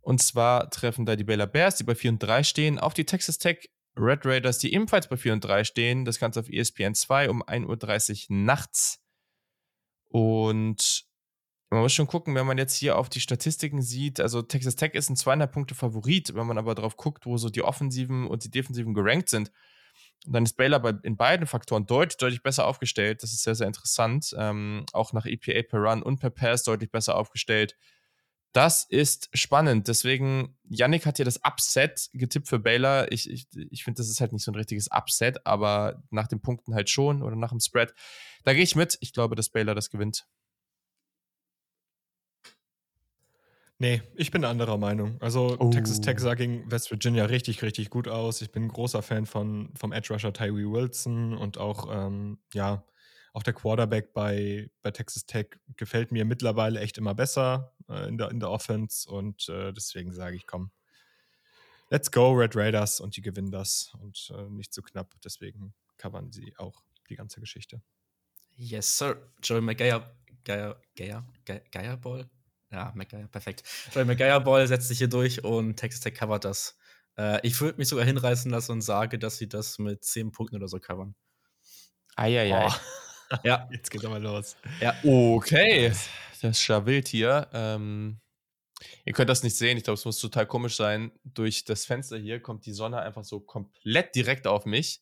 Und 0.01 0.21
zwar 0.23 0.71
treffen 0.71 1.07
da 1.07 1.15
die 1.15 1.25
Baylor 1.25 1.47
Bears, 1.47 1.77
die 1.77 1.85
bei 1.85 1.95
4 1.95 2.13
und 2.13 2.19
3 2.19 2.43
stehen, 2.43 2.79
auf 2.81 2.95
die 2.95 3.07
Texas 3.07 3.39
Tech 3.39 3.71
Red 3.97 4.27
Raiders, 4.27 4.59
die 4.59 4.75
ebenfalls 4.75 5.09
bei 5.09 5.17
4 5.17 5.35
und 5.35 5.45
3 5.45 5.63
stehen. 5.63 6.05
Das 6.05 6.19
Ganze 6.19 6.41
auf 6.41 6.49
ESPN 6.49 6.95
2 6.97 7.31
um 7.31 7.45
1.30 7.45 8.31
Uhr 8.31 8.37
nachts. 8.37 9.01
Und 10.09 11.14
man 11.75 11.83
muss 11.83 11.93
schon 11.93 12.07
gucken, 12.07 12.35
wenn 12.35 12.47
man 12.47 12.59
jetzt 12.59 12.75
hier 12.75 12.97
auf 12.97 13.09
die 13.09 13.21
Statistiken 13.21 13.83
sieht, 13.83 14.21
also 14.21 14.43
Texas 14.43 14.77
Tech 14.77 14.95
ist 14.95 15.11
ein 15.11 15.17
200 15.17 15.51
Punkte 15.53 15.75
Favorit, 15.75 16.35
wenn 16.35 16.47
man 16.47 16.59
aber 16.59 16.75
drauf 16.75 16.97
guckt, 16.97 17.27
wo 17.27 17.37
so 17.37 17.49
die 17.51 17.63
Offensiven 17.63 18.27
und 18.27 18.45
die 18.45 18.51
Defensiven 18.51 18.95
gerankt 18.95 19.29
sind, 19.29 19.51
dann 20.27 20.45
ist 20.45 20.57
Baylor 20.57 20.81
bei, 20.81 20.95
in 21.03 21.17
beiden 21.17 21.47
Faktoren 21.47 21.87
deutlich, 21.87 22.17
deutlich 22.17 22.43
besser 22.43 22.67
aufgestellt. 22.67 23.23
Das 23.23 23.33
ist 23.33 23.43
sehr, 23.43 23.55
sehr 23.55 23.67
interessant. 23.67 24.35
Ähm, 24.39 24.87
auch 24.93 25.13
nach 25.13 25.27
EPA 25.27 25.63
per 25.69 25.81
Run 25.81 26.03
und 26.03 26.19
per 26.19 26.31
Pass 26.31 26.63
deutlich 26.63 26.91
besser 26.91 27.17
aufgestellt. 27.17 27.77
Das 28.53 28.85
ist 28.85 29.29
spannend. 29.35 29.89
Deswegen, 29.89 30.57
Yannick 30.63 31.07
hat 31.07 31.17
hier 31.17 31.25
das 31.25 31.45
Upset 31.45 32.09
getippt 32.13 32.49
für 32.49 32.61
Baylor. 32.61 33.11
Ich, 33.11 33.29
ich, 33.29 33.49
ich 33.53 33.85
finde, 33.85 33.99
das 33.99 34.09
ist 34.09 34.21
halt 34.21 34.33
nicht 34.33 34.45
so 34.45 34.53
ein 34.53 34.55
richtiges 34.55 34.89
Upset, 34.91 35.45
aber 35.45 36.03
nach 36.11 36.29
den 36.29 36.41
Punkten 36.41 36.75
halt 36.75 36.89
schon 36.89 37.23
oder 37.23 37.37
nach 37.37 37.51
dem 37.51 37.61
Spread. 37.61 37.93
Da 38.45 38.55
gehe 38.55 38.63
ich 38.63 38.77
mit. 38.77 38.97
Ich 39.01 39.13
glaube, 39.13 39.35
dass 39.35 39.51
Baylor 39.51 39.75
das 39.75 39.91
gewinnt. 39.91 40.27
Nee, 43.85 44.01
ich 44.15 44.31
bin 44.31 44.47
anderer 44.47 44.79
Meinung. 44.79 45.21
Also 45.21 45.59
Oh. 45.61 45.69
Texas 45.69 46.01
Tech 46.01 46.19
sah 46.19 46.33
gegen 46.33 46.71
West 46.71 46.91
Virginia 46.91 47.27
richtig, 47.27 47.61
richtig 47.61 47.91
gut 47.91 48.09
aus. 48.09 48.41
Ich 48.41 48.51
bin 48.51 48.63
ein 48.63 48.69
großer 48.69 49.03
Fan 49.03 49.27
von, 49.27 49.75
vom 49.77 49.93
Edge 49.93 50.11
Rusher 50.11 50.33
Tyree 50.33 50.65
Wilson 50.65 51.37
und 51.37 51.59
auch, 51.59 51.95
ähm, 51.95 52.39
ja, 52.55 52.83
auch 53.35 53.43
der 53.43 53.53
Quarterback 53.53 54.15
bei, 54.15 54.71
bei 54.81 54.91
Texas 54.91 55.27
Tech 55.27 55.49
gefällt 55.77 56.13
mir 56.13 56.25
mittlerweile 56.25 56.81
echt 56.81 56.97
immer 56.97 57.15
besser 57.15 57.75
äh, 57.91 58.09
in, 58.09 58.17
der, 58.17 58.31
in 58.31 58.41
der 58.41 58.49
Offense 58.49 59.07
und 59.07 59.51
äh, 59.51 59.71
deswegen 59.75 60.15
sage 60.15 60.37
ich, 60.37 60.47
komm, 60.47 60.71
let's 61.91 62.11
go 62.11 62.31
Red 62.33 62.57
Raiders 62.57 63.01
und 63.01 63.19
die 63.19 63.21
gewinnen 63.21 63.51
das 63.51 63.93
und 64.01 64.33
äh, 64.35 64.49
nicht 64.49 64.73
zu 64.73 64.81
knapp. 64.81 65.15
Deswegen 65.23 65.75
covern 65.99 66.33
sie 66.33 66.55
auch 66.57 66.83
die 67.11 67.17
ganze 67.17 67.39
Geschichte. 67.39 67.83
Yes, 68.57 68.97
sir. 68.97 69.31
Joey 69.43 69.61
McGuire, 69.61 70.17
Geier, 70.43 70.81
Geier, 70.97 71.27
Geier, 71.45 71.61
Geierball? 71.71 72.31
Ja, 72.75 72.93
McGuire, 72.97 73.29
perfekt. 73.29 73.63
Joey 73.95 74.05
McGuire-Ball 74.05 74.67
setzt 74.67 74.89
sich 74.89 74.99
hier 74.99 75.07
durch 75.07 75.45
und 75.45 75.77
Texas 75.77 76.01
Tech 76.01 76.15
covert 76.15 76.45
das. 76.45 76.77
Äh, 77.17 77.39
ich 77.47 77.61
würde 77.61 77.79
mich 77.79 77.87
sogar 77.87 78.05
hinreißen 78.05 78.51
lassen 78.51 78.73
und 78.73 78.81
sage, 78.83 79.17
dass 79.17 79.39
sie 79.39 79.49
das 79.49 79.79
mit 79.79 80.05
10 80.05 80.33
Punkten 80.33 80.57
oder 80.57 80.67
so 80.67 80.81
covern. 80.81 81.15
Eieiei. 82.17 82.67
Oh, 82.67 82.73
Ja, 83.45 83.69
jetzt 83.71 83.91
geht's 83.91 84.05
aber 84.05 84.19
los. 84.19 84.57
Okay, 85.05 85.93
das 86.43 86.59
ist 86.59 86.67
ja 86.67 86.85
wild 86.85 87.07
hier. 87.07 87.49
Ähm, 87.53 88.21
ihr 89.05 89.13
könnt 89.13 89.31
das 89.31 89.45
nicht 89.45 89.57
sehen. 89.57 89.77
Ich 89.77 89.85
glaube, 89.85 89.99
es 89.99 90.05
muss 90.05 90.19
total 90.19 90.47
komisch 90.47 90.75
sein. 90.75 91.13
Durch 91.23 91.65
das 91.65 91.85
Fenster 91.85 92.19
hier 92.19 92.41
kommt 92.41 92.67
die 92.67 92.73
Sonne 92.73 93.01
einfach 93.01 93.25
so 93.25 93.39
komplett 93.39 94.17
direkt 94.17 94.49
auf 94.49 94.67
mich. 94.67 95.01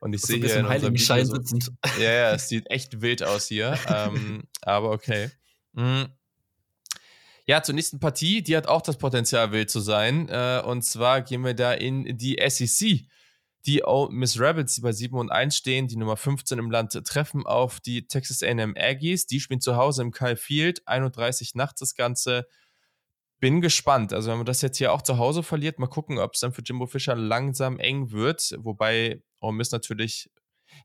Und 0.00 0.12
ich 0.12 0.20
sehe 0.20 0.36
ein 0.36 0.40
hier 0.40 0.42
bisschen 0.42 0.58
in 0.60 0.66
unserem 0.66 0.82
Heiligenschein 0.82 1.20
Video 1.22 1.34
so, 1.34 1.40
sitzend. 1.40 1.72
Ja, 1.98 2.12
ja, 2.12 2.32
es 2.34 2.48
sieht 2.48 2.70
echt 2.70 3.00
wild 3.00 3.22
aus 3.22 3.48
hier. 3.48 3.78
ähm, 3.88 4.44
aber 4.60 4.90
okay. 4.90 5.30
Mm. 5.76 6.04
Ja, 7.46 7.62
zur 7.62 7.74
nächsten 7.74 8.00
Partie, 8.00 8.42
die 8.42 8.56
hat 8.56 8.66
auch 8.66 8.80
das 8.80 8.96
Potenzial, 8.96 9.52
wild 9.52 9.70
zu 9.70 9.80
sein. 9.80 10.28
Äh, 10.30 10.62
und 10.64 10.82
zwar 10.82 11.20
gehen 11.20 11.44
wir 11.44 11.54
da 11.54 11.74
in 11.74 12.16
die 12.16 12.38
SEC. 12.48 13.06
Die 13.66 13.82
Ole 13.84 14.12
Miss 14.12 14.40
Rabbits, 14.40 14.74
die 14.74 14.80
bei 14.80 14.92
7 14.92 15.16
und 15.18 15.30
1 15.30 15.56
stehen, 15.56 15.86
die 15.86 15.96
Nummer 15.96 16.16
15 16.16 16.58
im 16.58 16.70
Land, 16.70 16.92
treffen 17.04 17.46
auf 17.46 17.80
die 17.80 18.06
Texas 18.06 18.42
AM 18.42 18.74
Aggies. 18.76 19.26
Die 19.26 19.40
spielen 19.40 19.60
zu 19.60 19.76
Hause 19.76 20.02
im 20.02 20.10
Kyle 20.10 20.36
Field, 20.36 20.86
31 20.86 21.54
nachts 21.54 21.80
das 21.80 21.94
Ganze. 21.94 22.46
Bin 23.40 23.60
gespannt. 23.60 24.14
Also, 24.14 24.30
wenn 24.30 24.38
man 24.38 24.46
das 24.46 24.62
jetzt 24.62 24.78
hier 24.78 24.92
auch 24.92 25.02
zu 25.02 25.18
Hause 25.18 25.42
verliert, 25.42 25.78
mal 25.78 25.86
gucken, 25.86 26.18
ob 26.18 26.34
es 26.34 26.40
dann 26.40 26.52
für 26.52 26.62
Jimbo 26.62 26.86
Fischer 26.86 27.14
langsam 27.14 27.78
eng 27.78 28.10
wird. 28.10 28.54
Wobei 28.58 29.22
Ole 29.40 29.52
Miss 29.52 29.70
natürlich, 29.70 30.30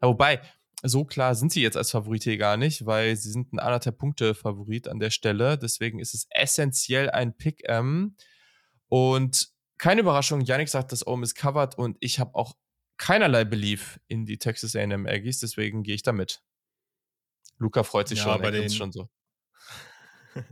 ja, 0.01 0.07
wobei, 0.10 0.41
so 0.84 1.03
klar 1.03 1.36
sind 1.36 1.51
sie 1.51 1.61
jetzt 1.61 1.77
als 1.77 1.91
Favorit 1.91 2.23
hier 2.23 2.38
gar 2.38 2.57
nicht, 2.57 2.86
weil 2.86 3.15
sie 3.15 3.32
sind 3.32 3.53
ein 3.53 3.59
anderthalb 3.59 3.97
Punkte 3.97 4.34
Favorit 4.34 4.88
an 4.88 4.99
der 4.99 5.09
Stelle. 5.09 5.57
Deswegen 5.57 5.99
ist 5.99 6.13
es 6.13 6.27
essentiell 6.30 7.09
ein 7.09 7.36
Pick. 7.36 7.69
-M. 7.69 8.11
Und 8.88 9.49
keine 9.77 10.01
Überraschung, 10.01 10.41
Yannick 10.41 10.69
sagt, 10.69 10.91
dass 10.91 11.05
Ole 11.05 11.17
Miss 11.17 11.36
covered 11.36 11.77
und 11.77 11.97
ich 11.99 12.19
habe 12.19 12.36
auch 12.36 12.55
keinerlei 12.97 13.45
Belief 13.45 13.99
in 14.07 14.25
die 14.25 14.38
Texas 14.38 14.75
A&M 14.75 15.05
Aggies, 15.05 15.39
deswegen 15.39 15.84
gehe 15.84 15.95
ich 15.95 16.03
da 16.03 16.11
mit. 16.11 16.41
Luca 17.57 17.84
freut 17.84 18.07
sich 18.07 18.19
ja, 18.19 18.25
schon, 18.25 18.41
bei 18.41 18.51
den, 18.51 18.69
schon 18.69 18.91
so. 18.91 19.09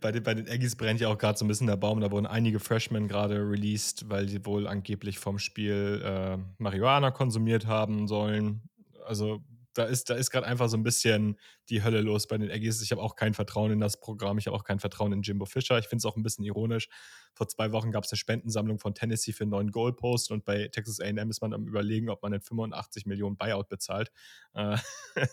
bei, 0.00 0.12
den, 0.12 0.22
bei 0.22 0.34
den 0.34 0.48
Aggies 0.48 0.76
brennt 0.76 1.00
ja 1.00 1.08
auch 1.08 1.18
gerade 1.18 1.38
so 1.38 1.44
ein 1.44 1.48
bisschen 1.48 1.66
der 1.66 1.76
Baum. 1.76 2.00
Da 2.00 2.10
wurden 2.10 2.26
einige 2.26 2.60
Freshmen 2.60 3.08
gerade 3.08 3.36
released, 3.36 4.08
weil 4.08 4.28
sie 4.28 4.44
wohl 4.46 4.66
angeblich 4.66 5.18
vom 5.18 5.38
Spiel 5.38 6.02
äh, 6.04 6.38
Marihuana 6.58 7.10
konsumiert 7.10 7.66
haben 7.66 8.06
sollen. 8.06 8.70
Also 9.12 9.42
da 9.74 9.84
ist, 9.84 10.10
da 10.10 10.14
ist 10.14 10.30
gerade 10.30 10.46
einfach 10.46 10.68
so 10.68 10.76
ein 10.76 10.82
bisschen 10.82 11.38
die 11.68 11.82
Hölle 11.82 12.00
los 12.00 12.26
bei 12.26 12.38
den 12.38 12.50
Aggies. 12.50 12.82
Ich 12.82 12.92
habe 12.92 13.02
auch 13.02 13.14
kein 13.14 13.34
Vertrauen 13.34 13.72
in 13.72 13.80
das 13.80 14.00
Programm. 14.00 14.38
Ich 14.38 14.46
habe 14.46 14.56
auch 14.56 14.64
kein 14.64 14.80
Vertrauen 14.80 15.12
in 15.12 15.22
Jimbo 15.22 15.44
Fischer. 15.44 15.78
Ich 15.78 15.86
finde 15.86 16.00
es 16.00 16.04
auch 16.04 16.16
ein 16.16 16.22
bisschen 16.22 16.44
ironisch. 16.44 16.88
Vor 17.34 17.48
zwei 17.48 17.72
Wochen 17.72 17.90
gab 17.90 18.04
es 18.04 18.12
eine 18.12 18.18
Spendensammlung 18.18 18.78
von 18.78 18.94
Tennessee 18.94 19.32
für 19.32 19.44
einen 19.44 19.50
neuen 19.50 19.70
Goalpost 19.70 20.30
und 20.30 20.44
bei 20.44 20.68
Texas 20.68 21.00
AM 21.00 21.30
ist 21.30 21.40
man 21.40 21.52
am 21.52 21.66
überlegen, 21.66 22.10
ob 22.10 22.22
man 22.22 22.32
einen 22.32 22.42
85 22.42 23.06
Millionen 23.06 23.36
Buyout 23.36 23.68
bezahlt. 23.68 24.10
Äh, 24.54 24.76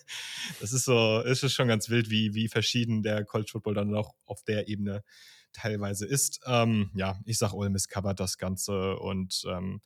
das 0.59 0.73
ist 0.73 0.85
so, 0.85 1.21
ist 1.21 1.49
schon 1.51 1.67
ganz 1.67 1.89
wild, 1.89 2.09
wie, 2.09 2.33
wie 2.33 2.47
verschieden 2.47 3.03
der 3.03 3.25
College 3.25 3.51
Football 3.51 3.75
dann 3.75 3.95
auch 3.95 4.13
auf 4.25 4.43
der 4.43 4.67
Ebene 4.67 5.03
teilweise 5.51 6.05
ist. 6.05 6.41
Ähm, 6.45 6.91
ja, 6.93 7.19
ich 7.25 7.37
sage, 7.37 7.55
Ole 7.55 7.69
Miss 7.69 7.87
covert 7.87 8.19
das 8.19 8.37
Ganze 8.37 8.97
und 8.97 9.43
ähm, 9.47 9.81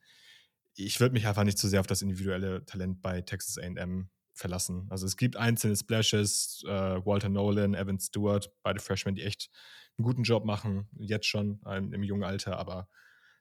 ich 0.76 1.00
würde 1.00 1.12
mich 1.12 1.26
einfach 1.26 1.44
nicht 1.44 1.58
zu 1.58 1.68
sehr 1.68 1.80
auf 1.80 1.86
das 1.86 2.02
individuelle 2.02 2.64
Talent 2.66 3.02
bei 3.02 3.20
Texas 3.20 3.58
AM 3.58 4.08
verlassen. 4.32 4.86
Also 4.90 5.06
es 5.06 5.16
gibt 5.16 5.36
einzelne 5.36 5.76
Splashes, 5.76 6.64
äh, 6.66 6.70
Walter 7.06 7.28
Nolan, 7.28 7.74
Evan 7.74 8.00
Stewart, 8.00 8.50
beide 8.62 8.80
Freshmen, 8.80 9.14
die 9.14 9.22
echt 9.22 9.50
einen 9.96 10.04
guten 10.04 10.24
Job 10.24 10.44
machen, 10.44 10.88
jetzt 10.98 11.26
schon 11.26 11.60
ähm, 11.66 11.92
im 11.92 12.02
jungen 12.02 12.24
Alter, 12.24 12.58
aber 12.58 12.88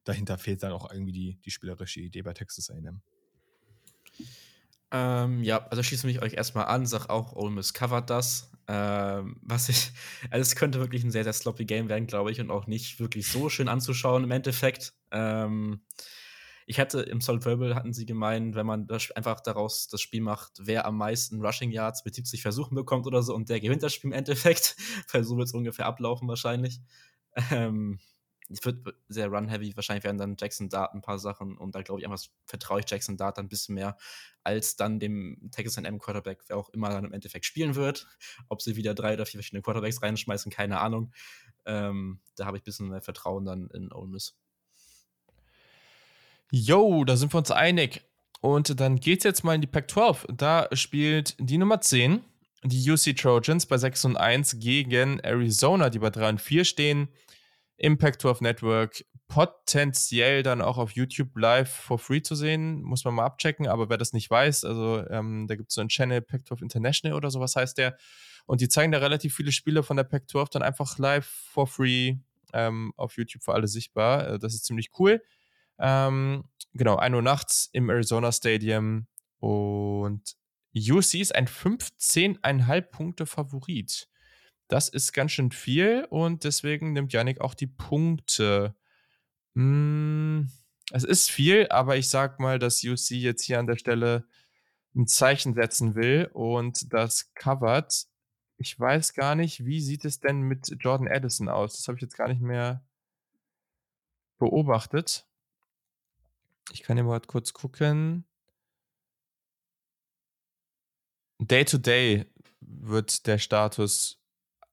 dahinter 0.03 0.37
fehlt 0.37 0.61
dann 0.61 0.71
auch 0.71 0.91
irgendwie 0.91 1.11
die, 1.11 1.41
die 1.41 1.51
spielerische 1.51 1.99
Idee 1.99 2.21
bei 2.21 2.33
Texas 2.33 2.69
AM. 2.69 3.01
Ähm, 4.91 5.43
ja, 5.43 5.65
also 5.67 5.81
schließe 5.81 6.05
mich 6.05 6.21
euch 6.21 6.33
erstmal 6.33 6.65
an, 6.65 6.85
sag 6.85 7.09
auch, 7.09 7.33
Ole 7.33 7.51
Miss 7.51 7.73
covert 7.73 8.11
das. 8.11 8.51
Ähm, 8.67 9.37
was 9.41 9.69
ich, 9.69 9.91
also 10.29 10.41
es 10.41 10.55
könnte 10.55 10.79
wirklich 10.79 11.03
ein 11.03 11.11
sehr, 11.11 11.23
sehr 11.23 11.33
sloppy 11.33 11.65
Game 11.65 11.89
werden, 11.89 12.05
glaube 12.05 12.31
ich, 12.31 12.39
und 12.39 12.51
auch 12.51 12.67
nicht 12.67 12.99
wirklich 12.99 13.27
so 13.27 13.49
schön 13.49 13.67
anzuschauen 13.67 14.23
im 14.23 14.31
Endeffekt. 14.31 14.93
Ähm, 15.11 15.81
ich 16.65 16.79
hatte 16.79 17.01
im 17.01 17.21
Solid 17.21 17.45
Verbal 17.45 17.75
hatten 17.75 17.93
sie 17.93 18.05
gemeint, 18.05 18.55
wenn 18.55 18.65
man 18.65 18.87
das 18.87 19.11
einfach 19.11 19.39
daraus 19.39 19.87
das 19.87 20.01
Spiel 20.01 20.21
macht, 20.21 20.53
wer 20.59 20.85
am 20.85 20.97
meisten 20.97 21.43
Rushing 21.43 21.71
Yards 21.71 22.05
mit 22.05 22.15
70 22.15 22.41
Versuchen 22.41 22.75
bekommt 22.75 23.07
oder 23.07 23.23
so 23.23 23.35
und 23.35 23.49
der 23.49 23.59
gewinnt 23.59 23.83
das 23.83 23.93
Spiel 23.93 24.11
im 24.11 24.17
Endeffekt. 24.17 24.75
Weil 25.11 25.23
so 25.23 25.37
wird 25.37 25.47
es 25.47 25.53
ungefähr 25.53 25.85
ablaufen 25.85 26.27
wahrscheinlich. 26.27 26.79
Ähm, 27.51 27.99
es 28.49 28.63
wird 28.65 28.85
sehr 29.07 29.27
run-heavy. 29.27 29.75
Wahrscheinlich 29.75 30.03
werden 30.03 30.17
dann 30.17 30.35
Jackson 30.37 30.69
Dart 30.69 30.93
ein 30.93 31.01
paar 31.01 31.17
Sachen 31.17 31.57
und 31.57 31.75
da 31.75 31.81
glaube 31.81 32.01
ich 32.01 32.07
einfach, 32.07 32.23
vertraue 32.45 32.81
ich 32.81 32.89
Jackson 32.89 33.17
Dart 33.17 33.39
ein 33.39 33.47
bisschen 33.47 33.75
mehr 33.75 33.97
als 34.43 34.75
dann 34.75 34.99
dem 34.99 35.49
Texas 35.51 35.77
M 35.83 35.99
Quarterback, 35.99 36.43
wer 36.47 36.57
auch 36.57 36.69
immer 36.69 36.89
dann 36.89 37.05
im 37.05 37.13
Endeffekt 37.13 37.45
spielen 37.45 37.75
wird. 37.75 38.07
Ob 38.49 38.61
sie 38.61 38.75
wieder 38.75 38.93
drei 38.93 39.13
oder 39.13 39.25
vier 39.25 39.39
verschiedene 39.39 39.61
Quarterbacks 39.61 40.01
reinschmeißen, 40.01 40.51
keine 40.51 40.79
Ahnung. 40.79 41.13
Ähm, 41.65 42.19
da 42.35 42.45
habe 42.45 42.57
ich 42.57 42.61
ein 42.61 42.65
bisschen 42.65 42.89
mehr 42.89 43.01
Vertrauen 43.01 43.45
dann 43.45 43.69
in 43.69 43.91
Ole 43.93 44.09
Miss. 44.09 44.35
Yo, 46.55 47.03
da 47.03 47.17
sind 47.17 47.33
wir 47.33 47.39
uns 47.39 47.49
einig. 47.49 48.03
Und 48.39 48.79
dann 48.79 48.99
geht's 48.99 49.23
jetzt 49.23 49.43
mal 49.43 49.55
in 49.55 49.61
die 49.61 49.67
Pack 49.67 49.89
12. 49.89 50.27
Da 50.37 50.67
spielt 50.73 51.35
die 51.39 51.57
Nummer 51.57 51.81
10, 51.81 52.21
die 52.63 52.91
UC 52.91 53.17
Trojans 53.17 53.65
bei 53.65 53.79
6 53.79 54.05
und 54.05 54.17
1 54.17 54.59
gegen 54.59 55.17
Arizona, 55.21 55.89
die 55.89 55.97
bei 55.97 56.11
3 56.11 56.29
und 56.29 56.41
4 56.41 56.63
stehen. 56.63 57.07
Im 57.77 57.97
Pack 57.97 58.21
12 58.21 58.41
Network 58.41 59.03
potenziell 59.27 60.43
dann 60.43 60.61
auch 60.61 60.77
auf 60.77 60.91
YouTube 60.91 61.35
live 61.35 61.71
for 61.73 61.97
free 61.97 62.21
zu 62.21 62.35
sehen. 62.35 62.83
Muss 62.83 63.03
man 63.03 63.15
mal 63.15 63.25
abchecken, 63.25 63.65
aber 63.67 63.89
wer 63.89 63.97
das 63.97 64.13
nicht 64.13 64.29
weiß, 64.29 64.63
also 64.63 65.03
ähm, 65.09 65.47
da 65.47 65.55
gibt 65.55 65.69
es 65.69 65.73
so 65.73 65.81
einen 65.81 65.89
Channel 65.89 66.21
Pack 66.21 66.45
12 66.45 66.61
International 66.61 67.17
oder 67.17 67.31
sowas 67.31 67.55
heißt 67.55 67.79
der. 67.79 67.97
Und 68.45 68.61
die 68.61 68.69
zeigen 68.69 68.91
da 68.91 68.99
relativ 68.99 69.33
viele 69.33 69.51
Spiele 69.51 69.81
von 69.81 69.97
der 69.97 70.03
Pack 70.03 70.29
12 70.29 70.49
dann 70.49 70.61
einfach 70.61 70.99
live 70.99 71.25
for 71.25 71.65
free 71.65 72.17
ähm, 72.53 72.93
auf 72.95 73.17
YouTube 73.17 73.41
für 73.41 73.55
alle 73.55 73.67
sichtbar. 73.67 74.33
Äh, 74.33 74.37
das 74.37 74.53
ist 74.53 74.65
ziemlich 74.65 74.91
cool. 74.99 75.19
Ähm, 75.83 76.45
genau, 76.73 76.95
1 76.95 77.13
Uhr 77.13 77.21
nachts 77.21 77.69
im 77.73 77.89
Arizona 77.89 78.31
Stadium 78.31 79.05
und 79.39 80.37
UC 80.73 81.15
ist 81.15 81.35
ein 81.35 81.45
15,5 81.45 82.81
Punkte 82.83 83.25
Favorit. 83.25 84.07
Das 84.69 84.87
ist 84.87 85.11
ganz 85.11 85.33
schön 85.33 85.51
viel 85.51 86.07
und 86.09 86.45
deswegen 86.45 86.93
nimmt 86.93 87.11
Yannick 87.11 87.41
auch 87.41 87.53
die 87.53 87.67
Punkte. 87.67 88.75
Hm, 89.55 90.49
es 90.91 91.03
ist 91.03 91.29
viel, 91.29 91.67
aber 91.69 91.97
ich 91.97 92.07
sag 92.07 92.39
mal, 92.39 92.59
dass 92.59 92.81
UC 92.83 93.11
jetzt 93.11 93.43
hier 93.43 93.59
an 93.59 93.67
der 93.67 93.77
Stelle 93.77 94.25
ein 94.95 95.05
Zeichen 95.05 95.53
setzen 95.53 95.95
will 95.95 96.29
und 96.33 96.93
das 96.93 97.33
covert. 97.33 98.05
Ich 98.57 98.79
weiß 98.79 99.15
gar 99.15 99.35
nicht, 99.35 99.65
wie 99.65 99.81
sieht 99.81 100.05
es 100.05 100.21
denn 100.21 100.41
mit 100.43 100.73
Jordan 100.79 101.09
Addison 101.09 101.49
aus? 101.49 101.75
Das 101.75 101.87
habe 101.89 101.97
ich 101.97 102.03
jetzt 102.03 102.15
gar 102.15 102.29
nicht 102.29 102.41
mehr 102.41 102.85
beobachtet. 104.39 105.27
Ich 106.71 106.83
kann 106.83 106.97
hier 106.97 107.03
mal 107.03 107.19
kurz 107.21 107.53
gucken. 107.53 108.25
Day 111.39 111.65
to 111.65 111.77
Day 111.77 112.25
wird 112.61 113.27
der 113.27 113.37
Status, 113.37 114.21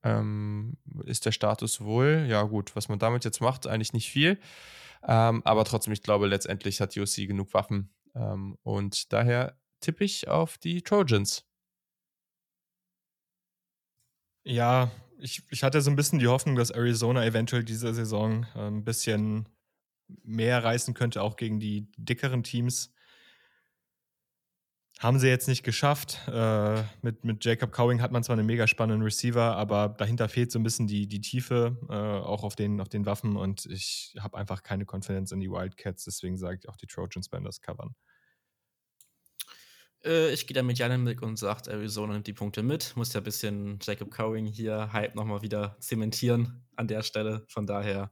ähm, 0.03 0.77
ist 1.05 1.27
der 1.27 1.33
Status 1.33 1.81
wohl. 1.81 2.27
Ja, 2.29 2.43
gut, 2.45 2.77
was 2.77 2.89
man 2.89 2.99
damit 2.99 3.25
jetzt 3.25 3.41
macht, 3.41 3.67
eigentlich 3.67 3.93
nicht 3.93 4.11
viel. 4.11 4.39
Ähm, 5.03 5.43
aber 5.45 5.65
trotzdem, 5.65 5.93
ich 5.93 6.03
glaube, 6.03 6.27
letztendlich 6.27 6.81
hat 6.81 6.97
UC 6.97 7.27
genug 7.27 7.53
Waffen. 7.55 7.93
Ähm, 8.15 8.57
und 8.63 9.13
daher 9.13 9.59
tippe 9.81 10.05
ich 10.05 10.29
auf 10.29 10.59
die 10.59 10.83
Trojans. 10.83 11.45
Ja, 14.45 14.91
ich, 15.19 15.43
ich 15.51 15.63
hatte 15.63 15.81
so 15.81 15.91
ein 15.91 15.97
bisschen 15.97 16.19
die 16.19 16.29
Hoffnung, 16.29 16.57
dass 16.57 16.71
Arizona 16.71 17.25
eventuell 17.25 17.65
diese 17.65 17.93
Saison 17.95 18.47
äh, 18.55 18.67
ein 18.69 18.85
bisschen 18.85 19.49
mehr 20.23 20.63
reißen 20.63 20.95
könnte, 20.95 21.23
auch 21.23 21.37
gegen 21.37 21.61
die 21.61 21.89
dickeren 21.97 22.43
Teams. 22.43 22.93
Haben 24.99 25.19
sie 25.19 25.29
jetzt 25.29 25.49
nicht 25.49 25.63
geschafft. 25.63 26.21
Äh, 26.29 26.83
mit, 27.01 27.25
mit 27.25 27.43
Jacob 27.43 27.73
Cowing 27.73 28.03
hat 28.03 28.13
man 28.13 28.23
zwar 28.23 28.37
einen 28.37 28.47
mega 28.47 28.67
spannenden 28.67 29.03
Receiver, 29.03 29.57
aber 29.57 29.89
dahinter 29.89 30.29
fehlt 30.29 30.53
so 30.53 30.59
ein 30.59 30.63
bisschen 30.63 30.87
die, 30.87 31.07
die 31.07 31.23
Tiefe, 31.23 31.79
äh, 31.89 31.95
auch 31.95 32.45
auf 32.45 32.55
den, 32.55 32.83
auf 32.83 32.91
den 32.91 33.07
Waffen. 33.07 33.37
Und 33.37 33.65
ich 33.65 34.15
habe 34.21 34.37
einfach 34.37 34.63
keine 34.63 34.85
Konfidenz 34.85 35.33
in 35.33 35.41
die 35.41 35.51
Wildcats, 35.51 36.05
deswegen 36.05 36.37
sage 36.37 36.59
ich 36.61 36.69
auch, 36.69 36.77
die 36.77 36.87
Trojans 36.87 37.33
werden 37.33 37.45
das 37.45 37.63
covern. 37.63 37.95
Äh, 40.05 40.33
ich 40.33 40.47
gehe 40.47 40.55
da 40.55 40.63
mit 40.63 40.79
Janemik 40.79 41.23
und 41.23 41.39
sagt, 41.39 41.69
Arizona 41.69 42.13
nimmt 42.13 42.27
die 42.27 42.33
Punkte 42.33 42.63
mit. 42.63 42.97
Muss 42.97 43.13
ja 43.13 43.21
ein 43.21 43.25
bisschen 43.25 43.79
Jacob 43.83 44.11
Cowing 44.11 44.47
hier 44.47 44.93
Hype 44.93 45.15
nochmal 45.15 45.43
wieder 45.43 45.77
zementieren 45.81 46.65
an 46.77 46.89
der 46.89 47.03
Stelle. 47.03 47.45
Von 47.49 47.67
daher 47.67 48.11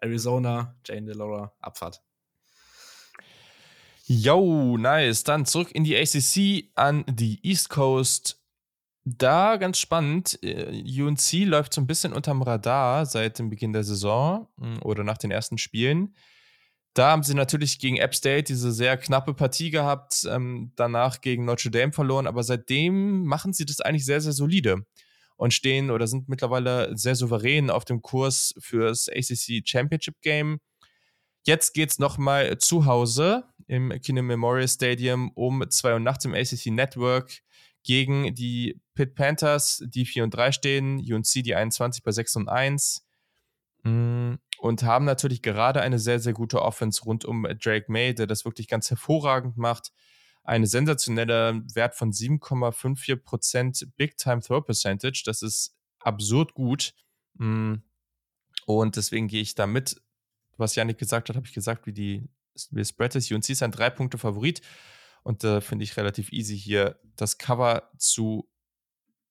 Arizona, 0.00 0.76
Jane 0.84 1.06
DeLora, 1.06 1.52
Abfahrt. 1.60 2.02
Yo, 4.06 4.78
nice. 4.78 5.22
Dann 5.22 5.44
zurück 5.44 5.70
in 5.72 5.84
die 5.84 5.96
ACC 5.96 6.70
an 6.74 7.04
die 7.06 7.40
East 7.46 7.68
Coast. 7.68 8.42
Da 9.04 9.56
ganz 9.56 9.78
spannend, 9.78 10.38
äh, 10.42 10.82
UNC 11.02 11.44
läuft 11.44 11.72
so 11.72 11.80
ein 11.80 11.86
bisschen 11.86 12.12
unterm 12.12 12.42
Radar 12.42 13.06
seit 13.06 13.38
dem 13.38 13.48
Beginn 13.48 13.72
der 13.72 13.84
Saison 13.84 14.48
hm, 14.58 14.82
oder 14.82 15.04
nach 15.04 15.18
den 15.18 15.30
ersten 15.30 15.56
Spielen. 15.56 16.14
Da 16.98 17.12
haben 17.12 17.22
sie 17.22 17.34
natürlich 17.34 17.78
gegen 17.78 17.96
App 17.98 18.12
State 18.12 18.42
diese 18.42 18.72
sehr 18.72 18.96
knappe 18.96 19.32
Partie 19.32 19.70
gehabt, 19.70 20.26
ähm, 20.28 20.72
danach 20.74 21.20
gegen 21.20 21.44
Notre 21.44 21.70
Dame 21.70 21.92
verloren, 21.92 22.26
aber 22.26 22.42
seitdem 22.42 23.22
machen 23.22 23.52
sie 23.52 23.64
das 23.64 23.80
eigentlich 23.80 24.04
sehr, 24.04 24.20
sehr 24.20 24.32
solide 24.32 24.84
und 25.36 25.54
stehen 25.54 25.92
oder 25.92 26.08
sind 26.08 26.28
mittlerweile 26.28 26.98
sehr 26.98 27.14
souverän 27.14 27.70
auf 27.70 27.84
dem 27.84 28.02
Kurs 28.02 28.52
fürs 28.58 29.08
ACC 29.08 29.62
Championship 29.64 30.16
Game. 30.22 30.58
Jetzt 31.46 31.72
geht 31.72 31.90
es 31.90 32.00
nochmal 32.00 32.58
zu 32.58 32.84
Hause 32.84 33.44
im 33.68 33.90
Kino 34.02 34.20
Memorial 34.22 34.66
Stadium 34.66 35.30
um 35.36 35.64
2 35.70 35.92
Uhr 35.92 36.00
nachts 36.00 36.24
im 36.24 36.34
ACC 36.34 36.66
Network 36.72 37.42
gegen 37.84 38.34
die 38.34 38.80
Pitt 38.96 39.14
Panthers, 39.14 39.84
die 39.86 40.04
4 40.04 40.24
und 40.24 40.34
3 40.34 40.50
stehen, 40.50 40.98
UNC 40.98 41.44
die 41.44 41.54
21 41.54 42.02
bei 42.02 42.10
6 42.10 42.34
und 42.34 42.48
1. 42.48 43.04
Mm, 43.84 44.17
und 44.58 44.82
haben 44.82 45.04
natürlich 45.04 45.42
gerade 45.42 45.80
eine 45.80 45.98
sehr, 45.98 46.20
sehr 46.20 46.32
gute 46.32 46.62
Offense 46.62 47.02
rund 47.04 47.24
um 47.24 47.46
Drake 47.60 47.90
May, 47.90 48.14
der 48.14 48.26
das 48.26 48.44
wirklich 48.44 48.68
ganz 48.68 48.90
hervorragend 48.90 49.56
macht. 49.56 49.92
Eine 50.42 50.66
sensationelle 50.66 51.62
Wert 51.74 51.94
von 51.94 52.12
7,54% 52.12 53.90
Big 53.96 54.16
Time 54.16 54.40
Throw 54.40 54.64
Percentage. 54.64 55.22
Das 55.24 55.42
ist 55.42 55.76
absurd 56.00 56.54
gut. 56.54 56.94
Mm, 57.34 57.74
und 58.66 58.96
deswegen 58.96 59.28
gehe 59.28 59.42
ich 59.42 59.54
da 59.54 59.66
mit. 59.66 60.00
Was 60.56 60.74
Janik 60.74 60.98
gesagt 60.98 61.28
hat, 61.28 61.36
habe 61.36 61.46
ich 61.46 61.54
gesagt, 61.54 61.86
wie 61.86 61.92
die 61.92 62.28
wie 62.72 62.84
Spread 62.84 63.14
ist. 63.14 63.30
UNC 63.30 63.50
ist 63.50 63.62
ein 63.62 63.70
drei 63.72 63.90
Punkte 63.90 64.18
Favorit. 64.18 64.62
Und 65.22 65.44
da 65.44 65.58
äh, 65.58 65.60
finde 65.60 65.84
ich 65.84 65.96
relativ 65.96 66.32
easy 66.32 66.58
hier 66.58 66.98
das 67.16 67.38
Cover 67.38 67.90
zu 67.98 68.48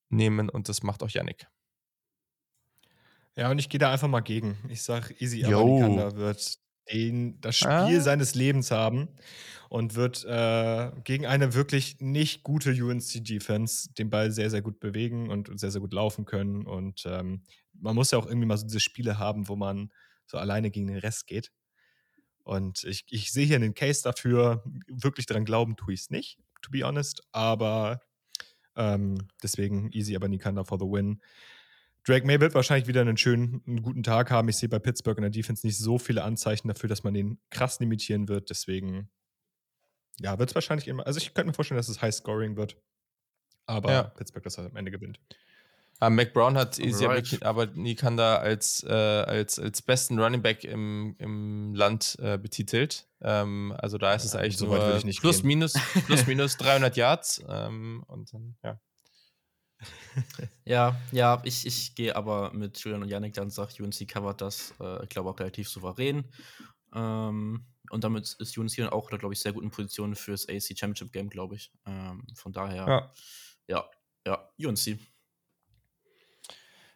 nehmen. 0.10 0.50
Und 0.50 0.70
das 0.70 0.84
macht 0.84 1.04
auch 1.04 1.10
Janik. 1.10 1.48
Ja, 3.38 3.52
und 3.52 3.60
ich 3.60 3.70
gehe 3.70 3.80
da 3.80 3.92
einfach 3.92 4.08
mal 4.08 4.22
gegen. 4.22 4.58
Ich 4.68 4.82
sage, 4.82 5.14
Easy 5.20 5.46
Amerikaner 5.46 6.16
wird 6.16 6.58
den, 6.92 7.40
das 7.40 7.58
Spiel 7.58 7.70
ah. 7.70 8.02
seines 8.02 8.34
Lebens 8.34 8.72
haben 8.72 9.10
und 9.70 9.94
wird 9.94 10.26
äh, 10.26 10.92
gegen 11.04 11.28
eine 11.28 11.54
wirklich 11.54 11.98
nicht 12.00 12.42
gute 12.42 12.72
UNC-Defense 12.72 13.94
den 13.94 14.10
Ball 14.10 14.32
sehr, 14.32 14.50
sehr 14.50 14.64
gut 14.64 14.80
bewegen 14.80 15.30
und 15.30 15.60
sehr, 15.60 15.70
sehr 15.70 15.82
gut 15.82 15.94
laufen 15.94 16.26
können. 16.26 16.66
Und 16.66 17.04
ähm, 17.06 17.44
man 17.74 17.94
muss 17.94 18.10
ja 18.10 18.18
auch 18.18 18.26
irgendwie 18.26 18.48
mal 18.48 18.58
so 18.58 18.66
diese 18.66 18.80
Spiele 18.80 19.20
haben, 19.20 19.48
wo 19.48 19.56
man 19.56 19.92
so 20.26 20.40
alleine 20.40 20.72
gegen 20.72 20.88
den 20.88 20.98
Rest 20.98 21.28
geht. 21.28 21.52
Und 22.44 22.86
ich, 22.86 23.06
ich 23.10 23.32
sehe 23.32 23.46
hier 23.46 23.58
einen 23.58 23.76
Case 23.76 24.02
dafür. 24.02 24.64
Wirklich 24.88 25.28
daran 25.28 25.46
glauben 25.46 25.76
tue 25.76 25.94
ich 25.94 26.02
es 26.02 26.10
nicht, 26.10 26.40
to 26.64 26.72
be 26.72 26.84
honest. 26.84 27.22
Aber 27.34 28.00
ähm, 28.76 29.28
deswegen 29.44 29.92
easy, 29.92 30.16
aber 30.16 30.28
Nikanda 30.28 30.64
for 30.64 30.80
the 30.80 30.86
win. 30.86 31.22
Drake 32.08 32.26
May 32.26 32.40
wird 32.40 32.56
wahrscheinlich 32.56 32.88
wieder 32.88 33.02
einen 33.02 33.18
schönen, 33.18 33.62
einen 33.68 33.82
guten 33.82 34.02
Tag 34.02 34.32
haben. 34.32 34.48
Ich 34.48 34.56
sehe 34.56 34.70
bei 34.70 34.80
Pittsburgh 34.80 35.18
in 35.18 35.24
der 35.24 35.32
Defense 35.32 35.68
nicht 35.68 35.78
so 35.78 35.98
viele 35.98 36.24
Anzeichen 36.24 36.70
dafür, 36.70 36.88
dass 36.88 37.04
man 37.04 37.14
den 37.14 37.38
krass 37.50 37.82
limitieren 37.82 38.30
wird. 38.30 38.50
Deswegen, 38.50 39.10
ja, 40.20 40.40
wird 40.40 40.50
es 40.50 40.56
wahrscheinlich 40.56 40.88
immer. 40.88 41.06
Also 41.06 41.18
ich 41.18 41.34
könnte 41.34 41.48
mir 41.48 41.54
vorstellen, 41.54 41.78
dass 41.78 41.90
es 41.90 42.02
High 42.02 42.16
Scoring 42.16 42.56
wird. 42.56 42.78
Aber 43.66 43.92
ja. 43.92 44.04
Pittsburgh 44.04 44.44
das 44.44 44.58
am 44.58 44.76
Ende 44.78 44.90
gewinnt. 44.90 45.20
Ah, 46.00 46.10
Mac 46.10 46.32
Brown 46.32 46.56
hat 46.56 46.80
right. 46.80 47.44
aber 47.44 47.66
Nikanda 47.66 48.38
als, 48.38 48.84
äh, 48.84 48.94
als, 48.94 49.60
als 49.60 49.82
besten 49.82 50.20
Running 50.20 50.44
Back 50.44 50.64
im, 50.64 51.16
im 51.18 51.74
Land 51.74 52.18
äh, 52.22 52.38
betitelt. 52.38 53.08
Ähm, 53.20 53.76
also 53.80 53.98
da 53.98 54.14
ist 54.14 54.24
es 54.24 54.36
eigentlich 54.36 54.58
so 54.58 54.68
nur 54.68 55.02
plus 55.20 55.44
minus, 55.44 55.74
plus 56.06 56.26
minus 56.28 56.56
300 56.58 56.96
Yards. 56.96 57.44
Ähm, 57.50 58.04
und 58.08 58.32
dann, 58.32 58.56
ja. 58.64 58.80
Ja, 60.66 61.00
ja, 61.12 61.42
ich, 61.44 61.66
ich 61.66 61.96
gehe 61.96 62.16
aber 62.16 62.52
mit 62.54 62.78
Julian 62.80 63.04
und 63.04 63.10
Yannick 63.10 63.34
dann 63.34 63.50
sagt, 63.50 63.80
UNC 63.80 64.08
covert 64.08 64.42
das, 64.42 64.74
äh, 64.80 65.04
ich 65.04 65.10
glaube 65.10 65.30
auch 65.30 65.40
relativ 65.40 65.70
souverän. 65.70 66.26
Ähm, 66.94 67.66
und 67.90 68.04
damit 68.04 68.36
ist 68.40 68.58
UNC 68.58 68.76
dann 68.78 68.90
auch, 68.90 69.10
glaube 69.10 69.34
ich, 69.34 69.40
sehr 69.40 69.54
gut 69.54 69.64
in 69.64 69.72
Position 69.72 70.16
fürs 70.16 70.48
AC 70.50 70.78
Championship 70.78 71.12
Game, 71.12 71.30
glaube 71.30 71.56
ich. 71.56 71.72
Ähm, 71.86 72.26
von 72.34 72.52
daher, 72.52 72.88
ja. 72.88 73.14
ja, 73.68 73.90
ja, 74.26 74.68
UNC. 74.68 75.00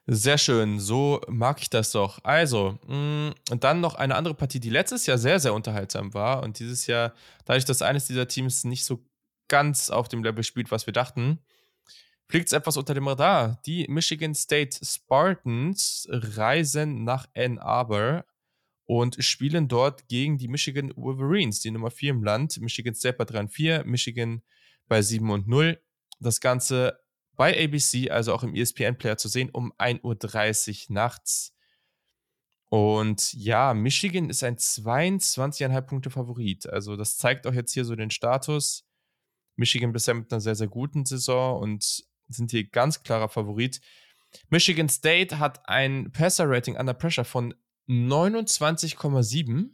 Sehr 0.07 0.37
schön, 0.37 0.79
so 0.79 1.21
mag 1.27 1.61
ich 1.61 1.69
das 1.69 1.91
doch. 1.91 2.23
Also, 2.23 2.79
mh, 2.87 2.95
mm, 2.95 3.33
und 3.51 3.63
dann 3.63 3.81
noch 3.81 3.95
eine 3.95 4.15
andere 4.15 4.33
Partie, 4.33 4.59
die 4.59 4.71
letztes 4.71 5.05
Jahr 5.05 5.17
sehr, 5.17 5.39
sehr 5.39 5.53
unterhaltsam 5.53 6.13
war 6.13 6.43
und 6.43 6.59
dieses 6.59 6.87
Jahr, 6.87 7.13
dadurch, 7.45 7.65
dass 7.65 7.81
eines 7.81 8.07
dieser 8.07 8.27
Teams 8.27 8.63
nicht 8.63 8.83
so 8.83 9.05
ganz 9.47 9.89
auf 9.89 10.09
dem 10.09 10.23
Level 10.23 10.43
spielt, 10.43 10.71
was 10.71 10.87
wir 10.87 10.93
dachten, 10.93 11.39
fliegt 12.31 12.47
es 12.47 12.53
etwas 12.53 12.77
unter 12.77 12.93
dem 12.93 13.09
Radar. 13.09 13.61
Die 13.65 13.85
Michigan 13.89 14.33
State 14.33 14.79
Spartans 14.85 16.07
reisen 16.09 17.03
nach 17.03 17.27
Ann 17.35 17.59
Arbor 17.59 18.25
und 18.85 19.21
spielen 19.21 19.67
dort 19.67 20.07
gegen 20.07 20.37
die 20.37 20.47
Michigan 20.47 20.93
Wolverines, 20.95 21.59
die 21.59 21.71
Nummer 21.71 21.91
4 21.91 22.11
im 22.11 22.23
Land. 22.23 22.57
Michigan 22.61 22.95
State 22.95 23.17
bei 23.17 23.25
3 23.25 23.39
und 23.41 23.49
4, 23.49 23.83
Michigan 23.83 24.41
bei 24.87 25.01
7 25.01 25.29
und 25.29 25.49
0. 25.49 25.81
Das 26.21 26.39
Ganze 26.39 27.01
bei 27.35 27.65
ABC, 27.65 28.09
also 28.09 28.33
auch 28.33 28.43
im 28.43 28.55
ESPN-Player 28.55 29.17
zu 29.17 29.27
sehen, 29.27 29.49
um 29.49 29.73
1.30 29.73 30.89
Uhr 30.89 30.93
nachts. 30.93 31.53
Und 32.69 33.33
ja, 33.33 33.73
Michigan 33.73 34.29
ist 34.29 34.41
ein 34.45 34.55
22,5 34.55 35.81
Punkte 35.81 36.09
Favorit. 36.09 36.65
Also 36.69 36.95
das 36.95 37.17
zeigt 37.17 37.45
auch 37.45 37.53
jetzt 37.53 37.73
hier 37.73 37.83
so 37.83 37.93
den 37.97 38.09
Status. 38.09 38.85
Michigan 39.57 39.91
bisher 39.91 40.13
mit 40.13 40.31
einer 40.31 40.39
sehr, 40.39 40.55
sehr 40.55 40.69
guten 40.69 41.05
Saison 41.05 41.59
und 41.61 42.09
sind 42.31 42.51
hier 42.51 42.67
ganz 42.67 43.03
klarer 43.03 43.29
Favorit. 43.29 43.81
Michigan 44.49 44.89
State 44.89 45.39
hat 45.39 45.67
ein 45.67 46.11
Passer-Rating 46.11 46.77
under 46.77 46.93
Pressure 46.93 47.25
von 47.25 47.53
29,7. 47.87 49.69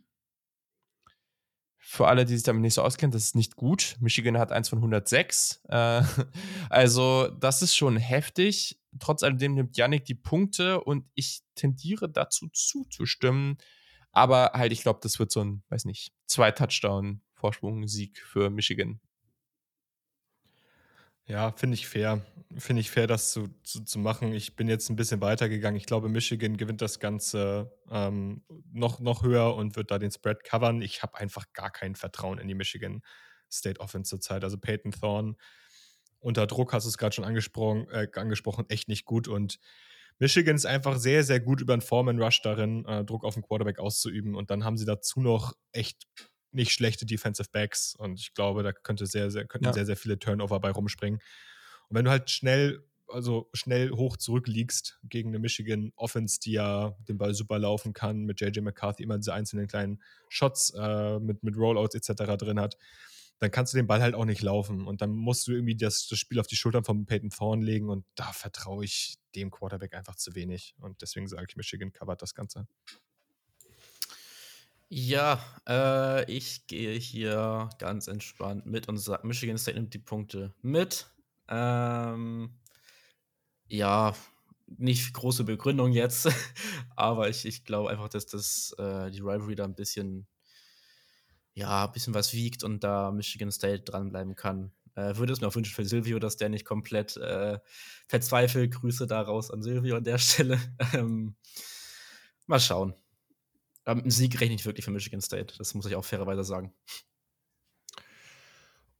Für 1.79 2.07
alle, 2.07 2.25
die 2.25 2.33
sich 2.33 2.43
damit 2.43 2.63
nicht 2.63 2.73
so 2.73 2.81
auskennen, 2.81 3.11
das 3.13 3.23
ist 3.23 3.35
nicht 3.35 3.55
gut. 3.55 3.95
Michigan 4.01 4.37
hat 4.37 4.51
eins 4.51 4.67
von 4.69 4.79
106. 4.79 5.61
Äh, 5.69 6.03
also, 6.69 7.29
das 7.39 7.61
ist 7.61 7.75
schon 7.75 7.95
heftig. 7.95 8.81
Trotz 8.99 9.23
alledem 9.23 9.53
nimmt 9.53 9.77
Yannick 9.77 10.03
die 10.03 10.15
Punkte 10.15 10.81
und 10.81 11.05
ich 11.13 11.43
tendiere 11.55 12.09
dazu 12.09 12.49
zuzustimmen. 12.49 13.57
Aber 14.11 14.51
halt, 14.53 14.73
ich 14.73 14.81
glaube, 14.81 14.99
das 15.01 15.19
wird 15.19 15.31
so 15.31 15.41
ein, 15.41 15.63
weiß 15.69 15.85
nicht, 15.85 16.11
zwei 16.25 16.51
Touchdown-Vorsprung-Sieg 16.51 18.19
für 18.19 18.49
Michigan. 18.49 18.99
Ja, 21.27 21.51
finde 21.51 21.75
ich 21.75 21.87
fair. 21.87 22.25
Finde 22.57 22.79
ich 22.79 22.89
fair, 22.89 23.05
das 23.05 23.31
zu, 23.31 23.49
zu, 23.63 23.83
zu, 23.83 23.99
machen. 23.99 24.33
Ich 24.33 24.55
bin 24.55 24.69
jetzt 24.69 24.89
ein 24.89 24.95
bisschen 24.95 25.19
weitergegangen. 25.19 25.77
Ich 25.77 25.85
glaube, 25.85 26.07
Michigan 26.07 26.55
gewinnt 26.55 26.81
das 26.81 26.99
Ganze 26.99 27.77
ähm, 27.91 28.43
noch, 28.71 28.99
noch 29.01 29.23
höher 29.23 29.53
und 29.55 29.75
wird 29.75 29.91
da 29.91 29.99
den 29.99 30.11
Spread 30.11 30.45
covern. 30.45 30.81
Ich 30.81 31.03
habe 31.03 31.17
einfach 31.17 31.51
gar 31.51 31.69
kein 31.69 31.95
Vertrauen 31.95 32.39
in 32.39 32.47
die 32.47 32.55
Michigan 32.55 33.01
State 33.51 33.81
Offense 33.81 34.09
zurzeit. 34.09 34.45
Also 34.45 34.57
Peyton 34.57 34.93
Thorne 34.93 35.35
unter 36.19 36.47
Druck, 36.47 36.71
hast 36.73 36.85
du 36.85 36.89
es 36.89 36.97
gerade 36.97 37.13
schon 37.13 37.25
angesprochen, 37.25 37.89
äh, 37.89 38.07
angesprochen, 38.15 38.65
echt 38.69 38.87
nicht 38.87 39.05
gut. 39.05 39.27
Und 39.27 39.59
Michigan 40.19 40.55
ist 40.55 40.65
einfach 40.65 40.97
sehr, 40.97 41.23
sehr 41.23 41.41
gut 41.41 41.61
über 41.61 41.73
einen 41.73 41.81
Foreman 41.81 42.21
Rush 42.21 42.41
darin, 42.41 42.85
äh, 42.85 43.03
Druck 43.03 43.25
auf 43.25 43.33
den 43.33 43.43
Quarterback 43.43 43.79
auszuüben. 43.79 44.33
Und 44.33 44.49
dann 44.49 44.63
haben 44.63 44.77
sie 44.77 44.85
dazu 44.85 45.19
noch 45.19 45.53
echt 45.73 46.07
nicht 46.51 46.71
schlechte 46.71 47.05
Defensive 47.05 47.49
Backs 47.51 47.95
und 47.95 48.19
ich 48.19 48.33
glaube, 48.33 48.63
da 48.63 48.71
könnte 48.71 49.05
sehr, 49.05 49.31
sehr, 49.31 49.45
könnten 49.45 49.65
ja. 49.65 49.73
sehr, 49.73 49.85
sehr 49.85 49.97
viele 49.97 50.19
Turnover 50.19 50.59
bei 50.59 50.71
rumspringen. 50.71 51.19
Und 51.89 51.95
wenn 51.95 52.05
du 52.05 52.11
halt 52.11 52.29
schnell, 52.29 52.83
also 53.07 53.49
schnell 53.53 53.91
hoch 53.91 54.17
zurückliegst 54.17 54.99
gegen 55.03 55.29
eine 55.29 55.39
Michigan 55.39 55.91
Offense, 55.95 56.39
die 56.39 56.53
ja 56.53 56.95
den 57.07 57.17
Ball 57.17 57.33
super 57.33 57.59
laufen 57.59 57.93
kann, 57.93 58.25
mit 58.25 58.41
JJ 58.41 58.61
McCarthy 58.61 59.03
immer 59.03 59.17
diese 59.17 59.33
einzelnen 59.33 59.67
kleinen 59.67 60.01
Shots 60.29 60.73
äh, 60.77 61.19
mit, 61.19 61.43
mit 61.43 61.55
Rollouts 61.55 61.95
etc. 61.95 62.37
drin 62.37 62.59
hat, 62.59 62.77
dann 63.39 63.51
kannst 63.51 63.73
du 63.73 63.77
den 63.77 63.87
Ball 63.87 64.01
halt 64.01 64.15
auch 64.15 64.25
nicht 64.25 64.41
laufen. 64.41 64.87
Und 64.87 65.01
dann 65.01 65.11
musst 65.11 65.47
du 65.47 65.51
irgendwie 65.51 65.75
das, 65.75 66.07
das 66.07 66.17
Spiel 66.17 66.39
auf 66.39 66.47
die 66.47 66.55
Schultern 66.55 66.83
von 66.83 67.05
Peyton 67.05 67.29
Thorne 67.29 67.63
legen 67.63 67.89
und 67.89 68.05
da 68.15 68.31
vertraue 68.33 68.83
ich 68.83 69.17
dem 69.35 69.51
Quarterback 69.51 69.93
einfach 69.93 70.15
zu 70.15 70.35
wenig. 70.35 70.75
Und 70.79 71.01
deswegen 71.01 71.27
sage 71.27 71.45
ich, 71.49 71.55
Michigan 71.55 71.93
covert 71.93 72.21
das 72.21 72.33
Ganze. 72.33 72.67
Ja, 74.89 75.43
äh, 75.67 76.31
ich 76.31 76.65
gehe 76.67 76.97
hier 76.97 77.69
ganz 77.77 78.07
entspannt 78.07 78.65
mit 78.65 78.87
und 78.87 78.97
sage, 78.97 79.27
Michigan 79.27 79.57
State 79.57 79.77
nimmt 79.77 79.93
die 79.93 79.99
Punkte 79.99 80.53
mit. 80.61 81.07
Ähm, 81.49 82.57
ja, 83.67 84.13
nicht 84.65 85.13
große 85.13 85.43
Begründung 85.43 85.91
jetzt, 85.91 86.29
aber 86.95 87.29
ich, 87.29 87.45
ich 87.45 87.65
glaube 87.65 87.89
einfach, 87.89 88.07
dass 88.07 88.27
das 88.27 88.73
äh, 88.77 89.11
die 89.11 89.19
Rivalry 89.19 89.55
da 89.55 89.65
ein 89.65 89.75
bisschen, 89.75 90.25
ja, 91.53 91.85
ein 91.85 91.91
bisschen 91.91 92.13
was 92.13 92.33
wiegt 92.33 92.63
und 92.63 92.81
da 92.83 93.11
Michigan 93.11 93.51
State 93.51 93.83
dranbleiben 93.83 94.35
kann. 94.35 94.71
Äh, 94.95 95.17
würde 95.17 95.33
es 95.33 95.41
mir 95.41 95.47
auch 95.47 95.55
wünschen 95.55 95.75
für 95.75 95.85
Silvio, 95.85 96.17
dass 96.19 96.37
der 96.37 96.47
nicht 96.49 96.65
komplett 96.65 97.17
äh, 97.17 97.59
verzweifelt. 98.07 98.73
Grüße 98.73 99.05
da 99.05 99.21
raus 99.21 99.51
an 99.51 99.61
Silvio 99.61 99.97
an 99.97 100.03
der 100.05 100.17
Stelle. 100.17 100.59
ähm, 100.93 101.35
mal 102.45 102.59
schauen. 102.59 102.95
Aber 103.87 104.03
ein 104.03 104.09
Sieg 104.11 104.39
rechne 104.41 104.55
ich 104.55 104.65
wirklich 104.65 104.85
für 104.85 104.91
Michigan 104.91 105.21
State. 105.21 105.53
Das 105.57 105.73
muss 105.73 105.85
ich 105.85 105.95
auch 105.95 106.03
fairerweise 106.03 106.43
sagen. 106.43 106.73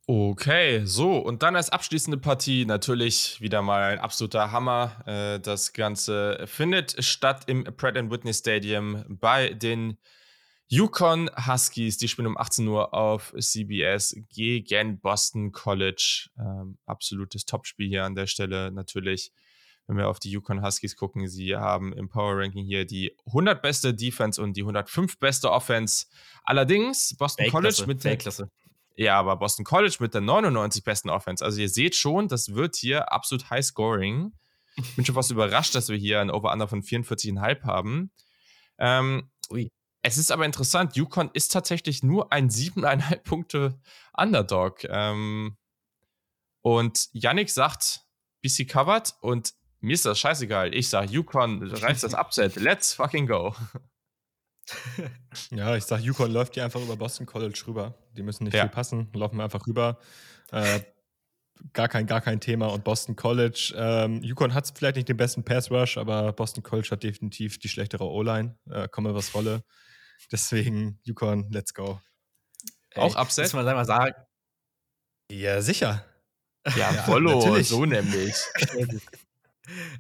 Okay, 0.10 0.86
so 0.86 1.18
und 1.18 1.44
dann 1.44 1.58
als 1.58 1.70
abschließende 1.70 2.18
Partie 2.18 2.64
natürlich 2.64 3.42
wieder 3.42 3.62
mal 3.62 3.92
ein 3.92 4.00
absoluter 4.00 4.54
Hammer. 4.54 5.04
Äh, 5.06 5.42
das 5.42 5.74
Ganze 5.74 6.46
findet 6.48 7.04
statt 7.04 7.44
im 7.48 7.66
Pratt 7.66 7.96
Whitney 7.96 8.34
Stadium 8.34 9.04
bei 9.10 9.50
den 9.50 9.98
Yukon 10.70 11.30
Huskies. 11.46 11.98
Die 11.98 12.08
spielen 12.08 12.28
um 12.28 12.38
18 12.38 12.66
Uhr 12.70 12.94
auf 12.94 13.34
CBS 13.38 14.16
gegen 14.30 15.02
Boston 15.02 15.52
College. 15.52 16.30
Ähm, 16.40 16.78
absolutes 16.86 17.46
Topspiel 17.46 17.90
hier 17.90 18.06
an 18.06 18.16
der 18.16 18.28
Stelle 18.28 18.72
natürlich 18.72 19.34
wenn 19.88 19.98
wir 19.98 20.10
auf 20.10 20.20
die 20.20 20.30
Yukon 20.30 20.64
Huskies 20.64 20.98
gucken, 20.98 21.28
sie 21.28 21.56
haben 21.56 21.94
im 21.94 22.10
Power 22.10 22.38
Ranking 22.38 22.66
hier 22.66 22.86
die 22.86 23.16
100 23.28 23.62
beste 23.62 23.94
Defense 23.94 24.42
und 24.42 24.58
die 24.58 24.62
105 24.62 25.18
beste 25.18 25.50
Offense. 25.50 26.08
Allerdings 26.44 27.16
Boston 27.18 27.50
College 27.50 27.86
mit 27.88 28.04
der 28.04 28.18
Ja, 28.98 29.18
aber 29.18 29.38
Boston 29.38 29.64
College 29.64 29.96
mit 30.00 30.14
der 30.14 30.22
99 30.22 30.84
besten 30.84 31.10
Offense. 31.10 31.44
Also 31.44 31.62
ihr 31.62 31.70
seht 31.70 31.96
schon, 31.96 32.28
das 32.28 32.54
wird 32.54 32.76
hier 32.76 33.12
absolut 33.14 33.50
High 33.50 33.66
Scoring. 33.66 34.34
Ich 34.76 34.96
bin 34.96 35.06
schon 35.06 35.16
fast 35.16 35.32
überrascht, 35.32 35.74
dass 35.74 35.90
wir 35.90 35.98
hier 35.98 36.20
ein 36.20 36.30
Over-Under 36.30 36.68
von 36.68 36.84
44,5 36.84 37.64
haben. 37.64 38.12
Ähm, 38.78 39.32
Ui. 39.50 39.72
Es 40.04 40.18
ist 40.18 40.32
aber 40.32 40.46
interessant, 40.46 40.96
Yukon 40.96 41.32
ist 41.34 41.52
tatsächlich 41.52 42.04
nur 42.04 42.32
ein 42.32 42.50
siebeneinhalb 42.50 43.24
Punkte 43.24 43.80
Underdog. 44.14 44.84
Ähm, 44.84 45.58
und 46.62 47.08
Yannick 47.14 47.50
sagt, 47.50 48.02
BC 48.42 48.68
covered 48.70 49.16
und 49.22 49.54
mir 49.80 49.94
ist 49.94 50.06
das 50.06 50.20
scheißegal. 50.20 50.74
Ich 50.74 50.90
sage, 50.90 51.12
Yukon 51.12 51.64
reißt 51.64 52.04
das 52.04 52.14
Upset. 52.14 52.56
Let's 52.58 52.94
fucking 52.94 53.28
go. 53.28 53.56
ja, 55.52 55.76
ich 55.76 55.86
sage, 55.86 56.04
Yukon 56.04 56.32
läuft 56.32 56.56
hier 56.56 56.66
einfach 56.66 56.82
über 56.82 56.96
Boston 56.96 57.26
College 57.26 57.64
rüber. 57.68 57.94
Die 58.12 58.24
müssen 58.24 58.46
nicht 58.46 58.54
ja. 58.54 58.64
viel 58.64 58.72
passen, 58.72 59.10
laufen 59.14 59.38
wir 59.38 59.44
einfach 59.44 59.66
rüber. 59.66 60.00
Äh, 60.52 60.82
gar 61.74 61.88
kein, 61.88 62.06
gar 62.06 62.22
kein 62.22 62.40
Thema. 62.40 62.68
Und 62.68 62.84
Boston 62.84 63.16
College, 63.16 63.74
ähm, 63.78 64.22
Yukon 64.24 64.54
hat 64.54 64.72
vielleicht 64.76 64.96
nicht 64.96 65.10
den 65.10 65.18
besten 65.18 65.44
Pass 65.44 65.72
Rush, 65.72 65.98
aber 65.98 66.34
Boston 66.34 66.64
College 66.64 66.90
hat 66.92 67.04
definitiv 67.04 67.60
die 67.60 67.70
schlechtere 67.70 68.06
O-Line. 68.06 68.58
Äh, 68.70 68.88
komme 68.90 69.14
was 69.14 69.34
wolle. 69.34 69.64
Deswegen, 70.32 71.00
Yukon, 71.04 71.50
let's 71.52 71.74
go. 71.74 72.02
Auch 72.96 73.16
Upset? 73.16 73.46
Muss 73.46 73.54
man 73.54 73.66
mal 73.66 73.86
sagen. 73.86 74.16
Ja, 75.32 75.62
sicher. 75.62 76.06
Ja, 76.76 76.92
Follow, 76.92 77.62
so 77.62 77.86
nämlich. 77.86 78.36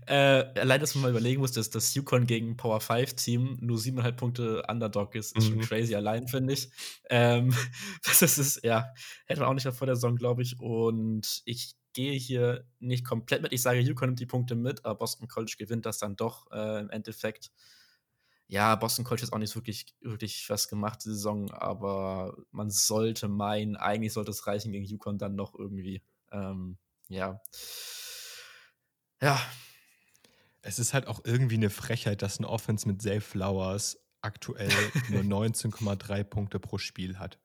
äh, 0.05 0.13
allein, 0.59 0.79
dass 0.79 0.95
man 0.95 1.03
mal 1.03 1.11
überlegen 1.11 1.41
muss, 1.41 1.51
dass 1.51 1.69
das 1.69 1.93
Yukon 1.93 2.25
gegen 2.25 2.57
Power 2.57 2.79
5 2.79 3.13
Team 3.15 3.57
nur 3.61 3.77
7,5 3.77 4.11
Punkte 4.13 4.63
Underdog 4.67 5.15
ist, 5.15 5.35
ist 5.35 5.49
mhm. 5.49 5.53
schon 5.53 5.61
crazy 5.61 5.95
allein, 5.95 6.27
finde 6.27 6.53
ich. 6.53 6.69
Ähm, 7.09 7.53
das 8.03 8.21
ist, 8.21 8.63
ja, 8.63 8.93
hätte 9.25 9.41
man 9.41 9.49
auch 9.49 9.53
nicht 9.53 9.67
vor 9.67 9.87
der 9.87 9.95
Saison, 9.95 10.15
glaube 10.15 10.41
ich. 10.41 10.59
Und 10.59 11.41
ich 11.45 11.75
gehe 11.93 12.13
hier 12.13 12.65
nicht 12.79 13.05
komplett 13.05 13.41
mit. 13.41 13.53
Ich 13.53 13.61
sage, 13.61 13.79
Yukon 13.79 14.09
nimmt 14.09 14.19
die 14.19 14.25
Punkte 14.25 14.55
mit, 14.55 14.85
aber 14.85 14.99
Boston 14.99 15.27
College 15.27 15.55
gewinnt 15.57 15.85
das 15.85 15.97
dann 15.97 16.15
doch 16.15 16.49
äh, 16.51 16.79
im 16.79 16.89
Endeffekt. 16.89 17.51
Ja, 18.49 18.75
Boston 18.75 19.03
College 19.03 19.23
hat 19.23 19.33
auch 19.33 19.39
nicht 19.39 19.55
wirklich, 19.55 19.87
wirklich 19.99 20.49
was 20.49 20.69
gemacht 20.69 20.99
die 21.03 21.09
Saison, 21.09 21.51
aber 21.51 22.37
man 22.51 22.69
sollte 22.69 23.27
meinen, 23.27 23.75
eigentlich 23.75 24.13
sollte 24.13 24.31
es 24.31 24.47
reichen 24.47 24.71
gegen 24.71 24.85
Yukon 24.85 25.17
dann 25.17 25.35
noch 25.35 25.53
irgendwie. 25.53 26.01
Ähm, 26.31 26.77
ja. 27.09 27.41
Ja. 29.21 29.39
Es 30.61 30.79
ist 30.79 30.93
halt 30.93 31.07
auch 31.07 31.21
irgendwie 31.23 31.55
eine 31.55 31.69
Frechheit, 31.69 32.21
dass 32.21 32.39
ein 32.39 32.45
Offense 32.45 32.87
mit 32.87 33.01
Zay 33.01 33.21
Flowers 33.21 33.99
aktuell 34.21 34.69
nur 35.09 35.21
19,3 35.21 36.23
Punkte 36.23 36.59
pro 36.59 36.77
Spiel 36.77 37.19
hat. 37.19 37.39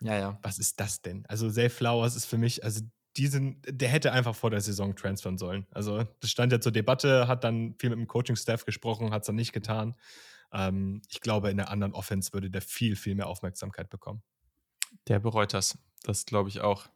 Ja, 0.00 0.16
ja. 0.16 0.38
Was 0.42 0.58
ist 0.58 0.78
das 0.80 1.02
denn? 1.02 1.26
Also 1.26 1.50
Zay 1.50 1.68
Flowers 1.68 2.14
ist 2.14 2.26
für 2.26 2.38
mich, 2.38 2.62
also 2.62 2.82
diesen, 3.16 3.60
der 3.66 3.88
hätte 3.88 4.12
einfach 4.12 4.36
vor 4.36 4.50
der 4.50 4.60
Saison 4.60 4.94
transfern 4.94 5.38
sollen. 5.38 5.66
Also 5.72 6.04
das 6.20 6.30
stand 6.30 6.52
ja 6.52 6.60
zur 6.60 6.72
Debatte, 6.72 7.26
hat 7.26 7.42
dann 7.42 7.74
viel 7.78 7.90
mit 7.90 7.98
dem 7.98 8.06
Coaching-Staff 8.06 8.64
gesprochen, 8.64 9.10
hat 9.10 9.22
es 9.22 9.26
dann 9.26 9.34
nicht 9.34 9.52
getan. 9.52 9.96
Ähm, 10.52 11.02
ich 11.08 11.20
glaube, 11.20 11.50
in 11.50 11.56
der 11.56 11.70
anderen 11.70 11.94
Offense 11.94 12.32
würde 12.32 12.50
der 12.50 12.62
viel, 12.62 12.94
viel 12.94 13.16
mehr 13.16 13.26
Aufmerksamkeit 13.26 13.90
bekommen. 13.90 14.22
Der 15.08 15.18
bereut 15.18 15.52
das. 15.52 15.78
Das 16.04 16.26
glaube 16.26 16.48
ich 16.48 16.60
auch. 16.60 16.88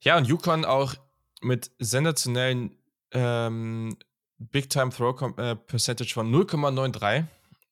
Ja, 0.00 0.16
und 0.16 0.26
Yukon 0.26 0.64
auch 0.64 0.94
mit 1.42 1.70
sensationellen 1.78 2.76
ähm, 3.12 3.96
Big 4.38 4.70
Time 4.70 4.90
Throw 4.90 5.20
äh, 5.36 5.56
Percentage 5.56 6.12
von 6.12 6.32
0,93. 6.32 7.26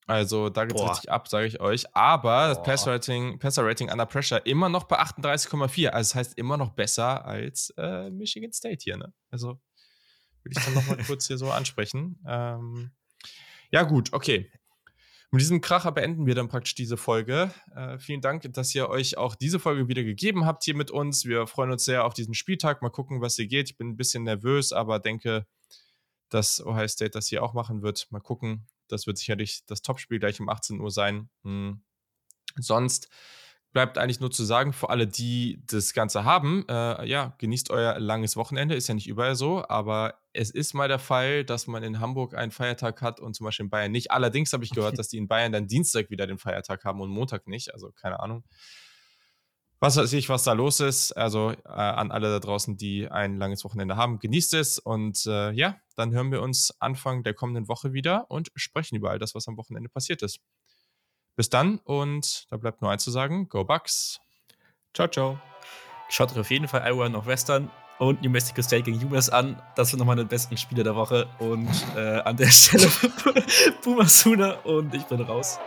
Also 0.06 0.48
da 0.48 0.64
geht 0.64 0.74
es 0.74 0.82
richtig 0.82 1.10
ab, 1.10 1.28
sage 1.28 1.46
ich 1.46 1.60
euch. 1.60 1.84
Aber 1.94 2.22
Boah. 2.22 2.48
das 2.48 2.62
Passer 2.62 2.92
Rating, 2.92 3.38
Passer 3.38 3.64
Rating 3.64 3.90
under 3.90 4.06
Pressure 4.06 4.44
immer 4.46 4.70
noch 4.70 4.84
bei 4.84 4.98
38,4. 4.98 5.88
Also 5.88 6.08
das 6.10 6.14
heißt 6.14 6.38
immer 6.38 6.56
noch 6.56 6.70
besser 6.70 7.26
als 7.26 7.74
äh, 7.76 8.08
Michigan 8.10 8.52
State 8.52 8.78
hier. 8.82 8.96
Ne? 8.96 9.12
Also 9.30 9.60
will 10.42 10.52
ich 10.56 10.64
dann 10.64 10.74
nochmal 10.74 10.96
kurz 11.06 11.26
hier 11.26 11.36
so 11.36 11.50
ansprechen. 11.50 12.18
Ähm, 12.26 12.90
ja 13.70 13.82
gut, 13.82 14.14
okay. 14.14 14.50
Mit 15.30 15.42
diesem 15.42 15.60
Kracher 15.60 15.92
beenden 15.92 16.24
wir 16.24 16.34
dann 16.34 16.48
praktisch 16.48 16.74
diese 16.74 16.96
Folge. 16.96 17.52
Äh, 17.74 17.98
vielen 17.98 18.22
Dank, 18.22 18.50
dass 18.54 18.74
ihr 18.74 18.88
euch 18.88 19.18
auch 19.18 19.34
diese 19.34 19.58
Folge 19.58 19.86
wieder 19.86 20.02
gegeben 20.02 20.46
habt 20.46 20.64
hier 20.64 20.74
mit 20.74 20.90
uns. 20.90 21.26
Wir 21.26 21.46
freuen 21.46 21.70
uns 21.70 21.84
sehr 21.84 22.04
auf 22.04 22.14
diesen 22.14 22.32
Spieltag. 22.32 22.80
Mal 22.80 22.88
gucken, 22.88 23.20
was 23.20 23.36
hier 23.36 23.46
geht. 23.46 23.70
Ich 23.70 23.76
bin 23.76 23.90
ein 23.90 23.96
bisschen 23.96 24.22
nervös, 24.22 24.72
aber 24.72 24.98
denke, 24.98 25.46
dass 26.30 26.64
Ohio 26.64 26.88
State 26.88 27.10
das 27.10 27.26
hier 27.26 27.42
auch 27.42 27.52
machen 27.52 27.82
wird. 27.82 28.06
Mal 28.10 28.20
gucken. 28.20 28.66
Das 28.88 29.06
wird 29.06 29.18
sicherlich 29.18 29.66
das 29.66 29.82
Topspiel 29.82 30.18
gleich 30.18 30.40
um 30.40 30.48
18 30.48 30.80
Uhr 30.80 30.90
sein. 30.90 31.28
Hm. 31.44 31.82
Sonst 32.56 33.10
bleibt 33.72 33.98
eigentlich 33.98 34.20
nur 34.20 34.30
zu 34.30 34.44
sagen, 34.44 34.72
für 34.72 34.90
alle, 34.90 35.06
die 35.06 35.62
das 35.66 35.92
Ganze 35.92 36.24
haben, 36.24 36.64
äh, 36.68 37.06
ja, 37.06 37.34
genießt 37.38 37.70
euer 37.70 37.98
langes 37.98 38.36
Wochenende. 38.36 38.74
Ist 38.74 38.88
ja 38.88 38.94
nicht 38.94 39.06
überall 39.06 39.36
so, 39.36 39.64
aber 39.68 40.14
es 40.32 40.50
ist 40.50 40.74
mal 40.74 40.88
der 40.88 40.98
Fall, 40.98 41.44
dass 41.44 41.66
man 41.66 41.82
in 41.82 42.00
Hamburg 42.00 42.34
einen 42.34 42.50
Feiertag 42.50 43.02
hat 43.02 43.20
und 43.20 43.34
zum 43.34 43.44
Beispiel 43.44 43.64
in 43.64 43.70
Bayern 43.70 43.92
nicht. 43.92 44.10
Allerdings 44.10 44.52
habe 44.52 44.64
ich 44.64 44.70
gehört, 44.70 44.98
dass 44.98 45.08
die 45.08 45.18
in 45.18 45.28
Bayern 45.28 45.52
dann 45.52 45.66
Dienstag 45.66 46.10
wieder 46.10 46.26
den 46.26 46.38
Feiertag 46.38 46.84
haben 46.84 47.00
und 47.00 47.10
Montag 47.10 47.46
nicht. 47.46 47.72
Also 47.74 47.90
keine 47.92 48.20
Ahnung. 48.20 48.44
Was 49.80 49.96
weiß 49.96 50.12
ich, 50.14 50.28
was 50.28 50.42
da 50.42 50.54
los 50.54 50.80
ist. 50.80 51.12
Also 51.12 51.52
äh, 51.52 51.68
an 51.68 52.10
alle 52.10 52.30
da 52.30 52.40
draußen, 52.40 52.76
die 52.76 53.08
ein 53.08 53.38
langes 53.38 53.64
Wochenende 53.64 53.96
haben, 53.96 54.18
genießt 54.18 54.54
es. 54.54 54.78
Und 54.78 55.24
äh, 55.26 55.52
ja, 55.52 55.76
dann 55.94 56.12
hören 56.12 56.32
wir 56.32 56.42
uns 56.42 56.74
Anfang 56.80 57.22
der 57.22 57.34
kommenden 57.34 57.68
Woche 57.68 57.92
wieder 57.92 58.28
und 58.28 58.50
sprechen 58.56 58.96
über 58.96 59.10
all 59.10 59.18
das, 59.20 59.34
was 59.34 59.46
am 59.46 59.56
Wochenende 59.56 59.88
passiert 59.88 60.22
ist. 60.22 60.40
Bis 61.38 61.50
dann 61.50 61.78
und 61.84 62.48
da 62.50 62.56
bleibt 62.56 62.82
nur 62.82 62.90
eins 62.90 63.04
zu 63.04 63.12
sagen: 63.12 63.48
Go 63.48 63.62
Bucks. 63.62 64.20
Ciao, 64.92 65.06
ciao. 65.06 65.38
Schaut 66.08 66.32
euch 66.32 66.38
auf 66.40 66.50
jeden 66.50 66.66
Fall 66.66 66.82
Iowa 66.84 67.08
noch 67.08 67.26
Western 67.26 67.70
und 68.00 68.22
New 68.22 68.30
Mexico 68.30 68.60
State 68.60 68.82
gegen 68.82 69.06
UMass 69.06 69.30
an. 69.30 69.62
Das 69.76 69.90
sind 69.90 70.00
nochmal 70.00 70.16
die 70.16 70.24
besten 70.24 70.56
Spiele 70.56 70.82
der 70.82 70.96
Woche. 70.96 71.28
Und 71.38 71.70
äh, 71.94 72.18
an 72.22 72.36
der 72.36 72.48
Stelle 72.50 72.90
Sooner 74.08 74.66
und 74.66 74.92
ich 74.92 75.04
bin 75.04 75.20
raus. 75.20 75.60